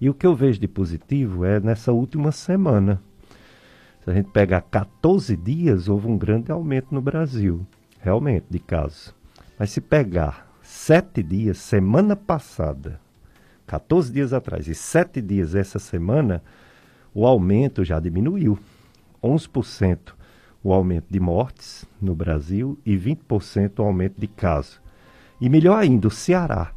E 0.00 0.08
o 0.08 0.14
que 0.14 0.26
eu 0.26 0.34
vejo 0.34 0.60
de 0.60 0.68
positivo 0.68 1.44
é 1.44 1.58
nessa 1.60 1.92
última 1.92 2.32
semana. 2.32 3.00
Se 4.06 4.10
a 4.12 4.14
gente 4.14 4.30
pegar 4.30 4.60
14 4.60 5.36
dias, 5.36 5.88
houve 5.88 6.06
um 6.06 6.16
grande 6.16 6.52
aumento 6.52 6.94
no 6.94 7.02
Brasil, 7.02 7.66
realmente, 7.98 8.46
de 8.48 8.60
casos. 8.60 9.12
Mas 9.58 9.70
se 9.70 9.80
pegar 9.80 10.48
sete 10.62 11.24
dias, 11.24 11.58
semana 11.58 12.14
passada, 12.14 13.00
14 13.66 14.12
dias 14.12 14.32
atrás, 14.32 14.68
e 14.68 14.76
sete 14.76 15.20
dias 15.20 15.56
essa 15.56 15.80
semana, 15.80 16.40
o 17.12 17.26
aumento 17.26 17.84
já 17.84 17.98
diminuiu. 17.98 18.56
11% 19.20 20.14
o 20.62 20.72
aumento 20.72 21.06
de 21.10 21.18
mortes 21.18 21.84
no 22.00 22.14
Brasil 22.14 22.78
e 22.86 22.96
20% 22.96 23.80
o 23.80 23.82
aumento 23.82 24.20
de 24.20 24.28
casos. 24.28 24.80
E 25.40 25.48
melhor 25.48 25.80
ainda, 25.80 26.06
o 26.06 26.12
Ceará. 26.12 26.70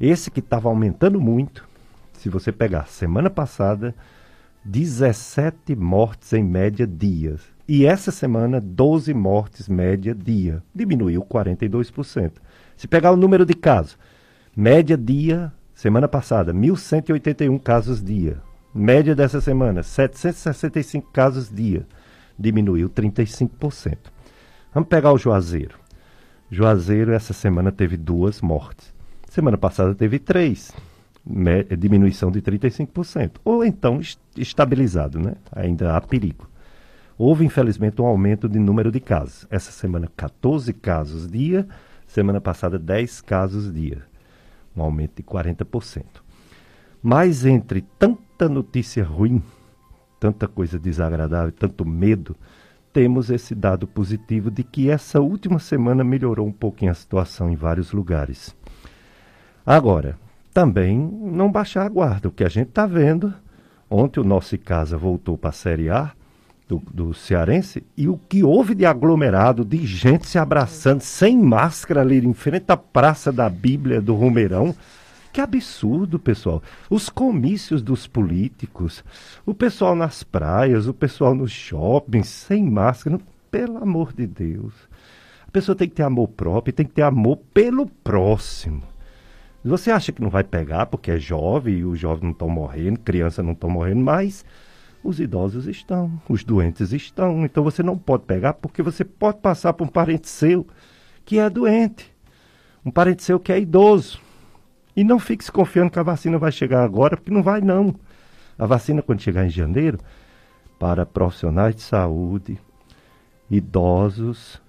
Esse 0.00 0.30
que 0.30 0.40
estava 0.40 0.70
aumentando 0.70 1.20
muito, 1.20 1.68
se 2.14 2.30
você 2.30 2.50
pegar 2.50 2.86
semana 2.86 3.28
passada, 3.28 3.94
17 4.64 5.76
mortes 5.76 6.32
em 6.32 6.42
média 6.42 6.86
dias. 6.86 7.42
E 7.68 7.84
essa 7.84 8.10
semana, 8.10 8.60
12 8.60 9.12
mortes 9.12 9.68
média 9.68 10.14
dia. 10.14 10.62
Diminuiu 10.74 11.22
42%. 11.22 12.32
Se 12.76 12.88
pegar 12.88 13.12
o 13.12 13.16
número 13.16 13.44
de 13.44 13.54
casos, 13.54 13.98
média 14.56 14.96
dia, 14.96 15.52
semana 15.74 16.08
passada, 16.08 16.52
1.181 16.54 17.60
casos 17.60 18.02
dia. 18.02 18.40
Média 18.74 19.14
dessa 19.14 19.40
semana, 19.40 19.82
765 19.82 21.10
casos 21.12 21.50
dia. 21.50 21.86
Diminuiu 22.38 22.88
35%. 22.88 23.98
Vamos 24.72 24.88
pegar 24.88 25.12
o 25.12 25.18
Juazeiro. 25.18 25.78
Juazeiro, 26.50 27.12
essa 27.12 27.32
semana, 27.32 27.70
teve 27.70 27.96
duas 27.96 28.40
mortes. 28.40 28.92
Semana 29.28 29.58
passada 29.58 29.94
teve 29.94 30.18
três. 30.18 30.72
Me- 31.26 31.64
diminuição 31.64 32.30
de 32.30 32.40
35%. 32.42 33.40
Ou 33.44 33.64
então 33.64 34.00
est- 34.00 34.18
estabilizado, 34.36 35.18
né? 35.18 35.34
Ainda 35.52 35.96
há 35.96 36.00
perigo. 36.00 36.48
Houve, 37.16 37.44
infelizmente, 37.44 38.02
um 38.02 38.06
aumento 38.06 38.48
de 38.48 38.58
número 38.58 38.90
de 38.90 39.00
casos. 39.00 39.46
Essa 39.50 39.70
semana, 39.70 40.10
14 40.16 40.72
casos 40.72 41.30
dia. 41.30 41.66
Semana 42.06 42.40
passada, 42.40 42.78
10 42.78 43.20
casos 43.20 43.72
dia. 43.72 44.02
Um 44.76 44.82
aumento 44.82 45.16
de 45.16 45.22
40%. 45.22 46.22
Mas 47.02 47.44
entre 47.46 47.82
tanta 47.98 48.48
notícia 48.48 49.04
ruim, 49.04 49.42
tanta 50.18 50.48
coisa 50.48 50.78
desagradável, 50.78 51.52
tanto 51.52 51.84
medo, 51.84 52.36
temos 52.92 53.30
esse 53.30 53.54
dado 53.54 53.86
positivo 53.86 54.50
de 54.50 54.62
que 54.62 54.88
essa 54.90 55.20
última 55.20 55.58
semana 55.58 56.02
melhorou 56.04 56.46
um 56.46 56.52
pouquinho 56.52 56.90
a 56.90 56.94
situação 56.94 57.50
em 57.50 57.56
vários 57.56 57.92
lugares. 57.92 58.54
Agora, 59.66 60.18
também 60.54 60.96
não 60.96 61.50
baixar 61.50 61.84
a 61.84 61.88
guarda. 61.88 62.28
O 62.28 62.32
que 62.32 62.44
a 62.44 62.48
gente 62.48 62.68
está 62.68 62.86
vendo, 62.86 63.34
ontem 63.90 64.20
o 64.20 64.24
nosso 64.24 64.56
Casa 64.56 64.96
voltou 64.96 65.36
para 65.36 65.50
a 65.50 65.52
Série 65.52 65.90
A 65.90 66.12
do, 66.68 66.80
do 66.92 67.12
Cearense 67.12 67.82
e 67.96 68.08
o 68.08 68.16
que 68.16 68.44
houve 68.44 68.72
de 68.72 68.86
aglomerado, 68.86 69.64
de 69.64 69.84
gente 69.84 70.28
se 70.28 70.38
abraçando, 70.38 71.00
sem 71.00 71.36
máscara 71.36 72.00
ali 72.00 72.24
em 72.24 72.32
frente 72.32 72.66
à 72.68 72.76
Praça 72.76 73.32
da 73.32 73.50
Bíblia 73.50 74.00
do 74.00 74.14
Romeirão. 74.14 74.72
Que 75.32 75.40
absurdo, 75.40 76.20
pessoal. 76.20 76.62
Os 76.88 77.08
comícios 77.08 77.82
dos 77.82 78.06
políticos, 78.06 79.04
o 79.44 79.52
pessoal 79.52 79.96
nas 79.96 80.22
praias, 80.22 80.86
o 80.86 80.94
pessoal 80.94 81.34
nos 81.34 81.50
shoppings, 81.50 82.28
sem 82.28 82.64
máscara. 82.64 83.18
Pelo 83.50 83.78
amor 83.78 84.12
de 84.12 84.26
Deus. 84.26 84.72
A 85.46 85.50
pessoa 85.50 85.74
tem 85.74 85.88
que 85.88 85.96
ter 85.96 86.04
amor 86.04 86.28
próprio, 86.28 86.72
tem 86.72 86.86
que 86.86 86.92
ter 86.92 87.02
amor 87.02 87.38
pelo 87.52 87.86
próximo. 87.86 88.93
Você 89.64 89.90
acha 89.90 90.12
que 90.12 90.20
não 90.20 90.28
vai 90.28 90.44
pegar 90.44 90.86
porque 90.86 91.10
é 91.10 91.18
jovem 91.18 91.78
e 91.78 91.84
os 91.84 91.98
jovens 91.98 92.24
não 92.24 92.32
estão 92.32 92.48
morrendo, 92.48 93.00
crianças 93.00 93.44
não 93.44 93.52
estão 93.52 93.70
morrendo, 93.70 94.02
mas 94.02 94.44
os 95.02 95.18
idosos 95.18 95.66
estão, 95.66 96.20
os 96.28 96.44
doentes 96.44 96.92
estão. 96.92 97.44
Então 97.46 97.64
você 97.64 97.82
não 97.82 97.96
pode 97.96 98.24
pegar 98.24 98.54
porque 98.54 98.82
você 98.82 99.04
pode 99.04 99.38
passar 99.38 99.72
para 99.72 99.84
um 99.84 99.88
parente 99.88 100.28
seu 100.28 100.66
que 101.24 101.38
é 101.38 101.48
doente, 101.48 102.14
um 102.84 102.90
parente 102.90 103.22
seu 103.22 103.40
que 103.40 103.52
é 103.52 103.58
idoso. 103.58 104.20
E 104.94 105.02
não 105.02 105.18
fique 105.18 105.44
se 105.44 105.50
confiando 105.50 105.90
que 105.90 105.98
a 105.98 106.02
vacina 106.02 106.38
vai 106.38 106.52
chegar 106.52 106.84
agora, 106.84 107.16
porque 107.16 107.32
não 107.32 107.42
vai 107.42 107.60
não. 107.60 107.94
A 108.58 108.66
vacina 108.66 109.02
quando 109.02 109.22
chegar 109.22 109.44
em 109.44 109.50
janeiro, 109.50 109.98
para 110.78 111.06
profissionais 111.06 111.74
de 111.74 111.82
saúde, 111.82 112.60
idosos, 113.50 114.60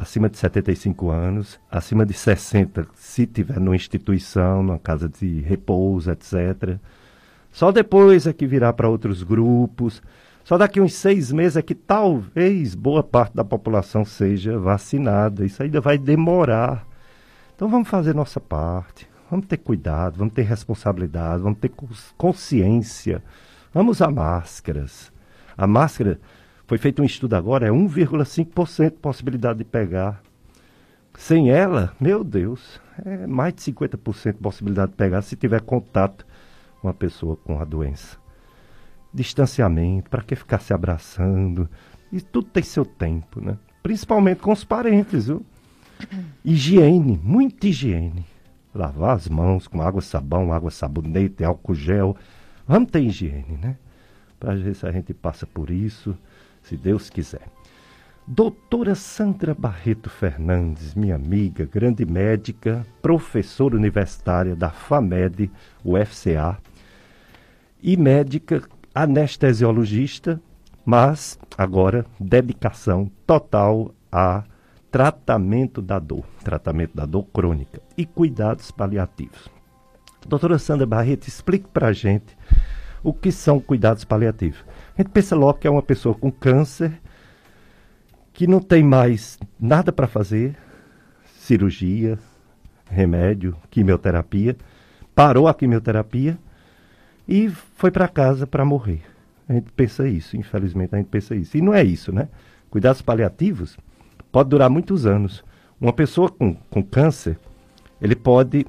acima 0.00 0.28
de 0.30 0.38
75 0.38 1.10
anos, 1.10 1.60
acima 1.70 2.06
de 2.06 2.14
60, 2.14 2.86
se 2.94 3.26
tiver 3.26 3.60
numa 3.60 3.76
instituição, 3.76 4.62
numa 4.62 4.78
casa 4.78 5.08
de 5.08 5.40
repouso, 5.42 6.10
etc. 6.10 6.78
Só 7.52 7.70
depois 7.70 8.26
é 8.26 8.32
que 8.32 8.46
virá 8.46 8.72
para 8.72 8.88
outros 8.88 9.22
grupos. 9.22 10.02
Só 10.42 10.56
daqui 10.56 10.80
uns 10.80 10.94
seis 10.94 11.30
meses 11.30 11.56
é 11.56 11.62
que 11.62 11.74
talvez 11.74 12.74
boa 12.74 13.02
parte 13.02 13.36
da 13.36 13.44
população 13.44 14.04
seja 14.04 14.58
vacinada. 14.58 15.44
Isso 15.44 15.62
ainda 15.62 15.80
vai 15.80 15.98
demorar. 15.98 16.86
Então 17.54 17.68
vamos 17.68 17.88
fazer 17.88 18.14
nossa 18.14 18.40
parte. 18.40 19.06
Vamos 19.30 19.46
ter 19.46 19.58
cuidado, 19.58 20.16
vamos 20.18 20.32
ter 20.34 20.42
responsabilidade, 20.42 21.42
vamos 21.42 21.58
ter 21.58 21.68
cons- 21.68 22.14
consciência. 22.16 23.22
Vamos 23.72 23.98
usar 23.98 24.10
máscaras. 24.10 25.12
A 25.56 25.66
máscara, 25.66 26.18
foi 26.70 26.78
feito 26.78 27.02
um 27.02 27.04
estudo 27.04 27.34
agora, 27.34 27.66
é 27.66 27.70
1,5% 27.70 28.92
possibilidade 29.02 29.58
de 29.58 29.64
pegar. 29.64 30.22
Sem 31.18 31.50
ela, 31.50 31.92
meu 32.00 32.22
Deus, 32.22 32.80
é 33.04 33.26
mais 33.26 33.52
de 33.52 33.72
50% 33.72 34.34
possibilidade 34.34 34.92
de 34.92 34.96
pegar 34.96 35.20
se 35.22 35.34
tiver 35.34 35.62
contato 35.62 36.24
com 36.80 36.86
uma 36.86 36.94
pessoa 36.94 37.36
com 37.36 37.58
a 37.60 37.64
doença. 37.64 38.16
Distanciamento, 39.12 40.08
para 40.08 40.22
que 40.22 40.36
ficar 40.36 40.60
se 40.60 40.72
abraçando? 40.72 41.68
E 42.12 42.20
tudo 42.20 42.46
tem 42.46 42.62
seu 42.62 42.84
tempo, 42.84 43.40
né? 43.40 43.58
Principalmente 43.82 44.38
com 44.38 44.52
os 44.52 44.62
parentes, 44.62 45.26
viu? 45.26 45.44
Higiene, 46.44 47.20
muita 47.20 47.66
higiene. 47.66 48.24
lavar 48.72 49.16
as 49.16 49.26
mãos 49.26 49.66
com 49.66 49.82
água, 49.82 50.00
sabão, 50.00 50.52
água, 50.52 50.70
sabonete, 50.70 51.42
álcool 51.42 51.74
gel. 51.74 52.16
Vamos 52.64 52.92
ter 52.92 53.00
higiene, 53.00 53.58
né? 53.60 53.76
Para 54.38 54.54
ver 54.54 54.76
se 54.76 54.86
a 54.86 54.92
gente 54.92 55.12
passa 55.12 55.48
por 55.48 55.68
isso, 55.68 56.16
se 56.62 56.76
Deus 56.76 57.10
quiser. 57.10 57.46
Doutora 58.26 58.94
Sandra 58.94 59.54
Barreto 59.54 60.08
Fernandes, 60.08 60.94
minha 60.94 61.16
amiga, 61.16 61.64
grande 61.64 62.04
médica, 62.04 62.86
professora 63.02 63.74
universitária 63.74 64.54
da 64.54 64.70
FAMED, 64.70 65.50
UFCA, 65.84 66.58
e 67.82 67.96
médica 67.96 68.62
anestesiologista, 68.94 70.40
mas 70.84 71.38
agora 71.56 72.06
dedicação 72.18 73.10
total 73.26 73.94
a 74.12 74.44
tratamento 74.90 75.80
da 75.80 75.98
dor, 75.98 76.24
tratamento 76.44 76.96
da 76.96 77.06
dor 77.06 77.24
crônica 77.32 77.80
e 77.96 78.04
cuidados 78.04 78.70
paliativos. 78.70 79.48
Doutora 80.26 80.58
Sandra 80.58 80.86
Barreto, 80.86 81.26
explique 81.28 81.68
para 81.68 81.88
a 81.88 81.92
gente 81.92 82.36
o 83.02 83.12
que 83.12 83.32
são 83.32 83.60
cuidados 83.60 84.04
paliativos. 84.04 84.62
A 85.00 85.02
gente 85.02 85.12
pensa 85.12 85.34
logo 85.34 85.54
que 85.54 85.66
é 85.66 85.70
uma 85.70 85.80
pessoa 85.80 86.14
com 86.14 86.30
câncer 86.30 86.92
que 88.34 88.46
não 88.46 88.60
tem 88.60 88.82
mais 88.82 89.38
nada 89.58 89.90
para 89.90 90.06
fazer, 90.06 90.54
cirurgia, 91.38 92.18
remédio, 92.84 93.56
quimioterapia, 93.70 94.58
parou 95.14 95.48
a 95.48 95.54
quimioterapia 95.54 96.38
e 97.26 97.48
foi 97.48 97.90
para 97.90 98.06
casa 98.08 98.46
para 98.46 98.62
morrer. 98.62 99.00
A 99.48 99.54
gente 99.54 99.72
pensa 99.72 100.06
isso, 100.06 100.36
infelizmente 100.36 100.94
a 100.94 100.98
gente 100.98 101.08
pensa 101.08 101.34
isso. 101.34 101.56
E 101.56 101.62
não 101.62 101.72
é 101.72 101.82
isso, 101.82 102.12
né? 102.12 102.28
Cuidados 102.68 103.00
paliativos 103.00 103.78
pode 104.30 104.50
durar 104.50 104.68
muitos 104.68 105.06
anos. 105.06 105.42
Uma 105.80 105.94
pessoa 105.94 106.28
com, 106.28 106.52
com 106.52 106.82
câncer, 106.82 107.38
ele 108.02 108.14
pode 108.14 108.66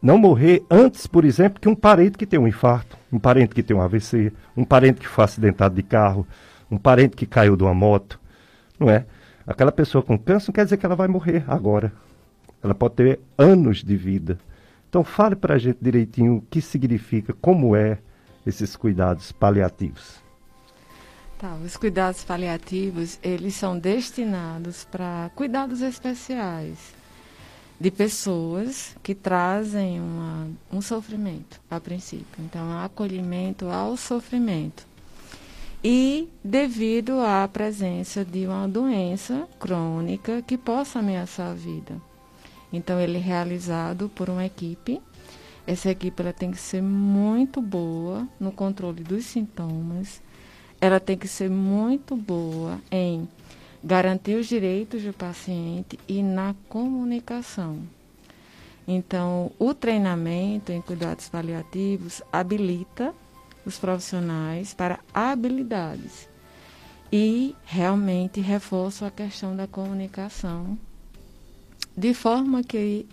não 0.00 0.16
morrer 0.16 0.62
antes, 0.70 1.08
por 1.08 1.24
exemplo, 1.24 1.60
que 1.60 1.68
um 1.68 1.74
parente 1.74 2.16
que 2.16 2.24
tem 2.24 2.38
um 2.38 2.46
infarto, 2.46 2.96
um 3.14 3.18
parente 3.20 3.54
que 3.54 3.62
tem 3.62 3.76
um 3.76 3.80
AVC, 3.80 4.32
um 4.56 4.64
parente 4.64 4.98
que 4.98 5.06
foi 5.06 5.22
acidentado 5.22 5.72
de 5.72 5.84
carro, 5.84 6.26
um 6.68 6.76
parente 6.76 7.14
que 7.14 7.24
caiu 7.24 7.56
de 7.56 7.62
uma 7.62 7.72
moto, 7.72 8.18
não 8.78 8.90
é? 8.90 9.06
Aquela 9.46 9.70
pessoa 9.70 10.02
com 10.02 10.18
câncer 10.18 10.48
não 10.48 10.54
quer 10.54 10.64
dizer 10.64 10.78
que 10.78 10.84
ela 10.84 10.96
vai 10.96 11.06
morrer 11.06 11.44
agora. 11.46 11.92
Ela 12.60 12.74
pode 12.74 12.96
ter 12.96 13.20
anos 13.38 13.84
de 13.84 13.96
vida. 13.96 14.36
Então 14.88 15.04
fale 15.04 15.36
para 15.36 15.54
a 15.54 15.58
gente 15.58 15.78
direitinho 15.80 16.38
o 16.38 16.42
que 16.42 16.60
significa, 16.60 17.32
como 17.34 17.76
é 17.76 17.98
esses 18.44 18.74
cuidados 18.74 19.30
paliativos. 19.30 20.20
Tá, 21.38 21.54
os 21.64 21.76
cuidados 21.76 22.24
paliativos, 22.24 23.20
eles 23.22 23.54
são 23.54 23.78
destinados 23.78 24.84
para 24.84 25.30
cuidados 25.36 25.82
especiais 25.82 27.03
de 27.78 27.90
pessoas 27.90 28.96
que 29.02 29.14
trazem 29.14 30.00
uma, 30.00 30.48
um 30.72 30.80
sofrimento, 30.80 31.60
a 31.70 31.80
princípio. 31.80 32.26
Então, 32.38 32.78
acolhimento 32.78 33.66
ao 33.66 33.96
sofrimento. 33.96 34.86
E 35.82 36.28
devido 36.42 37.20
à 37.20 37.46
presença 37.46 38.24
de 38.24 38.46
uma 38.46 38.66
doença 38.66 39.46
crônica 39.58 40.40
que 40.42 40.56
possa 40.56 41.00
ameaçar 41.00 41.50
a 41.50 41.54
vida. 41.54 42.00
Então, 42.72 42.98
ele 42.98 43.18
é 43.18 43.20
realizado 43.20 44.08
por 44.14 44.30
uma 44.30 44.46
equipe. 44.46 45.00
Essa 45.66 45.90
equipe 45.90 46.22
ela 46.22 46.32
tem 46.32 46.50
que 46.50 46.58
ser 46.58 46.82
muito 46.82 47.60
boa 47.60 48.26
no 48.38 48.52
controle 48.52 49.02
dos 49.02 49.24
sintomas, 49.24 50.22
ela 50.80 51.00
tem 51.00 51.16
que 51.16 51.26
ser 51.26 51.48
muito 51.48 52.14
boa 52.14 52.78
em 52.90 53.26
garantir 53.84 54.36
os 54.36 54.46
direitos 54.46 55.02
do 55.02 55.12
paciente 55.12 55.98
e 56.08 56.22
na 56.22 56.54
comunicação. 56.70 57.80
Então, 58.88 59.52
o 59.58 59.74
treinamento 59.74 60.72
em 60.72 60.80
cuidados 60.80 61.28
paliativos 61.28 62.22
habilita 62.32 63.14
os 63.64 63.78
profissionais 63.78 64.72
para 64.72 65.00
habilidades 65.12 66.28
e 67.12 67.54
realmente 67.64 68.40
reforça 68.40 69.06
a 69.06 69.10
questão 69.10 69.54
da 69.54 69.66
comunicação, 69.66 70.78
de 71.96 72.14
forma 72.14 72.62
que 72.62 73.06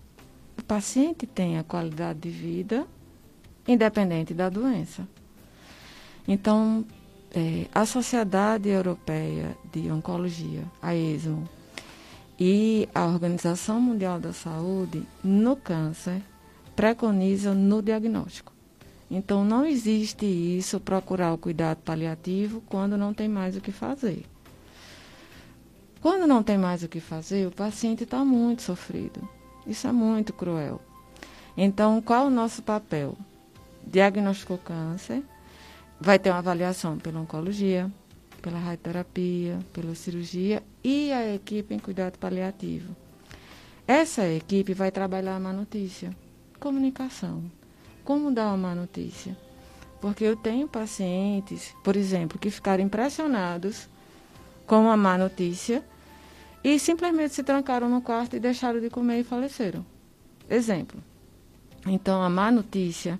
o 0.58 0.64
paciente 0.64 1.28
tenha 1.28 1.64
qualidade 1.64 2.20
de 2.20 2.30
vida 2.30 2.88
independente 3.68 4.34
da 4.34 4.50
doença. 4.50 5.08
Então, 6.28 6.86
é, 7.34 7.68
a 7.74 7.86
Sociedade 7.86 8.70
Europeia 8.70 9.58
de 9.72 9.92
Oncologia, 9.92 10.64
a 10.82 10.96
ESMO, 10.96 11.48
e 12.40 12.90
a 12.94 13.06
Organização 13.06 13.80
Mundial 13.80 14.20
da 14.20 14.34
Saúde, 14.34 15.04
no 15.24 15.56
câncer, 15.56 16.22
preconizam 16.76 17.54
no 17.54 17.82
diagnóstico. 17.82 18.52
Então, 19.10 19.44
não 19.44 19.66
existe 19.66 20.26
isso, 20.26 20.80
procurar 20.80 21.34
o 21.34 21.38
cuidado 21.38 21.78
paliativo 21.84 22.62
quando 22.68 22.98
não 22.98 23.14
tem 23.14 23.28
mais 23.28 23.56
o 23.56 23.62
que 23.62 23.72
fazer. 23.72 24.26
Quando 26.02 26.26
não 26.26 26.42
tem 26.42 26.58
mais 26.58 26.82
o 26.82 26.88
que 26.88 27.00
fazer, 27.00 27.46
o 27.46 27.52
paciente 27.52 28.06
está 28.06 28.26
muito 28.26 28.64
sofrido. 28.64 29.28
Isso 29.68 29.88
é 29.88 29.92
muito 29.92 30.34
cruel. 30.34 30.82
Então, 31.56 32.02
qual 32.02 32.28
o 32.28 32.32
nosso 32.32 32.64
papel? 32.64 33.16
Diagnosticou 33.86 34.58
câncer, 34.58 35.24
vai 36.02 36.18
ter 36.18 36.32
uma 36.32 36.40
avaliação 36.40 36.98
pela 36.98 37.20
oncologia, 37.20 37.90
pela 38.42 38.58
radioterapia, 38.58 39.60
pela 39.72 39.94
cirurgia 39.94 40.64
e 40.84 41.12
a 41.12 41.36
equipe 41.36 41.76
em 41.76 41.80
cuidado 41.80 42.18
paliativo. 42.18 42.96
Essa 43.88 44.28
equipe 44.28 44.74
vai 44.74 44.90
trabalhar 44.90 45.36
a 45.36 45.40
má 45.40 45.54
notícia, 45.54 46.16
comunicação. 46.60 47.44
Como 48.04 48.32
dar 48.32 48.48
uma 48.48 48.58
má 48.58 48.76
notícia? 48.76 49.38
Porque 50.02 50.24
eu 50.24 50.36
tenho 50.36 50.68
pacientes, 50.68 51.76
por 51.84 51.96
exemplo, 51.96 52.40
que 52.40 52.50
ficaram 52.50 52.84
impressionados 52.84 53.88
com 54.66 54.90
a 54.90 54.98
má 54.98 55.20
notícia 55.20 55.86
e 56.64 56.80
simplesmente 56.80 57.36
se 57.36 57.44
trancaram 57.44 57.88
no 57.88 58.02
quarto 58.02 58.36
e 58.36 58.40
deixaram 58.40 58.80
de 58.80 58.90
comer 58.90 59.20
e 59.20 59.24
faleceram. 59.24 59.86
Exemplo. 60.50 61.00
Então, 61.86 62.24
a 62.24 62.30
má 62.30 62.52
notícia 62.52 63.20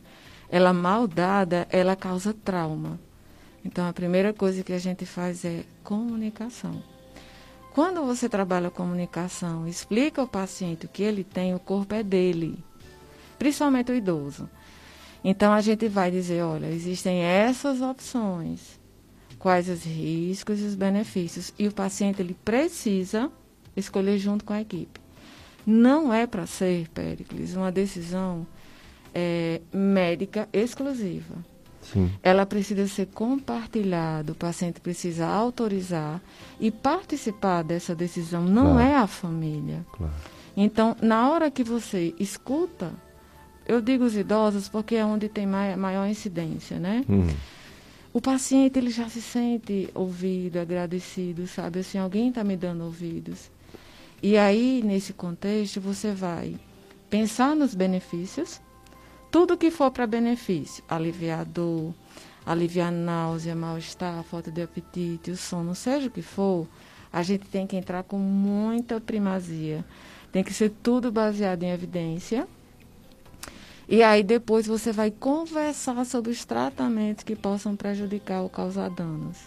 ela 0.52 0.74
mal 0.74 1.08
dada, 1.08 1.66
ela 1.72 1.96
causa 1.96 2.34
trauma. 2.34 3.00
Então, 3.64 3.88
a 3.88 3.94
primeira 3.94 4.34
coisa 4.34 4.62
que 4.64 4.74
a 4.74 4.78
gente 4.78 5.06
faz 5.06 5.46
é 5.46 5.64
comunicação. 5.82 6.84
Quando 7.74 8.06
você 8.06 8.28
trabalha 8.28 8.70
comunicação, 8.70 9.66
explica 9.66 10.20
ao 10.20 10.28
paciente 10.28 10.86
o 10.86 10.90
que 10.90 11.04
ele 11.04 11.24
tem, 11.24 11.56
o 11.56 11.60
corpo 11.60 11.96
é 11.96 12.04
dele, 12.04 12.62
principalmente 13.40 13.94
o 13.94 13.96
idoso. 13.96 14.50
Então, 15.24 15.54
a 15.54 15.62
gente 15.62 15.88
vai 15.88 16.12
dizer: 16.12 16.44
olha, 16.44 16.66
existem 16.66 17.22
essas 17.22 17.80
opções, 17.82 18.78
quais 19.40 19.70
os 19.70 19.86
riscos 19.86 20.60
e 20.60 20.64
os 20.64 20.76
benefícios. 20.76 21.54
E 21.58 21.66
o 21.66 21.72
paciente 21.72 22.22
ele 22.22 22.36
precisa 22.44 23.32
escolher 23.78 24.18
junto 24.18 24.44
com 24.44 24.52
a 24.52 24.60
equipe. 24.60 25.00
Não 25.66 26.14
é 26.14 26.28
para 26.28 26.46
ser, 26.46 26.90
Péricles, 26.90 27.56
uma 27.56 27.72
decisão 27.72 28.46
é, 29.14 29.62
médica 29.74 30.48
exclusiva. 30.52 31.36
Sim. 31.82 32.12
Ela 32.22 32.46
precisa 32.46 32.88
ser 32.88 33.08
compartilhada, 33.08 34.32
o 34.32 34.36
paciente 34.36 34.80
precisa 34.80 35.26
autorizar 35.26 36.22
e 36.60 36.70
participar 36.70 37.64
dessa 37.64 37.96
decisão 37.96 38.44
não 38.44 38.74
claro. 38.74 38.80
é 38.80 38.96
a 38.96 39.08
família. 39.08 39.86
Claro. 39.92 40.14
Então, 40.56 40.96
na 41.02 41.30
hora 41.30 41.50
que 41.50 41.64
você 41.64 42.14
escuta, 42.20 42.92
eu 43.66 43.82
digo 43.82 44.04
os 44.04 44.16
idosos 44.16 44.70
porque 44.70 44.96
é 44.96 45.06
onde 45.06 45.28
tem 45.28 45.48
mai, 45.48 45.76
maior 45.76 46.08
incidência, 46.08 46.78
né? 46.78 47.04
Hum. 47.10 47.28
O 48.14 48.20
paciente 48.20 48.78
ele 48.78 48.90
já 48.90 49.08
se 49.08 49.22
sente 49.22 49.90
ouvido, 49.96 50.58
agradecido, 50.58 51.48
sabe? 51.48 51.80
Assim, 51.80 51.98
alguém 51.98 52.30
está 52.30 52.44
me 52.44 52.58
dando 52.58 52.84
ouvidos. 52.84 53.50
E 54.22 54.38
aí, 54.38 54.84
nesse 54.84 55.14
contexto, 55.14 55.80
você 55.80 56.12
vai 56.12 56.56
pensar 57.10 57.56
nos 57.56 57.74
benefícios, 57.74 58.60
tudo 59.32 59.58
que 59.58 59.72
for 59.72 59.90
para 59.90 60.06
benefício, 60.06 60.84
aliviar 60.90 61.46
dor, 61.46 61.94
aliviar 62.46 62.92
náusea, 62.92 63.56
mal-estar, 63.56 64.22
falta 64.24 64.52
de 64.52 64.62
apetite, 64.62 65.32
o 65.32 65.38
sono, 65.38 65.74
seja 65.74 66.08
o 66.08 66.12
que 66.12 66.22
for, 66.22 66.68
a 67.14 67.24
gente 67.24 67.48
tem 67.48 67.66
que 67.66 67.78
entrar 67.78 68.04
com 68.04 68.18
muita 68.18 69.00
primazia. 69.00 69.86
Tem 70.34 70.44
que 70.44 70.54
ser 70.54 70.70
tudo 70.84 71.12
baseado 71.12 71.64
em 71.64 71.72
evidência. 71.72 72.46
E 73.88 74.04
aí 74.04 74.22
depois 74.22 74.68
você 74.68 74.92
vai 74.92 75.12
conversar 75.12 76.06
sobre 76.06 76.32
os 76.32 76.44
tratamentos 76.44 77.24
que 77.24 77.36
possam 77.36 77.76
prejudicar 77.76 78.42
ou 78.42 78.50
causar 78.50 78.90
danos. 78.90 79.38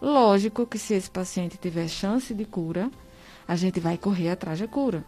Lógico 0.00 0.66
que 0.66 0.78
se 0.78 0.94
esse 0.94 1.10
paciente 1.10 1.58
tiver 1.58 1.88
chance 1.88 2.32
de 2.34 2.44
cura, 2.44 2.90
a 3.46 3.54
gente 3.56 3.78
vai 3.78 3.98
correr 3.98 4.30
atrás 4.30 4.58
da 4.60 4.66
cura. 4.66 5.04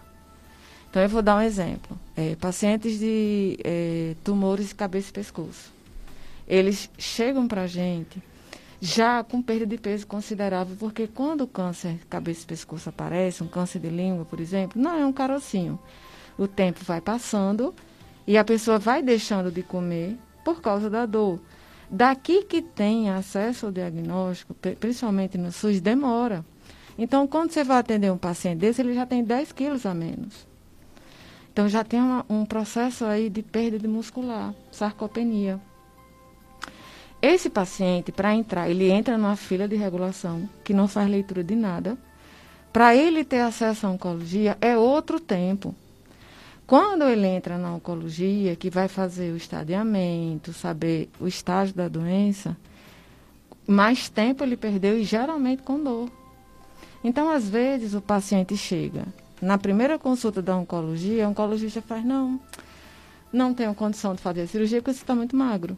Então, 0.94 1.02
eu 1.02 1.08
vou 1.08 1.22
dar 1.22 1.38
um 1.38 1.40
exemplo. 1.40 1.98
É, 2.16 2.36
pacientes 2.36 3.00
de 3.00 3.58
é, 3.64 4.14
tumores 4.22 4.68
de 4.68 4.76
cabeça 4.76 5.10
e 5.10 5.12
pescoço. 5.12 5.72
Eles 6.46 6.88
chegam 6.96 7.48
para 7.48 7.62
a 7.62 7.66
gente 7.66 8.22
já 8.80 9.24
com 9.24 9.42
perda 9.42 9.66
de 9.66 9.76
peso 9.76 10.06
considerável, 10.06 10.76
porque 10.78 11.08
quando 11.08 11.40
o 11.40 11.46
câncer 11.48 11.94
de 11.94 12.06
cabeça 12.06 12.44
e 12.44 12.46
pescoço 12.46 12.90
aparece, 12.90 13.42
um 13.42 13.48
câncer 13.48 13.80
de 13.80 13.88
língua, 13.88 14.24
por 14.24 14.38
exemplo, 14.38 14.80
não 14.80 14.96
é 14.96 15.04
um 15.04 15.12
carocinho. 15.12 15.80
o 16.38 16.46
tempo 16.46 16.78
vai 16.84 17.00
passando 17.00 17.74
e 18.24 18.38
a 18.38 18.44
pessoa 18.44 18.78
vai 18.78 19.02
deixando 19.02 19.50
de 19.50 19.64
comer 19.64 20.16
por 20.44 20.60
causa 20.60 20.88
da 20.88 21.06
dor. 21.06 21.40
Daqui 21.90 22.44
que 22.44 22.62
tem 22.62 23.10
acesso 23.10 23.66
ao 23.66 23.72
diagnóstico, 23.72 24.54
principalmente 24.78 25.36
no 25.36 25.50
SUS, 25.50 25.80
demora. 25.80 26.46
Então, 26.96 27.26
quando 27.26 27.50
você 27.50 27.64
vai 27.64 27.78
atender 27.78 28.12
um 28.12 28.16
paciente 28.16 28.60
desse, 28.60 28.80
ele 28.80 28.94
já 28.94 29.04
tem 29.04 29.24
10 29.24 29.50
quilos 29.50 29.84
a 29.86 29.92
menos. 29.92 30.53
Então, 31.54 31.68
já 31.68 31.84
tem 31.84 32.00
uma, 32.00 32.26
um 32.28 32.44
processo 32.44 33.04
aí 33.04 33.30
de 33.30 33.40
perda 33.40 33.78
de 33.78 33.86
muscular, 33.86 34.52
sarcopenia. 34.72 35.60
Esse 37.22 37.48
paciente, 37.48 38.10
para 38.10 38.34
entrar, 38.34 38.68
ele 38.68 38.90
entra 38.90 39.16
numa 39.16 39.36
fila 39.36 39.68
de 39.68 39.76
regulação, 39.76 40.48
que 40.64 40.74
não 40.74 40.88
faz 40.88 41.08
leitura 41.08 41.44
de 41.44 41.54
nada. 41.54 41.96
Para 42.72 42.96
ele 42.96 43.24
ter 43.24 43.38
acesso 43.38 43.86
à 43.86 43.90
oncologia, 43.90 44.58
é 44.60 44.76
outro 44.76 45.20
tempo. 45.20 45.72
Quando 46.66 47.04
ele 47.04 47.28
entra 47.28 47.56
na 47.56 47.72
oncologia, 47.72 48.56
que 48.56 48.68
vai 48.68 48.88
fazer 48.88 49.32
o 49.32 49.36
estadiamento, 49.36 50.52
saber 50.52 51.08
o 51.20 51.28
estágio 51.28 51.72
da 51.72 51.86
doença, 51.86 52.56
mais 53.64 54.08
tempo 54.08 54.42
ele 54.42 54.56
perdeu 54.56 54.98
e 54.98 55.04
geralmente 55.04 55.62
com 55.62 55.80
dor. 55.80 56.10
Então, 57.04 57.30
às 57.30 57.48
vezes, 57.48 57.94
o 57.94 58.00
paciente 58.00 58.56
chega 58.56 59.04
na 59.40 59.58
primeira 59.58 59.98
consulta 59.98 60.40
da 60.40 60.56
oncologia, 60.56 61.26
o 61.26 61.30
oncologista 61.30 61.82
faz, 61.82 62.04
não, 62.04 62.40
não 63.32 63.52
tenho 63.52 63.74
condição 63.74 64.14
de 64.14 64.20
fazer 64.20 64.42
a 64.42 64.46
cirurgia 64.46 64.80
porque 64.80 64.94
você 64.94 65.02
está 65.02 65.14
muito 65.14 65.36
magro 65.36 65.76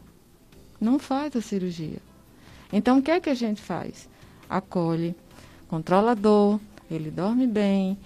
não 0.79 0.99
faz 0.99 1.35
a 1.35 1.41
cirurgia. 1.41 1.99
Então, 2.71 2.99
o 2.99 3.01
que 3.01 3.11
é 3.11 3.19
que 3.19 3.29
a 3.29 3.33
gente 3.33 3.61
faz? 3.61 4.09
Acolhe, 4.49 5.15
controla 5.67 6.11
a 6.11 6.15
dor, 6.15 6.59
ele 6.89 7.11
dorme 7.11 7.47
bem, 7.47 7.97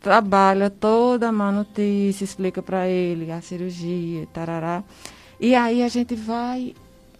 trabalha 0.00 0.70
toda 0.70 1.28
a 1.28 1.32
má 1.32 1.50
notícia, 1.52 2.24
explica 2.24 2.62
para 2.62 2.88
ele 2.88 3.30
a 3.30 3.40
cirurgia, 3.40 4.26
tarará. 4.32 4.82
E 5.38 5.54
aí 5.54 5.82
a 5.82 5.88
gente 5.88 6.14
vai 6.14 6.74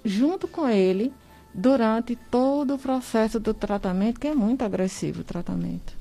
junto 0.04 0.48
com 0.48 0.68
ele 0.68 1.12
durante 1.52 2.16
todo 2.16 2.74
o 2.74 2.78
processo 2.78 3.40
do 3.40 3.54
tratamento, 3.54 4.20
que 4.20 4.26
é 4.26 4.34
muito 4.34 4.62
agressivo 4.62 5.20
o 5.20 5.24
tratamento. 5.24 5.95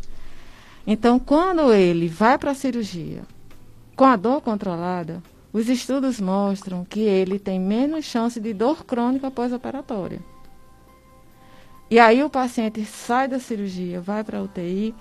Então, 0.87 1.17
quando 1.19 1.73
ele 1.73 2.07
vai 2.07 2.37
para 2.37 2.51
a 2.51 2.55
cirurgia 2.55 3.23
com 3.95 4.05
a 4.05 4.15
dor 4.15 4.41
controlada, 4.41 5.23
os 5.51 5.69
estudos 5.69 6.19
mostram 6.19 6.83
que 6.83 6.99
ele 6.99 7.39
tem 7.39 7.59
menos 7.59 8.05
chance 8.05 8.39
de 8.39 8.53
dor 8.53 8.83
crônica 8.85 9.31
pós-operatória. 9.31 10.19
E 11.89 11.97
aí 11.97 12.23
o 12.23 12.29
paciente 12.29 12.83
sai 12.83 13.27
da 13.27 13.39
cirurgia, 13.39 14.01
vai 14.01 14.23
para 14.23 14.39
a 14.39 14.41
UTI, 14.41 14.93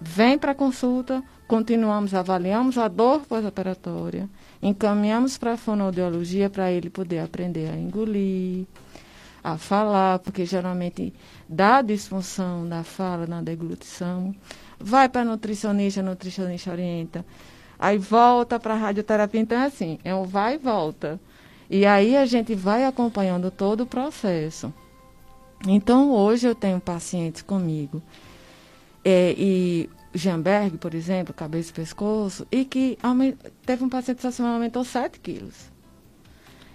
vem 0.00 0.38
para 0.38 0.52
a 0.52 0.54
consulta, 0.54 1.22
continuamos, 1.46 2.12
avaliamos 2.12 2.76
a 2.76 2.88
dor 2.88 3.20
pós-operatória, 3.26 4.28
encaminhamos 4.60 5.38
para 5.38 5.52
a 5.52 5.56
fonoaudiologia 5.56 6.50
para 6.50 6.72
ele 6.72 6.90
poder 6.90 7.20
aprender 7.20 7.70
a 7.70 7.76
engolir, 7.76 8.66
a 9.44 9.56
falar, 9.56 10.18
porque 10.18 10.44
geralmente 10.44 11.14
dá 11.48 11.82
disfunção 11.82 12.68
da 12.68 12.82
fala 12.82 13.26
na 13.26 13.40
deglutição. 13.40 14.34
Vai 14.78 15.08
para 15.08 15.24
nutricionista, 15.24 16.02
nutricionista 16.02 16.70
orienta 16.70 17.24
aí 17.78 17.96
volta 17.96 18.58
para 18.58 18.74
a 18.74 18.76
radioterapia. 18.76 19.40
Então, 19.40 19.58
é 19.58 19.66
assim, 19.66 19.98
é 20.02 20.14
um 20.14 20.24
vai 20.24 20.54
e 20.54 20.58
volta. 20.58 21.20
E 21.70 21.86
aí 21.86 22.16
a 22.16 22.26
gente 22.26 22.54
vai 22.54 22.84
acompanhando 22.84 23.50
todo 23.50 23.82
o 23.82 23.86
processo. 23.86 24.72
Então, 25.66 26.10
hoje 26.10 26.48
eu 26.48 26.54
tenho 26.54 26.80
pacientes 26.80 27.42
comigo. 27.42 28.02
É, 29.04 29.34
e 29.36 29.88
Jamberg, 30.12 30.78
por 30.78 30.94
exemplo, 30.94 31.32
cabeça 31.34 31.70
e 31.70 31.74
pescoço, 31.74 32.46
e 32.50 32.64
que 32.64 32.98
teve 33.64 33.84
um 33.84 33.88
paciente 33.88 34.20
que 34.20 34.42
aumentou 34.42 34.84
7 34.84 35.20
quilos. 35.20 35.70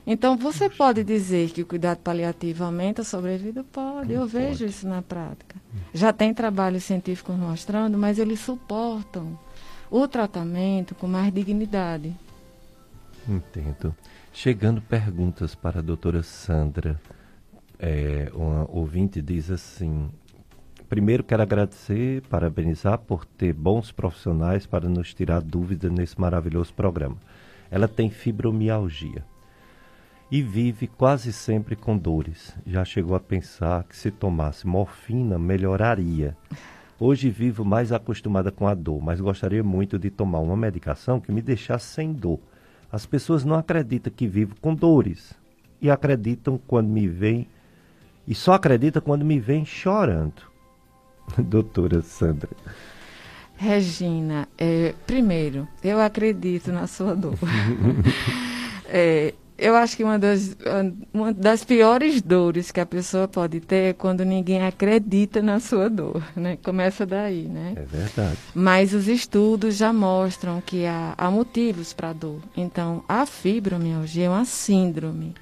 Então, 0.06 0.36
você 0.36 0.70
pode 0.70 1.04
dizer 1.04 1.50
que 1.52 1.62
o 1.62 1.66
cuidado 1.66 2.00
paliativo 2.00 2.66
aumenta 2.66 3.02
a 3.02 3.06
sobrevida? 3.06 3.64
Pode, 3.64 4.12
eu 4.12 4.22
pode. 4.22 4.34
vejo 4.34 4.66
isso 4.66 4.88
na 4.88 5.02
prática. 5.02 5.56
Já 5.94 6.12
tem 6.12 6.34
trabalhos 6.34 6.84
científicos 6.84 7.36
mostrando, 7.36 7.98
mas 7.98 8.20
eles 8.20 8.42
suportam 8.42 9.40
o 9.90 10.06
tratamento 10.08 10.94
com 10.94 11.08
mais 11.08 11.34
dignidade. 11.34 12.14
Entendo. 13.28 13.96
Chegando 14.34 14.82
perguntas 14.82 15.56
para 15.56 15.80
a 15.80 15.84
doutora 15.84 16.22
Sandra. 16.22 17.00
É, 17.80 18.30
uma 18.34 18.70
ouvinte 18.70 19.22
diz 19.22 19.50
assim: 19.50 20.10
primeiro 20.90 21.24
quero 21.24 21.44
agradecer, 21.44 22.22
parabenizar 22.24 22.98
por 22.98 23.26
ter 23.26 23.54
bons 23.54 23.92
profissionais 23.92 24.66
para 24.66 24.90
nos 24.90 25.14
tirar 25.14 25.42
dúvidas 25.42 25.92
nesse 25.92 26.20
maravilhoso 26.20 26.74
programa. 26.74 27.18
Ela 27.72 27.88
tem 27.88 28.10
fibromialgia 28.10 29.24
e 30.34 30.42
vive 30.42 30.88
quase 30.88 31.32
sempre 31.32 31.76
com 31.76 31.96
dores. 31.96 32.56
Já 32.66 32.84
chegou 32.84 33.16
a 33.16 33.20
pensar 33.20 33.84
que 33.84 33.96
se 33.96 34.10
tomasse 34.10 34.66
morfina 34.66 35.38
melhoraria. 35.38 36.36
Hoje 37.00 37.30
vivo 37.30 37.64
mais 37.64 37.92
acostumada 37.92 38.52
com 38.52 38.68
a 38.68 38.74
dor, 38.74 39.00
mas 39.00 39.22
gostaria 39.22 39.64
muito 39.64 40.00
de 40.00 40.10
tomar 40.10 40.40
uma 40.40 40.58
medicação 40.58 41.20
que 41.20 41.32
me 41.32 41.40
deixasse 41.40 41.86
sem 41.86 42.12
dor. 42.12 42.40
As 42.92 43.06
pessoas 43.06 43.46
não 43.46 43.56
acreditam 43.56 44.12
que 44.12 44.26
vivo 44.26 44.56
com 44.60 44.74
dores 44.74 45.36
e 45.80 45.92
acreditam 45.92 46.60
quando 46.66 46.88
me 46.88 47.08
veem 47.08 47.48
e 48.28 48.34
só 48.34 48.54
acreditam 48.54 49.04
quando 49.04 49.24
me 49.24 49.40
veem 49.40 49.64
chorando. 49.64 50.42
Doutora 51.38 52.02
Sandra. 52.02 52.50
Regina, 53.56 54.48
é, 54.58 54.96
primeiro, 55.06 55.68
eu 55.84 56.02
acredito 56.02 56.72
na 56.72 56.88
sua 56.88 57.16
dor. 57.16 57.38
é, 58.90 59.36
eu 59.58 59.76
acho 59.76 59.96
que 59.96 60.04
uma 60.04 60.18
das, 60.18 60.56
uma 61.14 61.32
das 61.32 61.64
piores 61.64 62.22
dores 62.22 62.72
que 62.72 62.80
a 62.80 62.86
pessoa 62.86 63.28
pode 63.28 63.60
ter 63.60 63.90
é 63.90 63.94
quando 63.94 64.26
ninguém 64.26 64.66
acredita 64.66 65.42
na 65.42 65.60
sua 65.60 65.90
dor, 65.90 66.24
né? 66.36 66.58
Começa 66.64 67.06
daí, 67.06 67.44
né? 67.44 67.74
É 67.76 67.82
verdade. 67.82 68.38
Mas 68.54 68.94
os 68.94 69.08
estudos 69.08 69.76
já 69.76 69.94
mostram 69.94 70.60
que 70.60 70.86
há, 70.86 71.14
há 71.18 71.30
motivos 71.30 71.94
para 71.94 72.10
a 72.10 72.14
dor. 72.14 72.42
Então, 72.58 73.04
a 73.08 73.26
fibromialgia 73.26 74.26
é 74.26 74.30
uma 74.30 74.46
síndrome. 74.46 75.36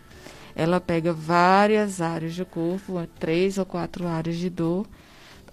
Ela 0.55 0.81
pega 0.81 1.13
várias 1.13 2.01
áreas 2.01 2.35
do 2.35 2.45
corpo, 2.45 3.01
três 3.17 3.57
ou 3.57 3.65
quatro 3.65 4.07
áreas 4.07 4.37
de 4.37 4.49
dor. 4.49 4.85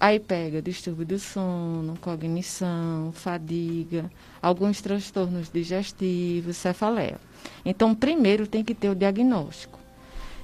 Aí 0.01 0.21
pega 0.21 0.63
distúrbio 0.63 1.05
do 1.05 1.19
sono, 1.19 1.99
cognição, 2.01 3.11
fadiga, 3.13 4.09
alguns 4.41 4.81
transtornos 4.81 5.51
digestivos, 5.51 6.57
cefaleia. 6.57 7.19
Então, 7.65 7.95
primeiro 7.95 8.47
tem 8.47 8.63
que 8.63 8.75
ter 8.75 8.91
o 8.91 8.95
diagnóstico. 8.95 9.79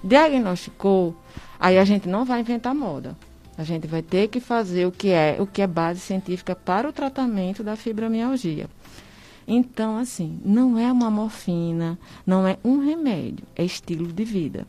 Diagnosticou, 0.02 1.16
aí 1.59 1.78
a 1.78 1.85
gente 1.85 2.09
não 2.09 2.24
vai 2.24 2.40
inventar 2.40 2.74
moda. 2.74 3.16
A 3.56 3.62
gente 3.62 3.86
vai 3.86 4.02
ter 4.02 4.26
que 4.26 4.40
fazer 4.40 4.86
o 4.86 4.93
que 4.93 5.10
é, 5.10 5.36
o 5.39 5.47
que 5.47 5.62
é 5.62 5.66
base 5.66 6.01
científica 6.01 6.56
para 6.56 6.89
o 6.89 6.93
tratamento 6.93 7.62
da 7.62 7.76
fibromialgia. 7.76 8.68
Então, 9.47 9.97
assim, 9.97 10.40
não 10.44 10.76
é 10.76 10.90
uma 10.90 11.10
morfina, 11.10 11.97
não 12.26 12.47
é 12.47 12.59
um 12.64 12.78
remédio, 12.78 13.47
é 13.55 13.64
estilo 13.64 14.12
de 14.12 14.24
vida. 14.24 14.66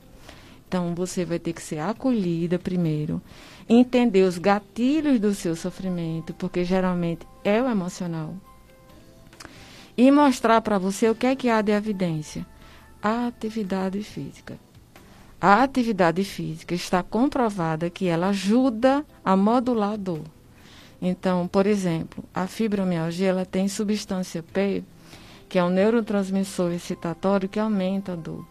Então, 0.68 0.94
você 0.94 1.24
vai 1.26 1.40
ter 1.40 1.54
que 1.54 1.62
ser 1.62 1.80
acolhida 1.80 2.60
primeiro, 2.60 3.22
entender 3.68 4.24
os 4.24 4.38
gatilhos 4.38 5.20
do 5.20 5.34
seu 5.34 5.56
sofrimento, 5.56 6.34
porque 6.34 6.64
geralmente 6.64 7.26
é 7.44 7.62
o 7.62 7.70
emocional 7.70 8.36
e 9.98 10.12
mostrar 10.12 10.62
para 10.62 10.78
você 10.78 11.10
o 11.10 11.16
que 11.16 11.26
é 11.26 11.36
que 11.36 11.50
há 11.50 11.62
de 11.62 11.72
evidência. 11.72 12.46
A 13.02 13.28
atividade 13.28 14.02
física. 14.04 14.58
A 15.40 15.64
atividade 15.64 16.24
física 16.24 16.74
está 16.74 17.04
comprovada 17.04 17.90
que 17.90 18.08
ela 18.08 18.30
ajuda 18.30 19.06
a 19.24 19.36
modular 19.36 19.94
a 19.94 19.98
dor. 19.98 20.24
Então, 21.02 21.48
por 21.48 21.68
exemplo, 21.68 22.24
a 22.34 22.48
fibromialgia 22.48 23.30
ela 23.30 23.46
tem 23.46 23.68
substância 23.68 24.42
P, 24.42 24.84
que 25.48 25.60
é 25.60 25.64
um 25.64 25.70
neurotransmissor 25.70 26.72
excitatório 26.72 27.48
que 27.48 27.60
aumenta 27.60 28.14
a 28.14 28.16
dor. 28.16 28.46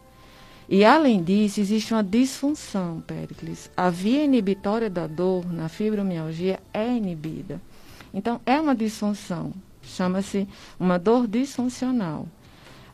E 0.68 0.84
além 0.84 1.22
disso, 1.22 1.60
existe 1.60 1.92
uma 1.92 2.02
disfunção, 2.02 3.02
Pericles. 3.06 3.70
A 3.76 3.90
via 3.90 4.24
inibitória 4.24 4.88
da 4.88 5.06
dor 5.06 5.50
na 5.52 5.68
fibromialgia 5.68 6.58
é 6.72 6.88
inibida. 6.88 7.60
Então, 8.12 8.40
é 8.46 8.60
uma 8.60 8.74
disfunção 8.74 9.52
chama-se 9.84 10.48
uma 10.78 10.98
dor 10.98 11.26
disfuncional. 11.26 12.26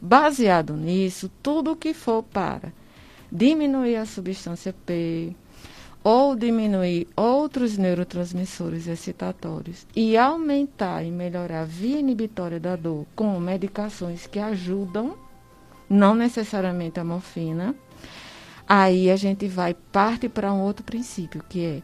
Baseado 0.01 0.74
nisso, 0.74 1.30
tudo 1.42 1.76
que 1.76 1.94
for 1.94 2.22
para 2.22 2.72
diminuir 3.30 3.97
a 3.97 4.06
substância 4.06 4.74
P 4.86 5.34
ou 6.02 6.34
diminuir 6.34 7.06
outros 7.14 7.76
neurotransmissores 7.76 8.86
excitatórios 8.86 9.86
e 9.94 10.16
aumentar 10.16 11.05
e 11.05 11.10
melhorar 11.10 11.62
a 11.62 11.64
via 11.64 12.01
inibitória 12.01 12.59
da 12.59 12.74
dor 12.74 13.06
com 13.14 13.38
medicações 13.38 14.26
que 14.26 14.38
ajudam, 14.38 15.14
não 15.90 16.14
necessariamente 16.14 17.00
a 17.00 17.04
morfina, 17.04 17.74
aí 18.68 19.10
a 19.10 19.16
gente 19.16 19.48
vai 19.48 19.74
parte 19.74 20.28
para 20.28 20.52
um 20.52 20.60
outro 20.60 20.84
princípio, 20.84 21.42
que 21.48 21.64
é 21.64 21.82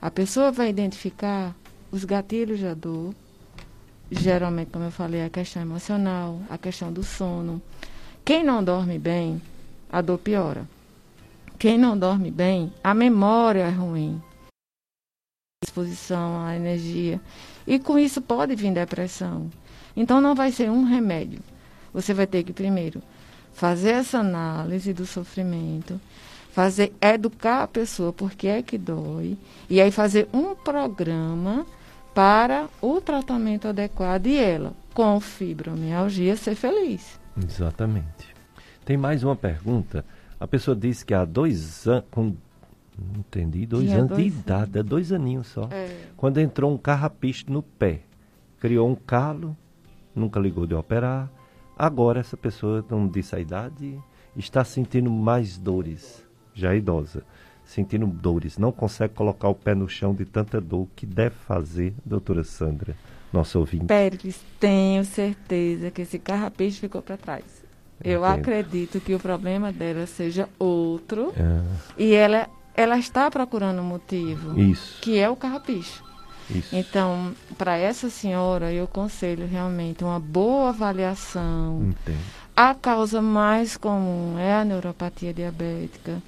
a 0.00 0.12
pessoa 0.12 0.52
vai 0.52 0.70
identificar 0.70 1.56
os 1.90 2.04
gatilhos 2.04 2.60
da 2.60 2.72
dor, 2.72 3.12
geralmente, 4.08 4.70
como 4.70 4.84
eu 4.84 4.92
falei, 4.92 5.24
a 5.24 5.28
questão 5.28 5.60
emocional, 5.60 6.40
a 6.48 6.56
questão 6.56 6.92
do 6.92 7.02
sono. 7.02 7.60
Quem 8.24 8.44
não 8.44 8.62
dorme 8.62 8.96
bem, 8.96 9.42
a 9.90 10.00
dor 10.00 10.18
piora. 10.18 10.68
Quem 11.58 11.76
não 11.76 11.98
dorme 11.98 12.30
bem, 12.30 12.72
a 12.84 12.94
memória 12.94 13.62
é 13.62 13.70
ruim. 13.70 14.22
A 16.14 16.54
energia. 16.54 17.20
E 17.66 17.80
com 17.80 17.98
isso 17.98 18.22
pode 18.22 18.54
vir 18.54 18.72
depressão. 18.72 19.50
Então 19.96 20.20
não 20.20 20.34
vai 20.34 20.52
ser 20.52 20.70
um 20.70 20.84
remédio. 20.84 21.40
Você 21.92 22.14
vai 22.14 22.26
ter 22.26 22.44
que 22.44 22.52
primeiro 22.52 23.02
fazer 23.58 23.90
essa 23.90 24.18
análise 24.18 24.92
do 24.92 25.04
sofrimento, 25.04 26.00
fazer 26.52 26.92
educar 27.00 27.64
a 27.64 27.66
pessoa 27.66 28.12
porque 28.12 28.46
é 28.46 28.62
que 28.62 28.78
dói, 28.78 29.36
e 29.68 29.80
aí 29.80 29.90
fazer 29.90 30.28
um 30.32 30.54
programa 30.54 31.66
para 32.14 32.68
o 32.80 33.00
tratamento 33.00 33.66
adequado 33.66 34.28
e 34.28 34.38
ela, 34.38 34.72
com 34.94 35.18
fibromialgia, 35.18 36.36
ser 36.36 36.54
feliz. 36.54 37.18
Exatamente. 37.36 38.32
Tem 38.84 38.96
mais 38.96 39.24
uma 39.24 39.34
pergunta. 39.34 40.04
A 40.38 40.46
pessoa 40.46 40.76
disse 40.76 41.04
que 41.04 41.12
há 41.12 41.24
dois 41.24 41.86
anos, 41.88 42.04
com 42.12 42.36
não 42.96 43.20
entendi, 43.20 43.66
dois 43.66 43.90
anos 43.90 44.08
dois 44.10 44.22
de 44.22 44.28
idade, 44.28 44.78
é 44.78 44.82
dois 44.84 45.12
aninhos 45.12 45.48
só. 45.48 45.68
É. 45.72 45.96
Quando 46.16 46.38
entrou 46.38 46.72
um 46.72 46.78
carrapicho 46.78 47.46
no 47.48 47.62
pé, 47.62 48.02
criou 48.60 48.88
um 48.88 48.94
calo, 48.94 49.56
nunca 50.14 50.38
ligou 50.38 50.64
de 50.64 50.74
operar. 50.74 51.28
Agora 51.78 52.18
essa 52.20 52.36
pessoa 52.36 52.84
não 52.90 53.06
disse 53.06 53.36
a 53.36 53.38
idade, 53.38 53.96
está 54.36 54.64
sentindo 54.64 55.08
mais 55.10 55.56
dores, 55.56 56.26
já 56.52 56.74
é 56.74 56.78
idosa, 56.78 57.22
sentindo 57.64 58.06
dores, 58.06 58.58
não 58.58 58.72
consegue 58.72 59.14
colocar 59.14 59.48
o 59.48 59.54
pé 59.54 59.74
no 59.74 59.88
chão 59.88 60.12
de 60.12 60.24
tanta 60.24 60.60
dor. 60.60 60.82
O 60.82 60.88
que 60.96 61.06
deve 61.06 61.36
fazer, 61.36 61.94
doutora 62.04 62.42
Sandra, 62.42 62.96
nosso 63.32 63.58
ouvinte? 63.60 63.86
Péricles, 63.86 64.40
tenho 64.58 65.04
certeza 65.04 65.90
que 65.90 66.02
esse 66.02 66.18
carrapicho 66.18 66.80
ficou 66.80 67.00
para 67.00 67.16
trás. 67.16 67.44
Eu 68.02 68.24
Entendo. 68.24 68.40
acredito 68.40 69.00
que 69.00 69.14
o 69.14 69.18
problema 69.20 69.72
dela 69.72 70.06
seja 70.06 70.48
outro 70.58 71.32
Ah, 71.36 71.62
e 71.96 72.12
ela, 72.14 72.48
ela 72.74 72.98
está 72.98 73.30
procurando 73.30 73.80
um 73.82 73.84
motivo, 73.84 74.58
Isso. 74.58 75.00
que 75.00 75.18
é 75.18 75.28
o 75.28 75.36
carrapicho. 75.36 76.07
Isso. 76.50 76.74
Então, 76.74 77.34
para 77.56 77.76
essa 77.76 78.08
senhora, 78.08 78.72
eu 78.72 78.84
aconselho 78.84 79.46
realmente 79.46 80.02
uma 80.02 80.18
boa 80.18 80.70
avaliação. 80.70 81.82
Entendo. 81.90 82.18
A 82.56 82.74
causa 82.74 83.22
mais 83.22 83.76
comum 83.76 84.38
é 84.38 84.54
a 84.54 84.64
neuropatia 84.64 85.32
diabética. 85.32 86.22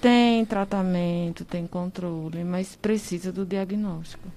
Tem 0.00 0.44
tratamento, 0.44 1.44
tem 1.44 1.66
controle, 1.66 2.42
mas 2.44 2.76
precisa 2.76 3.32
do 3.32 3.44
diagnóstico. 3.44 4.28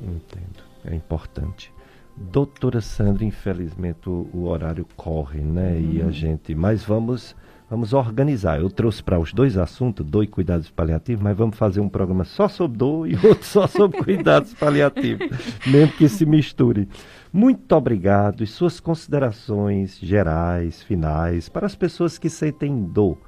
Entendo. 0.00 0.62
É 0.84 0.94
importante. 0.94 1.72
Doutora 2.16 2.80
Sandra, 2.80 3.24
infelizmente 3.24 4.08
o, 4.08 4.28
o 4.32 4.46
horário 4.46 4.86
corre, 4.96 5.40
né? 5.40 5.80
E 5.80 6.00
a 6.02 6.10
gente. 6.10 6.54
Mas 6.54 6.84
vamos, 6.84 7.34
vamos 7.68 7.92
organizar. 7.92 8.60
Eu 8.60 8.70
trouxe 8.70 9.02
para 9.02 9.18
os 9.18 9.32
dois 9.32 9.56
assuntos, 9.56 10.04
dor 10.06 10.22
e 10.24 10.26
cuidados 10.26 10.70
paliativos, 10.70 11.22
mas 11.22 11.36
vamos 11.36 11.56
fazer 11.56 11.80
um 11.80 11.88
programa 11.88 12.24
só 12.24 12.48
sobre 12.48 12.78
dor 12.78 13.08
e 13.08 13.14
outro 13.26 13.44
só 13.44 13.66
sobre 13.66 13.98
cuidados 14.02 14.54
paliativos. 14.58 15.28
Mesmo 15.66 15.92
que 15.92 16.08
se 16.08 16.24
misture. 16.26 16.88
Muito 17.32 17.72
obrigado. 17.74 18.42
E 18.44 18.46
suas 18.46 18.78
considerações 18.80 19.98
gerais, 20.00 20.82
finais, 20.82 21.48
para 21.48 21.66
as 21.66 21.74
pessoas 21.74 22.18
que 22.18 22.28
sentem 22.30 22.84
dor, 22.84 23.18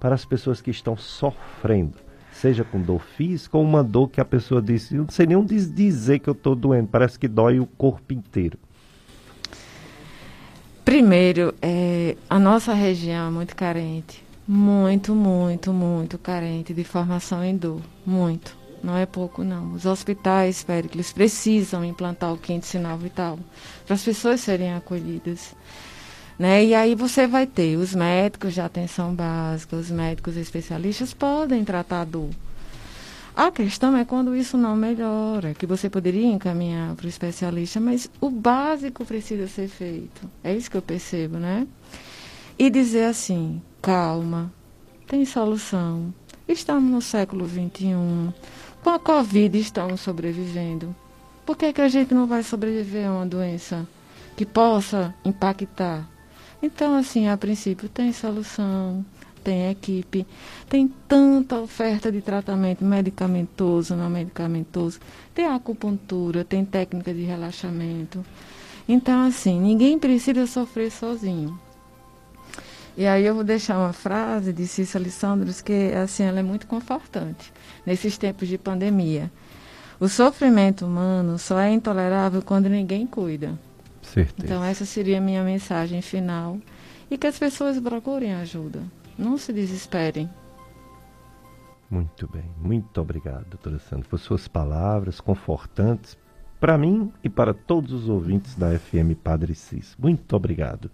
para 0.00 0.14
as 0.14 0.24
pessoas 0.24 0.60
que 0.60 0.70
estão 0.70 0.96
sofrendo 0.96 1.94
seja 2.32 2.64
com 2.64 2.80
dor 2.80 3.00
física 3.00 3.58
ou 3.58 3.62
uma 3.62 3.84
dor 3.84 4.08
que 4.08 4.18
a 4.20 4.24
pessoa 4.24 4.60
disse, 4.62 4.96
eu 4.96 5.02
não 5.02 5.10
sei 5.10 5.26
nem 5.26 5.36
onde 5.36 5.54
diz- 5.54 5.72
dizer 5.72 6.18
que 6.18 6.28
eu 6.28 6.32
estou 6.32 6.56
doendo, 6.56 6.88
parece 6.88 7.18
que 7.18 7.28
dói 7.28 7.60
o 7.60 7.66
corpo 7.66 8.12
inteiro. 8.14 8.58
Primeiro, 10.84 11.54
é, 11.62 12.16
a 12.28 12.38
nossa 12.38 12.74
região 12.74 13.28
é 13.28 13.30
muito 13.30 13.54
carente. 13.54 14.24
Muito, 14.46 15.14
muito, 15.14 15.72
muito 15.72 16.18
carente 16.18 16.74
de 16.74 16.82
formação 16.82 17.44
em 17.44 17.56
dor. 17.56 17.80
Muito. 18.04 18.56
Não 18.82 18.96
é 18.96 19.06
pouco, 19.06 19.44
não. 19.44 19.72
Os 19.74 19.86
hospitais, 19.86 20.64
Péricles, 20.64 21.12
precisam 21.12 21.84
implantar 21.84 22.32
o 22.32 22.36
quinto 22.36 22.66
sinal 22.66 22.98
vital 22.98 23.38
para 23.86 23.94
as 23.94 24.02
pessoas 24.02 24.40
serem 24.40 24.74
acolhidas. 24.74 25.54
Né? 26.36 26.64
E 26.64 26.74
aí 26.74 26.96
você 26.96 27.26
vai 27.26 27.46
ter 27.46 27.76
os 27.76 27.94
médicos 27.94 28.54
de 28.54 28.60
atenção 28.60 29.14
básica, 29.14 29.76
os 29.76 29.90
médicos 29.90 30.36
especialistas 30.36 31.14
podem 31.14 31.64
tratar 31.64 32.00
a 32.00 32.04
dor. 32.04 32.30
A 33.34 33.50
questão 33.50 33.96
é 33.96 34.04
quando 34.04 34.36
isso 34.36 34.58
não 34.58 34.76
melhora, 34.76 35.54
que 35.54 35.66
você 35.66 35.88
poderia 35.88 36.26
encaminhar 36.26 36.94
para 36.94 37.06
o 37.06 37.08
especialista, 37.08 37.80
mas 37.80 38.10
o 38.20 38.28
básico 38.28 39.06
precisa 39.06 39.48
ser 39.48 39.68
feito. 39.68 40.28
É 40.44 40.54
isso 40.54 40.70
que 40.70 40.76
eu 40.76 40.82
percebo, 40.82 41.38
né? 41.38 41.66
E 42.58 42.68
dizer 42.68 43.04
assim, 43.04 43.62
calma, 43.80 44.52
tem 45.06 45.24
solução. 45.24 46.12
Estamos 46.46 46.90
no 46.90 47.00
século 47.00 47.48
XXI. 47.48 48.34
Com 48.82 48.90
a 48.90 48.98
Covid 48.98 49.58
estamos 49.58 50.02
sobrevivendo. 50.02 50.94
Por 51.46 51.56
que, 51.56 51.72
que 51.72 51.80
a 51.80 51.88
gente 51.88 52.12
não 52.12 52.26
vai 52.26 52.42
sobreviver 52.42 53.08
a 53.08 53.12
uma 53.12 53.26
doença 53.26 53.88
que 54.36 54.44
possa 54.44 55.14
impactar? 55.24 56.06
Então, 56.62 56.94
assim, 56.94 57.28
a 57.28 57.36
princípio 57.36 57.88
tem 57.88 58.12
solução, 58.12 59.04
tem 59.42 59.70
equipe, 59.70 60.26
tem 60.68 60.88
tanta 61.08 61.58
oferta 61.58 62.10
de 62.10 62.20
tratamento 62.20 62.84
medicamentoso, 62.84 63.94
não 63.94 64.08
medicamentoso, 64.08 65.00
tem 65.34 65.46
acupuntura, 65.46 66.44
tem 66.44 66.64
técnica 66.64 67.12
de 67.12 67.22
relaxamento. 67.22 68.24
Então, 68.88 69.26
assim, 69.26 69.60
ninguém 69.60 69.98
precisa 69.98 70.46
sofrer 70.46 70.90
sozinho. 70.90 71.58
E 72.96 73.06
aí 73.06 73.24
eu 73.24 73.34
vou 73.34 73.44
deixar 73.44 73.78
uma 73.78 73.92
frase 73.92 74.52
de 74.52 74.66
Cícia 74.66 74.98
Alessandros 74.98 75.62
que, 75.62 75.92
assim, 75.92 76.24
ela 76.24 76.40
é 76.40 76.42
muito 76.42 76.66
confortante 76.66 77.52
nesses 77.86 78.18
tempos 78.18 78.48
de 78.48 78.58
pandemia. 78.58 79.30
O 79.98 80.08
sofrimento 80.08 80.84
humano 80.84 81.38
só 81.38 81.58
é 81.60 81.72
intolerável 81.72 82.42
quando 82.42 82.68
ninguém 82.68 83.06
cuida. 83.06 83.58
Certeza. 84.02 84.44
Então, 84.44 84.62
essa 84.62 84.84
seria 84.84 85.18
a 85.18 85.20
minha 85.20 85.42
mensagem 85.42 86.02
final. 86.02 86.58
E 87.10 87.16
que 87.16 87.26
as 87.26 87.38
pessoas 87.38 87.78
procurem 87.78 88.34
ajuda. 88.34 88.80
Não 89.18 89.36
se 89.36 89.52
desesperem. 89.52 90.28
Muito 91.90 92.26
bem, 92.26 92.50
muito 92.56 93.00
obrigado, 93.00 93.50
doutora 93.50 93.78
Sandra, 93.78 94.08
por 94.08 94.18
suas 94.18 94.48
palavras 94.48 95.20
confortantes 95.20 96.16
para 96.58 96.78
mim 96.78 97.12
e 97.22 97.28
para 97.28 97.52
todos 97.52 97.92
os 97.92 98.08
ouvintes 98.08 98.54
da 98.54 98.78
FM 98.78 99.14
Padre 99.22 99.54
Cis. 99.54 99.94
Muito 99.98 100.34
obrigado. 100.34 100.90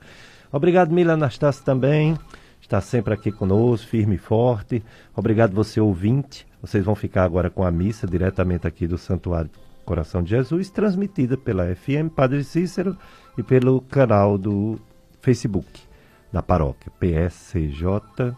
Obrigado, 0.50 0.92
Mila 0.92 1.12
Anastácio, 1.12 1.62
também. 1.62 2.18
Está 2.60 2.80
sempre 2.80 3.14
aqui 3.14 3.30
conosco, 3.30 3.86
firme 3.86 4.16
e 4.16 4.18
forte. 4.18 4.82
Obrigado, 5.14 5.54
você 5.54 5.80
ouvinte. 5.80 6.46
Vocês 6.60 6.84
vão 6.84 6.94
ficar 6.94 7.24
agora 7.24 7.48
com 7.48 7.62
a 7.62 7.70
missa 7.70 8.06
diretamente 8.06 8.66
aqui 8.66 8.86
do 8.86 8.98
Santuário 8.98 9.50
Coração 9.84 10.22
de 10.22 10.30
Jesus, 10.30 10.68
transmitida 10.68 11.36
pela 11.36 11.74
FM 11.74 12.12
Padre 12.16 12.42
Cícero 12.42 12.96
e 13.36 13.42
pelo 13.42 13.80
canal 13.82 14.36
do 14.36 14.80
Facebook 15.20 15.87
da 16.32 16.42
paróquia 16.42 16.92
PSCJ 16.98 18.34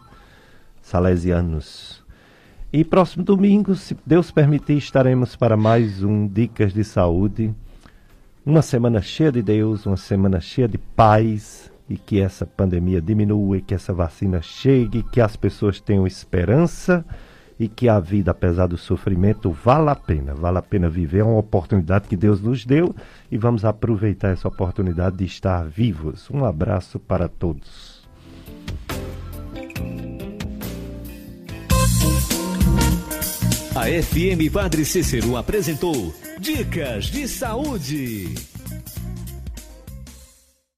Salesianos. 0.81 2.03
E 2.73 2.83
próximo 2.83 3.23
domingo, 3.23 3.75
se 3.75 3.97
Deus 4.05 4.31
permitir, 4.31 4.77
estaremos 4.77 5.35
para 5.35 5.57
mais 5.57 6.03
um 6.03 6.27
Dicas 6.27 6.73
de 6.73 6.83
Saúde. 6.83 7.53
Uma 8.45 8.61
semana 8.61 9.01
cheia 9.01 9.31
de 9.31 9.41
Deus, 9.41 9.85
uma 9.85 9.97
semana 9.97 10.39
cheia 10.39 10.67
de 10.67 10.77
paz 10.77 11.71
e 11.89 11.97
que 11.97 12.21
essa 12.21 12.45
pandemia 12.45 13.01
diminua 13.01 13.59
que 13.59 13.73
essa 13.73 13.93
vacina 13.93 14.41
chegue, 14.41 15.03
que 15.03 15.19
as 15.19 15.35
pessoas 15.35 15.81
tenham 15.81 16.07
esperança 16.07 17.05
e 17.61 17.67
que 17.67 17.87
a 17.87 17.99
vida, 17.99 18.31
apesar 18.31 18.65
do 18.65 18.75
sofrimento, 18.75 19.51
vale 19.51 19.91
a 19.91 19.95
pena. 19.95 20.33
Vale 20.33 20.57
a 20.57 20.63
pena 20.63 20.89
viver, 20.89 21.19
é 21.19 21.23
uma 21.23 21.37
oportunidade 21.37 22.07
que 22.07 22.17
Deus 22.17 22.41
nos 22.41 22.65
deu 22.65 22.95
e 23.31 23.37
vamos 23.37 23.63
aproveitar 23.63 24.29
essa 24.29 24.47
oportunidade 24.47 25.17
de 25.17 25.25
estar 25.25 25.63
vivos. 25.69 26.27
Um 26.31 26.43
abraço 26.43 26.97
para 26.97 27.27
todos. 27.27 28.01
A 33.75 33.85
FM 33.85 34.51
Padre 34.51 34.83
Cícero 34.83 35.37
apresentou 35.37 36.11
Dicas 36.39 37.05
de 37.05 37.27
Saúde. 37.27 38.50